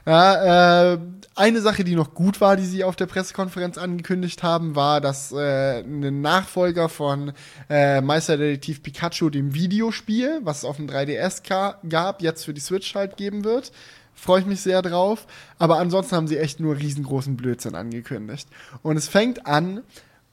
Ja, 0.06 0.94
äh, 0.94 1.00
eine 1.36 1.62
Sache, 1.62 1.84
die 1.84 1.96
noch 1.96 2.14
gut 2.14 2.42
war, 2.42 2.56
die 2.56 2.66
sie 2.66 2.84
auf 2.84 2.96
der 2.96 3.06
Pressekonferenz 3.06 3.78
angekündigt 3.78 4.42
haben, 4.42 4.76
war, 4.76 5.02
dass 5.02 5.32
äh, 5.32 5.82
ein 5.82 6.22
Nachfolger 6.22 6.90
von 6.90 7.34
äh, 7.70 8.02
Meisterdetektiv 8.02 8.82
Pikachu, 8.82 9.30
dem 9.30 9.54
Videospiel, 9.54 10.40
was 10.44 10.60
es 10.60 10.66
auf 10.66 10.78
dem 10.78 10.88
3DS 10.88 11.44
gab, 11.90 12.22
jetzt 12.22 12.46
für 12.46 12.54
die 12.54 12.62
Switch 12.62 12.96
halt 12.96 13.18
geben 13.18 13.44
wird. 13.44 13.72
Freue 14.16 14.42
ich 14.42 14.46
mich 14.48 14.62
sehr 14.62 14.82
drauf. 14.82 15.28
Aber 15.60 15.78
ansonsten 15.78 16.16
haben 16.16 16.28
sie 16.28 16.38
echt 16.38 16.60
nur 16.60 16.78
riesengroßen 16.78 17.38
Blödsinn 17.38 17.76
angekündigt. 17.76 18.50
Und 18.82 18.98
es 18.98 19.08
fängt 19.08 19.46
an 19.46 19.84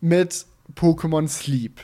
mit 0.01 0.47
Pokémon 0.74 1.28
Sleep. 1.28 1.81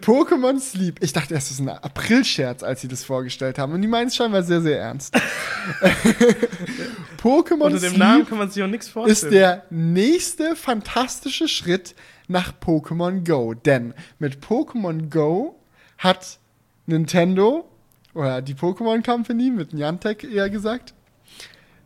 Pokémon 0.00 0.58
Sleep. 0.58 1.02
Ich 1.02 1.12
dachte 1.12 1.34
erst, 1.34 1.50
das 1.50 1.58
ist 1.58 1.60
ein 1.60 1.68
April-Scherz, 1.68 2.62
als 2.62 2.80
sie 2.80 2.88
das 2.88 3.04
vorgestellt 3.04 3.58
haben. 3.58 3.72
Und 3.72 3.82
die 3.82 3.88
meinen 3.88 4.08
es 4.08 4.16
scheinbar 4.16 4.42
sehr, 4.42 4.60
sehr 4.60 4.80
ernst. 4.80 5.14
Pokémon 7.22 7.64
Unter 7.64 7.78
dem 7.78 7.90
Sleep 7.90 7.98
Namen 7.98 8.26
kann 8.26 8.38
man 8.38 8.50
sich 8.50 8.62
auch 8.62 8.68
nichts 8.68 8.88
vorstellen. 8.88 9.12
ist 9.12 9.32
der 9.32 9.64
nächste 9.70 10.56
fantastische 10.56 11.48
Schritt 11.48 11.94
nach 12.28 12.52
Pokémon 12.60 13.24
Go. 13.24 13.54
Denn 13.54 13.94
mit 14.18 14.44
Pokémon 14.44 15.10
Go 15.10 15.58
hat 15.98 16.38
Nintendo 16.86 17.68
oder 18.14 18.42
die 18.42 18.54
Pokémon 18.54 19.04
Company 19.04 19.50
mit 19.50 19.72
Niantic 19.72 20.24
eher 20.24 20.50
gesagt, 20.50 20.94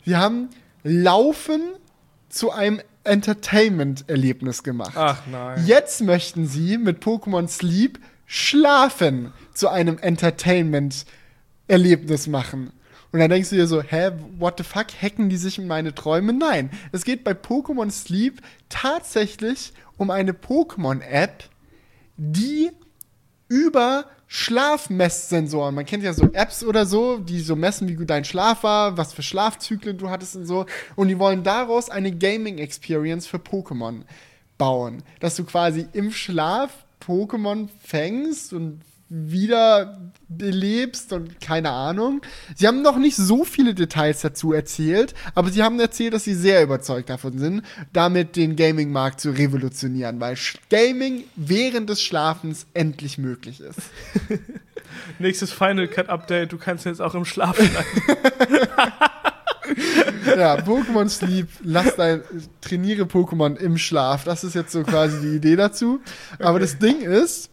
sie 0.04 0.16
haben 0.16 0.48
Laufen 0.82 1.60
zu 2.28 2.50
einem 2.50 2.80
Entertainment-Erlebnis 3.06 4.62
gemacht. 4.62 4.92
Ach 4.96 5.22
nein. 5.30 5.64
Jetzt 5.66 6.02
möchten 6.02 6.46
sie 6.46 6.78
mit 6.78 7.02
Pokémon 7.02 7.48
Sleep 7.48 7.98
Schlafen 8.26 9.32
zu 9.54 9.68
einem 9.68 9.98
Entertainment-Erlebnis 9.98 12.26
machen. 12.26 12.72
Und 13.12 13.20
dann 13.20 13.30
denkst 13.30 13.50
du 13.50 13.56
dir 13.56 13.66
so, 13.66 13.82
hä, 13.82 14.12
what 14.38 14.58
the 14.58 14.64
fuck, 14.64 14.86
hacken 15.00 15.30
die 15.30 15.36
sich 15.36 15.58
in 15.58 15.66
meine 15.66 15.94
Träume? 15.94 16.32
Nein, 16.32 16.70
es 16.92 17.04
geht 17.04 17.24
bei 17.24 17.32
Pokémon 17.32 17.90
Sleep 17.90 18.40
tatsächlich 18.68 19.72
um 19.96 20.10
eine 20.10 20.32
Pokémon-App, 20.32 21.44
die 22.16 22.70
über 23.48 24.06
Schlafmesssensoren. 24.28 25.74
Man 25.74 25.86
kennt 25.86 26.02
ja 26.02 26.12
so 26.12 26.30
Apps 26.32 26.64
oder 26.64 26.84
so, 26.84 27.18
die 27.18 27.40
so 27.40 27.54
messen, 27.54 27.88
wie 27.88 27.94
gut 27.94 28.10
dein 28.10 28.24
Schlaf 28.24 28.62
war, 28.62 28.96
was 28.96 29.12
für 29.12 29.22
Schlafzyklen 29.22 29.98
du 29.98 30.10
hattest 30.10 30.36
und 30.36 30.46
so. 30.46 30.66
Und 30.96 31.08
die 31.08 31.18
wollen 31.18 31.44
daraus 31.44 31.90
eine 31.90 32.12
Gaming-Experience 32.12 33.26
für 33.26 33.38
Pokémon 33.38 34.02
bauen. 34.58 35.02
Dass 35.20 35.36
du 35.36 35.44
quasi 35.44 35.86
im 35.92 36.10
Schlaf 36.10 36.84
Pokémon 37.00 37.68
fängst 37.82 38.52
und 38.52 38.80
wieder 39.08 40.00
belebst 40.28 41.12
und 41.12 41.40
keine 41.40 41.70
Ahnung. 41.70 42.22
Sie 42.56 42.66
haben 42.66 42.82
noch 42.82 42.98
nicht 42.98 43.16
so 43.16 43.44
viele 43.44 43.74
Details 43.74 44.20
dazu 44.20 44.52
erzählt, 44.52 45.14
aber 45.34 45.50
sie 45.50 45.62
haben 45.62 45.78
erzählt, 45.78 46.14
dass 46.14 46.24
sie 46.24 46.34
sehr 46.34 46.62
überzeugt 46.62 47.08
davon 47.08 47.38
sind, 47.38 47.62
damit 47.92 48.34
den 48.34 48.56
Gaming-Markt 48.56 49.20
zu 49.20 49.30
revolutionieren, 49.30 50.18
weil 50.18 50.36
Gaming 50.70 51.24
während 51.36 51.88
des 51.88 52.02
Schlafens 52.02 52.66
endlich 52.74 53.18
möglich 53.18 53.60
ist. 53.60 53.78
Nächstes 55.18 55.52
Final 55.52 55.86
Cut 55.88 56.08
Update, 56.08 56.52
du 56.52 56.58
kannst 56.58 56.84
jetzt 56.86 57.00
auch 57.00 57.14
im 57.14 57.24
Schlaf 57.24 57.56
bleiben. 57.56 58.68
ja, 60.36 60.56
Pokémon 60.56 61.08
Sleep, 61.08 61.48
lass 61.62 61.96
dein, 61.96 62.22
trainiere 62.60 63.04
Pokémon 63.04 63.56
im 63.56 63.78
Schlaf. 63.78 64.24
Das 64.24 64.42
ist 64.42 64.54
jetzt 64.54 64.72
so 64.72 64.82
quasi 64.82 65.20
die 65.20 65.36
Idee 65.36 65.56
dazu. 65.56 66.00
Aber 66.38 66.58
das 66.58 66.78
Ding 66.78 67.00
ist, 67.02 67.50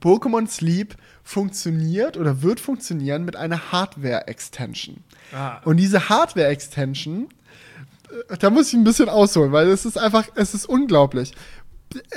Pokémon 0.00 0.48
Sleep 0.48 0.96
funktioniert 1.22 2.16
oder 2.16 2.42
wird 2.42 2.60
funktionieren 2.60 3.24
mit 3.24 3.36
einer 3.36 3.72
Hardware-Extension. 3.72 4.98
Ah. 5.32 5.58
Und 5.64 5.76
diese 5.76 6.08
Hardware-Extension, 6.08 7.28
äh, 8.28 8.36
da 8.38 8.50
muss 8.50 8.68
ich 8.68 8.74
ein 8.74 8.84
bisschen 8.84 9.08
ausholen, 9.08 9.52
weil 9.52 9.68
es 9.68 9.84
ist 9.84 9.98
einfach, 9.98 10.28
es 10.34 10.54
ist 10.54 10.66
unglaublich 10.66 11.32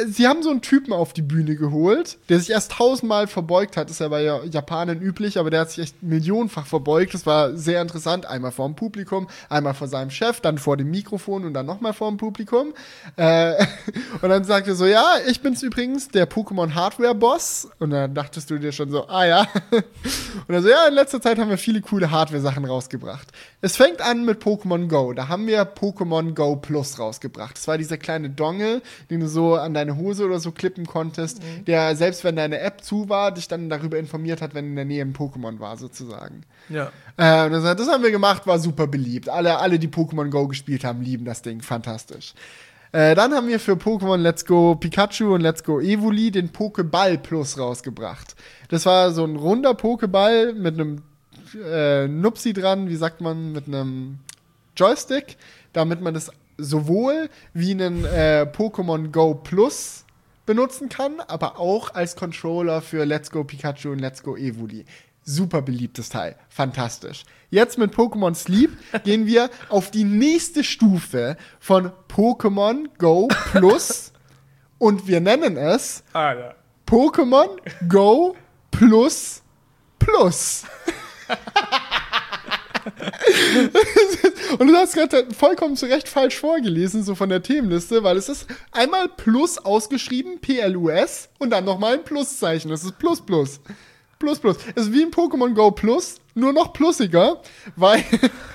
sie 0.05 0.27
haben 0.27 0.43
so 0.43 0.51
einen 0.51 0.61
Typen 0.61 0.93
auf 0.93 1.13
die 1.13 1.23
Bühne 1.23 1.55
geholt, 1.55 2.19
der 2.29 2.39
sich 2.39 2.51
erst 2.51 2.73
tausendmal 2.73 3.25
verbeugt 3.25 3.75
hat. 3.75 3.89
Ist 3.89 4.01
ja 4.01 4.07
bei 4.07 4.23
Japanern 4.23 5.01
üblich, 5.01 5.39
aber 5.39 5.49
der 5.49 5.61
hat 5.61 5.71
sich 5.71 5.83
echt 5.83 6.03
millionenfach 6.03 6.67
verbeugt. 6.67 7.13
Das 7.15 7.25
war 7.25 7.57
sehr 7.57 7.81
interessant. 7.81 8.27
Einmal 8.27 8.51
vor 8.51 8.67
dem 8.67 8.75
Publikum, 8.75 9.27
einmal 9.49 9.73
vor 9.73 9.87
seinem 9.87 10.11
Chef, 10.11 10.41
dann 10.41 10.59
vor 10.59 10.77
dem 10.77 10.91
Mikrofon 10.91 11.43
und 11.43 11.53
dann 11.53 11.65
nochmal 11.65 11.93
vor 11.93 12.09
dem 12.09 12.17
Publikum. 12.17 12.73
Äh, 13.15 13.65
und 14.21 14.29
dann 14.29 14.43
sagt 14.43 14.67
er 14.67 14.75
so, 14.75 14.85
ja, 14.85 15.15
ich 15.27 15.41
bin's 15.41 15.63
übrigens, 15.63 16.07
der 16.09 16.29
Pokémon 16.29 16.75
Hardware 16.75 17.15
Boss. 17.15 17.67
Und 17.79 17.89
dann 17.89 18.13
dachtest 18.13 18.51
du 18.51 18.59
dir 18.59 18.71
schon 18.71 18.91
so, 18.91 19.07
ah 19.07 19.25
ja. 19.25 19.47
Und 20.47 20.53
er 20.53 20.61
so, 20.61 20.69
ja, 20.69 20.87
in 20.87 20.93
letzter 20.93 21.21
Zeit 21.21 21.39
haben 21.39 21.49
wir 21.49 21.57
viele 21.57 21.81
coole 21.81 22.11
Hardware-Sachen 22.11 22.65
rausgebracht. 22.65 23.29
Es 23.61 23.75
fängt 23.75 24.01
an 24.01 24.25
mit 24.25 24.43
Pokémon 24.43 24.87
Go. 24.87 25.13
Da 25.13 25.29
haben 25.29 25.47
wir 25.47 25.63
Pokémon 25.63 26.33
Go 26.35 26.57
Plus 26.57 26.99
rausgebracht. 26.99 27.57
Das 27.57 27.67
war 27.67 27.77
dieser 27.77 27.97
kleine 27.97 28.29
Dongle, 28.29 28.81
den 29.09 29.21
du 29.21 29.27
so 29.27 29.62
an 29.63 29.73
deine 29.73 29.97
Hose 29.97 30.25
oder 30.25 30.39
so 30.39 30.51
klippen 30.51 30.85
konntest, 30.85 31.41
mhm. 31.41 31.65
der 31.65 31.95
selbst 31.95 32.23
wenn 32.23 32.35
deine 32.35 32.59
App 32.59 32.83
zu 32.83 33.09
war, 33.09 33.33
dich 33.33 33.47
dann 33.47 33.69
darüber 33.69 33.97
informiert 33.97 34.41
hat, 34.41 34.53
wenn 34.53 34.67
in 34.67 34.75
der 34.75 34.85
Nähe 34.85 35.01
ein 35.01 35.13
Pokémon 35.13 35.59
war, 35.59 35.77
sozusagen. 35.77 36.43
Ja. 36.69 36.91
Äh, 37.17 37.49
das, 37.49 37.63
das, 37.77 37.87
haben 37.87 38.03
wir 38.03 38.11
gemacht, 38.11 38.45
war 38.47 38.59
super 38.59 38.87
beliebt. 38.87 39.29
Alle, 39.29 39.57
alle, 39.57 39.79
die 39.79 39.87
Pokémon 39.87 40.29
Go 40.29 40.47
gespielt 40.47 40.83
haben, 40.83 41.01
lieben 41.01 41.25
das 41.25 41.41
Ding. 41.41 41.61
Fantastisch. 41.61 42.33
Äh, 42.91 43.15
dann 43.15 43.33
haben 43.33 43.47
wir 43.47 43.59
für 43.59 43.73
Pokémon 43.73 44.17
Let's 44.17 44.45
Go 44.45 44.75
Pikachu 44.75 45.33
und 45.33 45.41
Let's 45.41 45.63
Go 45.63 45.79
Evoli 45.79 46.29
den 46.29 46.51
Pokéball 46.51 47.17
Plus 47.17 47.57
rausgebracht. 47.57 48.35
Das 48.69 48.85
war 48.85 49.11
so 49.11 49.25
ein 49.25 49.35
runder 49.35 49.71
Pokéball 49.71 50.53
mit 50.53 50.75
einem 50.75 51.01
äh, 51.55 52.07
Nupsi 52.07 52.53
dran, 52.53 52.89
wie 52.89 52.95
sagt 52.95 53.19
man, 53.19 53.51
mit 53.51 53.67
einem 53.67 54.19
Joystick, 54.77 55.37
damit 55.73 56.01
man 56.01 56.13
das 56.13 56.31
sowohl 56.57 57.29
wie 57.53 57.71
einen 57.71 58.05
äh, 58.05 58.45
Pokémon 58.51 59.11
Go 59.11 59.35
Plus 59.35 60.05
benutzen 60.45 60.89
kann, 60.89 61.19
aber 61.21 61.59
auch 61.59 61.93
als 61.93 62.15
Controller 62.15 62.81
für 62.81 63.05
Let's 63.05 63.31
Go 63.31 63.43
Pikachu 63.43 63.91
und 63.91 63.99
Let's 63.99 64.23
Go 64.23 64.35
Evoli. 64.35 64.85
Super 65.23 65.61
beliebtes 65.61 66.09
Teil. 66.09 66.35
Fantastisch. 66.49 67.23
Jetzt 67.49 67.77
mit 67.77 67.93
Pokémon 67.93 68.35
Sleep 68.35 68.71
gehen 69.03 69.25
wir 69.25 69.49
auf 69.69 69.89
die 69.89 70.03
nächste 70.03 70.63
Stufe 70.63 71.37
von 71.59 71.91
Pokémon 72.09 72.87
Go 72.97 73.29
Plus 73.51 74.11
und 74.77 75.07
wir 75.07 75.21
nennen 75.21 75.55
es. 75.55 76.03
Pokémon 76.85 77.57
Go 77.87 78.35
Plus 78.71 79.41
Plus. 79.99 80.65
Und 84.59 84.67
du 84.67 84.75
hast 84.75 84.93
gerade 84.93 85.27
vollkommen 85.35 85.75
zu 85.75 85.85
Recht 85.85 86.07
falsch 86.07 86.39
vorgelesen, 86.39 87.03
so 87.03 87.15
von 87.15 87.29
der 87.29 87.41
Themenliste, 87.41 88.03
weil 88.03 88.17
es 88.17 88.29
ist 88.29 88.47
einmal 88.71 89.09
Plus 89.09 89.57
ausgeschrieben, 89.57 90.39
P-L-U-S, 90.39 91.29
und 91.39 91.49
dann 91.49 91.65
nochmal 91.65 91.93
ein 91.93 92.03
Pluszeichen. 92.03 92.69
Das 92.69 92.83
ist 92.83 92.97
Plus 92.97 93.21
Plus. 93.21 93.59
Plus 94.19 94.39
Plus. 94.39 94.57
Es 94.75 94.83
ist 94.87 94.93
wie 94.93 95.03
ein 95.03 95.11
Pokémon 95.11 95.53
Go 95.53 95.71
Plus, 95.71 96.17
nur 96.35 96.53
noch 96.53 96.73
plussiger, 96.73 97.41
weil 97.75 98.03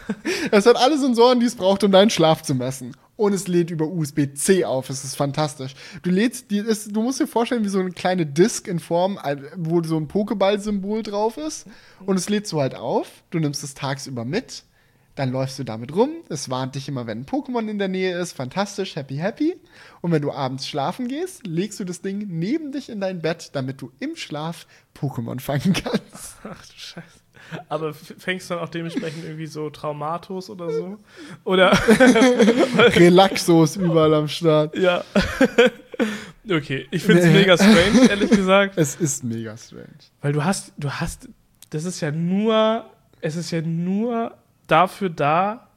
es 0.51 0.67
hat 0.67 0.77
alle 0.77 0.99
Sensoren, 0.99 1.41
die 1.41 1.47
es 1.47 1.57
braucht, 1.57 1.85
um 1.85 1.93
deinen 1.93 2.11
Schlaf 2.11 2.43
zu 2.43 2.55
messen 2.55 2.95
und 3.19 3.33
es 3.33 3.49
lädt 3.49 3.71
über 3.71 3.89
USB-C 3.89 4.65
auf. 4.65 4.89
Es 4.91 5.03
ist 5.03 5.17
fantastisch. 5.17 5.75
Du 6.03 6.11
lädst, 6.11 6.53
die 6.53 6.59
ist, 6.59 6.95
du 6.95 7.03
musst 7.03 7.19
dir 7.19 7.27
vorstellen, 7.27 7.65
wie 7.65 7.69
so 7.69 7.81
eine 7.81 7.91
kleine 7.91 8.25
Disk 8.25 8.69
in 8.69 8.79
Form, 8.79 9.19
wo 9.57 9.83
so 9.83 9.97
ein 9.97 10.07
Pokéball-Symbol 10.07 11.03
drauf 11.03 11.37
ist. 11.37 11.67
Und 12.07 12.17
es 12.17 12.29
lädst 12.29 12.53
du 12.53 12.61
halt 12.61 12.77
auf. 12.77 13.25
Du 13.31 13.41
nimmst 13.41 13.65
es 13.65 13.75
tagsüber 13.75 14.25
mit. 14.25 14.63
Dann 15.17 15.33
läufst 15.33 15.59
du 15.59 15.65
damit 15.65 15.97
rum. 15.97 16.11
Es 16.29 16.49
warnt 16.49 16.77
dich 16.77 16.87
immer, 16.89 17.09
wenn 17.09 17.23
ein 17.23 17.27
Pokémon 17.27 17.69
in 17.69 17.81
der 17.81 17.89
Nähe 17.89 18.17
ist. 18.17 18.35
Fantastisch, 18.35 18.95
happy, 18.95 19.17
happy. 19.17 19.57
Und 20.01 20.13
wenn 20.13 20.23
du 20.23 20.31
abends 20.31 20.69
schlafen 20.69 21.09
gehst, 21.09 21.45
legst 21.45 21.81
du 21.81 21.85
das 21.85 22.03
Ding 22.03 22.25
neben 22.29 22.71
dich 22.71 22.89
in 22.89 23.01
dein 23.01 23.21
Bett, 23.21 23.51
damit 23.55 23.83
du 23.83 23.91
im 23.99 24.15
Schlaf 24.15 24.69
Pokémon 24.97 25.41
fangen 25.41 25.73
kannst. 25.73 26.37
Ach 26.45 26.65
du 26.65 26.73
Scheiße. 26.77 27.18
Aber 27.69 27.95
fängst 27.95 28.51
du 28.51 28.55
dann 28.55 28.65
auch 28.65 28.69
dementsprechend 28.69 29.25
irgendwie 29.25 29.47
so 29.47 29.71
Traumatos 29.71 30.51
oder 30.51 30.71
so? 30.71 30.99
Oder 31.45 31.73
Relaxos 32.97 33.77
überall 33.77 34.15
am 34.15 34.29
Start. 34.29 34.77
Ja. 34.77 35.05
okay, 36.51 36.87
ich 36.91 37.03
finde 37.03 37.23
es 37.23 37.33
mega 37.33 37.57
strange, 37.57 38.09
ehrlich 38.09 38.31
gesagt. 38.31 38.75
Es 38.77 38.97
ist 38.97 39.25
mega 39.25 39.57
strange. 39.57 39.87
Weil 40.21 40.33
du 40.33 40.45
hast, 40.45 40.73
du 40.77 40.91
hast, 40.91 41.29
das 41.71 41.85
ist 41.85 42.01
ja 42.01 42.11
nur, 42.11 42.85
es 43.21 43.37
ist 43.37 43.51
ja 43.51 43.61
nur 43.63 44.35
dafür 44.67 45.11
da, 45.11 45.69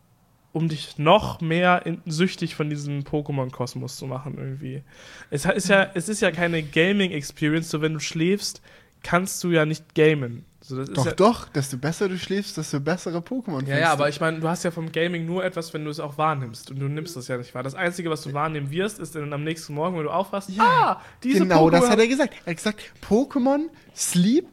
um 0.54 0.68
dich 0.68 0.98
noch 0.98 1.40
mehr 1.42 1.86
in, 1.86 2.02
süchtig 2.06 2.56
von 2.56 2.70
diesem 2.70 3.04
Pokémon-Kosmos 3.04 3.96
zu 3.96 4.06
machen 4.06 4.38
irgendwie. 4.38 4.84
Es 5.30 5.46
ist 5.46 5.70
ja, 5.70 5.90
es 5.94 6.10
ist 6.10 6.22
ja 6.22 6.32
keine 6.32 6.62
Gaming-Experience, 6.62 7.70
so 7.70 7.82
wenn 7.82 7.94
du 7.94 8.00
schläfst, 8.00 8.62
kannst 9.02 9.44
du 9.44 9.52
ja 9.52 9.66
nicht 9.66 9.96
gamen. 9.96 10.46
So, 10.76 10.86
doch, 10.86 11.06
ja, 11.06 11.12
doch, 11.12 11.50
desto 11.50 11.78
besser 11.78 12.08
du 12.08 12.18
schläfst, 12.18 12.58
desto 12.58 12.80
bessere 12.80 13.20
Pokémon 13.20 13.68
Ja, 13.68 13.78
ja, 13.78 13.92
aber 13.92 14.10
ich 14.10 14.22
meine, 14.22 14.40
du 14.40 14.48
hast 14.48 14.64
ja 14.64 14.72
vom 14.72 14.92
Gaming 14.92 15.26
nur 15.26 15.44
etwas, 15.44 15.74
wenn 15.74 15.84
du 15.84 15.92
es 15.92 16.00
auch 16.00 16.18
wahrnimmst. 16.18 16.72
Und 16.72 16.80
du 16.80 16.88
nimmst 16.88 17.18
es 17.18 17.28
ja 17.28 17.38
nicht 17.38 17.54
wahr. 17.54 17.64
Das 17.64 17.76
Einzige, 17.76 18.10
was 18.10 18.22
du 18.24 18.34
wahrnehmen 18.34 18.72
wirst, 18.72 19.00
ist 19.00 19.16
dann 19.16 19.34
am 19.34 19.44
nächsten 19.44 19.74
Morgen, 19.74 19.98
wenn 19.98 20.06
du 20.06 20.10
aufwachst, 20.10 20.50
ja, 20.50 20.64
ah, 20.64 21.02
diese 21.24 21.40
Genau, 21.40 21.68
Pokémon 21.68 21.72
das 21.72 21.90
hat 21.90 22.00
er 22.00 22.08
gesagt. 22.08 22.34
Er 22.46 22.52
hat 22.52 22.58
gesagt, 22.58 22.82
Pokémon 23.08 23.68
Sleep 23.96 24.48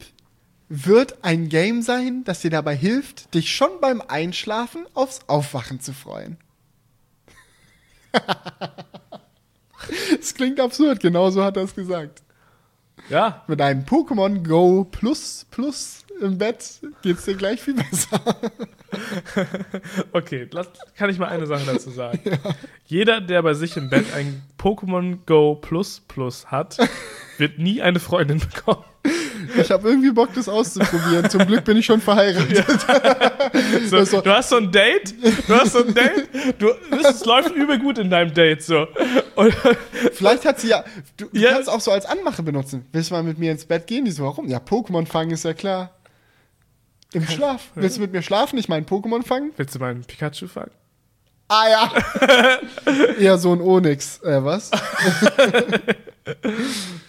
wird 0.67 1.23
ein 1.23 1.49
Game 1.49 1.81
sein, 1.81 2.23
das 2.25 2.41
dir 2.41 2.51
dabei 2.51 2.75
hilft, 2.75 3.33
dich 3.33 3.55
schon 3.55 3.79
beim 3.81 4.01
Einschlafen 4.01 4.85
aufs 4.93 5.21
Aufwachen 5.27 5.79
zu 5.79 5.93
freuen. 5.93 6.37
Das 10.19 10.33
klingt 10.33 10.59
absurd, 10.59 10.99
genau 10.99 11.29
so 11.29 11.43
hat 11.43 11.57
er 11.57 11.63
es 11.63 11.73
gesagt. 11.73 12.21
Ja. 13.09 13.43
Mit 13.47 13.61
einem 13.61 13.83
Pokémon 13.83 14.47
Go 14.47 14.85
Plus 14.85 15.45
Plus 15.49 16.05
im 16.21 16.37
Bett 16.37 16.81
geht's 17.01 17.25
dir 17.25 17.35
gleich 17.35 17.61
viel 17.61 17.75
besser. 17.75 18.19
okay, 20.11 20.47
lass, 20.51 20.67
kann 20.95 21.09
ich 21.09 21.17
mal 21.17 21.27
eine 21.29 21.47
Sache 21.47 21.65
dazu 21.65 21.89
sagen. 21.89 22.19
Ja. 22.29 22.37
Jeder, 22.85 23.21
der 23.21 23.43
bei 23.43 23.53
sich 23.53 23.77
im 23.77 23.89
Bett 23.89 24.05
ein 24.15 24.41
Pokémon 24.57 25.19
Go 25.25 25.55
Plus 25.55 26.01
Plus 26.07 26.47
hat, 26.47 26.77
wird 27.37 27.59
nie 27.59 27.81
eine 27.81 27.99
Freundin 27.99 28.39
bekommen. 28.39 28.83
Ich 29.57 29.71
habe 29.71 29.89
irgendwie 29.89 30.11
Bock, 30.11 30.29
das 30.33 30.49
auszuprobieren. 30.49 31.29
Zum 31.29 31.45
Glück 31.45 31.63
bin 31.63 31.77
ich 31.77 31.85
schon 31.85 32.01
verheiratet. 32.01 32.65
Ja. 32.87 33.39
So, 33.89 33.97
also, 33.97 34.21
du 34.21 34.31
hast 34.31 34.49
so 34.49 34.57
ein 34.57 34.71
Date, 34.71 35.13
du 35.47 35.55
hast 35.55 35.73
so 35.73 35.83
ein 35.83 35.93
Date, 35.93 36.29
du, 36.59 36.69
es 36.91 37.25
läuft 37.25 37.55
übel 37.55 37.79
gut 37.79 37.97
in 37.97 38.09
deinem 38.09 38.33
Date 38.33 38.61
so. 38.61 38.87
Und 39.35 39.55
Vielleicht 40.13 40.45
hat 40.45 40.59
sie 40.59 40.69
ja, 40.69 40.83
du, 41.17 41.25
du 41.25 41.39
ja. 41.39 41.51
kannst 41.51 41.69
auch 41.69 41.81
so 41.81 41.91
als 41.91 42.05
Anmache 42.05 42.43
benutzen. 42.43 42.85
Willst 42.91 43.09
du 43.09 43.15
mal 43.15 43.23
mit 43.23 43.39
mir 43.39 43.51
ins 43.51 43.65
Bett 43.65 43.87
gehen? 43.87 44.05
Die 44.05 44.11
so, 44.11 44.23
warum? 44.23 44.47
Ja, 44.47 44.59
Pokémon 44.59 45.05
fangen 45.05 45.31
ist 45.31 45.45
ja 45.45 45.53
klar. 45.53 45.91
Im 47.13 47.25
Schlaf. 47.27 47.71
Willst 47.75 47.97
du 47.97 48.01
mit 48.01 48.11
mir 48.11 48.21
schlafen? 48.21 48.59
Ich 48.59 48.69
meinen 48.69 48.85
Pokémon 48.85 49.23
fangen? 49.25 49.51
Willst 49.57 49.75
du 49.75 49.79
meinen 49.79 50.03
Pikachu 50.03 50.47
fangen? 50.47 50.71
Ah 51.49 51.67
ja. 51.67 51.91
Eher 53.19 53.37
so 53.39 53.51
ein 53.53 53.59
Onyx. 53.59 54.21
Äh, 54.21 54.43
was? 54.43 54.69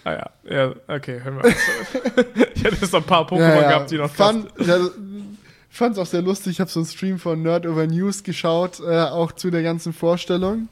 ah 0.03 0.11
ja. 0.11 0.31
ja, 0.43 0.73
okay, 0.87 1.21
hören 1.23 1.37
wir 1.37 1.45
auf. 1.45 1.53
ich 2.55 2.63
hätte 2.63 2.77
jetzt 2.81 2.91
noch 2.91 3.01
ein 3.01 3.05
paar 3.05 3.27
Pokémon 3.27 3.39
ja, 3.39 3.61
ja. 3.61 3.67
gehabt, 3.69 3.91
die 3.91 3.97
noch 3.97 4.09
fand, 4.09 4.47
ja, 4.57 4.77
Ich 5.69 5.77
fand 5.77 5.93
es 5.93 5.99
auch 6.01 6.07
sehr 6.07 6.23
lustig. 6.23 6.53
Ich 6.53 6.59
habe 6.59 6.71
so 6.71 6.79
einen 6.79 6.87
Stream 6.87 7.19
von 7.19 7.43
Nerd 7.43 7.67
Over 7.67 7.85
News 7.85 8.23
geschaut, 8.23 8.79
äh, 8.79 9.03
auch 9.03 9.31
zu 9.31 9.51
der 9.51 9.61
ganzen 9.61 9.93
Vorstellung. 9.93 10.69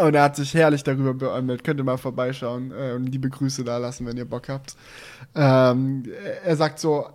Und 0.00 0.14
er 0.14 0.22
hat 0.22 0.36
sich 0.36 0.52
herrlich 0.52 0.84
darüber 0.84 1.14
beäumelt. 1.14 1.64
Könnt 1.64 1.80
ihr 1.80 1.84
mal 1.84 1.96
vorbeischauen 1.96 2.72
äh, 2.72 2.92
und 2.92 3.06
liebe 3.06 3.30
Grüße 3.30 3.64
da 3.64 3.78
lassen, 3.78 4.04
wenn 4.06 4.18
ihr 4.18 4.26
Bock 4.26 4.50
habt. 4.50 4.76
Ähm, 5.34 6.04
er 6.44 6.56
sagt 6.56 6.78
so, 6.78 7.08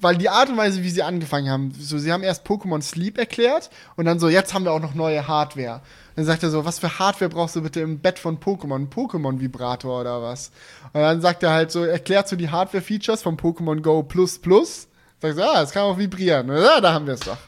weil 0.00 0.16
die 0.16 0.28
Art 0.28 0.48
und 0.48 0.56
Weise, 0.56 0.82
wie 0.82 0.90
sie 0.90 1.02
angefangen 1.02 1.50
haben, 1.50 1.72
so, 1.78 1.98
sie 1.98 2.12
haben 2.12 2.22
erst 2.22 2.46
Pokémon 2.46 2.82
Sleep 2.82 3.18
erklärt 3.18 3.70
und 3.96 4.04
dann 4.04 4.18
so, 4.18 4.28
jetzt 4.28 4.54
haben 4.54 4.64
wir 4.64 4.72
auch 4.72 4.80
noch 4.80 4.94
neue 4.94 5.26
Hardware. 5.26 5.80
dann 6.16 6.24
sagt 6.24 6.42
er 6.42 6.50
so, 6.50 6.64
was 6.64 6.78
für 6.78 6.98
Hardware 6.98 7.30
brauchst 7.30 7.56
du 7.56 7.62
bitte 7.62 7.80
im 7.80 7.98
Bett 7.98 8.18
von 8.18 8.38
Pokémon? 8.38 8.76
Ein 8.76 8.90
Pokémon-Vibrator 8.90 10.00
oder 10.00 10.22
was? 10.22 10.50
Und 10.92 11.00
dann 11.00 11.20
sagt 11.20 11.42
er 11.42 11.50
halt 11.50 11.70
so, 11.70 11.84
erklärt 11.84 12.28
so 12.28 12.36
die 12.36 12.50
Hardware-Features 12.50 13.22
von 13.22 13.36
Pokémon 13.36 13.80
Go 13.80 14.02
Plus 14.02 14.38
Plus. 14.38 14.88
Sagt 15.20 15.36
so, 15.36 15.42
ah, 15.42 15.60
das 15.60 15.72
kann 15.72 15.84
auch 15.84 15.98
vibrieren. 15.98 16.48
Ja, 16.48 16.80
da 16.80 16.92
haben 16.92 17.06
wir 17.06 17.14
es 17.14 17.20
doch. 17.20 17.38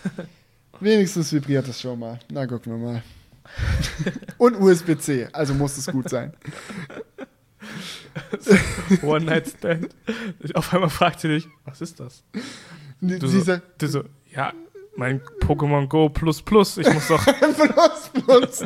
Wenigstens 0.80 1.32
vibriert 1.32 1.66
es 1.68 1.80
schon 1.80 1.98
mal. 1.98 2.18
Na, 2.30 2.46
gucken 2.46 2.72
wir 2.72 2.92
mal. 2.92 3.02
und 4.38 4.60
USB-C, 4.60 5.28
also 5.32 5.54
muss 5.54 5.78
es 5.78 5.86
gut 5.86 6.08
sein. 6.08 6.34
One-Night-Stand. 9.02 9.94
Auf 10.54 10.72
einmal 10.72 10.90
fragt 10.90 11.20
sie 11.20 11.28
dich, 11.28 11.48
was 11.64 11.80
ist 11.80 12.00
das? 12.00 12.24
Du 13.00 13.26
so, 13.26 13.58
du 13.78 13.86
so, 13.88 14.04
ja, 14.34 14.52
mein 14.96 15.20
Pokémon 15.40 15.86
Go 15.88 16.08
Plus 16.08 16.42
Plus, 16.42 16.78
ich 16.78 16.92
muss 16.92 17.08
doch. 17.08 17.24
plus 17.40 18.10
Plus. 18.12 18.64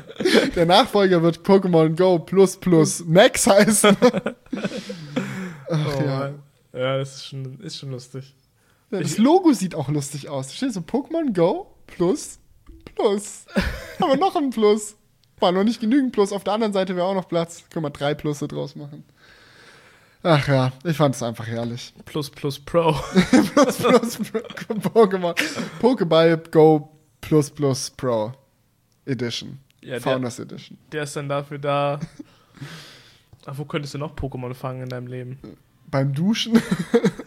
Der 0.54 0.66
Nachfolger 0.66 1.22
wird 1.22 1.40
Pokémon 1.40 1.96
Go 1.96 2.18
Plus 2.18 2.56
Plus 2.56 3.04
Max 3.04 3.46
heißen. 3.46 3.96
Ach, 5.70 5.96
oh, 5.98 6.02
ja. 6.04 6.34
ja, 6.72 6.98
das 6.98 7.16
ist 7.16 7.26
schon, 7.26 7.60
ist 7.60 7.78
schon 7.78 7.90
lustig. 7.90 8.34
Ja, 8.90 9.00
das 9.00 9.18
Logo 9.18 9.52
sieht 9.52 9.74
auch 9.74 9.88
lustig 9.88 10.28
aus. 10.28 10.48
Da 10.48 10.54
steht 10.54 10.72
so 10.72 10.80
Pokémon 10.80 11.32
Go 11.32 11.74
Plus 11.86 12.38
Plus. 12.94 13.46
Aber 14.00 14.16
noch 14.16 14.36
ein 14.36 14.50
Plus. 14.50 14.96
War 15.38 15.52
noch 15.52 15.64
nicht 15.64 15.80
genügend 15.80 16.12
Plus. 16.12 16.32
Auf 16.32 16.44
der 16.44 16.54
anderen 16.54 16.72
Seite 16.72 16.96
wäre 16.96 17.06
auch 17.06 17.14
noch 17.14 17.28
Platz. 17.28 17.64
Können 17.70 17.84
wir 17.84 17.90
drei 17.90 18.14
Plusse 18.14 18.46
draus 18.48 18.76
machen. 18.76 19.04
Ach 20.22 20.48
ja, 20.48 20.72
ich 20.84 20.96
fand 20.96 21.14
es 21.14 21.22
einfach 21.22 21.46
herrlich. 21.46 21.94
Plus 22.04 22.28
Plus 22.28 22.58
Pro. 22.58 22.92
plus 22.92 23.76
Plus 23.78 24.18
Pro. 24.18 24.74
Pokémon. 24.74 25.34
Pokéball 25.80 26.36
Go 26.50 26.90
Plus 27.20 27.50
Plus 27.50 27.90
Pro 27.90 28.32
Edition. 29.06 29.58
Ja, 29.80 29.98
Founders 29.98 30.36
der, 30.36 30.44
Edition. 30.44 30.76
Der 30.92 31.04
ist 31.04 31.16
dann 31.16 31.28
dafür 31.28 31.58
da. 31.58 32.00
Ach, 33.46 33.56
wo 33.56 33.64
könntest 33.64 33.94
du 33.94 33.98
noch 33.98 34.14
Pokémon 34.14 34.52
fangen 34.52 34.82
in 34.82 34.88
deinem 34.90 35.06
Leben? 35.06 35.38
Beim 35.90 36.12
Duschen. 36.12 36.60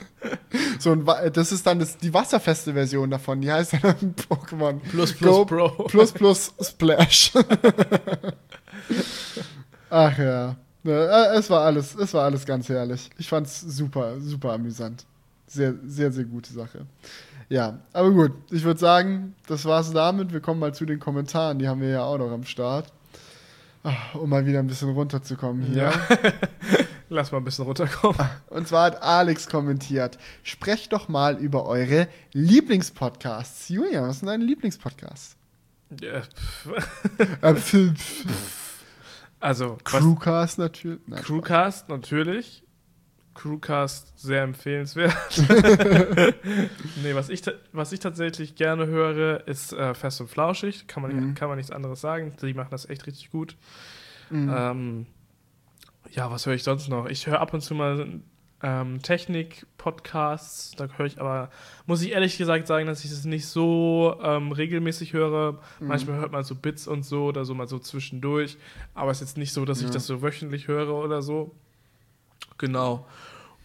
so 0.80 0.92
ein, 0.92 1.04
das 1.34 1.52
ist 1.52 1.66
dann 1.66 1.80
das, 1.80 1.98
die 1.98 2.14
wasserfeste 2.14 2.74
Version 2.74 3.10
davon. 3.10 3.42
Die 3.42 3.52
heißt 3.52 3.74
dann 3.82 4.16
Pokémon 4.30 4.80
Plus 4.80 5.14
Plus 5.14 5.36
Go 5.36 5.46
Pro. 5.46 5.70
Plus 5.86 6.12
Plus 6.12 6.54
Splash. 6.62 7.34
Ach 9.90 10.18
ja. 10.20 10.56
Ne, 10.84 10.92
äh, 10.92 11.38
es 11.38 11.50
war 11.50 11.62
alles, 11.62 11.96
es 11.96 12.14
war 12.14 12.26
alles 12.26 12.46
ganz 12.46 12.68
herrlich. 12.70 13.10
Ich 13.18 13.30
fand 13.30 13.48
es 13.48 13.62
super, 13.62 14.20
super 14.20 14.54
amüsant. 14.54 15.06
Sehr, 15.48 15.76
sehr, 15.86 16.12
sehr 16.12 16.26
gute 16.26 16.52
Sache. 16.52 16.86
Ja, 17.50 17.80
aber 17.94 18.12
gut, 18.12 18.32
ich 18.52 18.64
würde 18.64 18.80
sagen, 18.80 19.36
das 19.48 19.66
war's 19.66 19.92
damit. 19.92 20.34
Wir 20.34 20.40
kommen 20.40 20.60
mal 20.60 20.74
zu 20.74 20.86
den 20.86 21.00
Kommentaren, 21.00 21.60
die 21.60 21.68
haben 21.68 21.82
wir 21.82 21.90
ja 21.90 22.04
auch 22.04 22.18
noch 22.18 22.32
am 22.32 22.44
Start. 22.44 22.92
Ach, 23.84 24.16
um 24.16 24.30
mal 24.30 24.46
wieder 24.46 24.60
ein 24.60 24.68
bisschen 24.68 24.90
runterzukommen 24.90 25.64
hier. 25.64 25.84
Ja. 25.84 25.94
Lass 27.10 27.32
mal 27.32 27.40
ein 27.40 27.44
bisschen 27.44 27.66
runterkommen. 27.66 28.20
Ah, 28.20 28.32
und 28.50 28.68
zwar 28.68 28.86
hat 28.86 29.04
Alex 29.04 29.48
kommentiert: 29.48 30.18
Sprecht 30.42 30.94
doch 30.94 31.10
mal 31.10 31.38
über 31.38 31.66
eure 31.66 32.08
Lieblingspodcasts. 32.32 33.70
Julia, 33.70 34.08
was 34.08 34.20
sind 34.20 34.30
deine 34.30 34.46
Lieblingspodcasts? 34.46 35.36
Ja. 36.02 36.24
Äh, 37.42 37.56
also 39.44 39.78
Crewcast 39.84 40.58
natürlich. 40.58 41.02
Nein, 41.08 41.22
Crewcast 41.22 41.90
natürlich. 41.90 42.64
Crewcast 43.34 44.18
sehr 44.18 44.44
empfehlenswert. 44.44 45.16
nee, 47.04 47.16
was 47.16 47.30
ich, 47.30 47.42
was 47.72 47.92
ich 47.92 48.00
tatsächlich 48.00 48.56
gerne 48.56 48.86
höre, 48.86 49.48
ist 49.48 49.74
äh, 49.74 49.94
Fest 49.94 50.22
und 50.22 50.30
Flauschig. 50.30 50.88
Kann 50.88 51.04
man, 51.04 51.16
mhm. 51.16 51.36
kann 51.36 51.50
man 51.50 51.58
nichts 51.58 51.72
anderes 51.72 52.02
sagen. 52.02 52.34
Die 52.42 52.54
machen 52.54 52.70
das 52.72 52.88
echt 52.88 53.06
richtig 53.08 53.32
gut. 53.32 53.58
Mhm. 54.30 54.54
Ähm, 54.56 55.06
ja, 56.12 56.30
was 56.32 56.46
höre 56.46 56.54
ich 56.54 56.64
sonst 56.64 56.90
noch? 56.90 57.08
Ich 57.08 57.28
höre 57.28 57.40
ab 57.40 57.54
und 57.54 57.62
zu 57.62 57.76
mal 57.76 58.22
ähm, 58.64 59.02
Technik-Podcasts. 59.02 60.72
Da 60.78 60.88
höre 60.98 61.06
ich 61.06 61.20
aber, 61.20 61.52
muss 61.86 62.02
ich 62.02 62.12
ehrlich 62.12 62.38
gesagt 62.38 62.66
sagen, 62.66 62.88
dass 62.88 63.04
ich 63.04 63.12
das 63.12 63.26
nicht 63.26 63.46
so 63.46 64.18
ähm, 64.24 64.52
regelmäßig 64.54 65.14
höre. 65.14 65.60
Mhm. 65.80 65.88
Manchmal 65.88 66.18
hört 66.18 66.32
man 66.32 66.44
so 66.44 66.56
Bits 66.56 66.88
und 66.88 67.04
so 67.04 67.26
oder 67.26 67.46
so 67.46 67.54
mal 67.54 67.68
so 67.68 67.78
zwischendurch. 67.78 68.58
Aber 68.96 69.12
es 69.12 69.22
ist 69.22 69.30
jetzt 69.30 69.38
nicht 69.38 69.54
so, 69.54 69.66
dass 69.66 69.82
ja. 69.82 69.88
ich 69.88 69.94
das 69.94 70.08
so 70.08 70.22
wöchentlich 70.22 70.68
höre 70.68 70.96
oder 70.96 71.22
so. 71.22 71.52
Genau. 72.58 73.06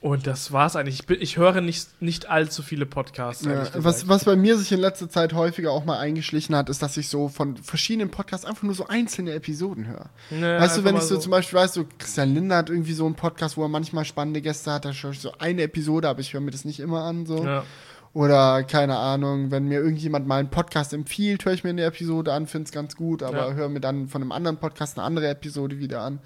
Und 0.00 0.28
das 0.28 0.52
war's 0.52 0.76
eigentlich. 0.76 1.02
Ich, 1.08 1.20
ich 1.20 1.36
höre 1.38 1.60
nicht, 1.60 2.00
nicht 2.00 2.30
allzu 2.30 2.62
viele 2.62 2.86
Podcasts. 2.86 3.44
Ja, 3.44 3.66
was, 3.74 4.06
was 4.06 4.24
bei 4.24 4.36
mir 4.36 4.56
sich 4.56 4.70
in 4.70 4.78
letzter 4.78 5.10
Zeit 5.10 5.32
häufiger 5.32 5.72
auch 5.72 5.84
mal 5.84 5.98
eingeschlichen 5.98 6.54
hat, 6.54 6.68
ist, 6.68 6.82
dass 6.82 6.96
ich 6.96 7.08
so 7.08 7.28
von 7.28 7.56
verschiedenen 7.56 8.08
Podcasts 8.08 8.46
einfach 8.46 8.62
nur 8.62 8.74
so 8.74 8.86
einzelne 8.86 9.32
Episoden 9.32 9.88
höre. 9.88 10.10
Nee, 10.30 10.42
weißt 10.42 10.78
du, 10.78 10.84
wenn 10.84 10.94
ich 10.94 11.02
so, 11.02 11.16
so, 11.16 11.20
zum 11.22 11.32
Beispiel 11.32 11.58
weiß, 11.58 11.74
so 11.74 11.84
Christian 11.98 12.32
Linder 12.32 12.58
hat 12.58 12.70
irgendwie 12.70 12.92
so 12.92 13.06
einen 13.06 13.16
Podcast, 13.16 13.56
wo 13.56 13.62
er 13.64 13.68
manchmal 13.68 14.04
spannende 14.04 14.40
Gäste 14.40 14.70
hat, 14.70 14.84
da 14.84 14.92
schaue 14.92 15.12
ich 15.12 15.20
so 15.20 15.32
eine 15.38 15.62
Episode, 15.62 16.08
aber 16.08 16.20
ich 16.20 16.32
höre 16.32 16.42
mir 16.42 16.52
das 16.52 16.64
nicht 16.64 16.78
immer 16.78 17.02
an. 17.02 17.26
So. 17.26 17.44
Ja. 17.44 17.64
Oder 18.12 18.62
keine 18.62 18.96
Ahnung, 18.96 19.50
wenn 19.50 19.66
mir 19.66 19.80
irgendjemand 19.80 20.28
mal 20.28 20.38
einen 20.38 20.50
Podcast 20.50 20.92
empfiehlt, 20.92 21.44
höre 21.44 21.54
ich 21.54 21.64
mir 21.64 21.70
eine 21.70 21.82
Episode 21.82 22.32
an, 22.32 22.46
finde 22.46 22.66
es 22.66 22.72
ganz 22.72 22.94
gut, 22.94 23.24
aber 23.24 23.48
ja. 23.48 23.52
höre 23.54 23.68
mir 23.68 23.80
dann 23.80 24.06
von 24.06 24.22
einem 24.22 24.32
anderen 24.32 24.58
Podcast 24.58 24.96
eine 24.96 25.06
andere 25.06 25.28
Episode 25.28 25.78
wieder 25.78 26.02
an. 26.02 26.20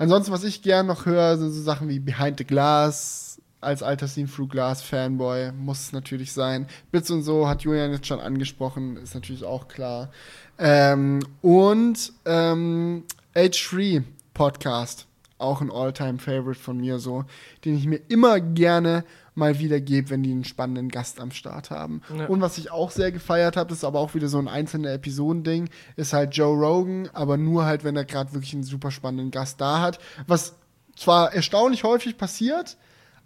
Ansonsten, 0.00 0.32
was 0.32 0.44
ich 0.44 0.62
gern 0.62 0.86
noch 0.86 1.04
höre, 1.04 1.36
sind 1.36 1.50
so 1.50 1.60
Sachen 1.60 1.90
wie 1.90 1.98
Behind 1.98 2.38
the 2.38 2.46
Glass. 2.46 3.38
Als 3.60 3.82
alter 3.82 4.08
Scene 4.08 4.30
Through 4.30 4.48
Glass 4.48 4.80
Fanboy 4.80 5.52
muss 5.52 5.80
es 5.80 5.92
natürlich 5.92 6.32
sein. 6.32 6.66
Bits 6.90 7.10
und 7.10 7.22
so 7.22 7.46
hat 7.46 7.60
Julian 7.60 7.92
jetzt 7.92 8.06
schon 8.06 8.18
angesprochen, 8.18 8.96
ist 8.96 9.14
natürlich 9.14 9.44
auch 9.44 9.68
klar. 9.68 10.10
Ähm, 10.58 11.20
und 11.42 12.14
ähm, 12.24 13.04
H3 13.34 14.04
Podcast, 14.32 15.06
auch 15.36 15.60
ein 15.60 15.70
All-Time-Favorite 15.70 16.58
von 16.58 16.78
mir 16.78 16.98
so, 16.98 17.26
den 17.66 17.76
ich 17.76 17.84
mir 17.84 18.00
immer 18.08 18.40
gerne 18.40 19.04
mal 19.40 19.58
wieder 19.58 19.80
gebe, 19.80 20.10
wenn 20.10 20.22
die 20.22 20.30
einen 20.30 20.44
spannenden 20.44 20.88
Gast 20.88 21.20
am 21.20 21.32
Start 21.32 21.70
haben. 21.70 22.02
Ja. 22.16 22.26
Und 22.26 22.40
was 22.40 22.58
ich 22.58 22.70
auch 22.70 22.92
sehr 22.92 23.10
gefeiert 23.10 23.56
habe, 23.56 23.70
das 23.70 23.78
ist 23.78 23.84
aber 23.84 23.98
auch 23.98 24.14
wieder 24.14 24.28
so 24.28 24.38
ein 24.38 24.46
einzelner 24.46 24.92
Episodending, 24.92 25.68
ist 25.96 26.12
halt 26.12 26.36
Joe 26.36 26.56
Rogan, 26.56 27.08
aber 27.12 27.36
nur 27.36 27.64
halt, 27.64 27.82
wenn 27.82 27.96
er 27.96 28.04
gerade 28.04 28.32
wirklich 28.32 28.54
einen 28.54 28.62
super 28.62 28.92
spannenden 28.92 29.32
Gast 29.32 29.60
da 29.60 29.80
hat. 29.80 29.98
Was 30.28 30.54
zwar 30.94 31.34
erstaunlich 31.34 31.82
häufig 31.82 32.16
passiert, 32.16 32.76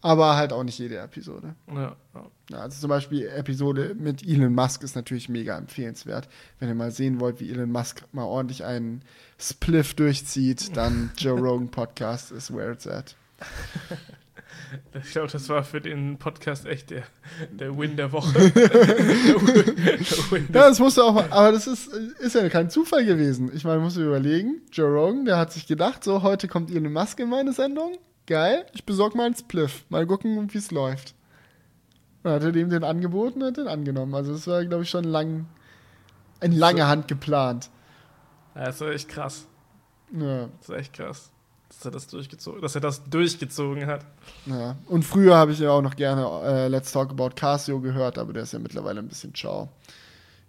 aber 0.00 0.36
halt 0.36 0.52
auch 0.52 0.62
nicht 0.64 0.78
jede 0.78 0.98
Episode. 0.98 1.54
Ja, 1.68 1.96
ja. 2.14 2.58
Also 2.58 2.80
zum 2.80 2.90
Beispiel 2.90 3.26
Episode 3.26 3.96
mit 3.98 4.22
Elon 4.22 4.54
Musk 4.54 4.82
ist 4.82 4.96
natürlich 4.96 5.28
mega 5.28 5.56
empfehlenswert. 5.56 6.28
Wenn 6.58 6.68
ihr 6.68 6.74
mal 6.74 6.90
sehen 6.90 7.20
wollt, 7.20 7.40
wie 7.40 7.50
Elon 7.50 7.72
Musk 7.72 8.04
mal 8.12 8.24
ordentlich 8.24 8.64
einen 8.64 9.02
Spliff 9.38 9.94
durchzieht, 9.94 10.76
dann 10.76 11.10
Joe 11.16 11.40
Rogan 11.40 11.70
Podcast 11.70 12.32
ist 12.32 12.54
where 12.54 12.72
it's 12.72 12.86
at. 12.86 13.16
Ich 15.04 15.12
glaube, 15.12 15.28
das 15.30 15.48
war 15.48 15.62
für 15.64 15.80
den 15.80 16.18
Podcast 16.18 16.66
echt 16.66 16.90
der, 16.90 17.04
der 17.50 17.76
Win 17.78 17.96
der 17.96 18.12
Woche. 18.12 18.32
der 18.50 18.74
Win 20.30 20.48
ja, 20.52 20.68
das 20.68 20.78
musste 20.78 21.04
auch, 21.04 21.16
aber 21.30 21.52
das 21.52 21.66
ist, 21.66 21.88
ist 21.88 22.34
ja 22.34 22.48
kein 22.48 22.70
Zufall 22.70 23.04
gewesen. 23.04 23.50
Ich 23.54 23.64
meine, 23.64 23.80
muss 23.80 23.96
überlegen, 23.96 24.62
Joe 24.72 24.88
Rogan, 24.88 25.24
der 25.24 25.38
hat 25.38 25.52
sich 25.52 25.66
gedacht, 25.66 26.02
so, 26.04 26.22
heute 26.22 26.48
kommt 26.48 26.70
Elon 26.70 26.92
Musk 26.92 27.20
in 27.20 27.28
meine 27.28 27.52
Sendung. 27.52 27.98
geil, 28.26 28.66
ich 28.72 28.84
besorge 28.84 29.16
mal 29.16 29.26
einen 29.26 29.36
Spliff. 29.36 29.84
Mal 29.88 30.06
gucken, 30.06 30.52
wie 30.52 30.58
es 30.58 30.70
läuft. 30.70 31.14
Dann 32.22 32.32
hat 32.32 32.42
er 32.42 32.52
dem 32.52 32.70
den 32.70 32.84
angeboten 32.84 33.42
und 33.42 33.48
hat 33.48 33.56
den 33.58 33.68
angenommen. 33.68 34.14
Also 34.14 34.32
das 34.32 34.46
war, 34.46 34.64
glaube 34.64 34.84
ich, 34.84 34.90
schon 34.90 35.04
lang, 35.04 35.46
in 36.40 36.52
lange 36.52 36.86
Hand 36.88 37.06
geplant. 37.06 37.70
Ja, 38.54 38.64
das 38.64 38.80
ist 38.80 38.88
echt 38.88 39.08
krass. 39.08 39.46
Ja. 40.12 40.48
Das 40.58 40.68
ist 40.68 40.74
echt 40.74 40.92
krass. 40.94 41.33
Dass 41.76 41.84
er 41.86 41.90
das 41.90 42.06
durchgezogen, 42.06 42.62
dass 42.62 42.74
er 42.74 42.80
das 42.80 43.04
durchgezogen 43.04 43.86
hat. 43.86 44.04
Ja. 44.46 44.76
Und 44.86 45.04
früher 45.04 45.36
habe 45.36 45.52
ich 45.52 45.58
ja 45.58 45.70
auch 45.70 45.82
noch 45.82 45.96
gerne 45.96 46.26
äh, 46.44 46.68
Let's 46.68 46.92
Talk 46.92 47.10
About 47.10 47.30
Casio 47.36 47.80
gehört, 47.80 48.18
aber 48.18 48.32
der 48.32 48.44
ist 48.44 48.52
ja 48.52 48.58
mittlerweile 48.58 49.00
ein 49.00 49.08
bisschen 49.08 49.34
ciao. 49.34 49.68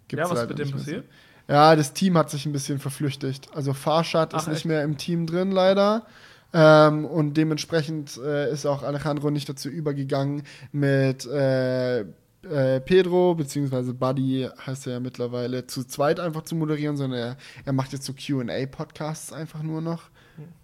Gibt's 0.08 0.28
ja, 0.28 0.30
was 0.30 0.42
ist 0.42 0.48
mit 0.48 0.58
dem 0.58 0.70
passiert? 0.70 1.04
Ja, 1.48 1.76
das 1.76 1.92
Team 1.92 2.18
hat 2.18 2.30
sich 2.30 2.44
ein 2.46 2.52
bisschen 2.52 2.78
verflüchtigt. 2.78 3.48
Also 3.54 3.72
Farshad 3.72 4.34
ist 4.34 4.48
nicht 4.48 4.64
mehr 4.64 4.82
im 4.82 4.96
Team 4.96 5.26
drin, 5.26 5.52
leider. 5.52 6.06
Ähm, 6.52 7.04
und 7.04 7.34
dementsprechend 7.34 8.16
äh, 8.18 8.50
ist 8.50 8.66
auch 8.66 8.82
Alejandro 8.82 9.30
nicht 9.30 9.48
dazu 9.48 9.68
übergegangen, 9.68 10.42
mit 10.72 11.26
äh, 11.26 12.00
äh, 12.00 12.80
Pedro, 12.80 13.34
beziehungsweise 13.34 13.94
Buddy 13.94 14.48
heißt 14.64 14.86
er 14.86 14.94
ja 14.94 15.00
mittlerweile, 15.00 15.66
zu 15.66 15.84
zweit 15.84 16.20
einfach 16.20 16.42
zu 16.42 16.54
moderieren, 16.54 16.96
sondern 16.96 17.18
er, 17.18 17.36
er 17.64 17.72
macht 17.72 17.92
jetzt 17.92 18.06
so 18.06 18.12
QA-Podcasts 18.12 19.32
einfach 19.32 19.62
nur 19.62 19.80
noch. 19.80 20.10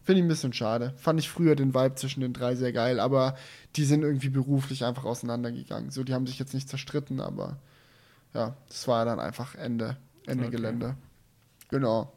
Finde 0.02 0.20
ich 0.20 0.24
ein 0.24 0.28
bisschen 0.28 0.52
schade. 0.52 0.92
Fand 0.96 1.20
ich 1.20 1.28
früher 1.28 1.56
den 1.56 1.74
Vibe 1.74 1.94
zwischen 1.94 2.20
den 2.20 2.32
drei 2.32 2.54
sehr 2.54 2.72
geil, 2.72 3.00
aber 3.00 3.36
die 3.76 3.84
sind 3.84 4.02
irgendwie 4.02 4.28
beruflich 4.28 4.84
einfach 4.84 5.04
auseinandergegangen. 5.04 5.90
So, 5.90 6.04
die 6.04 6.14
haben 6.14 6.26
sich 6.26 6.38
jetzt 6.38 6.54
nicht 6.54 6.68
zerstritten, 6.68 7.20
aber 7.20 7.56
ja, 8.34 8.56
das 8.68 8.88
war 8.88 9.04
dann 9.04 9.20
einfach 9.20 9.54
Ende, 9.54 9.96
Ende 10.26 10.44
okay. 10.46 10.56
Gelände. 10.56 10.96
Genau. 11.68 12.12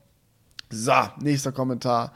So, 0.69 0.93
nächster 1.19 1.51
Kommentar 1.51 2.13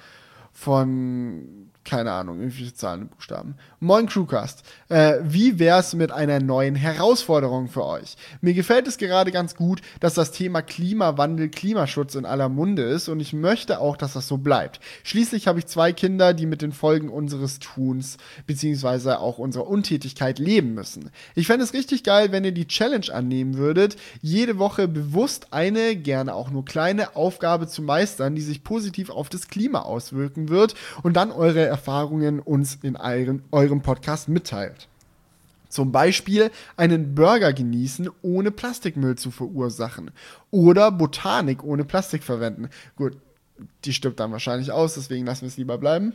von 0.52 1.69
keine 1.86 2.12
Ahnung, 2.12 2.40
irgendwelche 2.40 2.74
Zahlen 2.74 3.04
und 3.04 3.12
Buchstaben. 3.12 3.56
Moin 3.80 4.08
Crewcast. 4.08 4.64
Äh, 4.90 5.20
wie 5.24 5.60
wär's 5.60 5.94
mit 5.94 6.12
einer 6.12 6.40
neuen 6.40 6.76
Herausforderung 6.76 7.70
für 7.70 7.86
euch? 7.86 8.18
Mir 8.42 8.54
gefällt 8.54 8.88
es 8.88 8.98
gerade 8.98 9.32
ganz 9.32 9.56
gut, 9.56 9.82
dass 10.00 10.14
das 10.14 10.32
Thema 10.32 10.62
Klimawandel, 10.62 11.50
Klimaschutz 11.50 12.16
in 12.16 12.26
aller 12.26 12.50
Munde 12.50 12.84
ist 12.84 13.08
und 13.08 13.20
ich 13.22 13.34
möchte 13.34 13.80
auch, 13.80 13.96
dass 13.96 14.14
das 14.14 14.28
so 14.28 14.38
bleibt. 14.38 14.82
Schließlich 15.04 15.48
habe 15.48 15.60
ich 15.60 15.68
zwei 15.68 15.94
Kinder, 15.94 16.34
die 16.34 16.46
mit 16.46 16.62
den 16.62 16.74
Folgen 16.74 17.10
unseres 17.10 17.60
Tuns 17.60 18.18
bzw. 18.46 19.14
auch 19.14 19.38
unserer 19.38 19.68
Untätigkeit 19.68 20.38
leben 20.38 20.74
müssen. 20.74 21.12
Ich 21.34 21.48
fände 21.48 21.64
es 21.64 21.74
richtig 21.74 22.04
geil, 22.04 22.32
wenn 22.32 22.44
ihr 22.44 22.52
die 22.52 22.68
Challenge 22.68 23.08
annehmen 23.14 23.58
würdet, 23.58 23.96
jede 24.22 24.60
Woche 24.60 24.88
bewusst 24.88 25.48
eine, 25.52 25.96
gerne 25.96 26.36
auch 26.36 26.52
nur 26.52 26.66
kleine 26.66 27.16
Aufgabe 27.16 27.68
zu 27.68 27.82
meistern, 27.82 28.36
die 28.36 28.42
sich 28.42 28.64
positiv 28.64 29.10
auf 29.10 29.30
das 29.30 29.48
Klima 29.48 29.84
auswirken 29.84 30.50
wird 30.50 30.76
und 31.04 31.14
dann 31.14 31.32
eure 31.32 31.69
Erfahrungen 31.70 32.40
uns 32.40 32.78
in 32.82 32.96
euren, 32.98 33.44
eurem 33.52 33.82
Podcast 33.82 34.28
mitteilt. 34.28 34.88
Zum 35.70 35.92
Beispiel 35.92 36.50
einen 36.78 37.14
Burger 37.14 37.54
genießen, 37.54 38.10
ohne 38.24 38.52
Plastikmüll 38.52 39.16
zu 39.16 39.30
verursachen. 39.30 40.12
Oder 40.50 40.92
Botanik 40.92 41.64
ohne 41.64 41.86
Plastik 41.86 42.24
verwenden. 42.24 42.70
Gut, 42.96 43.18
die 43.86 43.94
stirbt 43.94 44.20
dann 44.20 44.32
wahrscheinlich 44.32 44.72
aus, 44.72 44.96
deswegen 44.96 45.26
lassen 45.26 45.42
wir 45.42 45.48
es 45.50 45.58
lieber 45.58 45.78
bleiben. 45.78 46.14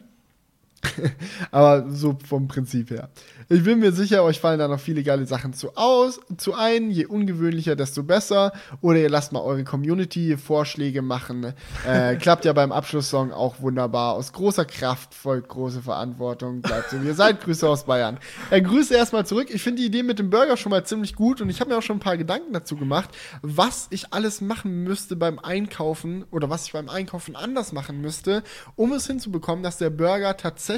Aber 1.50 1.90
so 1.90 2.18
vom 2.26 2.48
Prinzip 2.48 2.90
her. 2.90 3.10
Ich 3.48 3.62
bin 3.62 3.78
mir 3.78 3.92
sicher, 3.92 4.22
euch 4.24 4.40
fallen 4.40 4.58
da 4.58 4.68
noch 4.68 4.80
viele 4.80 5.02
geile 5.02 5.26
Sachen 5.26 5.52
zu 5.52 5.76
aus, 5.76 6.20
zu 6.38 6.54
ein. 6.54 6.90
Je 6.90 7.06
ungewöhnlicher, 7.06 7.76
desto 7.76 8.02
besser. 8.02 8.52
Oder 8.80 9.00
ihr 9.00 9.10
lasst 9.10 9.32
mal 9.32 9.40
eure 9.40 9.64
Community 9.64 10.36
Vorschläge 10.36 11.02
machen. 11.02 11.52
Äh, 11.86 12.16
klappt 12.20 12.46
ja 12.46 12.52
beim 12.52 12.72
Abschlusssong 12.72 13.32
auch 13.32 13.60
wunderbar. 13.60 14.14
Aus 14.14 14.32
großer 14.32 14.64
Kraft 14.64 15.14
folgt 15.14 15.48
große 15.48 15.82
Verantwortung. 15.82 16.62
Bleibt 16.62 16.90
so 16.90 17.02
wie 17.02 17.06
ihr 17.08 17.14
seid. 17.14 17.42
Grüße 17.42 17.68
aus 17.68 17.84
Bayern. 17.84 18.18
Äh, 18.50 18.62
Grüße 18.62 18.94
erstmal 18.94 19.26
zurück. 19.26 19.48
Ich 19.50 19.62
finde 19.62 19.82
die 19.82 19.88
Idee 19.88 20.02
mit 20.02 20.18
dem 20.18 20.30
Burger 20.30 20.56
schon 20.56 20.70
mal 20.70 20.84
ziemlich 20.84 21.14
gut 21.14 21.40
und 21.40 21.50
ich 21.50 21.60
habe 21.60 21.70
mir 21.70 21.78
auch 21.78 21.82
schon 21.82 21.96
ein 21.96 22.00
paar 22.00 22.16
Gedanken 22.16 22.52
dazu 22.52 22.76
gemacht, 22.76 23.10
was 23.42 23.88
ich 23.90 24.12
alles 24.12 24.40
machen 24.40 24.84
müsste 24.84 25.16
beim 25.16 25.38
Einkaufen 25.38 26.24
oder 26.30 26.48
was 26.48 26.66
ich 26.66 26.72
beim 26.72 26.88
Einkaufen 26.88 27.36
anders 27.36 27.72
machen 27.72 28.00
müsste, 28.00 28.42
um 28.76 28.92
es 28.92 29.06
hinzubekommen, 29.06 29.62
dass 29.62 29.78
der 29.78 29.90
Burger 29.90 30.36
tatsächlich 30.36 30.73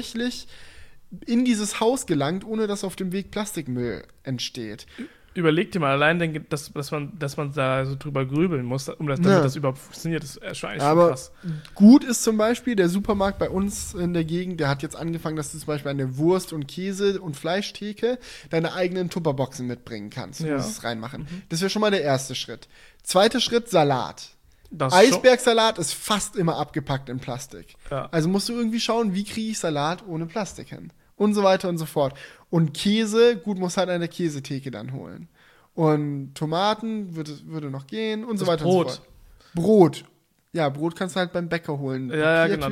in 1.25 1.45
dieses 1.45 1.79
Haus 1.79 2.05
gelangt, 2.05 2.45
ohne 2.45 2.67
dass 2.67 2.83
auf 2.83 2.95
dem 2.95 3.11
Weg 3.11 3.31
Plastikmüll 3.31 4.03
entsteht. 4.23 4.85
Überleg 5.33 5.71
dir 5.71 5.79
mal 5.79 5.91
allein, 5.91 6.47
dass, 6.49 6.73
dass, 6.73 6.89
man, 6.89 7.17
dass 7.19 7.37
man 7.37 7.53
da 7.53 7.85
so 7.85 7.95
drüber 7.95 8.25
grübeln 8.25 8.65
muss, 8.65 8.89
um 8.89 9.05
das, 9.05 9.19
damit 9.19 9.37
ja. 9.37 9.43
das 9.43 9.55
überhaupt 9.55 9.77
funktioniert. 9.77 10.23
Das 10.23 10.37
ist 10.37 10.57
schon 10.57 10.71
eigentlich 10.71 10.81
Aber 10.81 11.09
krass. 11.09 11.31
Gut 11.75 12.03
ist 12.03 12.23
zum 12.23 12.37
Beispiel 12.37 12.75
der 12.75 12.89
Supermarkt 12.89 13.37
bei 13.37 13.47
uns 13.47 13.93
in 13.93 14.15
der 14.15 14.23
Gegend, 14.23 14.59
der 14.59 14.67
hat 14.67 14.81
jetzt 14.81 14.95
angefangen, 14.95 15.35
dass 15.35 15.51
du 15.51 15.59
zum 15.59 15.67
Beispiel 15.67 15.91
eine 15.91 16.17
Wurst- 16.17 16.53
und 16.53 16.67
Käse- 16.67 17.21
und 17.21 17.37
Fleischtheke 17.37 18.17
deine 18.49 18.73
eigenen 18.73 19.11
Tupperboxen 19.11 19.67
mitbringen 19.67 20.09
kannst, 20.09 20.39
ja. 20.39 20.55
es 20.55 20.83
reinmachen. 20.83 21.21
Mhm. 21.21 21.43
Das 21.49 21.61
wäre 21.61 21.69
schon 21.69 21.81
mal 21.81 21.91
der 21.91 22.01
erste 22.01 22.33
Schritt. 22.33 22.67
Zweiter 23.03 23.39
Schritt, 23.39 23.69
Salat. 23.69 24.29
Das 24.69 24.93
Eisbergsalat 24.93 25.77
ist 25.77 25.93
fast 25.93 26.35
immer 26.35 26.57
abgepackt 26.57 27.09
in 27.09 27.19
Plastik. 27.19 27.75
Ja. 27.89 28.09
Also 28.11 28.29
musst 28.29 28.49
du 28.49 28.53
irgendwie 28.53 28.79
schauen, 28.79 29.13
wie 29.13 29.23
kriege 29.23 29.51
ich 29.51 29.59
Salat 29.59 30.05
ohne 30.07 30.25
Plastik 30.25 30.69
hin. 30.69 30.91
Und 31.15 31.33
so 31.33 31.43
weiter 31.43 31.69
und 31.69 31.77
so 31.77 31.85
fort. 31.85 32.13
Und 32.49 32.73
Käse, 32.73 33.37
gut, 33.37 33.57
muss 33.57 33.77
halt 33.77 33.89
eine 33.89 34.07
Käsetheke 34.07 34.69
dann 34.69 34.93
holen. 34.93 35.27
Und 35.73 36.35
Tomaten 36.35 37.15
würde, 37.15 37.31
würde 37.45 37.69
noch 37.69 37.87
gehen 37.87 38.23
und 38.23 38.39
das 38.39 38.41
so 38.41 38.47
weiter 38.47 38.63
Brot. 38.63 38.85
und 38.85 38.91
so 38.91 38.97
fort. 38.97 39.07
Brot. 39.53 40.05
Ja, 40.53 40.69
Brot 40.69 40.95
kannst 40.95 41.15
du 41.15 41.19
halt 41.19 41.33
beim 41.33 41.49
Bäcker 41.49 41.77
holen. 41.77 42.09
Ja, 42.09 42.47
ja 42.47 42.47
genau. 42.47 42.69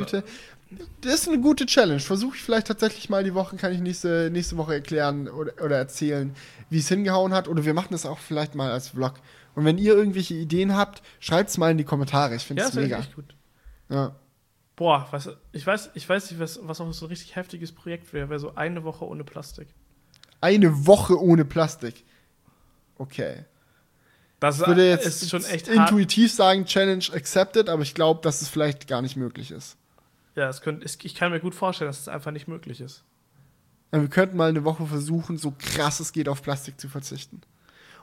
Das 1.02 1.14
ist 1.14 1.28
eine 1.28 1.40
gute 1.40 1.66
Challenge. 1.66 2.00
Versuche 2.00 2.36
ich 2.36 2.42
vielleicht 2.42 2.68
tatsächlich 2.68 3.10
mal 3.10 3.24
die 3.24 3.34
Woche, 3.34 3.56
kann 3.56 3.72
ich 3.72 3.80
nächste, 3.80 4.30
nächste 4.32 4.58
Woche 4.58 4.74
erklären 4.74 5.28
oder, 5.28 5.54
oder 5.64 5.78
erzählen, 5.78 6.36
wie 6.70 6.80
es 6.80 6.88
hingehauen 6.88 7.34
hat. 7.34 7.48
Oder 7.48 7.66
wir 7.66 7.74
machen 7.74 7.90
das 7.92 8.06
auch 8.06 8.18
vielleicht 8.18 8.56
mal 8.56 8.72
als 8.72 8.90
Vlog. 8.90 9.14
Und 9.56 9.66
wenn 9.66 9.78
ihr 9.78 9.96
irgendwelche 9.96 10.34
Ideen 10.34 10.76
habt, 10.76 11.02
schreibt 11.20 11.50
es 11.50 11.58
mal 11.58 11.72
in 11.72 11.78
die 11.78 11.84
Kommentare. 11.84 12.36
Ich 12.36 12.44
finde 12.44 12.64
es 12.64 12.74
ja, 12.74 12.82
mega. 12.82 13.00
Echt 13.00 13.16
gut. 13.16 13.36
Ja. 13.90 14.16
Boah, 14.76 15.08
was, 15.12 15.30
ich 15.54 15.66
weiß, 15.66 15.92
ich 15.94 16.08
weiß 16.08 16.32
nicht, 16.32 16.40
was, 16.40 16.60
was 16.62 16.82
auch 16.82 16.92
so 16.92 17.06
ein 17.06 17.10
richtig 17.10 17.36
heftiges 17.36 17.72
Projekt 17.72 18.12
wäre, 18.12 18.30
wäre 18.30 18.40
so 18.40 18.56
eine 18.56 18.84
Woche 18.84 19.08
ohne 19.08 19.24
Plastik. 19.24 19.70
Eine 20.42 20.86
Woche 20.86 21.20
ohne 21.20 21.46
Plastik. 21.46 22.04
Okay. 22.98 23.46
Das 24.42 24.60
ich 24.60 24.68
würde 24.68 24.90
jetzt 24.90 25.06
ist 25.06 25.30
schon 25.30 25.46
echt 25.46 25.70
intuitiv 25.70 26.32
hart. 26.32 26.38
sagen, 26.38 26.66
Challenge 26.66 27.06
accepted, 27.14 27.70
aber 27.70 27.84
ich 27.84 27.96
glaube, 27.96 28.20
dass 28.22 28.42
es 28.42 28.50
vielleicht 28.50 28.88
gar 28.88 29.02
nicht 29.02 29.16
möglich 29.16 29.52
ist. 29.52 29.78
Ja, 30.36 30.50
es 30.50 30.62
könnt, 30.62 30.84
ich 30.84 31.16
kann 31.16 31.32
mir 31.32 31.40
gut 31.40 31.56
vorstellen, 31.56 31.90
dass 31.90 32.02
es 32.02 32.08
einfach 32.10 32.32
nicht 32.32 32.50
möglich 32.50 32.82
ist. 32.82 33.04
Ja, 33.94 34.02
wir 34.02 34.10
könnten 34.10 34.36
mal 34.36 34.50
eine 34.50 34.66
Woche 34.66 34.86
versuchen, 34.86 35.38
so 35.38 35.54
krass 35.58 36.02
es 36.02 36.12
geht, 36.12 36.28
auf 36.28 36.44
Plastik 36.44 36.80
zu 36.80 36.90
verzichten. 36.90 37.42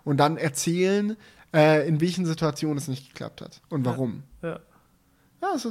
Und 0.05 0.17
dann 0.17 0.39
erzählen, 0.39 1.17
äh, 1.53 1.87
in 1.87 2.01
welchen 2.01 2.27
Situationen 2.27 2.79
es 2.79 2.89
nicht 2.89 3.09
geklappt 3.09 3.41
hat 3.41 3.61
und 3.69 3.85
warum. 3.85 4.23
Ja. 4.43 4.49
ja. 4.49 4.61
ja 5.43 5.53
das 5.53 5.63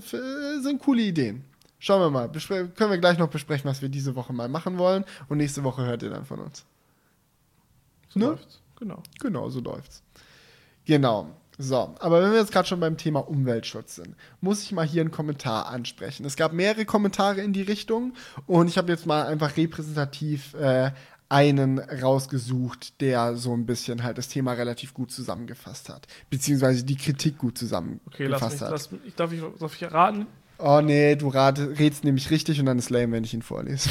sind 0.63 0.79
coole 0.79 1.01
Ideen. 1.01 1.45
Schauen 1.79 1.99
wir 1.99 2.11
mal. 2.11 2.29
Bespre 2.29 2.67
können 2.67 2.91
wir 2.91 2.99
gleich 2.99 3.17
noch 3.17 3.29
besprechen, 3.29 3.67
was 3.67 3.81
wir 3.81 3.89
diese 3.89 4.15
Woche 4.15 4.33
mal 4.33 4.47
machen 4.47 4.77
wollen. 4.77 5.03
Und 5.29 5.37
nächste 5.37 5.63
Woche 5.63 5.83
hört 5.83 6.03
ihr 6.03 6.11
dann 6.11 6.25
von 6.25 6.39
uns. 6.39 6.63
So 8.09 8.19
ne? 8.19 8.25
läuft's. 8.27 8.61
Genau. 8.77 9.01
Genau, 9.19 9.49
so 9.49 9.61
läuft's. 9.61 10.03
Genau. 10.85 11.31
So, 11.57 11.95
aber 11.99 12.23
wenn 12.23 12.31
wir 12.31 12.39
jetzt 12.39 12.51
gerade 12.51 12.67
schon 12.67 12.79
beim 12.79 12.97
Thema 12.97 13.19
Umweltschutz 13.19 13.95
sind, 13.95 14.15
muss 14.41 14.63
ich 14.63 14.71
mal 14.71 14.85
hier 14.85 15.01
einen 15.01 15.11
Kommentar 15.11 15.67
ansprechen. 15.67 16.25
Es 16.25 16.35
gab 16.35 16.53
mehrere 16.53 16.85
Kommentare 16.85 17.41
in 17.41 17.53
die 17.53 17.61
Richtung 17.61 18.13
und 18.47 18.67
ich 18.67 18.77
habe 18.77 18.91
jetzt 18.91 19.05
mal 19.05 19.27
einfach 19.27 19.57
repräsentativ 19.57 20.53
äh, 20.55 20.91
einen 21.31 21.79
rausgesucht, 21.79 22.99
der 22.99 23.37
so 23.37 23.53
ein 23.53 23.65
bisschen 23.65 24.03
halt 24.03 24.17
das 24.17 24.27
Thema 24.27 24.51
relativ 24.51 24.93
gut 24.93 25.11
zusammengefasst 25.11 25.87
hat. 25.87 26.05
Beziehungsweise 26.29 26.83
die 26.83 26.97
Kritik 26.97 27.37
gut 27.37 27.57
zusammengefasst 27.57 28.13
okay, 28.13 28.27
lass 28.27 28.51
mich, 28.51 28.61
hat. 28.61 28.71
Lass 28.71 28.91
mich, 28.91 29.15
darf, 29.15 29.31
ich, 29.31 29.41
darf 29.57 29.81
ich 29.81 29.91
raten? 29.91 30.27
Oh 30.59 30.81
nee, 30.81 31.15
du 31.15 31.29
rat, 31.29 31.57
rätst 31.57 32.03
nämlich 32.03 32.29
richtig 32.31 32.59
und 32.59 32.65
dann 32.65 32.77
ist 32.77 32.89
lame, 32.89 33.13
wenn 33.13 33.23
ich 33.23 33.33
ihn 33.33 33.41
vorlese. 33.41 33.89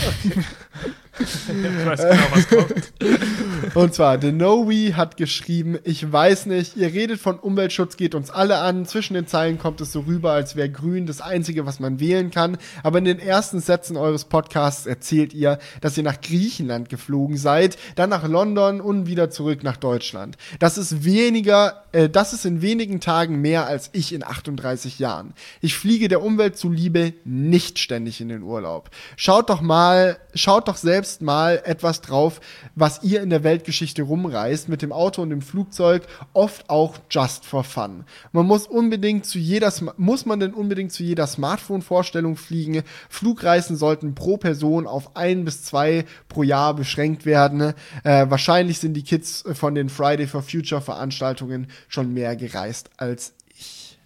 ich 1.21 1.87
weiß 1.87 2.01
genau, 2.01 2.23
was 2.33 2.49
kommt. 2.49 3.75
Und 3.75 3.95
zwar, 3.95 4.21
The 4.21 4.33
Noe 4.33 4.97
hat 4.97 5.17
geschrieben, 5.17 5.79
ich 5.85 6.11
weiß 6.11 6.47
nicht, 6.47 6.77
ihr 6.77 6.93
redet 6.93 7.21
von 7.21 7.39
Umweltschutz, 7.39 7.97
geht 7.97 8.15
uns 8.15 8.31
alle 8.31 8.59
an. 8.59 8.87
Zwischen 8.87 9.15
den 9.15 9.27
Zeilen 9.27 9.59
kommt 9.59 9.81
es 9.81 9.93
so 9.93 10.01
rüber, 10.01 10.33
als 10.33 10.57
wäre 10.57 10.71
grün 10.71 11.07
das 11.07 11.21
Einzige, 11.21 11.67
was 11.67 11.81
man 11.81 12.01
wählen 12.01 12.31
kann. 12.31 12.59
Aber 12.83 12.99
in 12.99 13.05
den 13.05 13.19
ersten 13.19 13.61
Sätzen 13.61 13.97
eures 13.97 14.25
Podcasts 14.25 14.87
erzählt 14.87 15.35
ihr, 15.35 15.59
dass 15.81 15.97
ihr 15.97 16.05
nach 16.05 16.21
Griechenland 16.21 16.89
geflogen 16.89 17.37
seid, 17.37 17.77
dann 17.97 18.11
nach 18.11 18.27
London 18.27 18.81
und 18.81 19.07
wieder 19.07 19.31
zurück 19.31 19.63
nach 19.63 19.77
Deutschland. 19.77 20.37
Das 20.59 20.79
ist 20.79 21.05
weniger, 21.05 21.85
äh, 21.93 22.09
das 22.09 22.33
ist 22.33 22.45
in 22.47 22.63
wenigen 22.63 23.01
Tagen 23.01 23.41
mehr 23.41 23.67
als 23.67 23.91
ich 23.93 24.13
in 24.13 24.25
38 24.25 24.99
Jahren. 24.99 25.35
Ich 25.61 25.75
fliege 25.75 26.09
der 26.09 26.23
Umwelt 26.23 26.57
zuliebe 26.57 27.13
nicht 27.25 27.79
ständig 27.79 28.21
in 28.21 28.29
den 28.29 28.43
Urlaub. 28.43 28.91
Schaut 29.17 29.51
doch 29.51 29.61
mal, 29.61 30.19
schaut 30.35 30.69
doch 30.69 30.77
selbst 30.77 31.10
setzt 31.11 31.23
mal 31.23 31.61
etwas 31.65 32.01
drauf, 32.01 32.41
was 32.75 33.03
ihr 33.03 33.23
in 33.23 33.31
der 33.31 33.43
Weltgeschichte 33.43 34.03
rumreißt, 34.03 34.69
mit 34.69 34.83
dem 34.83 34.93
Auto 34.93 35.23
und 35.23 35.31
dem 35.31 35.43
Flugzeug, 35.43 36.07
oft 36.33 36.71
auch 36.71 36.99
just 37.11 37.45
for 37.45 37.65
fun. 37.65 38.05
Man 38.33 38.47
muss 38.47 38.67
unbedingt 38.67 39.27
zu 39.27 39.39
jeder, 39.39 39.73
muss 39.97 40.27
man 40.27 40.41
denn 40.41 40.55
unbedingt 40.55 40.93
zu 40.93 41.03
jeder 41.03 41.27
Smartphone-Vorstellung 41.27 42.37
fliegen? 42.37 42.83
Flugreisen 43.09 43.77
sollten 43.77 44.15
pro 44.15 44.37
Person 44.37 44.87
auf 44.87 45.17
ein 45.17 45.45
bis 45.45 45.65
zwei 45.65 46.05
pro 46.29 46.43
Jahr 46.43 46.75
beschränkt 46.75 47.27
werden. 47.27 47.75
Äh, 48.05 48.27
wahrscheinlich 48.29 48.79
sind 48.79 48.95
die 48.95 49.03
Kids 49.03 49.45
von 49.53 49.75
den 49.75 49.89
Friday 49.89 50.27
for 50.27 50.43
Future 50.43 50.81
Veranstaltungen 50.81 51.67
schon 51.89 52.15
mehr 52.15 52.37
gereist 52.37 52.91
als 52.97 53.35
ich. 53.49 53.99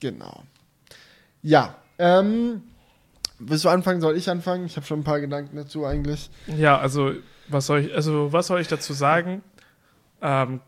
Genau. 0.00 0.42
Ja, 1.42 1.76
ähm, 1.98 2.62
Willst 3.38 3.64
du 3.64 3.68
anfangen? 3.68 4.00
Soll 4.00 4.16
ich 4.16 4.30
anfangen? 4.30 4.66
Ich 4.66 4.76
habe 4.76 4.86
schon 4.86 5.00
ein 5.00 5.04
paar 5.04 5.20
Gedanken 5.20 5.56
dazu 5.56 5.84
eigentlich. 5.84 6.30
Ja, 6.46 6.78
also 6.78 7.12
was 7.48 7.66
soll 7.66 7.80
ich, 7.80 7.94
also 7.94 8.32
was 8.32 8.46
soll 8.46 8.60
ich 8.60 8.68
dazu 8.68 8.92
sagen? 8.92 9.42
Ähm, 10.22 10.60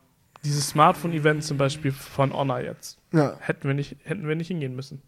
dieses 0.45 0.69
Smartphone-Event 0.69 1.45
zum 1.45 1.57
Beispiel 1.57 1.93
von 1.93 2.33
Honor 2.33 2.61
jetzt. 2.61 2.99
Ja. 3.13 3.37
Hätten 3.41 3.67
wir 3.67 3.75
nicht, 3.75 3.97
hätten 4.05 4.29
wir 4.29 4.37
nicht 4.37 4.49
hingehen 4.49 4.77
müssen. 4.77 5.03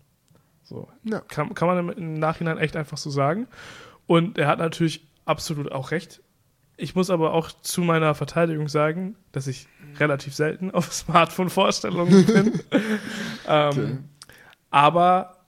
So. 0.65 0.89
Ja. 1.05 1.21
Kann, 1.21 1.55
kann 1.55 1.69
man 1.69 1.89
im 1.91 2.15
Nachhinein 2.15 2.59
echt 2.59 2.77
einfach 2.77 2.97
so 2.97 3.11
sagen. 3.11 3.47
Und 4.07 4.39
er 4.39 4.49
hat 4.49 4.59
natürlich 4.59 5.07
absolut 5.25 5.71
auch 5.71 5.91
recht. 5.91 6.23
Ich 6.77 6.95
muss 6.95 7.11
aber 7.11 7.35
auch 7.35 7.53
zu 7.53 7.83
meiner 7.83 8.15
Verteidigung 8.15 8.69
sagen, 8.69 9.17
dass 9.33 9.47
ich 9.47 9.69
relativ 9.99 10.35
selten 10.35 10.71
auf 10.71 10.93
Smartphone-Vorstellungen 10.93 12.27
bin. 12.27 12.61
ähm, 13.49 13.69
okay. 13.69 13.99
Aber 14.71 15.40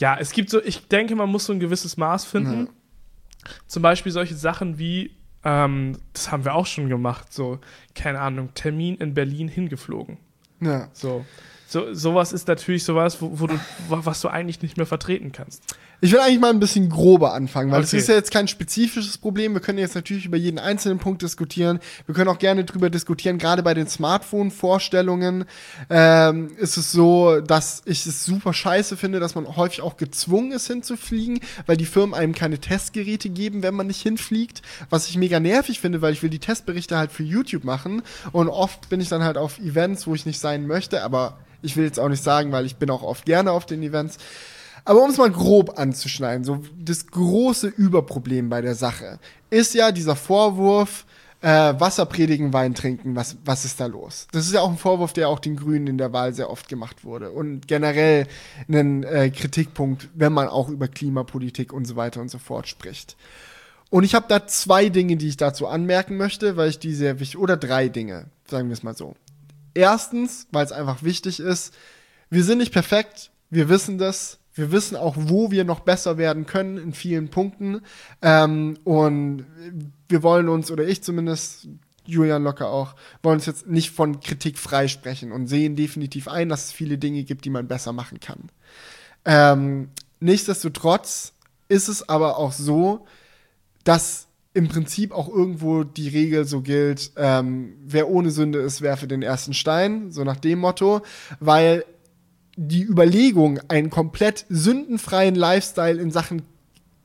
ja, 0.00 0.16
es 0.18 0.32
gibt 0.32 0.50
so, 0.50 0.62
ich 0.62 0.88
denke, 0.88 1.14
man 1.14 1.28
muss 1.28 1.46
so 1.46 1.52
ein 1.52 1.60
gewisses 1.60 1.96
Maß 1.96 2.24
finden. 2.24 2.66
Ja. 2.66 3.52
Zum 3.66 3.82
Beispiel 3.82 4.12
solche 4.12 4.34
Sachen 4.34 4.78
wie, 4.78 5.16
ähm, 5.44 5.98
das 6.12 6.32
haben 6.32 6.44
wir 6.44 6.54
auch 6.54 6.66
schon 6.66 6.88
gemacht, 6.88 7.32
so, 7.32 7.58
keine 7.94 8.20
Ahnung, 8.20 8.52
Termin 8.54 8.96
in 8.96 9.14
Berlin 9.14 9.48
hingeflogen. 9.48 10.18
Ja. 10.60 10.88
So. 10.92 11.24
So, 11.66 11.92
sowas 11.94 12.32
ist 12.32 12.46
natürlich 12.46 12.84
sowas, 12.84 13.20
wo, 13.20 13.40
wo 13.40 13.46
du, 13.46 13.58
was 13.88 14.20
du 14.20 14.28
eigentlich 14.28 14.62
nicht 14.62 14.76
mehr 14.76 14.86
vertreten 14.86 15.32
kannst. 15.32 15.76
Ich 16.04 16.12
will 16.12 16.20
eigentlich 16.20 16.38
mal 16.38 16.50
ein 16.50 16.60
bisschen 16.60 16.90
grober 16.90 17.32
anfangen, 17.32 17.72
weil 17.72 17.82
es 17.82 17.88
okay. 17.88 17.96
ist 17.96 18.08
ja 18.10 18.14
jetzt 18.14 18.30
kein 18.30 18.46
spezifisches 18.46 19.16
Problem. 19.16 19.54
Wir 19.54 19.62
können 19.62 19.78
jetzt 19.78 19.94
natürlich 19.94 20.26
über 20.26 20.36
jeden 20.36 20.58
einzelnen 20.58 20.98
Punkt 20.98 21.22
diskutieren. 21.22 21.80
Wir 22.04 22.14
können 22.14 22.28
auch 22.28 22.38
gerne 22.38 22.64
drüber 22.64 22.90
diskutieren. 22.90 23.38
Gerade 23.38 23.62
bei 23.62 23.72
den 23.72 23.88
Smartphone-Vorstellungen 23.88 25.46
ähm, 25.88 26.50
ist 26.58 26.76
es 26.76 26.92
so, 26.92 27.40
dass 27.40 27.80
ich 27.86 28.04
es 28.04 28.22
super 28.22 28.52
scheiße 28.52 28.98
finde, 28.98 29.18
dass 29.18 29.34
man 29.34 29.56
häufig 29.56 29.80
auch 29.80 29.96
gezwungen 29.96 30.52
ist 30.52 30.66
hinzufliegen, 30.66 31.40
weil 31.64 31.78
die 31.78 31.86
Firmen 31.86 32.12
einem 32.12 32.34
keine 32.34 32.58
Testgeräte 32.58 33.30
geben, 33.30 33.62
wenn 33.62 33.72
man 33.72 33.86
nicht 33.86 34.02
hinfliegt. 34.02 34.60
Was 34.90 35.08
ich 35.08 35.16
mega 35.16 35.40
nervig 35.40 35.80
finde, 35.80 36.02
weil 36.02 36.12
ich 36.12 36.22
will 36.22 36.28
die 36.28 36.38
Testberichte 36.38 36.98
halt 36.98 37.12
für 37.12 37.22
YouTube 37.22 37.64
machen 37.64 38.02
und 38.32 38.50
oft 38.50 38.90
bin 38.90 39.00
ich 39.00 39.08
dann 39.08 39.24
halt 39.24 39.38
auf 39.38 39.58
Events, 39.58 40.06
wo 40.06 40.14
ich 40.14 40.26
nicht 40.26 40.38
sein 40.38 40.66
möchte, 40.66 41.02
aber 41.02 41.38
ich 41.62 41.78
will 41.78 41.84
jetzt 41.84 41.98
auch 41.98 42.10
nicht 42.10 42.22
sagen, 42.22 42.52
weil 42.52 42.66
ich 42.66 42.76
bin 42.76 42.90
auch 42.90 43.02
oft 43.02 43.24
gerne 43.24 43.50
auf 43.52 43.64
den 43.64 43.82
Events. 43.82 44.18
Aber 44.84 45.02
um 45.02 45.10
es 45.10 45.16
mal 45.16 45.30
grob 45.30 45.78
anzuschneiden, 45.78 46.44
so 46.44 46.62
das 46.78 47.06
große 47.06 47.68
Überproblem 47.68 48.48
bei 48.48 48.60
der 48.60 48.74
Sache 48.74 49.18
ist 49.50 49.74
ja 49.74 49.92
dieser 49.92 50.16
Vorwurf, 50.16 51.06
äh, 51.40 51.74
Wasser 51.78 52.06
predigen, 52.06 52.52
Wein 52.52 52.74
trinken, 52.74 53.16
was, 53.16 53.36
was 53.44 53.64
ist 53.64 53.80
da 53.80 53.86
los? 53.86 54.26
Das 54.32 54.46
ist 54.46 54.52
ja 54.52 54.60
auch 54.60 54.70
ein 54.70 54.78
Vorwurf, 54.78 55.12
der 55.12 55.28
auch 55.28 55.38
den 55.38 55.56
Grünen 55.56 55.86
in 55.86 55.98
der 55.98 56.12
Wahl 56.12 56.34
sehr 56.34 56.50
oft 56.50 56.68
gemacht 56.68 57.04
wurde 57.04 57.30
und 57.30 57.68
generell 57.68 58.26
ein 58.68 59.04
äh, 59.04 59.30
Kritikpunkt, 59.30 60.08
wenn 60.14 60.32
man 60.32 60.48
auch 60.48 60.68
über 60.68 60.88
Klimapolitik 60.88 61.72
und 61.72 61.86
so 61.86 61.96
weiter 61.96 62.20
und 62.20 62.30
so 62.30 62.38
fort 62.38 62.66
spricht. 62.68 63.16
Und 63.90 64.04
ich 64.04 64.14
habe 64.14 64.26
da 64.28 64.46
zwei 64.46 64.88
Dinge, 64.88 65.16
die 65.16 65.28
ich 65.28 65.36
dazu 65.36 65.66
anmerken 65.66 66.16
möchte, 66.16 66.56
weil 66.56 66.70
ich 66.70 66.78
die 66.78 66.94
sehr 66.94 67.20
wichtig, 67.20 67.38
oder 67.38 67.56
drei 67.56 67.88
Dinge, 67.88 68.26
sagen 68.48 68.68
wir 68.68 68.72
es 68.72 68.82
mal 68.82 68.96
so. 68.96 69.14
Erstens, 69.74 70.46
weil 70.50 70.64
es 70.64 70.72
einfach 70.72 71.02
wichtig 71.02 71.40
ist, 71.40 71.74
wir 72.30 72.42
sind 72.42 72.58
nicht 72.58 72.72
perfekt, 72.72 73.30
wir 73.50 73.68
wissen 73.68 73.98
das, 73.98 74.38
wir 74.54 74.70
wissen 74.72 74.96
auch, 74.96 75.16
wo 75.18 75.50
wir 75.50 75.64
noch 75.64 75.80
besser 75.80 76.16
werden 76.16 76.46
können 76.46 76.78
in 76.78 76.92
vielen 76.92 77.28
Punkten. 77.28 77.80
Ähm, 78.22 78.78
und 78.84 79.46
wir 80.08 80.22
wollen 80.22 80.48
uns, 80.48 80.70
oder 80.70 80.86
ich 80.86 81.02
zumindest, 81.02 81.68
Julian 82.06 82.44
Locker 82.44 82.68
auch, 82.68 82.94
wollen 83.22 83.36
uns 83.36 83.46
jetzt 83.46 83.66
nicht 83.66 83.90
von 83.90 84.20
Kritik 84.20 84.58
freisprechen 84.58 85.32
und 85.32 85.48
sehen 85.48 85.74
definitiv 85.74 86.28
ein, 86.28 86.48
dass 86.48 86.66
es 86.66 86.72
viele 86.72 86.98
Dinge 86.98 87.24
gibt, 87.24 87.44
die 87.44 87.50
man 87.50 87.66
besser 87.66 87.92
machen 87.92 88.20
kann. 88.20 88.50
Ähm, 89.24 89.88
nichtsdestotrotz 90.20 91.32
ist 91.68 91.88
es 91.88 92.08
aber 92.08 92.36
auch 92.36 92.52
so, 92.52 93.06
dass 93.84 94.28
im 94.52 94.68
Prinzip 94.68 95.10
auch 95.12 95.28
irgendwo 95.28 95.82
die 95.82 96.08
Regel 96.08 96.44
so 96.44 96.60
gilt, 96.60 97.10
ähm, 97.16 97.74
wer 97.84 98.08
ohne 98.08 98.30
Sünde 98.30 98.60
ist, 98.60 98.82
werfe 98.82 99.08
den 99.08 99.22
ersten 99.22 99.52
Stein, 99.52 100.12
so 100.12 100.22
nach 100.22 100.36
dem 100.36 100.60
Motto, 100.60 101.02
weil 101.40 101.84
die 102.56 102.82
Überlegung, 102.82 103.60
einen 103.68 103.90
komplett 103.90 104.46
sündenfreien 104.48 105.34
Lifestyle 105.34 106.00
in 106.00 106.10
Sachen 106.10 106.42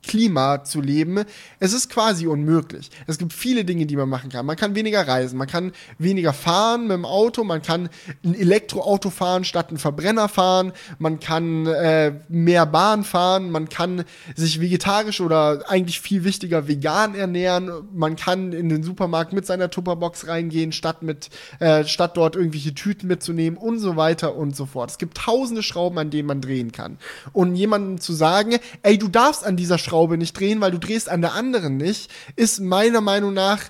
Klima 0.01 0.63
zu 0.63 0.81
leben, 0.81 1.23
es 1.59 1.73
ist 1.73 1.89
quasi 1.89 2.25
unmöglich. 2.25 2.89
Es 3.05 3.17
gibt 3.17 3.33
viele 3.33 3.65
Dinge, 3.65 3.85
die 3.85 3.97
man 3.97 4.07
machen 4.07 4.29
kann. 4.29 4.45
Man 4.45 4.55
kann 4.55 4.73
weniger 4.73 5.07
reisen, 5.07 5.37
man 5.37 5.47
kann 5.47 5.73
weniger 5.97 6.33
fahren 6.33 6.83
mit 6.83 6.91
dem 6.91 7.05
Auto, 7.05 7.43
man 7.43 7.61
kann 7.61 7.89
ein 8.23 8.33
Elektroauto 8.33 9.09
fahren 9.09 9.43
statt 9.43 9.71
ein 9.71 9.77
Verbrenner 9.77 10.29
fahren, 10.29 10.71
man 10.99 11.19
kann 11.19 11.67
äh, 11.67 12.13
mehr 12.29 12.65
Bahn 12.65 13.03
fahren, 13.03 13.51
man 13.51 13.67
kann 13.67 14.05
sich 14.35 14.61
vegetarisch 14.61 15.21
oder 15.21 15.69
eigentlich 15.69 15.99
viel 15.99 16.23
wichtiger 16.23 16.67
vegan 16.67 17.13
ernähren, 17.13 17.69
man 17.93 18.15
kann 18.15 18.53
in 18.53 18.69
den 18.69 18.83
Supermarkt 18.83 19.33
mit 19.33 19.45
seiner 19.45 19.69
Tupperbox 19.69 20.27
reingehen, 20.27 20.71
statt 20.71 21.03
mit 21.03 21.29
äh, 21.59 21.83
statt 21.85 22.15
dort 22.15 22.35
irgendwelche 22.35 22.73
Tüten 22.73 23.07
mitzunehmen 23.07 23.57
und 23.57 23.79
so 23.79 23.95
weiter 23.95 24.35
und 24.35 24.55
so 24.55 24.65
fort. 24.65 24.91
Es 24.91 24.97
gibt 24.97 25.17
tausende 25.17 25.61
Schrauben, 25.61 25.97
an 25.97 26.09
denen 26.09 26.27
man 26.27 26.41
drehen 26.41 26.71
kann. 26.71 26.97
Und 27.33 27.55
jemandem 27.55 27.99
zu 27.99 28.13
sagen, 28.13 28.57
ey, 28.81 28.97
du 28.97 29.09
darfst 29.09 29.45
an 29.45 29.57
dieser 29.57 29.77
Schraube 29.77 29.88
Schraube 29.89 30.17
nicht 30.17 30.39
drehen, 30.39 30.61
weil 30.61 30.71
du 30.71 30.77
drehst 30.77 31.09
an 31.09 31.21
der 31.21 31.33
anderen 31.33 31.77
nicht, 31.77 32.11
ist 32.35 32.59
meiner 32.59 33.01
Meinung 33.01 33.33
nach 33.33 33.63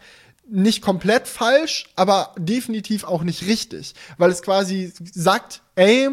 nicht 0.52 0.82
komplett 0.82 1.28
falsch, 1.28 1.86
aber 1.96 2.34
definitiv 2.38 3.04
auch 3.04 3.24
nicht 3.24 3.46
richtig, 3.46 3.94
weil 4.18 4.32
es 4.32 4.42
quasi 4.42 4.92
sagt, 5.14 5.62
ey, 5.76 6.10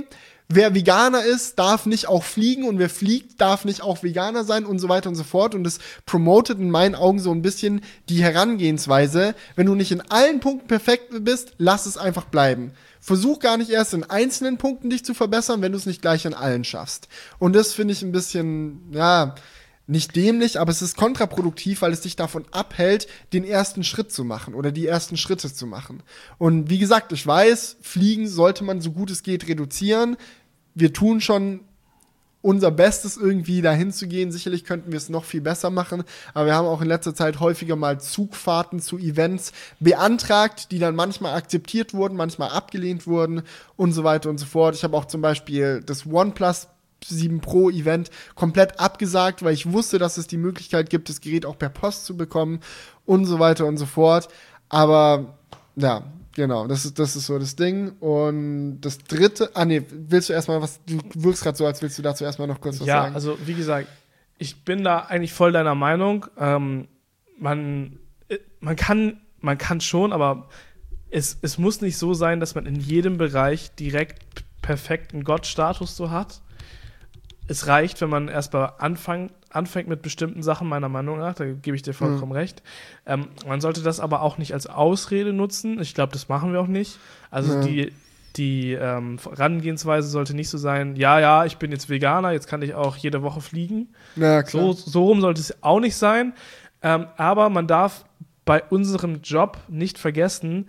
wer 0.49 0.75
Veganer 0.75 1.25
ist, 1.25 1.59
darf 1.59 1.87
nicht 1.87 2.07
auch 2.07 2.23
fliegen 2.23 2.65
und 2.65 2.79
wer 2.79 2.91
fliegt, 2.91 3.41
darf 3.41 3.65
nicht 3.65 3.83
auch 3.83 4.03
Veganer 4.03 4.45
sein 4.45 4.65
und 4.65 4.79
so 4.79 4.89
weiter 4.89 5.09
und 5.09 5.17
so 5.17 5.25
fort. 5.25 5.55
Und 5.55 5.67
es 5.67 5.79
promotet 6.05 6.59
in 6.59 6.71
meinen 6.71 6.95
Augen 6.95 7.19
so 7.19 7.33
ein 7.33 7.43
bisschen 7.43 7.83
die 8.09 8.23
Herangehensweise. 8.23 9.35
Wenn 9.57 9.67
du 9.67 9.75
nicht 9.75 9.93
in 9.93 10.03
allen 10.03 10.41
Punkten 10.41 10.69
perfekt 10.69 11.13
bist, 11.25 11.53
lass 11.59 11.87
es 11.87 11.97
einfach 11.97 12.27
bleiben. 12.27 12.73
Versuch 13.01 13.39
gar 13.39 13.57
nicht 13.57 13.71
erst 13.71 13.95
in 13.95 14.05
einzelnen 14.05 14.59
Punkten 14.59 14.91
dich 14.91 15.05
zu 15.05 15.15
verbessern, 15.15 15.63
wenn 15.63 15.73
du 15.73 15.79
es 15.79 15.87
nicht 15.87 16.03
gleich 16.03 16.25
in 16.25 16.35
allen 16.35 16.65
schaffst. 16.65 17.09
Und 17.39 17.55
das 17.55 17.73
finde 17.73 17.93
ich 17.93 18.03
ein 18.03 18.13
bisschen, 18.13 18.93
ja, 18.93 19.35
nicht 19.87 20.17
dämlich, 20.17 20.59
aber 20.59 20.73
es 20.73 20.83
ist 20.83 20.97
kontraproduktiv, 20.97 21.83
weil 21.83 21.93
es 21.93 22.01
dich 22.01 22.17
davon 22.17 22.45
abhält, 22.51 23.07
den 23.33 23.45
ersten 23.45 23.85
Schritt 23.85 24.11
zu 24.11 24.25
machen 24.25 24.55
oder 24.55 24.73
die 24.73 24.87
ersten 24.87 25.17
Schritte 25.17 25.53
zu 25.53 25.67
machen. 25.67 26.03
Und 26.39 26.71
wie 26.71 26.79
gesagt, 26.79 27.13
ich 27.13 27.27
weiß, 27.27 27.77
Fliegen 27.81 28.29
sollte 28.29 28.65
man 28.65 28.81
so 28.81 28.93
gut 28.93 29.11
es 29.11 29.23
geht 29.23 29.47
reduzieren. 29.49 30.17
Wir 30.75 30.93
tun 30.93 31.21
schon 31.21 31.61
unser 32.47 32.71
Bestes 32.71 33.17
irgendwie 33.17 33.61
dahin 33.61 33.93
zu 33.93 34.07
gehen. 34.07 34.31
Sicherlich 34.31 34.65
könnten 34.65 34.93
wir 34.93 34.99
es 34.99 35.09
noch 35.09 35.25
viel 35.25 35.41
besser 35.41 35.71
machen, 35.71 36.05
aber 36.33 36.47
wir 36.47 36.55
haben 36.55 36.69
auch 36.69 36.81
in 36.81 36.87
letzter 36.87 37.15
Zeit 37.15 37.41
häufiger 37.41 37.75
mal 37.75 38.01
Zugfahrten 38.01 38.81
zu 38.81 38.99
Events 38.99 39.53
beantragt, 39.81 40.71
die 40.71 40.79
dann 40.79 40.95
manchmal 40.95 41.35
akzeptiert 41.35 41.93
wurden, 41.93 42.17
manchmal 42.17 42.51
abgelehnt 42.51 43.07
wurden 43.09 43.43
und 43.77 43.93
so 43.93 44.05
weiter 44.05 44.31
und 44.31 44.39
so 44.39 44.47
fort. 44.47 44.77
Ich 44.77 44.85
habe 44.85 44.97
auch 44.97 45.07
zum 45.07 45.23
Beispiel 45.23 45.83
das 45.85 46.07
OnePlus 46.07 46.69
7 47.09 47.41
Pro 47.41 47.71
Event 47.71 48.11
komplett 48.35 48.81
abgesagt, 48.81 49.43
weil 49.43 49.55
ich 49.55 49.71
wusste, 49.73 49.99
dass 49.99 50.19
es 50.19 50.27
die 50.27 50.37
Möglichkeit 50.37 50.91
gibt, 50.91 51.09
das 51.09 51.21
Gerät 51.21 51.47
auch 51.47 51.59
per 51.59 51.69
Post 51.69 52.07
zu 52.07 52.17
bekommen 52.17 52.61
und 53.05 53.25
so 53.25 53.39
weiter 53.39 53.67
und 53.67 53.77
so 53.77 53.87
fort. 53.87 54.29
Aber 54.69 55.39
ja, 55.77 56.05
genau, 56.35 56.67
das 56.67 56.85
ist, 56.85 56.99
das 56.99 57.17
ist 57.17 57.27
so 57.27 57.39
das 57.39 57.57
Ding. 57.57 57.91
Und 58.01 58.81
das 58.81 58.99
dritte, 58.99 59.51
ah 59.55 59.65
nee, 59.65 59.83
willst 59.91 60.29
du 60.29 60.33
erstmal 60.33 60.61
was, 60.61 60.81
du 60.85 60.99
wirkst 61.15 61.43
gerade 61.43 61.57
so, 61.57 61.67
als 61.67 61.83
willst 61.83 61.99
du 61.99 62.03
dazu 62.03 62.25
erstmal 62.25 62.49
noch 62.49 62.61
kurz 62.61 62.81
was 62.81 62.87
ja, 62.87 63.03
sagen. 63.03 63.13
Ja, 63.13 63.15
also 63.15 63.39
wie 63.45 63.55
gesagt, 63.55 63.89
ich 64.39 64.65
bin 64.65 64.85
da 64.85 65.01
eigentlich 65.01 65.33
voll 65.33 65.53
deiner 65.53 65.75
Meinung. 65.75 66.27
Ähm, 66.39 66.89
man, 67.39 67.99
äh, 68.29 68.39
man 68.61 68.77
kann, 68.77 69.21
man 69.41 69.59
kann 69.59 69.81
schon, 69.81 70.13
aber 70.13 70.49
es, 71.11 71.39
es 71.43 71.59
muss 71.59 71.81
nicht 71.81 71.99
so 71.99 72.15
sein, 72.15 72.41
dass 72.41 72.55
man 72.55 72.67
in 72.67 72.77
jedem 72.77 73.17
Bereich 73.17 73.75
direkt 73.75 74.23
perfekten 74.61 75.25
Gott-Status 75.25 75.97
so 75.97 76.11
hat 76.11 76.43
es 77.49 77.67
reicht, 77.67 78.01
wenn 78.01 78.11
man 78.11 78.29
erstmal 78.29 78.73
anfängt, 78.79 79.33
anfängt 79.51 79.89
mit 79.89 80.03
bestimmten 80.03 80.43
Sachen, 80.43 80.69
meiner 80.69 80.89
Meinung 80.89 81.19
nach, 81.19 81.35
da 81.35 81.45
gebe 81.45 81.77
ich 81.77 81.83
dir 81.83 81.95
vollkommen 81.95 82.33
mhm. 82.33 82.39
recht. 82.39 82.63
Ähm, 83.07 83.29
man 83.47 83.61
sollte 83.61 83.83
das 83.83 84.01
aber 84.01 84.23
auch 84.23 84.39
nicht 84.39 84.53
als 84.53 84.67
Ausrede 84.67 85.33
nutzen. 85.33 85.81
Ich 85.81 85.95
glaube, 85.95 86.13
das 86.13 86.29
machen 86.29 86.53
wir 86.53 86.61
auch 86.61 86.67
nicht. 86.67 86.99
Also 87.31 87.55
ja. 87.55 87.61
die, 87.61 87.93
die 88.37 88.73
ähm, 88.73 89.19
Herangehensweise 89.23 90.09
sollte 90.09 90.35
nicht 90.35 90.49
so 90.49 90.59
sein, 90.59 90.97
ja, 90.97 91.21
ja, 91.21 91.45
ich 91.45 91.57
bin 91.57 91.71
jetzt 91.71 91.89
Veganer, 91.89 92.33
jetzt 92.33 92.49
kann 92.49 92.63
ich 92.63 92.75
auch 92.75 92.97
jede 92.97 93.23
Woche 93.23 93.41
fliegen. 93.41 93.95
Ja, 94.17 94.43
klar. 94.43 94.63
So, 94.63 94.73
so 94.73 95.05
rum 95.05 95.21
sollte 95.21 95.41
es 95.41 95.63
auch 95.63 95.81
nicht 95.81 95.97
sein. 95.97 96.35
Ähm, 96.83 97.07
aber 97.17 97.49
man 97.49 97.67
darf 97.67 98.05
bei 98.45 98.63
unserem 98.63 99.23
Job 99.23 99.59
nicht 99.69 99.99
vergessen, 99.99 100.69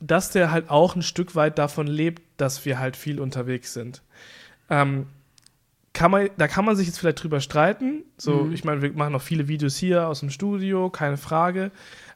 dass 0.00 0.30
der 0.30 0.50
halt 0.50 0.68
auch 0.68 0.96
ein 0.96 1.02
Stück 1.02 1.36
weit 1.36 1.58
davon 1.58 1.86
lebt, 1.86 2.22
dass 2.38 2.64
wir 2.64 2.78
halt 2.80 2.96
viel 2.96 3.20
unterwegs 3.20 3.72
sind. 3.72 4.02
Ähm, 4.68 5.06
kann 5.94 6.10
man, 6.10 6.28
da 6.36 6.48
kann 6.48 6.64
man 6.64 6.76
sich 6.76 6.88
jetzt 6.88 6.98
vielleicht 6.98 7.22
drüber 7.22 7.40
streiten. 7.40 8.02
So, 8.18 8.44
mhm. 8.44 8.52
ich 8.52 8.64
meine, 8.64 8.82
wir 8.82 8.92
machen 8.92 9.12
noch 9.12 9.22
viele 9.22 9.48
Videos 9.48 9.76
hier 9.76 10.08
aus 10.08 10.20
dem 10.20 10.30
Studio, 10.30 10.90
keine 10.90 11.16
Frage. 11.16 11.70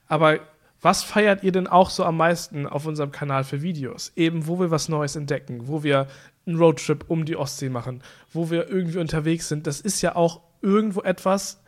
Aber 0.08 0.40
was 0.82 1.04
feiert 1.04 1.44
ihr 1.44 1.52
denn 1.52 1.68
auch 1.68 1.88
so 1.88 2.04
am 2.04 2.16
meisten 2.16 2.66
auf 2.66 2.86
unserem 2.86 3.12
Kanal 3.12 3.44
für 3.44 3.62
Videos? 3.62 4.12
Eben, 4.16 4.46
wo 4.46 4.58
wir 4.60 4.70
was 4.70 4.88
Neues 4.88 5.16
entdecken, 5.16 5.68
wo 5.68 5.82
wir 5.82 6.08
einen 6.44 6.58
Roadtrip 6.58 7.04
um 7.08 7.24
die 7.24 7.36
Ostsee 7.36 7.68
machen, 7.68 8.02
wo 8.32 8.50
wir 8.50 8.68
irgendwie 8.68 8.98
unterwegs 8.98 9.48
sind. 9.48 9.66
Das 9.66 9.80
ist 9.80 10.02
ja 10.02 10.16
auch 10.16 10.40
irgendwo 10.60 11.02
etwas, 11.02 11.62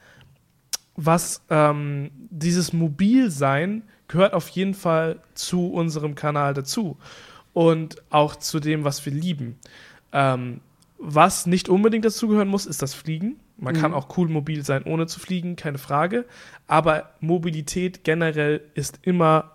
was 0.96 1.42
ähm, 1.48 2.10
dieses 2.30 2.72
Mobilsein 2.72 3.84
gehört 4.08 4.34
auf 4.34 4.48
jeden 4.48 4.74
Fall 4.74 5.20
zu 5.34 5.72
unserem 5.72 6.16
Kanal 6.16 6.54
dazu 6.54 6.98
und 7.52 8.02
auch 8.10 8.34
zu 8.34 8.58
dem, 8.58 8.82
was 8.82 9.04
wir 9.06 9.12
lieben. 9.12 9.58
Ähm, 10.12 10.60
was 11.00 11.46
nicht 11.46 11.68
unbedingt 11.68 12.04
dazugehören 12.04 12.48
muss, 12.48 12.66
ist 12.66 12.82
das 12.82 12.92
Fliegen. 12.94 13.40
Man 13.56 13.74
mhm. 13.74 13.80
kann 13.80 13.94
auch 13.94 14.16
cool 14.16 14.28
mobil 14.28 14.64
sein, 14.64 14.84
ohne 14.84 15.06
zu 15.06 15.18
fliegen, 15.18 15.56
keine 15.56 15.78
Frage. 15.78 16.26
Aber 16.66 17.10
Mobilität 17.20 18.04
generell 18.04 18.60
ist 18.74 19.00
immer, 19.02 19.52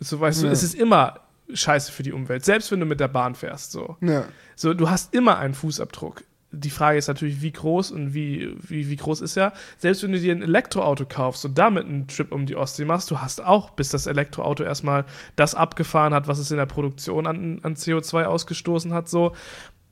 so 0.00 0.18
weißt 0.18 0.42
ja. 0.42 0.48
du, 0.48 0.52
es 0.52 0.62
ist 0.62 0.74
immer 0.74 1.20
scheiße 1.52 1.92
für 1.92 2.02
die 2.02 2.12
Umwelt. 2.12 2.44
Selbst 2.44 2.72
wenn 2.72 2.80
du 2.80 2.86
mit 2.86 3.00
der 3.00 3.08
Bahn 3.08 3.34
fährst, 3.34 3.72
so. 3.72 3.96
Ja. 4.00 4.24
So, 4.56 4.72
du 4.74 4.88
hast 4.90 5.14
immer 5.14 5.38
einen 5.38 5.54
Fußabdruck 5.54 6.22
die 6.52 6.70
Frage 6.70 6.98
ist 6.98 7.08
natürlich, 7.08 7.42
wie 7.42 7.52
groß 7.52 7.90
und 7.90 8.14
wie, 8.14 8.54
wie, 8.60 8.88
wie 8.88 8.96
groß 8.96 9.20
ist 9.20 9.36
er. 9.36 9.52
Selbst 9.78 10.02
wenn 10.02 10.12
du 10.12 10.20
dir 10.20 10.34
ein 10.34 10.42
Elektroauto 10.42 11.04
kaufst 11.06 11.44
und 11.44 11.58
damit 11.58 11.86
einen 11.86 12.08
Trip 12.08 12.32
um 12.32 12.46
die 12.46 12.56
Ostsee 12.56 12.84
machst, 12.84 13.10
du 13.10 13.20
hast 13.20 13.44
auch, 13.44 13.70
bis 13.70 13.90
das 13.90 14.06
Elektroauto 14.06 14.62
erstmal 14.62 15.04
das 15.34 15.54
abgefahren 15.54 16.14
hat, 16.14 16.28
was 16.28 16.38
es 16.38 16.50
in 16.50 16.56
der 16.56 16.66
Produktion 16.66 17.26
an, 17.26 17.60
an 17.62 17.74
CO2 17.74 18.24
ausgestoßen 18.24 18.94
hat, 18.94 19.08
so, 19.08 19.32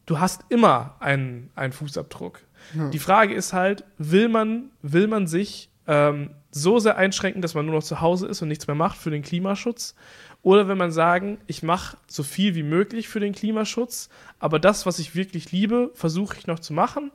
du 0.07 0.21
hast 0.21 0.45
immer 0.49 0.97
einen, 1.01 1.51
einen 1.55 1.73
Fußabdruck. 1.73 2.41
Ja. 2.75 2.89
Die 2.91 2.99
Frage 2.99 3.35
ist 3.35 3.53
halt, 3.53 3.85
will 3.99 4.29
man, 4.29 4.71
will 4.83 5.07
man 5.07 5.27
sich 5.27 5.71
ähm, 5.87 6.31
so 6.51 6.79
sehr 6.79 6.97
einschränken, 6.97 7.43
dass 7.43 7.55
man 7.55 7.67
nur 7.67 7.75
noch 7.75 7.83
zu 7.83 8.01
Hause 8.01 8.27
ist 8.27 8.43
und 8.43 8.49
nichts 8.49 8.67
mehr 8.67 8.77
macht 8.77 8.97
für 8.97 9.11
den 9.11 9.23
Klimaschutz? 9.23 9.95
Oder 10.43 10.69
wenn 10.69 10.79
man 10.79 10.93
sagen, 10.93 11.39
ich 11.47 11.63
mache 11.63 11.97
so 12.07 12.23
viel 12.23 12.55
wie 12.55 12.63
möglich 12.63 13.09
für 13.09 13.21
den 13.21 13.33
Klimaschutz, 13.33 14.11
aber 14.39 14.59
das, 14.59 14.85
was 14.85 14.99
ich 14.99 15.15
wirklich 15.15 15.53
liebe, 15.53 15.91
versuche 15.95 16.37
ich 16.39 16.47
noch 16.47 16.59
zu 16.59 16.73
machen. 16.73 17.11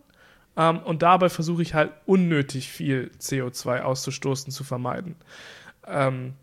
Ähm, 0.58 0.80
und 0.80 1.04
dabei 1.04 1.30
versuche 1.30 1.62
ich 1.62 1.74
halt 1.74 1.92
unnötig 2.06 2.70
viel 2.70 3.12
CO2 3.20 3.82
auszustoßen, 3.82 4.52
zu 4.52 4.64
vermeiden. 4.64 5.16
Ähm, 5.86 6.34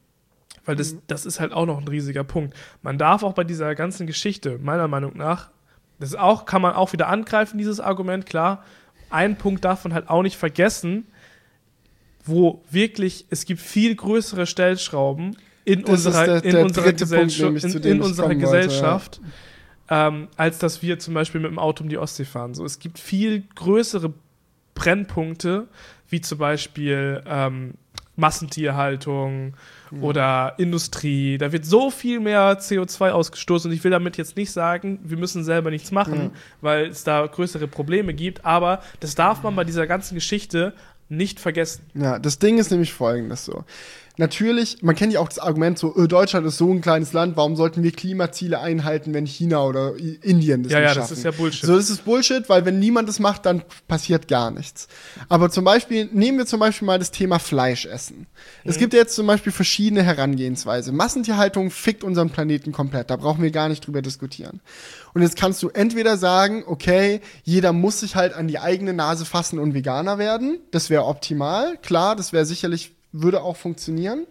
weil 0.65 0.77
das, 0.77 0.95
mhm. 0.95 1.03
das 1.07 1.27
ist 1.27 1.41
halt 1.41 1.53
auch 1.53 1.67
noch 1.67 1.79
ein 1.79 1.89
riesiger 1.89 2.25
Punkt. 2.25 2.55
Man 2.83 2.99
darf 2.99 3.23
auch 3.23 3.33
bei 3.33 3.45
dieser 3.45 3.75
ganzen 3.75 4.07
Geschichte, 4.07 4.59
meiner 4.59 4.89
Meinung 4.89 5.17
nach, 5.17 5.51
das 5.99 6.15
auch, 6.15 6.45
kann 6.45 6.63
man 6.63 6.75
auch 6.75 6.93
wieder 6.93 7.09
angreifen, 7.09 7.59
dieses 7.59 7.81
Argument, 7.81 8.27
klar. 8.27 8.65
Ein 9.11 9.37
Punkt 9.37 9.65
darf 9.65 9.85
man 9.85 9.95
halt 9.95 10.09
auch 10.09 10.23
nicht 10.23 10.37
vergessen, 10.37 11.07
wo 12.25 12.63
wirklich, 12.71 13.27
es 13.31 13.45
gibt 13.45 13.61
viel 13.61 13.95
größere 13.95 14.47
Stellschrauben, 14.47 15.37
in 15.65 15.83
das 15.83 16.07
unserer, 16.07 16.25
der, 16.25 16.45
in 16.45 16.51
der 16.53 16.65
unserer, 16.65 16.93
Gesellschaft, 16.93 17.63
Punkt, 17.63 17.85
in, 17.85 17.93
in 17.93 18.03
unserer 18.03 18.35
Gesellschaft 18.35 19.21
wollte, 19.21 19.33
ja. 19.91 20.09
ähm, 20.09 20.29
als 20.37 20.59
dass 20.59 20.83
wir 20.83 20.99
zum 20.99 21.15
Beispiel 21.15 21.41
mit 21.41 21.51
dem 21.51 21.59
Auto 21.59 21.83
um 21.83 21.89
die 21.89 21.99
Ostsee 21.99 22.25
fahren. 22.25 22.55
So, 22.55 22.65
es 22.65 22.79
gibt 22.79 22.99
viel 22.99 23.45
größere 23.55 24.13
Brennpunkte, 24.75 25.67
wie 26.09 26.21
zum 26.21 26.39
Beispiel 26.39 27.23
ähm, 27.27 27.75
Massentierhaltung 28.15 29.55
mhm. 29.91 30.05
oder 30.05 30.55
Industrie. 30.59 31.39
Da 31.39 31.53
wird 31.53 31.65
so 31.65 31.91
viel 31.91 32.21
mehr 32.21 32.59
CO2 32.59 33.11
ausgestoßen 33.11 33.71
und 33.71 33.77
ich 33.77 33.85
will 33.85 33.91
damit 33.91 34.17
jetzt 34.17 34.37
nicht 34.37 34.51
sagen, 34.51 34.99
wir 35.03 35.17
müssen 35.17 35.45
selber 35.45 35.71
nichts 35.71 35.91
machen, 35.91 36.25
mhm. 36.25 36.31
weil 36.61 36.87
es 36.87 37.05
da 37.05 37.27
größere 37.27 37.69
Probleme 37.69 38.15
gibt, 38.15 38.45
aber 38.45 38.81
das 39.01 39.15
darf 39.15 39.43
man 39.43 39.57
bei 39.57 39.65
dieser 39.65 39.87
ganzen 39.87 40.15
Geschichte 40.15 40.75
nicht 41.09 41.41
vergessen. 41.41 41.85
Ja, 41.95 42.19
das 42.19 42.39
Ding 42.39 42.59
ist 42.59 42.71
nämlich 42.71 42.93
folgendes 42.93 43.45
so 43.45 43.65
natürlich, 44.19 44.83
man 44.83 44.95
kennt 44.95 45.13
ja 45.13 45.21
auch 45.21 45.29
das 45.29 45.39
Argument 45.39 45.79
so, 45.79 45.95
öh, 45.97 46.07
Deutschland 46.07 46.47
ist 46.47 46.59
so 46.59 46.73
ein 46.73 46.81
kleines 46.81 47.13
Land, 47.13 47.37
warum 47.37 47.57
sollten 47.57 47.83
wir 47.83 47.93
Klimaziele 47.93 48.61
einhalten, 48.61 49.15
wenn 49.15 49.27
China 49.27 49.65
oder 49.65 49.95
Indien 49.97 50.63
das 50.63 50.73
ja, 50.73 50.81
nicht 50.81 50.89
ja, 50.89 50.95
schaffen? 50.95 50.97
Ja, 50.97 51.01
das 51.01 51.11
ist 51.11 51.25
ja 51.25 51.31
Bullshit. 51.33 51.65
So, 51.65 51.77
das 51.77 51.91
ist 51.91 52.05
Bullshit, 52.05 52.49
weil 52.49 52.65
wenn 52.65 52.79
niemand 52.79 53.09
das 53.09 53.19
macht, 53.19 53.47
dann 53.47 53.63
passiert 53.89 54.29
gar 54.29 54.51
nichts. 54.51 54.89
Aber 55.29 55.51
zum 55.51 55.65
Beispiel, 55.65 56.09
nehmen 56.13 56.39
wir 56.39 56.47
zum 56.47 56.61
Beispiel 56.61 56.87
mal 56.87 56.99
das 56.99 57.11
Thema 57.11 57.39
Fleisch 57.39 57.87
essen. 57.87 58.21
Mhm. 58.65 58.71
Es 58.71 58.79
gibt 58.79 58.95
ja 58.95 59.01
jetzt 59.01 59.15
zum 59.15 59.27
Beispiel 59.27 59.53
verschiedene 59.53 60.03
Herangehensweise. 60.03 60.93
Massentierhaltung 60.93 61.71
fickt 61.71 62.05
unseren 62.05 62.31
Planeten 62.31 62.73
komplett, 62.73 63.11
da 63.11 63.17
brauchen 63.17 63.43
wir 63.43 63.51
gar 63.51 63.69
nicht 63.69 63.87
drüber 63.87 64.03
diskutieren. 64.03 64.61
Und 65.17 65.23
jetzt 65.23 65.37
kannst 65.39 65.63
du 65.63 65.71
entweder 65.71 66.19
sagen, 66.19 66.63
okay, 66.67 67.23
jeder 67.43 67.73
muss 67.73 68.01
sich 68.01 68.17
halt 68.17 68.35
an 68.35 68.49
die 68.49 68.59
eigene 68.59 68.93
Nase 68.93 69.25
fassen 69.25 69.59
und 69.59 69.73
Veganer 69.73 70.19
werden. 70.19 70.59
Das 70.73 70.91
wäre 70.91 71.07
optimal. 71.07 71.79
Klar, 71.79 72.17
das 72.17 72.35
wäre 72.35 72.45
sicherlich 72.45 72.95
würde 73.13 73.41
auch 73.41 73.57
funktionieren. 73.57 74.27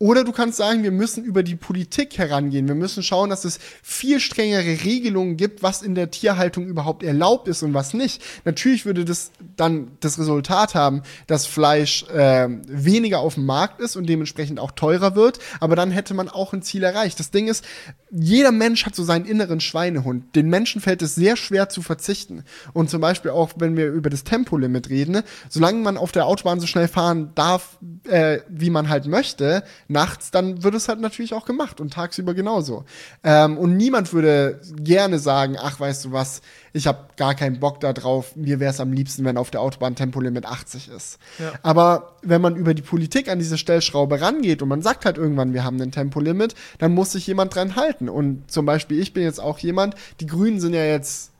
Oder 0.00 0.22
du 0.22 0.30
kannst 0.30 0.56
sagen, 0.56 0.84
wir 0.84 0.92
müssen 0.92 1.24
über 1.24 1.42
die 1.42 1.56
Politik 1.56 2.16
herangehen. 2.16 2.68
Wir 2.68 2.76
müssen 2.76 3.02
schauen, 3.02 3.30
dass 3.30 3.44
es 3.44 3.58
viel 3.82 4.20
strengere 4.20 4.84
Regelungen 4.84 5.36
gibt, 5.36 5.64
was 5.64 5.82
in 5.82 5.96
der 5.96 6.12
Tierhaltung 6.12 6.68
überhaupt 6.68 7.02
erlaubt 7.02 7.48
ist 7.48 7.64
und 7.64 7.74
was 7.74 7.94
nicht. 7.94 8.22
Natürlich 8.44 8.86
würde 8.86 9.04
das 9.04 9.32
dann 9.56 9.90
das 9.98 10.20
Resultat 10.20 10.76
haben, 10.76 11.02
dass 11.26 11.46
Fleisch 11.46 12.04
äh, 12.10 12.46
weniger 12.68 13.18
auf 13.18 13.34
dem 13.34 13.46
Markt 13.46 13.80
ist 13.80 13.96
und 13.96 14.08
dementsprechend 14.08 14.60
auch 14.60 14.70
teurer 14.70 15.16
wird. 15.16 15.40
Aber 15.58 15.74
dann 15.74 15.90
hätte 15.90 16.14
man 16.14 16.28
auch 16.28 16.52
ein 16.52 16.62
Ziel 16.62 16.84
erreicht. 16.84 17.18
Das 17.18 17.32
Ding 17.32 17.48
ist, 17.48 17.64
jeder 18.10 18.52
Mensch 18.52 18.86
hat 18.86 18.94
so 18.94 19.04
seinen 19.04 19.26
inneren 19.26 19.60
Schweinehund. 19.60 20.34
Den 20.34 20.48
Menschen 20.48 20.80
fällt 20.80 21.02
es 21.02 21.14
sehr 21.14 21.36
schwer 21.36 21.68
zu 21.68 21.82
verzichten. 21.82 22.44
Und 22.72 22.88
zum 22.90 23.00
Beispiel 23.00 23.30
auch, 23.30 23.52
wenn 23.56 23.76
wir 23.76 23.88
über 23.88 24.10
das 24.10 24.24
Tempolimit 24.24 24.88
reden, 24.88 25.22
solange 25.48 25.78
man 25.80 25.96
auf 25.96 26.12
der 26.12 26.26
Autobahn 26.26 26.60
so 26.60 26.66
schnell 26.66 26.88
fahren 26.88 27.32
darf, 27.34 27.78
äh, 28.08 28.38
wie 28.48 28.70
man 28.70 28.88
halt 28.88 29.06
möchte, 29.06 29.62
nachts, 29.88 30.30
dann 30.30 30.62
wird 30.62 30.74
es 30.74 30.88
halt 30.88 31.00
natürlich 31.00 31.34
auch 31.34 31.44
gemacht 31.44 31.80
und 31.80 31.92
tagsüber 31.92 32.34
genauso. 32.34 32.84
Ähm, 33.22 33.58
und 33.58 33.76
niemand 33.76 34.12
würde 34.12 34.60
gerne 34.76 35.18
sagen, 35.18 35.56
ach, 35.60 35.78
weißt 35.78 36.06
du 36.06 36.12
was, 36.12 36.40
ich 36.72 36.86
habe 36.86 37.08
gar 37.16 37.34
keinen 37.34 37.60
Bock 37.60 37.80
da 37.80 37.92
drauf, 37.92 38.36
mir 38.36 38.60
wäre 38.60 38.70
es 38.70 38.80
am 38.80 38.92
liebsten, 38.92 39.24
wenn 39.24 39.36
auf 39.36 39.50
der 39.50 39.60
Autobahn 39.60 39.94
Tempolimit 39.94 40.46
80 40.46 40.88
ist. 40.88 41.18
Ja. 41.38 41.52
Aber 41.62 42.16
wenn 42.22 42.40
man 42.40 42.56
über 42.56 42.74
die 42.74 42.82
Politik 42.82 43.28
an 43.28 43.38
diese 43.38 43.58
Stellschraube 43.58 44.20
rangeht 44.20 44.62
und 44.62 44.68
man 44.68 44.82
sagt 44.82 45.04
halt 45.04 45.18
irgendwann, 45.18 45.52
wir 45.52 45.64
haben 45.64 45.80
ein 45.80 45.92
Tempolimit, 45.92 46.54
dann 46.78 46.94
muss 46.94 47.12
sich 47.12 47.26
jemand 47.26 47.54
dran 47.54 47.76
halten. 47.76 48.08
Und 48.08 48.50
zum 48.50 48.66
Beispiel, 48.66 49.00
ich 49.00 49.12
bin 49.12 49.22
jetzt 49.22 49.40
auch 49.40 49.58
jemand, 49.58 49.94
die 50.20 50.26
Grünen 50.26 50.60
sind 50.60 50.74
ja 50.74 50.84
jetzt 50.84 51.32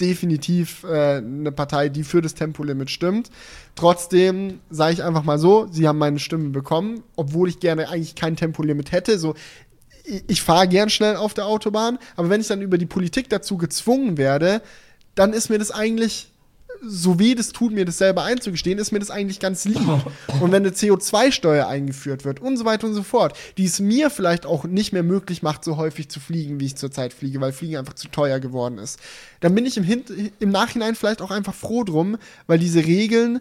definitiv 0.00 0.84
äh, 0.84 1.16
eine 1.16 1.52
Partei, 1.52 1.88
die 1.88 2.04
für 2.04 2.22
das 2.22 2.34
Tempolimit 2.34 2.90
stimmt. 2.90 3.30
Trotzdem 3.74 4.60
sage 4.70 4.94
ich 4.94 5.04
einfach 5.04 5.24
mal 5.24 5.38
so, 5.38 5.66
sie 5.70 5.88
haben 5.88 5.98
meine 5.98 6.18
Stimme 6.18 6.50
bekommen, 6.50 7.02
obwohl 7.16 7.48
ich 7.48 7.60
gerne 7.60 7.88
eigentlich 7.88 8.14
kein 8.14 8.36
Tempolimit 8.36 8.92
hätte. 8.92 9.18
So, 9.18 9.34
ich, 10.26 10.42
fahre 10.42 10.68
gern 10.68 10.90
schnell 10.90 11.16
auf 11.16 11.34
der 11.34 11.46
Autobahn, 11.46 11.98
aber 12.16 12.30
wenn 12.30 12.40
ich 12.40 12.48
dann 12.48 12.62
über 12.62 12.78
die 12.78 12.86
Politik 12.86 13.28
dazu 13.28 13.56
gezwungen 13.56 14.16
werde, 14.16 14.62
dann 15.14 15.32
ist 15.32 15.50
mir 15.50 15.58
das 15.58 15.70
eigentlich 15.70 16.30
so 16.82 17.18
weh 17.18 17.34
das 17.34 17.48
tut, 17.48 17.72
mir 17.72 17.84
das 17.84 17.98
selber 17.98 18.22
einzugestehen, 18.22 18.78
ist 18.78 18.92
mir 18.92 18.98
das 18.98 19.10
eigentlich 19.10 19.40
ganz 19.40 19.64
lieb. 19.64 19.80
Und 20.40 20.52
wenn 20.52 20.64
eine 20.64 20.70
CO2-Steuer 20.70 21.66
eingeführt 21.66 22.24
wird 22.24 22.40
und 22.40 22.56
so 22.56 22.64
weiter 22.64 22.86
und 22.86 22.94
so 22.94 23.02
fort, 23.02 23.36
die 23.56 23.64
es 23.64 23.80
mir 23.80 24.10
vielleicht 24.10 24.46
auch 24.46 24.64
nicht 24.64 24.92
mehr 24.92 25.02
möglich 25.02 25.42
macht, 25.42 25.64
so 25.64 25.76
häufig 25.76 26.08
zu 26.08 26.20
fliegen, 26.20 26.60
wie 26.60 26.66
ich 26.66 26.76
zurzeit 26.76 27.12
fliege, 27.12 27.40
weil 27.40 27.52
Fliegen 27.52 27.76
einfach 27.76 27.94
zu 27.94 28.08
teuer 28.08 28.38
geworden 28.38 28.78
ist, 28.78 29.00
dann 29.40 29.54
bin 29.54 29.66
ich 29.66 29.76
im, 29.76 29.84
Hin 29.84 30.04
im 30.38 30.50
Nachhinein 30.50 30.94
vielleicht 30.94 31.22
auch 31.22 31.30
einfach 31.30 31.54
froh 31.54 31.84
drum, 31.84 32.16
weil 32.46 32.58
diese 32.58 32.84
Regeln 32.84 33.40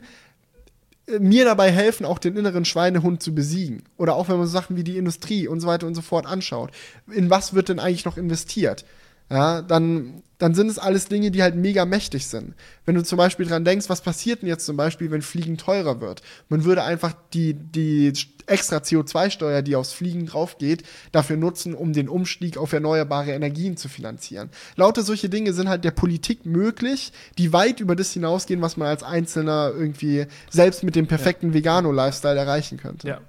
mir 1.19 1.45
dabei 1.45 1.71
helfen, 1.71 2.05
auch 2.05 2.19
den 2.19 2.35
inneren 2.35 2.65
Schweinehund 2.65 3.23
zu 3.23 3.33
besiegen. 3.33 3.83
Oder 3.97 4.15
auch 4.15 4.27
wenn 4.29 4.37
man 4.37 4.47
so 4.47 4.51
Sachen 4.53 4.75
wie 4.75 4.83
die 4.83 4.97
Industrie 4.97 5.47
und 5.47 5.61
so 5.61 5.67
weiter 5.67 5.87
und 5.87 5.95
so 5.95 6.01
fort 6.01 6.25
anschaut. 6.25 6.71
In 7.11 7.29
was 7.29 7.53
wird 7.53 7.69
denn 7.69 7.79
eigentlich 7.79 8.05
noch 8.05 8.17
investiert? 8.17 8.85
Ja, 9.29 9.61
dann 9.61 10.23
dann 10.37 10.53
sind 10.53 10.69
es 10.69 10.77
alles 10.77 11.07
Dinge, 11.07 11.31
die 11.31 11.41
halt 11.41 11.55
mega 11.55 11.85
mächtig 11.85 12.27
sind. 12.27 12.53
Wenn 12.85 12.95
du 12.95 13.03
zum 13.03 13.17
Beispiel 13.17 13.47
dran 13.47 13.65
denkst, 13.65 13.89
was 13.89 14.01
passiert 14.01 14.41
denn 14.41 14.49
jetzt 14.49 14.65
zum 14.65 14.77
Beispiel, 14.77 15.09
wenn 15.09 15.21
Fliegen 15.21 15.57
teurer 15.57 15.99
wird? 15.99 16.21
Man 16.47 16.63
würde 16.63 16.83
einfach 16.83 17.13
die, 17.33 17.53
die 17.55 18.13
extra 18.45 18.77
CO2-Steuer, 18.77 19.63
die 19.63 19.75
aufs 19.75 19.93
Fliegen 19.93 20.27
draufgeht, 20.27 20.83
dafür 21.11 21.37
nutzen, 21.37 21.73
um 21.73 21.91
den 21.91 22.07
Umstieg 22.07 22.57
auf 22.57 22.71
erneuerbare 22.71 23.31
Energien 23.31 23.77
zu 23.77 23.89
finanzieren. 23.89 24.49
Lauter 24.75 25.01
solche 25.01 25.27
Dinge 25.27 25.53
sind 25.53 25.69
halt 25.69 25.83
der 25.83 25.91
Politik 25.91 26.45
möglich, 26.45 27.11
die 27.37 27.51
weit 27.51 27.79
über 27.79 27.95
das 27.95 28.11
hinausgehen, 28.11 28.61
was 28.61 28.77
man 28.77 28.87
als 28.87 29.01
Einzelner 29.01 29.71
irgendwie 29.75 30.27
selbst 30.49 30.83
mit 30.83 30.95
dem 30.95 31.07
perfekten 31.07 31.47
ja. 31.47 31.53
Vegano-Lifestyle 31.55 32.37
erreichen 32.37 32.77
könnte. 32.77 33.07
Ja. 33.07 33.21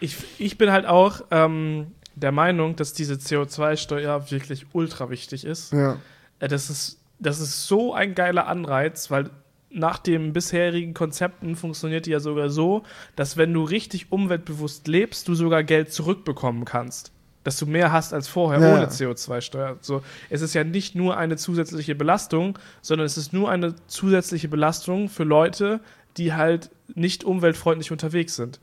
Ich, 0.00 0.16
ich 0.38 0.58
bin 0.58 0.70
halt 0.70 0.86
auch 0.86 1.22
ähm, 1.30 1.88
der 2.20 2.32
Meinung, 2.32 2.76
dass 2.76 2.92
diese 2.92 3.14
CO2-Steuer 3.14 4.30
wirklich 4.30 4.66
ultra 4.72 5.10
wichtig 5.10 5.44
ist. 5.44 5.72
Ja 5.72 5.98
äh, 6.38 6.48
das 6.48 6.70
ist, 6.70 7.00
das 7.18 7.40
ist 7.40 7.66
so 7.66 7.94
ein 7.94 8.14
geiler 8.14 8.46
Anreiz, 8.46 9.10
weil 9.10 9.30
nach 9.70 9.98
den 9.98 10.32
bisherigen 10.32 10.94
Konzepten 10.94 11.54
funktioniert 11.54 12.06
die 12.06 12.10
ja 12.10 12.20
sogar 12.20 12.48
so, 12.48 12.84
dass 13.16 13.36
wenn 13.36 13.52
du 13.52 13.64
richtig 13.64 14.10
umweltbewusst 14.10 14.88
lebst, 14.88 15.28
du 15.28 15.34
sogar 15.34 15.62
Geld 15.62 15.92
zurückbekommen 15.92 16.64
kannst. 16.64 17.12
Dass 17.44 17.58
du 17.58 17.66
mehr 17.66 17.92
hast 17.92 18.12
als 18.12 18.28
vorher 18.28 18.60
ja. 18.60 18.74
ohne 18.74 18.86
CO2-Steuer. 18.86 19.76
So, 19.80 20.02
es 20.30 20.42
ist 20.42 20.54
ja 20.54 20.64
nicht 20.64 20.94
nur 20.94 21.16
eine 21.16 21.36
zusätzliche 21.36 21.94
Belastung, 21.94 22.58
sondern 22.82 23.06
es 23.06 23.16
ist 23.16 23.32
nur 23.32 23.50
eine 23.50 23.74
zusätzliche 23.86 24.48
Belastung 24.48 25.08
für 25.08 25.24
Leute, 25.24 25.80
die 26.16 26.32
halt 26.32 26.70
nicht 26.94 27.24
umweltfreundlich 27.24 27.92
unterwegs 27.92 28.36
sind. 28.36 28.60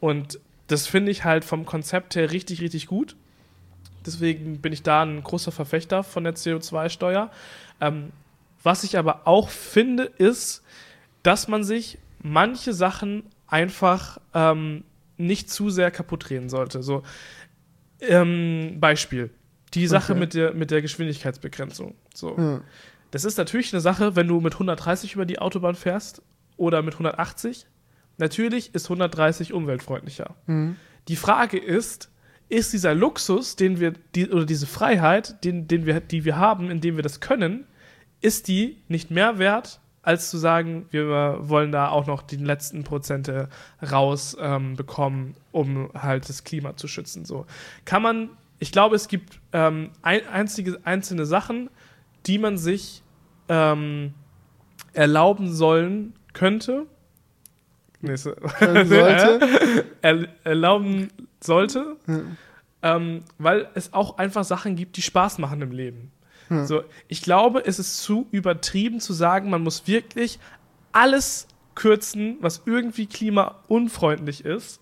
Und 0.00 0.40
das 0.66 0.86
finde 0.86 1.12
ich 1.12 1.24
halt 1.24 1.44
vom 1.44 1.66
Konzept 1.66 2.16
her 2.16 2.32
richtig, 2.32 2.60
richtig 2.60 2.86
gut. 2.86 3.16
Deswegen 4.04 4.60
bin 4.60 4.72
ich 4.72 4.82
da 4.82 5.02
ein 5.02 5.22
großer 5.22 5.52
Verfechter 5.52 6.04
von 6.04 6.24
der 6.24 6.34
CO2-Steuer. 6.34 7.30
Ähm, 7.80 8.12
was 8.62 8.84
ich 8.84 8.98
aber 8.98 9.26
auch 9.26 9.48
finde, 9.48 10.04
ist, 10.04 10.62
dass 11.22 11.48
man 11.48 11.64
sich 11.64 11.98
manche 12.20 12.72
Sachen 12.72 13.24
einfach 13.46 14.18
ähm, 14.34 14.84
nicht 15.16 15.50
zu 15.50 15.70
sehr 15.70 15.90
kaputt 15.90 16.30
reden 16.30 16.48
sollte. 16.48 16.82
So, 16.82 17.02
ähm, 18.00 18.76
Beispiel. 18.80 19.30
Die 19.74 19.86
Sache 19.86 20.12
okay. 20.12 20.20
mit, 20.20 20.34
der, 20.34 20.54
mit 20.54 20.70
der 20.70 20.82
Geschwindigkeitsbegrenzung. 20.82 21.94
So. 22.14 22.36
Ja. 22.38 22.60
Das 23.10 23.24
ist 23.24 23.38
natürlich 23.38 23.72
eine 23.72 23.80
Sache, 23.80 24.16
wenn 24.16 24.28
du 24.28 24.40
mit 24.40 24.54
130 24.54 25.14
über 25.14 25.26
die 25.26 25.38
Autobahn 25.38 25.74
fährst 25.74 26.22
oder 26.56 26.82
mit 26.82 26.94
180. 26.94 27.66
Natürlich 28.18 28.74
ist 28.74 28.86
130 28.86 29.52
umweltfreundlicher. 29.52 30.34
Mhm. 30.46 30.76
Die 31.08 31.16
Frage 31.16 31.58
ist, 31.58 32.10
ist 32.48 32.72
dieser 32.72 32.94
Luxus, 32.94 33.56
den 33.56 33.80
wir, 33.80 33.92
die, 34.14 34.30
oder 34.30 34.46
diese 34.46 34.66
Freiheit, 34.66 35.44
den, 35.44 35.68
den 35.68 35.86
wir, 35.86 36.00
die 36.00 36.24
wir 36.24 36.36
haben, 36.36 36.70
indem 36.70 36.96
wir 36.96 37.02
das 37.02 37.20
können, 37.20 37.66
ist 38.20 38.48
die 38.48 38.82
nicht 38.88 39.10
mehr 39.10 39.38
wert, 39.38 39.80
als 40.02 40.30
zu 40.30 40.38
sagen, 40.38 40.86
wir 40.90 41.38
wollen 41.40 41.72
da 41.72 41.88
auch 41.88 42.06
noch 42.06 42.22
die 42.22 42.36
letzten 42.36 42.84
Prozente 42.84 43.48
rausbekommen, 43.82 45.26
ähm, 45.26 45.34
um 45.50 45.90
halt 45.94 46.28
das 46.28 46.44
Klima 46.44 46.76
zu 46.76 46.86
schützen. 46.86 47.24
So 47.24 47.44
kann 47.84 48.02
man, 48.02 48.30
ich 48.60 48.70
glaube, 48.70 48.94
es 48.94 49.08
gibt 49.08 49.40
ähm, 49.52 49.90
ein, 50.02 50.26
einzige, 50.28 50.78
einzelne 50.84 51.26
Sachen, 51.26 51.70
die 52.26 52.38
man 52.38 52.56
sich 52.56 53.02
ähm, 53.48 54.14
erlauben 54.92 55.52
sollen 55.52 56.14
könnte. 56.32 56.86
Nee, 58.06 58.16
sollte. 58.16 59.84
erlauben 60.44 61.08
sollte. 61.40 61.96
Hm. 62.06 62.36
Ähm, 62.82 63.22
weil 63.38 63.68
es 63.74 63.92
auch 63.92 64.18
einfach 64.18 64.44
Sachen 64.44 64.76
gibt, 64.76 64.96
die 64.96 65.02
Spaß 65.02 65.38
machen 65.38 65.60
im 65.62 65.72
Leben. 65.72 66.12
Hm. 66.48 66.66
So, 66.66 66.82
ich 67.08 67.22
glaube, 67.22 67.64
es 67.64 67.78
ist 67.78 67.98
zu 67.98 68.26
übertrieben 68.30 69.00
zu 69.00 69.12
sagen, 69.12 69.50
man 69.50 69.62
muss 69.62 69.86
wirklich 69.86 70.38
alles 70.92 71.48
kürzen, 71.74 72.36
was 72.40 72.62
irgendwie 72.66 73.06
klimaunfreundlich 73.06 74.44
ist, 74.44 74.80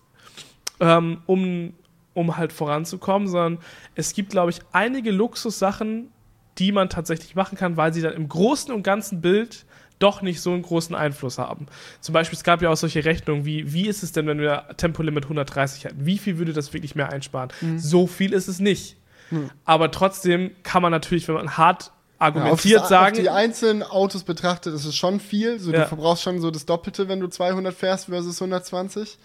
ähm, 0.79 1.21
um, 1.25 1.73
um 2.13 2.37
halt 2.37 2.53
voranzukommen, 2.53 3.27
sondern 3.27 3.59
es 3.95 4.13
gibt, 4.13 4.31
glaube 4.31 4.51
ich, 4.51 4.59
einige 4.71 5.11
Luxussachen, 5.11 6.11
die 6.57 6.71
man 6.71 6.89
tatsächlich 6.89 7.35
machen 7.35 7.57
kann, 7.57 7.77
weil 7.77 7.93
sie 7.93 8.01
dann 8.01 8.13
im 8.13 8.29
großen 8.29 8.73
und 8.73 8.83
ganzen 8.83 9.21
Bild 9.21 9.65
doch 9.99 10.21
nicht 10.21 10.41
so 10.41 10.51
einen 10.51 10.61
großen 10.61 10.95
Einfluss 10.95 11.37
haben. 11.37 11.67
Zum 12.01 12.13
Beispiel, 12.13 12.37
es 12.37 12.43
gab 12.43 12.61
ja 12.61 12.69
auch 12.69 12.77
solche 12.77 13.05
Rechnungen 13.05 13.45
wie, 13.45 13.73
wie 13.73 13.87
ist 13.87 14.03
es 14.03 14.11
denn, 14.11 14.27
wenn 14.27 14.39
wir 14.39 14.65
Tempolimit 14.77 15.23
130 15.25 15.85
hätten? 15.85 16.05
Wie 16.05 16.17
viel 16.17 16.37
würde 16.37 16.53
das 16.53 16.73
wirklich 16.73 16.95
mehr 16.95 17.11
einsparen? 17.11 17.49
Mhm. 17.61 17.79
So 17.79 18.07
viel 18.07 18.33
ist 18.33 18.47
es 18.47 18.59
nicht. 18.59 18.97
Mhm. 19.31 19.49
Aber 19.63 19.91
trotzdem 19.91 20.51
kann 20.63 20.81
man 20.81 20.91
natürlich, 20.91 21.27
wenn 21.27 21.35
man 21.35 21.57
hart 21.57 21.91
argumentiert 22.19 22.81
ja, 22.81 22.87
sagen. 22.87 23.15
Auf 23.15 23.21
die 23.21 23.29
einzelnen 23.29 23.83
Autos 23.83 24.23
betrachtet 24.23 24.73
ist 24.73 24.85
es 24.85 24.95
schon 24.95 25.19
viel. 25.19 25.59
So, 25.59 25.71
ja. 25.71 25.81
Du 25.81 25.87
verbrauchst 25.87 26.23
schon 26.23 26.39
so 26.39 26.51
das 26.51 26.65
Doppelte, 26.65 27.07
wenn 27.07 27.19
du 27.19 27.27
200 27.27 27.73
fährst 27.73 28.05
versus 28.05 28.41
120. 28.41 29.17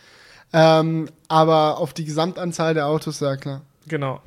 Ähm, 0.52 1.08
aber 1.28 1.78
auf 1.78 1.92
die 1.92 2.04
Gesamtanzahl 2.04 2.74
der 2.74 2.86
Autos, 2.86 3.20
ja 3.20 3.36
klar. 3.36 3.62
Genau. 3.86 4.20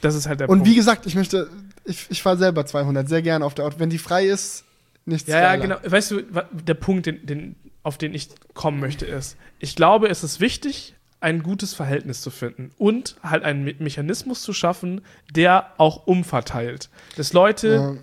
Das 0.00 0.14
ist 0.14 0.28
halt 0.28 0.40
der 0.40 0.48
Und 0.48 0.58
Punkt. 0.58 0.70
wie 0.70 0.76
gesagt, 0.76 1.06
ich 1.06 1.16
möchte, 1.16 1.50
ich, 1.84 2.06
ich 2.10 2.22
fahre 2.22 2.36
selber 2.36 2.64
200, 2.64 3.08
sehr 3.08 3.22
gerne 3.22 3.44
auf 3.44 3.54
der 3.54 3.64
Auto. 3.64 3.76
Wenn 3.78 3.90
die 3.90 3.98
frei 3.98 4.26
ist, 4.26 4.64
nichts 5.08 5.28
Ja, 5.28 5.40
ja, 5.40 5.56
genau. 5.56 5.76
Weißt 5.84 6.10
du, 6.10 6.22
der 6.52 6.74
Punkt, 6.74 7.06
den, 7.06 7.24
den, 7.26 7.56
auf 7.82 7.98
den 7.98 8.14
ich 8.14 8.28
kommen 8.54 8.80
möchte, 8.80 9.06
ist, 9.06 9.36
ich 9.58 9.74
glaube, 9.76 10.08
es 10.08 10.22
ist 10.22 10.40
wichtig, 10.40 10.94
ein 11.20 11.42
gutes 11.42 11.74
Verhältnis 11.74 12.20
zu 12.20 12.30
finden 12.30 12.70
und 12.78 13.16
halt 13.22 13.42
einen 13.42 13.64
Me 13.64 13.74
Mechanismus 13.78 14.42
zu 14.42 14.52
schaffen, 14.52 15.00
der 15.34 15.72
auch 15.76 16.06
umverteilt. 16.06 16.90
Dass 17.16 17.32
Leute, 17.32 17.68
ja. 17.68 17.96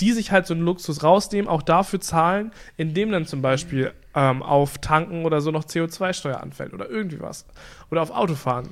die 0.00 0.12
sich 0.12 0.32
halt 0.32 0.46
so 0.46 0.54
einen 0.54 0.64
Luxus 0.64 1.02
rausnehmen, 1.02 1.48
auch 1.48 1.62
dafür 1.62 2.00
zahlen, 2.00 2.52
indem 2.76 3.10
dann 3.10 3.24
zum 3.24 3.40
Beispiel 3.40 3.92
ähm, 4.14 4.42
auf 4.42 4.78
Tanken 4.78 5.24
oder 5.24 5.40
so 5.40 5.50
noch 5.50 5.64
CO2-Steuer 5.64 6.42
anfällt 6.42 6.74
oder 6.74 6.90
irgendwie 6.90 7.20
was. 7.20 7.46
Oder 7.90 8.02
auf 8.02 8.10
Autofahren. 8.10 8.68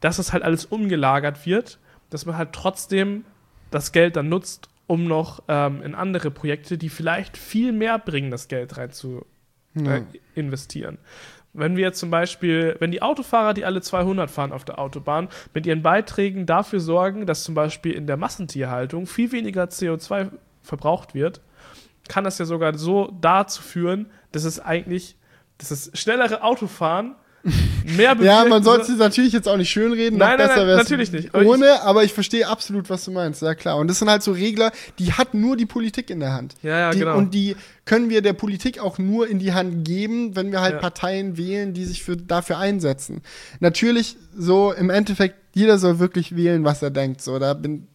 Dass 0.00 0.16
das 0.16 0.32
halt 0.32 0.42
alles 0.42 0.64
umgelagert 0.64 1.46
wird, 1.46 1.78
dass 2.08 2.26
man 2.26 2.36
halt 2.36 2.52
trotzdem 2.52 3.24
das 3.70 3.92
Geld 3.92 4.16
dann 4.16 4.28
nutzt, 4.28 4.69
um 4.90 5.04
noch 5.04 5.44
ähm, 5.46 5.82
in 5.82 5.94
andere 5.94 6.32
Projekte, 6.32 6.76
die 6.76 6.88
vielleicht 6.88 7.36
viel 7.36 7.70
mehr 7.70 7.96
bringen, 7.96 8.32
das 8.32 8.48
Geld 8.48 8.76
rein 8.76 8.90
zu 8.90 9.24
ja. 9.74 9.98
äh, 9.98 10.02
investieren. 10.34 10.98
Wenn 11.52 11.76
wir 11.76 11.92
zum 11.92 12.10
Beispiel, 12.10 12.74
wenn 12.80 12.90
die 12.90 13.00
Autofahrer, 13.00 13.54
die 13.54 13.64
alle 13.64 13.82
200 13.82 14.28
fahren 14.28 14.50
auf 14.50 14.64
der 14.64 14.80
Autobahn, 14.80 15.28
mit 15.54 15.64
ihren 15.64 15.82
Beiträgen 15.82 16.44
dafür 16.44 16.80
sorgen, 16.80 17.24
dass 17.24 17.44
zum 17.44 17.54
Beispiel 17.54 17.92
in 17.92 18.08
der 18.08 18.16
Massentierhaltung 18.16 19.06
viel 19.06 19.30
weniger 19.30 19.62
CO2 19.66 20.32
verbraucht 20.60 21.14
wird, 21.14 21.40
kann 22.08 22.24
das 22.24 22.38
ja 22.38 22.44
sogar 22.44 22.76
so 22.76 23.16
dazu 23.20 23.62
führen, 23.62 24.10
dass 24.32 24.42
es 24.42 24.58
eigentlich, 24.58 25.14
dass 25.58 25.70
es 25.70 25.92
schnellere 25.94 26.42
Autofahren 26.42 27.14
mehr 27.96 28.16
Ja, 28.20 28.44
man 28.44 28.62
sollte 28.62 28.92
es 28.92 28.98
natürlich 28.98 29.32
jetzt 29.32 29.48
auch 29.48 29.56
nicht 29.56 29.70
schönreden. 29.70 30.18
Nein, 30.18 30.38
nein, 30.38 30.50
nein, 30.54 30.66
natürlich 30.76 31.12
nicht. 31.12 31.34
Aber 31.34 31.44
ohne, 31.44 31.66
ich, 31.66 31.80
aber 31.80 32.04
ich 32.04 32.12
verstehe 32.12 32.46
absolut, 32.46 32.90
was 32.90 33.04
du 33.04 33.10
meinst. 33.10 33.42
Ja, 33.42 33.54
klar. 33.54 33.76
Und 33.76 33.88
das 33.88 33.98
sind 33.98 34.10
halt 34.10 34.22
so 34.22 34.32
Regler, 34.32 34.72
die 34.98 35.12
hat 35.12 35.34
nur 35.34 35.56
die 35.56 35.66
Politik 35.66 36.10
in 36.10 36.20
der 36.20 36.32
Hand. 36.32 36.54
Ja, 36.62 36.78
ja, 36.78 36.90
die, 36.90 36.98
genau. 37.00 37.16
Und 37.16 37.34
die 37.34 37.56
können 37.84 38.10
wir 38.10 38.22
der 38.22 38.34
Politik 38.34 38.78
auch 38.78 38.98
nur 38.98 39.28
in 39.28 39.38
die 39.38 39.52
Hand 39.52 39.86
geben, 39.86 40.36
wenn 40.36 40.52
wir 40.52 40.60
halt 40.60 40.74
ja. 40.74 40.80
Parteien 40.80 41.36
wählen, 41.36 41.72
die 41.72 41.84
sich 41.84 42.02
für, 42.02 42.16
dafür 42.16 42.58
einsetzen. 42.58 43.22
Natürlich, 43.60 44.16
so 44.36 44.72
im 44.72 44.90
Endeffekt, 44.90 45.36
jeder 45.54 45.78
soll 45.78 45.98
wirklich 45.98 46.36
wählen, 46.36 46.64
was 46.64 46.82
er 46.82 46.90
denkt. 46.90 47.22
So, 47.22 47.38
da 47.38 47.54
bin, 47.54 47.88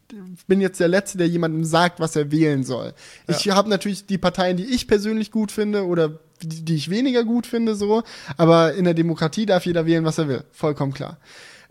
bin 0.47 0.61
jetzt 0.61 0.80
der 0.80 0.88
Letzte, 0.88 1.17
der 1.17 1.27
jemandem 1.27 1.63
sagt, 1.63 1.99
was 1.99 2.15
er 2.15 2.31
wählen 2.31 2.63
soll. 2.63 2.93
Ja. 3.27 3.35
Ich 3.35 3.49
habe 3.49 3.69
natürlich 3.69 4.05
die 4.05 4.17
Parteien, 4.17 4.57
die 4.57 4.65
ich 4.65 4.88
persönlich 4.88 5.31
gut 5.31 5.51
finde 5.51 5.85
oder 5.85 6.19
die, 6.41 6.65
die, 6.65 6.75
ich 6.75 6.89
weniger 6.89 7.23
gut 7.23 7.47
finde, 7.47 7.75
so. 7.75 8.03
Aber 8.37 8.73
in 8.73 8.85
der 8.85 8.93
Demokratie 8.93 9.45
darf 9.45 9.65
jeder 9.65 9.85
wählen, 9.85 10.05
was 10.05 10.17
er 10.17 10.27
will. 10.27 10.43
Vollkommen 10.51 10.93
klar. 10.93 11.17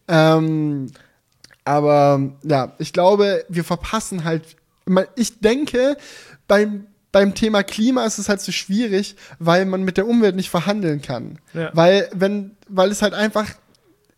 Ähm, 0.09 0.91
aber 1.65 2.33
ja, 2.43 2.75
ich 2.79 2.93
glaube, 2.93 3.45
wir 3.49 3.65
verpassen 3.65 4.25
halt. 4.25 4.57
Ich 5.17 5.41
denke, 5.41 5.97
beim, 6.47 6.87
beim 7.11 7.35
Thema 7.35 7.63
Klima 7.63 8.05
ist 8.05 8.19
es 8.19 8.29
halt 8.29 8.43
so 8.43 8.53
schwierig, 8.53 9.17
weil 9.39 9.65
man 9.65 9.83
mit 9.83 9.97
der 9.97 10.07
Umwelt 10.07 10.37
nicht 10.37 10.51
verhandeln 10.51 11.01
kann. 11.01 11.39
Ja. 11.55 11.71
Weil, 11.73 12.11
wenn, 12.13 12.57
weil 12.69 12.91
es 12.91 13.01
halt 13.01 13.15
einfach 13.15 13.47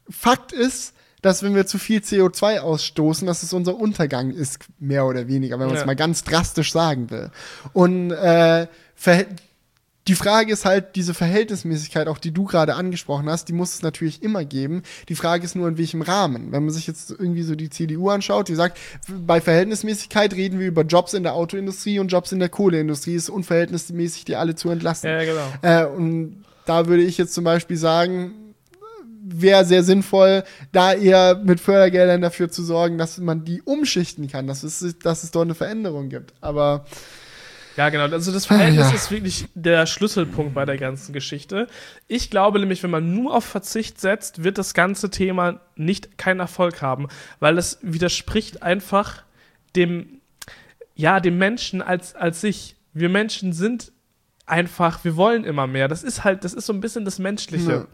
Fakt 0.09 0.53
ist, 0.53 0.93
dass 1.23 1.43
wenn 1.43 1.55
wir 1.55 1.67
zu 1.67 1.79
viel 1.79 2.01
CO2 2.01 2.61
ausstoßen, 2.61 3.27
dass 3.27 3.43
es 3.43 3.53
unser 3.53 3.77
Untergang 3.77 4.31
ist, 4.31 4.61
mehr 4.79 5.07
oder 5.07 5.29
weniger, 5.29 5.59
wenn 5.59 5.67
man 5.67 5.75
es 5.75 5.83
ja. 5.83 5.87
mal 5.87 5.97
ganz 5.97 6.25
drastisch 6.25 6.73
sagen 6.73 7.11
will. 7.11 7.31
Und 7.73 8.13
äh, 8.13 8.67
die 10.09 10.15
Frage 10.15 10.53
ist 10.53 10.65
halt, 10.65 10.95
diese 10.95 11.15
Verhältnismäßigkeit, 11.15 12.07
auch 12.07 12.19
die 12.19 12.33
du 12.33 12.45
gerade 12.45 12.75
angesprochen 12.75 13.29
hast, 13.29 13.49
die 13.49 13.53
muss 13.53 13.75
es 13.75 13.83
natürlich 13.83 14.23
immer 14.23 14.45
geben. 14.45 14.83
Die 15.09 15.17
Frage 15.17 15.45
ist 15.45 15.57
nur, 15.57 15.67
in 15.67 15.79
welchem 15.79 16.03
Rahmen. 16.03 16.53
Wenn 16.53 16.65
man 16.65 16.73
sich 16.73 16.87
jetzt 16.87 17.11
irgendwie 17.11 17.43
so 17.43 17.57
die 17.57 17.71
CDU 17.71 18.11
anschaut, 18.11 18.49
die 18.49 18.55
sagt, 18.55 18.79
bei 19.27 19.41
Verhältnismäßigkeit 19.41 20.35
reden 20.35 20.61
wir 20.61 20.67
über 20.69 20.83
Jobs 20.83 21.15
in 21.15 21.25
der 21.25 21.35
Autoindustrie 21.35 21.99
und 21.99 22.09
Jobs 22.09 22.31
in 22.31 22.39
der 22.39 22.49
Kohleindustrie. 22.49 23.15
Ist 23.15 23.31
unverhältnismäßig, 23.31 24.25
die 24.25 24.37
alle 24.37 24.55
zu 24.55 24.71
entlassen. 24.71 25.11
Ja, 25.11 25.25
genau. 25.25 25.49
Äh, 25.63 25.87
und 25.87 26.45
da 26.67 26.87
würde 26.87 27.03
ich 27.03 27.19
jetzt 27.19 27.35
zum 27.35 27.45
Beispiel 27.45 27.77
sagen, 27.77 28.33
wäre 29.29 29.65
sehr 29.65 29.83
sinnvoll, 29.83 30.45
da 30.71 30.93
eher 30.93 31.35
mit 31.43 31.59
Fördergeldern 31.59 32.23
dafür 32.23 32.49
zu 32.49 32.63
sorgen, 32.63 32.97
dass 32.97 33.19
man 33.19 33.45
die 33.45 33.61
umschichten 33.63 34.29
kann, 34.29 34.47
dass 34.47 34.63
es, 34.63 34.97
dass 35.03 35.25
es 35.25 35.33
dort 35.33 35.47
eine 35.47 35.57
Veränderung 35.57 36.09
gibt. 36.09 36.35
Aber 36.41 36.85
ja, 37.77 37.89
genau. 37.91 38.05
Also 38.05 38.33
das 38.33 38.47
Verhältnis 38.47 38.91
ja. 38.91 38.95
ist 38.95 39.11
wirklich 39.11 39.47
der 39.55 39.87
Schlüsselpunkt 39.87 40.55
bei 40.55 40.65
der 40.65 40.79
ganzen 40.79 41.13
Geschichte. 41.13 41.67
Ich 42.09 42.31
glaube 42.31 42.59
nämlich, 42.59 42.83
wenn 42.83 42.91
man 42.91 43.15
nur 43.15 43.35
auf 43.35 43.45
Verzicht 43.45 44.01
setzt, 44.01 44.45
wird 44.45 44.59
das 44.59 44.75
ganze 44.75 45.11
Thema 45.11 45.61
nicht 45.77 46.19
keinen 46.19 46.41
Erfolg 46.41 46.83
haben, 46.83 47.09
weil 47.41 47.59
es 47.59 47.79
widerspricht 47.83 48.63
einfach 48.63 49.23
dem, 49.75 50.21
ja, 50.95 51.21
dem 51.21 51.39
Menschen 51.39 51.83
als, 51.83 52.15
als 52.15 52.41
sich. 52.41 52.77
Wir 52.95 53.11
Menschen 53.11 53.53
sind 53.53 53.93
einfach, 54.47 55.05
wir 55.05 55.17
wollen 55.17 55.45
immer 55.45 55.67
mehr. 55.67 55.89
Das 55.89 56.03
ist 56.03 56.25
halt, 56.25 56.45
das 56.45 56.55
ist 56.55 56.67
so 56.67 56.73
ein 56.73 56.81
bisschen 56.81 57.05
das 57.05 57.19
Menschliche. 57.19 57.71
Ja. 57.71 57.87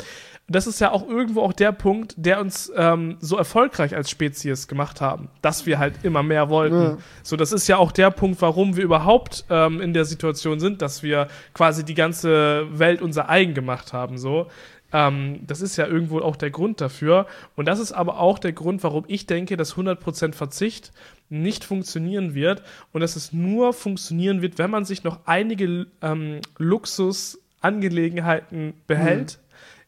Das 0.55 0.67
ist 0.67 0.81
ja 0.81 0.93
auch 0.93 1.09
irgendwo 1.09 1.43
auch 1.43 1.53
der 1.53 1.73
Punkt, 1.73 2.15
der 2.17 2.41
uns 2.41 2.73
ähm, 2.77 3.17
so 3.21 3.37
erfolgreich 3.37 3.95
als 3.95 4.11
Spezies 4.11 4.69
gemacht 4.69 5.01
haben, 5.01 5.29
dass 5.41 5.67
wir 5.67 5.79
halt 5.79 5.95
immer 6.03 6.23
mehr 6.23 6.49
wollten. 6.49 6.83
Ja. 6.83 6.99
So, 7.23 7.37
das 7.37 7.53
ist 7.53 7.69
ja 7.69 7.77
auch 7.77 7.93
der 7.93 8.11
Punkt, 8.11 8.41
warum 8.43 8.77
wir 8.77 8.85
überhaupt 8.85 9.45
ähm, 9.51 9.81
in 9.81 9.93
der 9.93 10.05
Situation 10.05 10.61
sind, 10.61 10.83
dass 10.83 11.03
wir 11.03 11.29
quasi 11.55 11.85
die 11.85 11.95
ganze 11.95 12.67
Welt 12.79 13.03
unser 13.03 13.29
eigen 13.29 13.55
gemacht 13.55 13.93
haben. 13.93 14.19
So, 14.19 14.49
ähm, 14.93 15.41
das 15.47 15.61
ist 15.61 15.77
ja 15.77 15.87
irgendwo 15.87 16.21
auch 16.21 16.35
der 16.37 16.51
Grund 16.51 16.81
dafür. 16.81 17.27
Und 17.57 17.67
das 17.67 17.79
ist 17.79 17.93
aber 17.93 18.19
auch 18.19 18.39
der 18.39 18.53
Grund, 18.53 18.83
warum 18.83 19.05
ich 19.09 19.27
denke, 19.27 19.57
dass 19.57 19.77
100% 19.77 20.35
Verzicht 20.35 20.93
nicht 21.31 21.65
funktionieren 21.65 22.35
wird 22.35 22.63
und 22.93 23.01
dass 23.01 23.17
es 23.17 23.33
nur 23.33 23.73
funktionieren 23.73 24.43
wird, 24.43 24.59
wenn 24.59 24.71
man 24.71 24.85
sich 24.85 25.03
noch 25.03 25.21
einige 25.25 25.87
ähm, 26.03 26.41
Luxusangelegenheiten 26.59 28.75
behält, 28.87 29.39
mhm. 29.39 29.43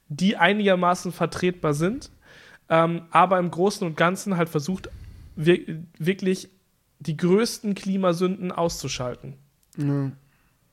Die 0.09 0.37
einigermaßen 0.37 1.13
vertretbar 1.13 1.75
sind, 1.75 2.11
ähm, 2.69 3.03
aber 3.11 3.39
im 3.39 3.51
Großen 3.51 3.87
und 3.87 3.97
Ganzen 3.97 4.37
halt 4.37 4.49
versucht, 4.49 4.89
wir 5.37 5.59
wirklich 5.99 6.49
die 7.01 7.17
größten 7.17 7.75
Klimasünden 7.75 8.53
auszuschalten. 8.53 9.35
Mhm. 9.77 10.13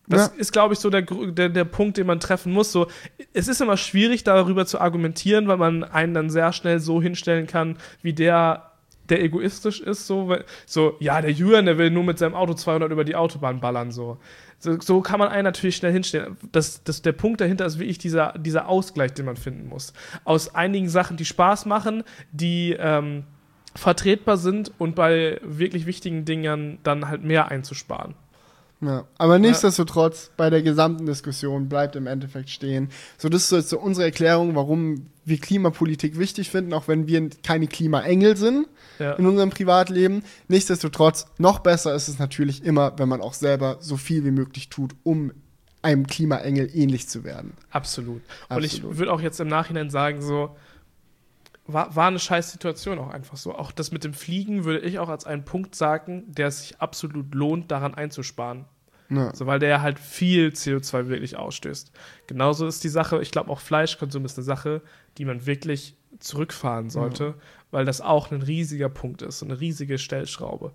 Das 0.08 0.32
ja. 0.34 0.40
ist, 0.40 0.52
glaube 0.52 0.74
ich, 0.74 0.80
so 0.80 0.90
der, 0.90 1.04
der, 1.04 1.50
der 1.50 1.64
Punkt, 1.64 1.98
den 1.98 2.08
man 2.08 2.20
treffen 2.20 2.52
muss. 2.52 2.72
So, 2.72 2.88
es 3.34 3.48
ist 3.48 3.62
immer 3.62 3.78
schwierig, 3.78 4.24
darüber 4.24 4.66
zu 4.66 4.80
argumentieren, 4.80 5.48
weil 5.48 5.58
man 5.58 5.84
einen 5.84 6.14
dann 6.14 6.30
sehr 6.30 6.54
schnell 6.54 6.80
so 6.80 7.02
hinstellen 7.02 7.48
kann, 7.48 7.78
wie 8.02 8.14
der 8.14 8.72
der 9.10 9.22
egoistisch 9.22 9.82
ist, 9.82 10.08
so, 10.08 10.38
so, 10.66 10.96
ja, 11.00 11.22
der 11.22 11.34
Jürgen, 11.34 11.66
der 11.66 11.78
will 11.78 11.92
nur 11.92 12.04
mit 12.04 12.18
seinem 12.18 12.34
Auto 12.34 12.54
200 12.54 12.92
über 12.92 13.04
die 13.04 13.16
Autobahn 13.16 13.60
ballern, 13.60 13.92
so. 13.92 14.18
So, 14.62 14.80
so 14.80 15.02
kann 15.02 15.20
man 15.20 15.30
einen 15.30 15.44
natürlich 15.44 15.76
schnell 15.76 15.92
hinstellen. 15.92 16.38
Das, 16.52 16.84
das, 16.84 17.02
der 17.02 17.14
Punkt 17.14 17.42
dahinter 17.42 17.66
ist 17.66 17.80
wirklich 17.80 17.98
dieser, 17.98 18.38
dieser 18.38 18.70
Ausgleich, 18.70 19.12
den 19.14 19.26
man 19.26 19.36
finden 19.36 19.68
muss. 19.68 19.92
Aus 20.24 20.54
einigen 20.54 20.88
Sachen, 20.88 21.18
die 21.18 21.26
Spaß 21.26 21.66
machen, 21.66 22.04
die 22.32 22.76
ähm, 22.80 23.24
vertretbar 23.76 24.38
sind 24.38 24.72
und 24.78 24.96
bei 24.96 25.42
wirklich 25.44 25.88
wichtigen 25.88 26.26
Dingen 26.26 26.78
dann 26.84 27.08
halt 27.08 27.24
mehr 27.24 27.50
einzusparen. 27.50 28.14
Ja, 28.82 29.06
aber 29.18 29.40
nichtsdestotrotz, 29.40 30.28
ja. 30.28 30.34
bei 30.38 30.50
der 30.52 30.62
gesamten 30.62 31.08
Diskussion 31.08 31.68
bleibt 31.68 31.96
im 31.96 32.06
Endeffekt 32.06 32.50
stehen. 32.50 32.90
So, 33.18 33.30
das 33.30 33.44
ist 33.44 33.52
jetzt 33.52 33.70
so 33.70 33.80
unsere 33.80 34.06
Erklärung, 34.06 34.56
warum 34.56 35.08
wir 35.26 35.38
Klimapolitik 35.38 36.20
wichtig 36.20 36.52
finden, 36.52 36.74
auch 36.74 36.88
wenn 36.88 37.08
wir 37.08 37.30
keine 37.44 37.68
Klimaengel 37.68 38.38
sind 38.38 38.68
ja. 39.02 39.14
in 39.14 39.26
unserem 39.26 39.50
Privatleben. 39.50 40.24
Nichtsdestotrotz, 40.48 41.26
noch 41.38 41.60
besser 41.60 41.94
ist 41.96 42.08
es 42.08 42.20
natürlich 42.20 42.64
immer, 42.64 42.98
wenn 42.98 43.10
man 43.10 43.22
auch 43.22 43.34
selber 43.34 43.78
so 43.80 43.98
viel 43.98 44.24
wie 44.24 44.32
möglich 44.32 44.70
tut, 44.70 44.96
um 45.04 45.32
einem 45.82 46.08
Klimaengel 46.08 46.70
ähnlich 46.74 47.08
zu 47.10 47.24
werden. 47.24 47.54
Absolut. 47.72 48.22
Absolut. 48.50 48.58
Und 48.58 48.64
ich 48.64 48.98
würde 48.98 49.12
auch 49.12 49.22
jetzt 49.22 49.40
im 49.40 49.48
Nachhinein 49.48 49.90
sagen, 49.90 50.22
so, 50.22 50.56
war, 51.66 51.96
war 51.96 52.08
eine 52.08 52.20
scheiß 52.20 52.52
Situation 52.52 53.00
auch 53.00 53.10
einfach 53.10 53.38
so. 53.38 53.56
Auch 53.56 53.72
das 53.72 53.92
mit 53.92 54.04
dem 54.04 54.14
Fliegen 54.14 54.64
würde 54.64 54.80
ich 54.80 55.00
auch 55.00 55.10
als 55.10 55.26
einen 55.26 55.46
Punkt 55.46 55.76
sagen, 55.76 56.24
der 56.28 56.48
es 56.48 56.62
sich 56.62 56.82
absolut 56.82 57.34
lohnt, 57.34 57.72
daran 57.72 57.94
einzusparen. 57.94 58.66
Ja. 59.10 59.36
So, 59.36 59.46
weil 59.46 59.60
der 59.60 59.82
halt 59.82 60.00
viel 60.00 60.50
CO2 60.50 61.08
wirklich 61.08 61.36
ausstößt. 61.36 61.92
Genauso 62.28 62.66
ist 62.66 62.84
die 62.84 62.90
Sache, 62.90 63.22
ich 63.22 63.32
glaube 63.32 63.50
auch 63.50 63.60
Fleischkonsum 63.60 64.24
ist 64.24 64.38
eine 64.38 64.46
Sache, 64.46 64.82
die 65.18 65.26
man 65.26 65.46
wirklich 65.46 65.98
zurückfahren 66.20 66.90
sollte, 66.90 67.24
ja. 67.24 67.34
Weil 67.72 67.86
das 67.86 68.02
auch 68.02 68.32
ein 68.32 68.42
riesiger 68.42 68.90
Punkt 68.90 69.22
ist, 69.22 69.42
eine 69.44 69.60
riesige 69.60 69.98
Stellschraube. 69.98 70.72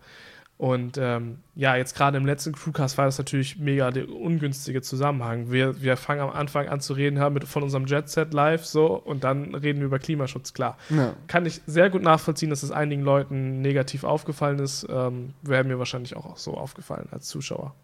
Und 0.59 0.97
ähm, 0.97 1.41
ja, 1.55 1.77
jetzt 1.77 1.95
gerade 1.95 2.17
im 2.17 2.25
letzten 2.25 2.55
Crewcast 2.55 2.97
war 2.97 3.05
das 3.05 3.19
natürlich 3.19 3.59
mega 3.59 3.91
der 3.91 4.09
ungünstige 4.09 4.81
Zusammenhang. 4.81 5.51
Wir, 5.51 5.83
wir 5.83 5.99
fangen 5.99 6.23
am 6.23 6.31
Anfang 6.31 6.69
an 6.69 6.81
zu 6.81 6.95
reden 6.95 7.19
haben 7.19 7.35
mit, 7.35 7.45
von 7.45 7.63
unserem 7.63 7.85
Jet-Set 7.85 8.33
live 8.33 8.65
so 8.65 8.95
und 8.95 9.23
dann 9.23 9.55
reden 9.55 9.81
wir 9.81 9.87
über 9.87 9.99
Klimaschutz, 9.99 10.55
klar. 10.55 10.79
Ja. 10.89 11.13
Kann 11.27 11.45
ich 11.45 11.61
sehr 11.67 11.91
gut 11.91 12.03
nachvollziehen, 12.03 12.49
dass 12.49 12.63
es 12.63 12.71
einigen 12.71 13.03
Leuten 13.03 13.61
negativ 13.61 14.05
aufgefallen 14.05 14.59
ist. 14.59 14.87
Ähm, 14.89 15.35
Wäre 15.43 15.65
mir 15.65 15.79
wahrscheinlich 15.79 16.17
auch 16.17 16.39
so 16.39 16.55
aufgefallen 16.55 17.09
als 17.11 17.29
Zuschauer. 17.29 17.75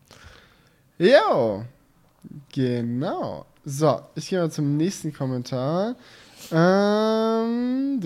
Ja, 0.96 1.66
genau. 2.54 3.44
So, 3.66 4.00
ich 4.14 4.30
gehe 4.30 4.38
mal 4.38 4.50
zum 4.50 4.78
nächsten 4.78 5.12
Kommentar. 5.12 5.94
Ähm, 6.50 8.00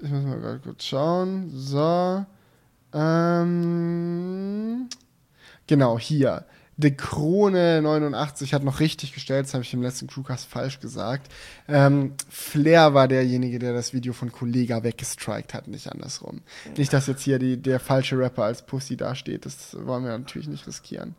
ich 0.00 0.10
muss 0.10 0.24
mal 0.24 0.40
gerade 0.40 0.58
kurz 0.58 0.84
schauen. 0.84 1.50
So. 1.54 2.24
Ähm, 2.92 4.88
genau, 5.66 5.98
hier. 5.98 6.44
De 6.78 6.90
Krone 6.90 7.80
89 7.80 8.52
hat 8.52 8.62
noch 8.62 8.80
richtig 8.80 9.14
gestellt, 9.14 9.46
das 9.46 9.54
habe 9.54 9.64
ich 9.64 9.72
im 9.72 9.80
letzten 9.80 10.08
Crewcast 10.08 10.46
falsch 10.46 10.78
gesagt. 10.78 11.32
Ähm, 11.68 12.12
Flair 12.28 12.92
war 12.92 13.08
derjenige, 13.08 13.58
der 13.58 13.72
das 13.72 13.94
Video 13.94 14.12
von 14.12 14.30
Kollega 14.30 14.82
weggestrikt 14.82 15.54
hat, 15.54 15.68
nicht 15.68 15.90
andersrum. 15.90 16.42
Nicht, 16.76 16.92
dass 16.92 17.06
jetzt 17.06 17.22
hier 17.22 17.38
die, 17.38 17.56
der 17.56 17.80
falsche 17.80 18.18
Rapper 18.18 18.44
als 18.44 18.66
Pussy 18.66 18.98
dasteht, 18.98 19.46
das 19.46 19.74
wollen 19.86 20.04
wir 20.04 20.18
natürlich 20.18 20.48
nicht 20.48 20.66
riskieren. 20.66 21.14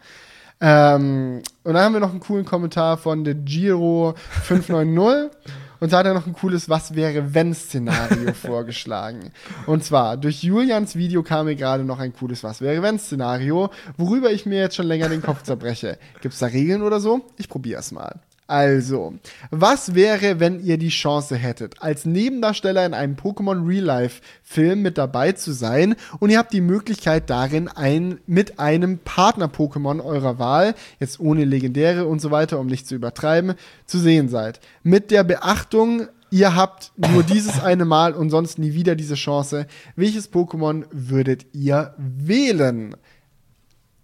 Ähm, 0.60 1.42
und 1.64 1.74
dann 1.74 1.84
haben 1.84 1.94
wir 1.94 2.00
noch 2.00 2.12
einen 2.12 2.20
coolen 2.20 2.46
Kommentar 2.46 2.98
von 2.98 3.24
der 3.24 3.36
Giro 3.36 4.16
590. 4.44 5.32
Und 5.80 5.94
da 5.94 6.00
hat 6.00 6.08
er 6.08 6.16
noch 6.16 6.26
ein 6.26 6.34
cooles 6.34 6.70
Was 6.70 6.96
wäre 6.96 7.36
wenn 7.36 7.54
Szenario 7.54 8.34
vorgeschlagen. 8.42 9.32
Und 9.68 9.84
zwar, 9.84 10.18
durch 10.18 10.42
Julians 10.42 10.96
Video 10.96 11.22
kam 11.22 11.46
mir 11.46 11.56
gerade 11.56 11.84
noch 11.84 12.00
ein 12.00 12.14
cooles 12.14 12.44
Was 12.44 12.62
wäre 12.62 12.82
wenn 12.82 12.98
Szenario, 12.98 13.70
worüber 13.96 14.32
ich 14.32 14.48
mir 14.48 14.60
jetzt 14.60 14.76
schon 14.76 14.88
länger 14.88 15.10
den 15.10 15.22
Kopf 15.22 15.44
zerbreche. 15.44 16.00
Gibt's 16.22 16.40
da 16.40 16.48
Regeln 16.48 16.82
oder 16.82 17.00
so? 17.00 17.22
Ich 17.38 17.48
probier's 17.48 17.92
mal. 17.92 18.20
Also, 18.50 19.14
was 19.52 19.94
wäre, 19.94 20.40
wenn 20.40 20.64
ihr 20.64 20.78
die 20.78 20.88
Chance 20.88 21.36
hättet, 21.36 21.82
als 21.82 22.06
Nebendarsteller 22.06 22.86
in 22.86 22.94
einem 22.94 23.16
Pokémon 23.16 23.68
Real 23.68 23.84
Life 23.84 24.22
Film 24.42 24.84
mit 24.84 24.98
dabei 24.98 25.34
zu 25.34 25.52
sein 25.52 25.98
und 26.20 26.30
ihr 26.30 26.38
habt 26.38 26.54
die 26.54 26.62
Möglichkeit 26.62 27.30
darin, 27.30 27.68
ein, 27.68 28.22
mit 28.26 28.58
einem 28.58 29.00
Partner-Pokémon 29.00 30.02
eurer 30.02 30.40
Wahl, 30.40 30.76
jetzt 30.98 31.20
ohne 31.20 31.44
legendäre 31.44 32.06
und 32.06 32.22
so 32.22 32.32
weiter, 32.32 32.58
um 32.58 32.68
nicht 32.68 32.88
zu 32.88 32.96
übertreiben, 32.96 33.56
zu 33.86 34.00
sehen 34.00 34.30
seid. 34.30 34.62
Mit 34.82 35.12
der 35.12 35.26
Beachtung, 35.26 36.08
ihr 36.32 36.56
habt 36.56 36.94
nur 36.96 37.24
dieses 37.30 37.62
eine 37.62 37.84
Mal 37.84 38.14
und 38.14 38.30
sonst 38.30 38.60
nie 38.60 38.74
wieder 38.74 38.96
diese 38.96 39.16
Chance. 39.16 39.68
Welches 39.98 40.32
Pokémon 40.32 40.86
würdet 40.92 41.48
ihr 41.52 41.94
wählen? 41.98 42.96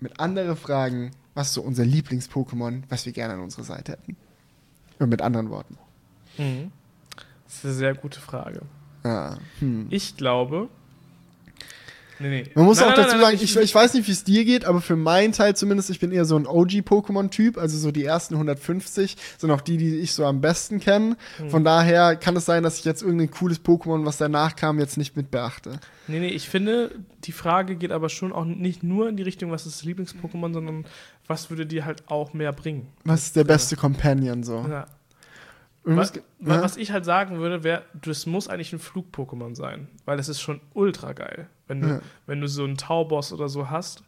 Mit 0.02 0.20
anderen 0.20 0.58
Fragen, 0.58 1.12
was 1.34 1.48
ist 1.48 1.54
so 1.54 1.62
unser 1.62 1.86
Lieblings-Pokémon, 1.86 2.84
was 2.90 3.06
wir 3.06 3.14
gerne 3.14 3.36
an 3.36 3.40
unserer 3.40 3.64
Seite 3.64 3.94
hätten? 3.94 4.18
Mit 5.00 5.22
anderen 5.22 5.50
Worten. 5.50 5.78
Mhm. 6.38 6.72
Das 7.46 7.56
ist 7.56 7.66
eine 7.66 7.74
sehr 7.74 7.94
gute 7.94 8.20
Frage. 8.20 8.62
Ja. 9.04 9.38
Hm. 9.60 9.88
Ich 9.90 10.18
glaube. 10.18 10.70
Nee, 12.20 12.30
nee. 12.30 12.52
Man 12.56 12.66
muss 12.66 12.80
nein, 12.80 12.86
auch 12.86 12.96
nein, 12.96 13.06
dazu 13.06 13.18
nein, 13.18 13.26
sagen, 13.26 13.38
ich, 13.42 13.58
ich, 13.58 13.76
weiß 13.76 13.96
nicht, 13.96 14.08
wie 14.08 14.12
es 14.12 14.24
dir 14.24 14.46
geht, 14.46 14.66
aber 14.66 14.82
für 14.82 14.96
meinen 14.96 15.34
Teil 15.34 15.56
zumindest, 15.56 15.90
ich 15.90 16.00
bin 16.00 16.12
eher 16.12 16.26
so 16.26 16.38
ein 16.38 16.46
OG-Pokémon-Typ, 16.46 17.58
also 17.58 17.78
so 17.78 17.92
die 17.92 18.06
ersten 18.06 18.36
150 18.36 19.18
sind 19.38 19.52
auch 19.52 19.62
die, 19.62 19.78
die 19.78 19.98
ich 19.98 20.14
so 20.14 20.26
am 20.26 20.40
besten 20.40 20.80
kenne. 20.80 21.18
Hm. 21.38 21.50
Von 21.50 21.64
daher 21.64 22.16
kann 22.16 22.36
es 22.36 22.46
sein, 22.46 22.64
dass 22.64 22.80
ich 22.80 22.86
jetzt 22.86 23.02
irgendein 23.02 23.32
cooles 23.32 23.64
Pokémon, 23.64 24.06
was 24.06 24.18
danach 24.18 24.56
kam, 24.56 24.80
jetzt 24.80 24.98
nicht 24.98 25.18
mit 25.18 25.32
beachte. 25.32 25.80
Nee, 26.08 26.20
nee, 26.20 26.28
ich 26.28 26.50
finde, 26.50 26.92
die 27.24 27.32
Frage 27.32 27.76
geht 27.76 27.92
aber 27.92 28.10
schon 28.10 28.32
auch 28.32 28.46
nicht 28.46 28.84
nur 28.84 29.10
in 29.10 29.18
die 29.18 29.24
Richtung, 29.24 29.52
was 29.52 29.66
ist 29.66 29.82
das 29.82 29.86
Lieblings-Pokémon, 29.86 30.54
sondern 30.54 30.86
was 31.28 31.50
würde 31.50 31.66
dir 31.66 31.86
halt 31.86 32.10
auch 32.10 32.34
mehr 32.34 32.52
bringen. 32.52 32.88
Was 33.06 33.28
ist 33.28 33.36
der 33.36 33.44
beste 33.44 33.76
Companion 33.76 34.44
so? 34.44 34.66
Ja. 34.68 34.86
Was, 35.86 36.14
was, 36.40 36.78
ich 36.78 36.92
halt 36.92 37.04
sagen 37.04 37.40
würde, 37.40 37.64
wäre, 37.64 37.84
das 37.94 38.26
muss 38.26 38.48
eigentlich 38.48 38.72
ein 38.72 38.80
Flug-Pokémon 38.80 39.54
sein, 39.54 39.90
weil 40.06 40.18
es 40.18 40.30
ist 40.30 40.40
schon 40.40 40.62
ultra 40.74 41.12
geil. 41.12 41.50
Wenn 41.68 41.82
du, 41.82 41.88
ja. 41.88 42.02
wenn 42.26 42.40
du 42.40 42.48
so 42.48 42.64
einen 42.64 42.78
Tauboss 42.78 43.34
oder 43.34 43.50
so 43.50 43.70
hast 43.70 44.04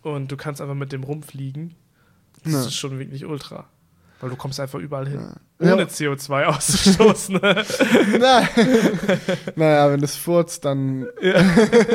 und 0.00 0.32
du 0.32 0.38
kannst 0.38 0.62
einfach 0.62 0.74
mit 0.74 0.92
dem 0.92 1.04
rumfliegen, 1.04 1.74
das 2.42 2.52
ja. 2.52 2.60
ist 2.60 2.74
schon 2.74 2.98
wirklich 2.98 3.26
ultra. 3.26 3.66
Weil 4.24 4.30
du 4.30 4.36
kommst 4.36 4.58
einfach 4.58 4.78
überall 4.78 5.06
hin. 5.06 5.20
Ja. 5.60 5.72
Ohne 5.74 5.82
ja. 5.82 5.86
CO2 5.86 6.44
auszustoßen. 6.44 7.34
Nein. 7.42 8.48
naja, 9.54 9.92
wenn 9.92 10.00
das 10.00 10.16
furzt, 10.16 10.64
dann. 10.64 11.06
Ja. 11.20 11.44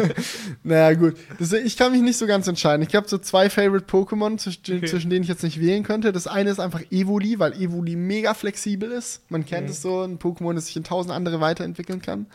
naja, 0.63 0.93
gut. 0.93 1.15
Das, 1.39 1.53
ich 1.53 1.75
kann 1.75 1.91
mich 1.91 2.03
nicht 2.03 2.17
so 2.17 2.27
ganz 2.27 2.45
entscheiden. 2.45 2.85
Ich 2.87 2.93
habe 2.93 3.07
so 3.07 3.17
zwei 3.17 3.49
Favorite 3.49 3.87
Pokémon, 3.87 4.37
zwischen, 4.37 4.61
okay. 4.61 4.85
zwischen, 4.85 5.09
denen 5.09 5.23
ich 5.23 5.27
jetzt 5.27 5.41
nicht 5.41 5.59
wählen 5.59 5.81
könnte. 5.81 6.11
Das 6.11 6.27
eine 6.27 6.51
ist 6.51 6.59
einfach 6.59 6.81
Evoli, 6.91 7.39
weil 7.39 7.53
Evoli 7.53 7.95
mega 7.95 8.35
flexibel 8.35 8.91
ist. 8.91 9.23
Man 9.31 9.43
kennt 9.43 9.65
mhm. 9.65 9.71
es 9.71 9.81
so, 9.81 10.03
ein 10.03 10.19
Pokémon, 10.19 10.53
das 10.53 10.67
sich 10.67 10.77
in 10.77 10.83
tausend 10.83 11.11
andere 11.11 11.41
weiterentwickeln 11.41 11.99
kann. 11.99 12.27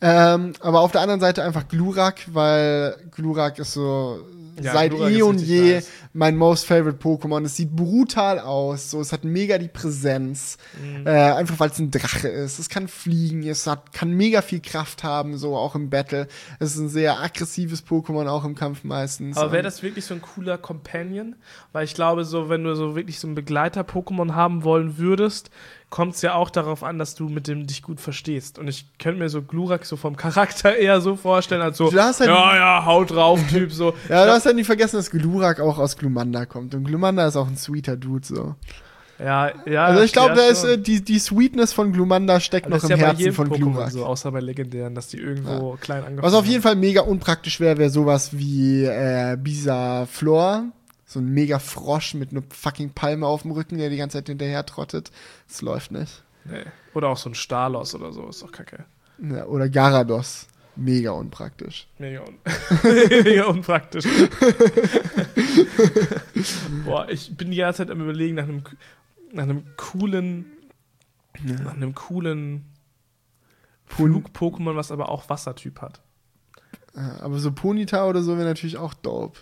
Ähm, 0.00 0.54
aber 0.58 0.80
auf 0.80 0.90
der 0.90 1.02
anderen 1.02 1.20
Seite 1.20 1.44
einfach 1.44 1.68
Glurak, 1.68 2.22
weil 2.32 2.96
Glurak 3.12 3.60
ist 3.60 3.74
so 3.74 4.26
ja, 4.60 4.72
seit 4.72 4.90
Glurak 4.90 5.12
eh 5.12 5.22
und 5.22 5.40
je 5.40 5.74
nice. 5.74 5.88
mein 6.12 6.36
most 6.36 6.66
favorite 6.66 6.98
Pokémon. 6.98 7.44
Es 7.44 7.56
sieht 7.56 7.74
brutal 7.74 8.38
aus, 8.38 8.90
so 8.90 9.00
es 9.00 9.12
hat 9.12 9.24
mega 9.24 9.58
die 9.58 9.68
Präsenz, 9.68 10.58
mhm. 10.82 11.06
äh, 11.06 11.10
einfach 11.10 11.60
weil 11.60 11.70
es 11.70 11.78
ein 11.78 11.90
Drache 11.90 12.28
ist. 12.28 12.58
Es 12.58 12.68
kann 12.68 12.88
fliegen, 12.88 13.46
es 13.46 13.66
hat, 13.66 13.92
kann 13.92 14.10
mega 14.12 14.42
viel 14.42 14.60
Kraft 14.60 15.04
haben, 15.04 15.36
so 15.36 15.56
auch 15.56 15.74
im 15.74 15.90
Battle. 15.90 16.28
Es 16.58 16.74
ist 16.74 16.78
ein 16.78 16.88
sehr 16.88 17.20
aggressives 17.20 17.84
Pokémon 17.86 18.26
auch 18.26 18.44
im 18.44 18.54
Kampf 18.54 18.84
meistens. 18.84 19.36
Aber 19.36 19.52
wäre 19.52 19.62
das 19.62 19.82
wirklich 19.82 20.04
so 20.04 20.14
ein 20.14 20.22
cooler 20.22 20.58
Companion? 20.58 21.36
Weil 21.72 21.84
ich 21.84 21.94
glaube, 21.94 22.24
so 22.24 22.48
wenn 22.48 22.64
du 22.64 22.74
so 22.74 22.96
wirklich 22.96 23.18
so 23.18 23.28
ein 23.28 23.34
Begleiter-Pokémon 23.34 24.34
haben 24.34 24.64
wollen 24.64 24.98
würdest, 24.98 25.50
kommt 25.90 26.14
es 26.14 26.22
ja 26.22 26.34
auch 26.34 26.50
darauf 26.50 26.84
an, 26.84 26.98
dass 26.98 27.16
du 27.16 27.28
mit 27.28 27.48
dem 27.48 27.66
dich 27.66 27.82
gut 27.82 28.00
verstehst. 28.00 28.58
Und 28.58 28.68
ich 28.68 28.86
könnte 28.98 29.18
mir 29.18 29.28
so 29.28 29.42
Glurak 29.42 29.84
so 29.84 29.96
vom 29.96 30.16
Charakter 30.16 30.76
eher 30.78 31.00
so 31.00 31.16
vorstellen, 31.16 31.60
als 31.60 31.76
so, 31.76 31.92
halt 31.92 32.20
ja, 32.20 32.56
ja, 32.56 32.84
haut 32.86 33.10
drauf, 33.10 33.40
Typ, 33.50 33.72
so. 33.72 33.94
ja, 34.08 34.24
du 34.24 34.32
hast 34.32 34.46
ja 34.46 34.52
nie 34.52 34.64
vergessen, 34.64 34.96
dass 34.96 35.10
Glurak 35.10 35.60
auch 35.60 35.78
aus 35.78 35.96
Glumanda 35.96 36.46
kommt. 36.46 36.74
Und 36.74 36.84
Glumanda 36.84 37.26
ist 37.26 37.36
auch 37.36 37.48
ein 37.48 37.56
sweeter 37.56 37.96
Dude, 37.96 38.26
so. 38.26 38.54
Ja, 39.18 39.50
ja. 39.66 39.84
Also 39.84 40.02
ich 40.02 40.12
glaube, 40.12 40.34
da 40.34 40.46
ist 40.46 40.64
äh, 40.64 40.78
die, 40.78 41.04
die 41.04 41.18
Sweetness 41.18 41.74
von 41.74 41.92
Glumanda 41.92 42.40
steckt 42.40 42.70
noch 42.70 42.82
im 42.82 42.88
ja 42.88 42.96
Herzen 42.96 43.32
von 43.32 43.50
Glurak. 43.50 43.90
So, 43.90 44.06
außer 44.06 44.32
bei 44.32 44.40
legendären, 44.40 44.94
dass 44.94 45.08
die 45.08 45.18
irgendwo 45.18 45.72
ja. 45.72 45.76
klein 45.76 45.98
angefangen 45.98 46.22
Was 46.22 46.34
auf 46.34 46.46
jeden 46.46 46.62
Fall 46.62 46.76
mega 46.76 47.02
unpraktisch 47.02 47.60
wäre, 47.60 47.76
wäre 47.76 47.90
sowas 47.90 48.30
wie 48.32 48.84
äh, 48.84 49.36
Bisa 49.36 50.06
Flor 50.06 50.64
so 51.10 51.18
ein 51.18 51.26
mega 51.26 51.58
Frosch 51.58 52.14
mit 52.14 52.30
einer 52.30 52.42
fucking 52.50 52.90
Palme 52.90 53.26
auf 53.26 53.42
dem 53.42 53.50
Rücken, 53.50 53.78
der 53.78 53.90
die 53.90 53.96
ganze 53.96 54.18
Zeit 54.18 54.28
hinterher 54.28 54.64
trottet. 54.64 55.10
Das 55.48 55.60
läuft 55.60 55.90
nicht. 55.90 56.22
Nee. 56.44 56.62
Oder 56.94 57.08
auch 57.08 57.16
so 57.16 57.28
ein 57.28 57.34
Stalos 57.34 57.96
oder 57.96 58.12
so, 58.12 58.28
ist 58.28 58.42
doch 58.42 58.52
kacke. 58.52 58.84
Ja, 59.18 59.46
oder 59.46 59.68
Garados. 59.68 60.46
Mega 60.76 61.10
unpraktisch. 61.10 61.88
Mega, 61.98 62.20
un 62.20 62.38
mega 63.24 63.46
unpraktisch. 63.46 64.04
Boah, 66.84 67.08
ich 67.08 67.36
bin 67.36 67.50
die 67.50 67.56
ganze 67.56 67.78
Zeit 67.78 67.90
am 67.90 68.00
überlegen 68.00 68.36
nach 68.36 68.44
einem, 68.44 68.62
nach 69.32 69.42
einem 69.42 69.64
coolen, 69.76 70.46
ja. 71.44 71.60
nach 71.60 71.74
einem 71.74 71.96
coolen 71.96 72.66
Flug-Pokémon, 73.86 74.76
was 74.76 74.92
aber 74.92 75.08
auch 75.08 75.28
Wassertyp 75.28 75.80
hat. 75.80 76.02
aber 76.94 77.40
so 77.40 77.50
Ponita 77.50 78.08
oder 78.08 78.22
so 78.22 78.36
wäre 78.36 78.46
natürlich 78.46 78.76
auch 78.76 78.94
dope. 78.94 79.40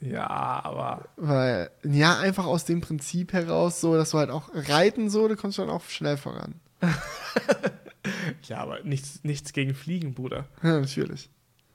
Ja, 0.00 0.28
aber. 0.28 1.08
Weil, 1.16 1.70
ja, 1.82 2.18
einfach 2.18 2.46
aus 2.46 2.64
dem 2.64 2.80
Prinzip 2.80 3.32
heraus, 3.32 3.80
so, 3.80 3.94
dass 3.96 4.10
du 4.10 4.18
halt 4.18 4.30
auch 4.30 4.50
reiten, 4.54 5.10
so, 5.10 5.26
da 5.26 5.34
kommst 5.34 5.58
du 5.58 5.62
dann 5.62 5.70
auch 5.70 5.84
schnell 5.84 6.16
voran. 6.16 6.54
ja, 8.44 8.58
aber 8.58 8.82
nichts, 8.84 9.20
nichts 9.24 9.52
gegen 9.52 9.74
Fliegen, 9.74 10.14
Bruder. 10.14 10.46
Ja, 10.62 10.80
natürlich. 10.80 11.30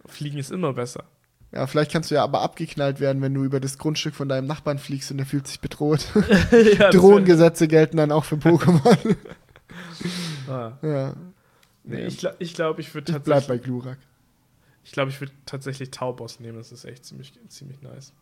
Fliegen 0.06 0.38
ist 0.38 0.52
immer 0.52 0.74
besser. 0.74 1.06
Ja, 1.52 1.68
vielleicht 1.68 1.92
kannst 1.92 2.10
du 2.10 2.16
ja 2.16 2.24
aber 2.24 2.42
abgeknallt 2.42 3.00
werden, 3.00 3.22
wenn 3.22 3.34
du 3.34 3.44
über 3.44 3.60
das 3.60 3.78
Grundstück 3.78 4.16
von 4.16 4.28
deinem 4.28 4.48
Nachbarn 4.48 4.80
fliegst 4.80 5.12
und 5.12 5.18
der 5.18 5.28
fühlt 5.28 5.48
sich 5.48 5.60
bedroht. 5.60 6.08
ja, 6.80 6.90
Drohnengesetze 6.92 7.68
gelten 7.68 7.98
dann 7.98 8.12
auch 8.12 8.24
für 8.24 8.36
Pokémon. 8.36 9.16
ah. 10.50 10.72
Ja. 10.82 11.14
Nee, 11.84 12.06
ich 12.06 12.18
glaube, 12.18 12.38
ich, 12.40 12.54
glaub, 12.56 12.80
ich 12.80 12.94
würde 12.94 13.12
tatsächlich. 13.12 13.42
Ich 13.42 13.48
bleib 13.48 13.60
bei 13.60 13.64
Glurak. 13.64 13.98
Ich 14.84 14.92
glaube, 14.92 15.12
ich 15.12 15.20
würde 15.22 15.34
tatsächlich 15.46 15.92
Taubos 15.92 16.40
nehmen. 16.40 16.58
Das 16.58 16.72
ist 16.72 16.86
echt 16.86 17.06
ziemlich, 17.06 17.34
ziemlich 17.48 17.82
nice. 17.82 18.14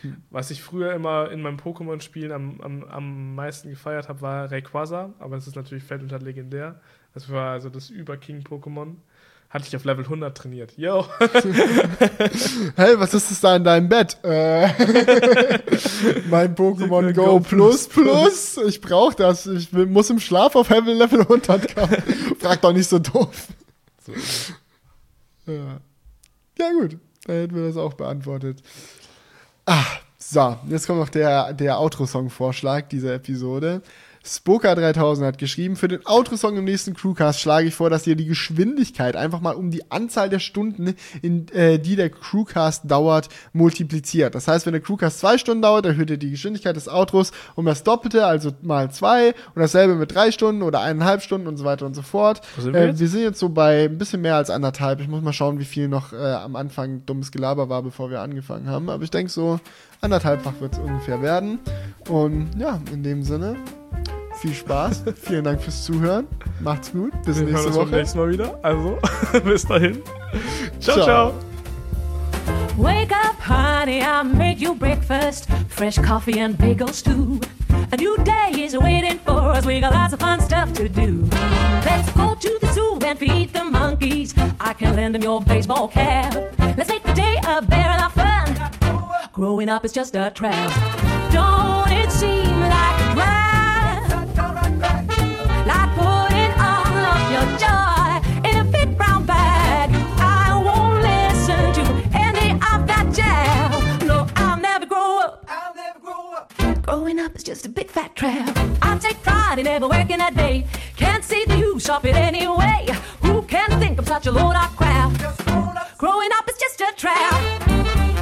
Hm. 0.00 0.16
Was 0.30 0.50
ich 0.50 0.62
früher 0.62 0.92
immer 0.92 1.30
in 1.30 1.40
meinem 1.40 1.58
Pokémon-Spielen 1.58 2.32
am, 2.32 2.60
am, 2.60 2.84
am 2.84 3.34
meisten 3.34 3.70
gefeiert 3.70 4.08
habe, 4.08 4.20
war 4.20 4.50
Rayquaza. 4.50 5.14
Aber 5.18 5.36
das 5.36 5.46
ist 5.46 5.56
natürlich 5.56 5.84
fett 5.84 6.00
hat 6.10 6.22
legendär. 6.22 6.80
Das 7.14 7.30
war 7.30 7.52
also 7.52 7.68
das 7.68 7.90
Über-King-Pokémon. 7.90 8.96
Hatte 9.54 9.68
ich 9.68 9.76
auf 9.76 9.84
Level 9.84 10.02
100 10.02 10.36
trainiert. 10.36 10.76
Yo! 10.76 11.06
hey, 12.74 12.98
was 12.98 13.14
ist 13.14 13.30
das 13.30 13.40
da 13.40 13.54
in 13.54 13.62
deinem 13.62 13.88
Bett? 13.88 14.18
Äh, 14.24 14.66
mein 16.28 16.56
Pokémon 16.56 17.12
Go, 17.12 17.24
Go 17.24 17.40
Plus 17.40 17.86
Plus. 17.86 18.56
Ich 18.66 18.80
brauche 18.80 19.14
das. 19.14 19.46
Ich 19.46 19.72
will, 19.72 19.86
muss 19.86 20.10
im 20.10 20.18
Schlaf 20.18 20.56
auf 20.56 20.70
Level 20.70 21.20
100 21.20 21.72
kommen. 21.72 22.02
Frag 22.40 22.62
doch 22.62 22.72
nicht 22.72 22.88
so 22.88 22.98
doof. 22.98 23.46
So. 24.04 24.12
Ja. 25.52 25.80
Ja, 26.58 26.72
gut. 26.72 26.98
Dann 27.26 27.36
hätten 27.36 27.54
wir 27.54 27.66
das 27.66 27.76
auch 27.76 27.94
beantwortet. 27.94 28.62
Ah, 29.66 29.84
so, 30.18 30.56
jetzt 30.68 30.86
kommt 30.86 31.00
noch 31.00 31.08
der, 31.08 31.52
der 31.52 31.78
Outro-Song-Vorschlag 31.80 32.88
dieser 32.88 33.14
Episode. 33.14 33.82
Spoka 34.26 34.74
3000 34.74 35.26
hat 35.26 35.38
geschrieben, 35.38 35.76
für 35.76 35.86
den 35.86 36.06
Outro-Song 36.06 36.56
im 36.56 36.64
nächsten 36.64 36.94
Crewcast 36.94 37.40
schlage 37.40 37.68
ich 37.68 37.74
vor, 37.74 37.90
dass 37.90 38.06
ihr 38.06 38.16
die 38.16 38.24
Geschwindigkeit 38.24 39.16
einfach 39.16 39.42
mal 39.42 39.54
um 39.54 39.70
die 39.70 39.90
Anzahl 39.90 40.30
der 40.30 40.38
Stunden, 40.38 40.94
in 41.20 41.46
äh, 41.48 41.78
die 41.78 41.94
der 41.94 42.08
Crewcast 42.08 42.90
dauert, 42.90 43.28
multipliziert. 43.52 44.34
Das 44.34 44.48
heißt, 44.48 44.64
wenn 44.64 44.72
der 44.72 44.80
Crewcast 44.80 45.20
zwei 45.20 45.36
Stunden 45.36 45.60
dauert, 45.60 45.84
erhöht 45.84 46.08
ihr 46.08 46.16
die 46.16 46.30
Geschwindigkeit 46.30 46.74
des 46.74 46.88
Outros 46.88 47.32
um 47.54 47.66
das 47.66 47.82
Doppelte, 47.82 48.24
also 48.24 48.52
mal 48.62 48.90
zwei 48.90 49.34
und 49.54 49.60
dasselbe 49.60 49.94
mit 49.94 50.14
drei 50.14 50.30
Stunden 50.30 50.62
oder 50.62 50.80
eineinhalb 50.80 51.20
Stunden 51.20 51.46
und 51.46 51.58
so 51.58 51.66
weiter 51.66 51.84
und 51.84 51.94
so 51.94 52.00
fort. 52.00 52.40
Sind 52.58 52.72
wir, 52.72 52.80
äh, 52.80 52.98
wir, 52.98 53.08
sind 53.08 53.20
jetzt 53.20 53.38
so 53.38 53.50
bei 53.50 53.84
ein 53.84 53.98
bisschen 53.98 54.22
mehr 54.22 54.36
als 54.36 54.48
anderthalb. 54.48 55.00
Ich 55.00 55.08
muss 55.08 55.22
mal 55.22 55.34
schauen, 55.34 55.58
wie 55.58 55.66
viel 55.66 55.88
noch 55.88 56.14
äh, 56.14 56.16
am 56.16 56.56
Anfang 56.56 57.04
dummes 57.04 57.30
Gelaber 57.30 57.68
war, 57.68 57.82
bevor 57.82 58.08
wir 58.08 58.22
angefangen 58.22 58.68
haben. 58.68 58.88
Aber 58.88 59.04
ich 59.04 59.10
denke 59.10 59.30
so 59.30 59.60
anderthalbfach 60.04 60.52
wird 60.60 60.74
es 60.74 60.78
ungefähr 60.78 61.20
werden. 61.22 61.58
Und 62.08 62.50
ja, 62.58 62.78
in 62.92 63.02
dem 63.02 63.22
Sinne 63.22 63.56
viel 64.36 64.54
Spaß. 64.54 65.04
Vielen 65.22 65.44
Dank 65.44 65.60
fürs 65.62 65.84
Zuhören. 65.84 66.26
Macht's 66.60 66.92
gut. 66.92 67.12
Bis 67.24 67.38
Wir 67.38 67.46
nächste 67.46 67.58
hören 67.58 67.66
uns 67.66 67.76
Woche. 67.76 67.96
nächsten 67.96 68.18
Mal 68.18 68.30
wieder. 68.30 68.58
Also, 68.62 68.98
bis 69.44 69.64
dahin. 69.64 70.02
Ciao, 70.80 70.96
ciao. 70.96 71.04
ciao. 71.04 71.32
Wake 72.76 73.12
up, 73.12 73.36
honey, 73.48 74.00
I 74.02 74.22
made 74.24 74.58
you 74.60 74.74
breakfast. 74.74 75.46
Fresh 75.68 75.98
coffee 76.02 76.40
and 76.40 76.58
bagels 76.58 77.02
too. 77.02 77.40
A 77.92 77.96
new 77.96 78.16
day 78.24 78.64
is 78.64 78.76
waiting 78.76 79.18
for 79.24 79.40
us. 79.56 79.64
We 79.64 79.80
got 79.80 79.92
lots 79.92 80.12
of 80.12 80.18
fun 80.20 80.40
stuff 80.40 80.72
to 80.74 80.88
do. 80.88 81.28
Let's 81.84 82.10
go 82.12 82.34
to 82.34 82.58
the 82.60 82.72
zoo 82.72 82.98
and 83.06 83.16
feed 83.16 83.52
the 83.52 83.64
monkeys. 83.64 84.34
I 84.60 84.72
can 84.72 84.96
lend 84.96 85.14
them 85.14 85.22
your 85.22 85.40
baseball 85.40 85.86
cap. 85.86 86.34
Let's 86.76 86.88
make 86.90 87.04
the 87.04 87.12
day 87.14 87.36
a 87.46 87.62
very 87.62 87.84
lot 87.84 88.06
of 88.06 88.12
fun. 88.12 88.33
Growing 89.34 89.68
up 89.68 89.84
is 89.84 89.90
just 89.90 90.14
a 90.14 90.30
trap. 90.30 90.70
Don't 91.32 91.90
it 91.90 92.08
seem 92.08 92.60
like 92.60 93.00
a 93.00 93.14
drag? 93.14 94.10
Like 95.66 95.90
putting 95.96 96.52
all 96.62 96.96
of 97.10 97.32
your 97.34 97.58
joy 97.58 98.48
in 98.48 98.58
a 98.58 98.64
big 98.70 98.96
brown 98.96 99.26
bag. 99.26 99.90
I 100.20 100.54
won't 100.64 101.02
listen 101.02 101.72
to 101.74 101.82
any 102.16 102.52
of 102.52 102.86
that 102.86 103.12
jazz. 103.12 104.04
No, 104.04 104.28
I'll 104.36 104.56
never 104.60 104.86
grow 104.86 105.18
up. 105.18 105.44
I'll 105.48 105.74
never 105.74 105.98
grow 105.98 106.34
up. 106.34 106.52
Growing 106.82 107.18
up 107.18 107.34
is 107.34 107.42
just 107.42 107.66
a 107.66 107.68
big 107.68 107.90
fat 107.90 108.14
trap. 108.14 108.56
I 108.82 108.96
take 108.98 109.20
pride 109.24 109.58
in 109.58 109.64
never 109.64 109.88
working 109.88 110.20
a 110.20 110.30
day. 110.30 110.64
Can't 110.96 111.24
see 111.24 111.44
the 111.44 111.58
use 111.58 111.88
of 111.90 112.04
it 112.04 112.14
anyway. 112.14 112.86
Who 113.22 113.42
can 113.42 113.80
think 113.80 113.98
of 113.98 114.06
such 114.06 114.28
a 114.28 114.30
load 114.30 114.54
of 114.54 114.76
crap? 114.76 115.10
Growing 115.98 116.30
up 116.38 116.48
is 116.48 116.56
just 116.56 116.80
a 116.80 116.92
trap. 116.96 118.13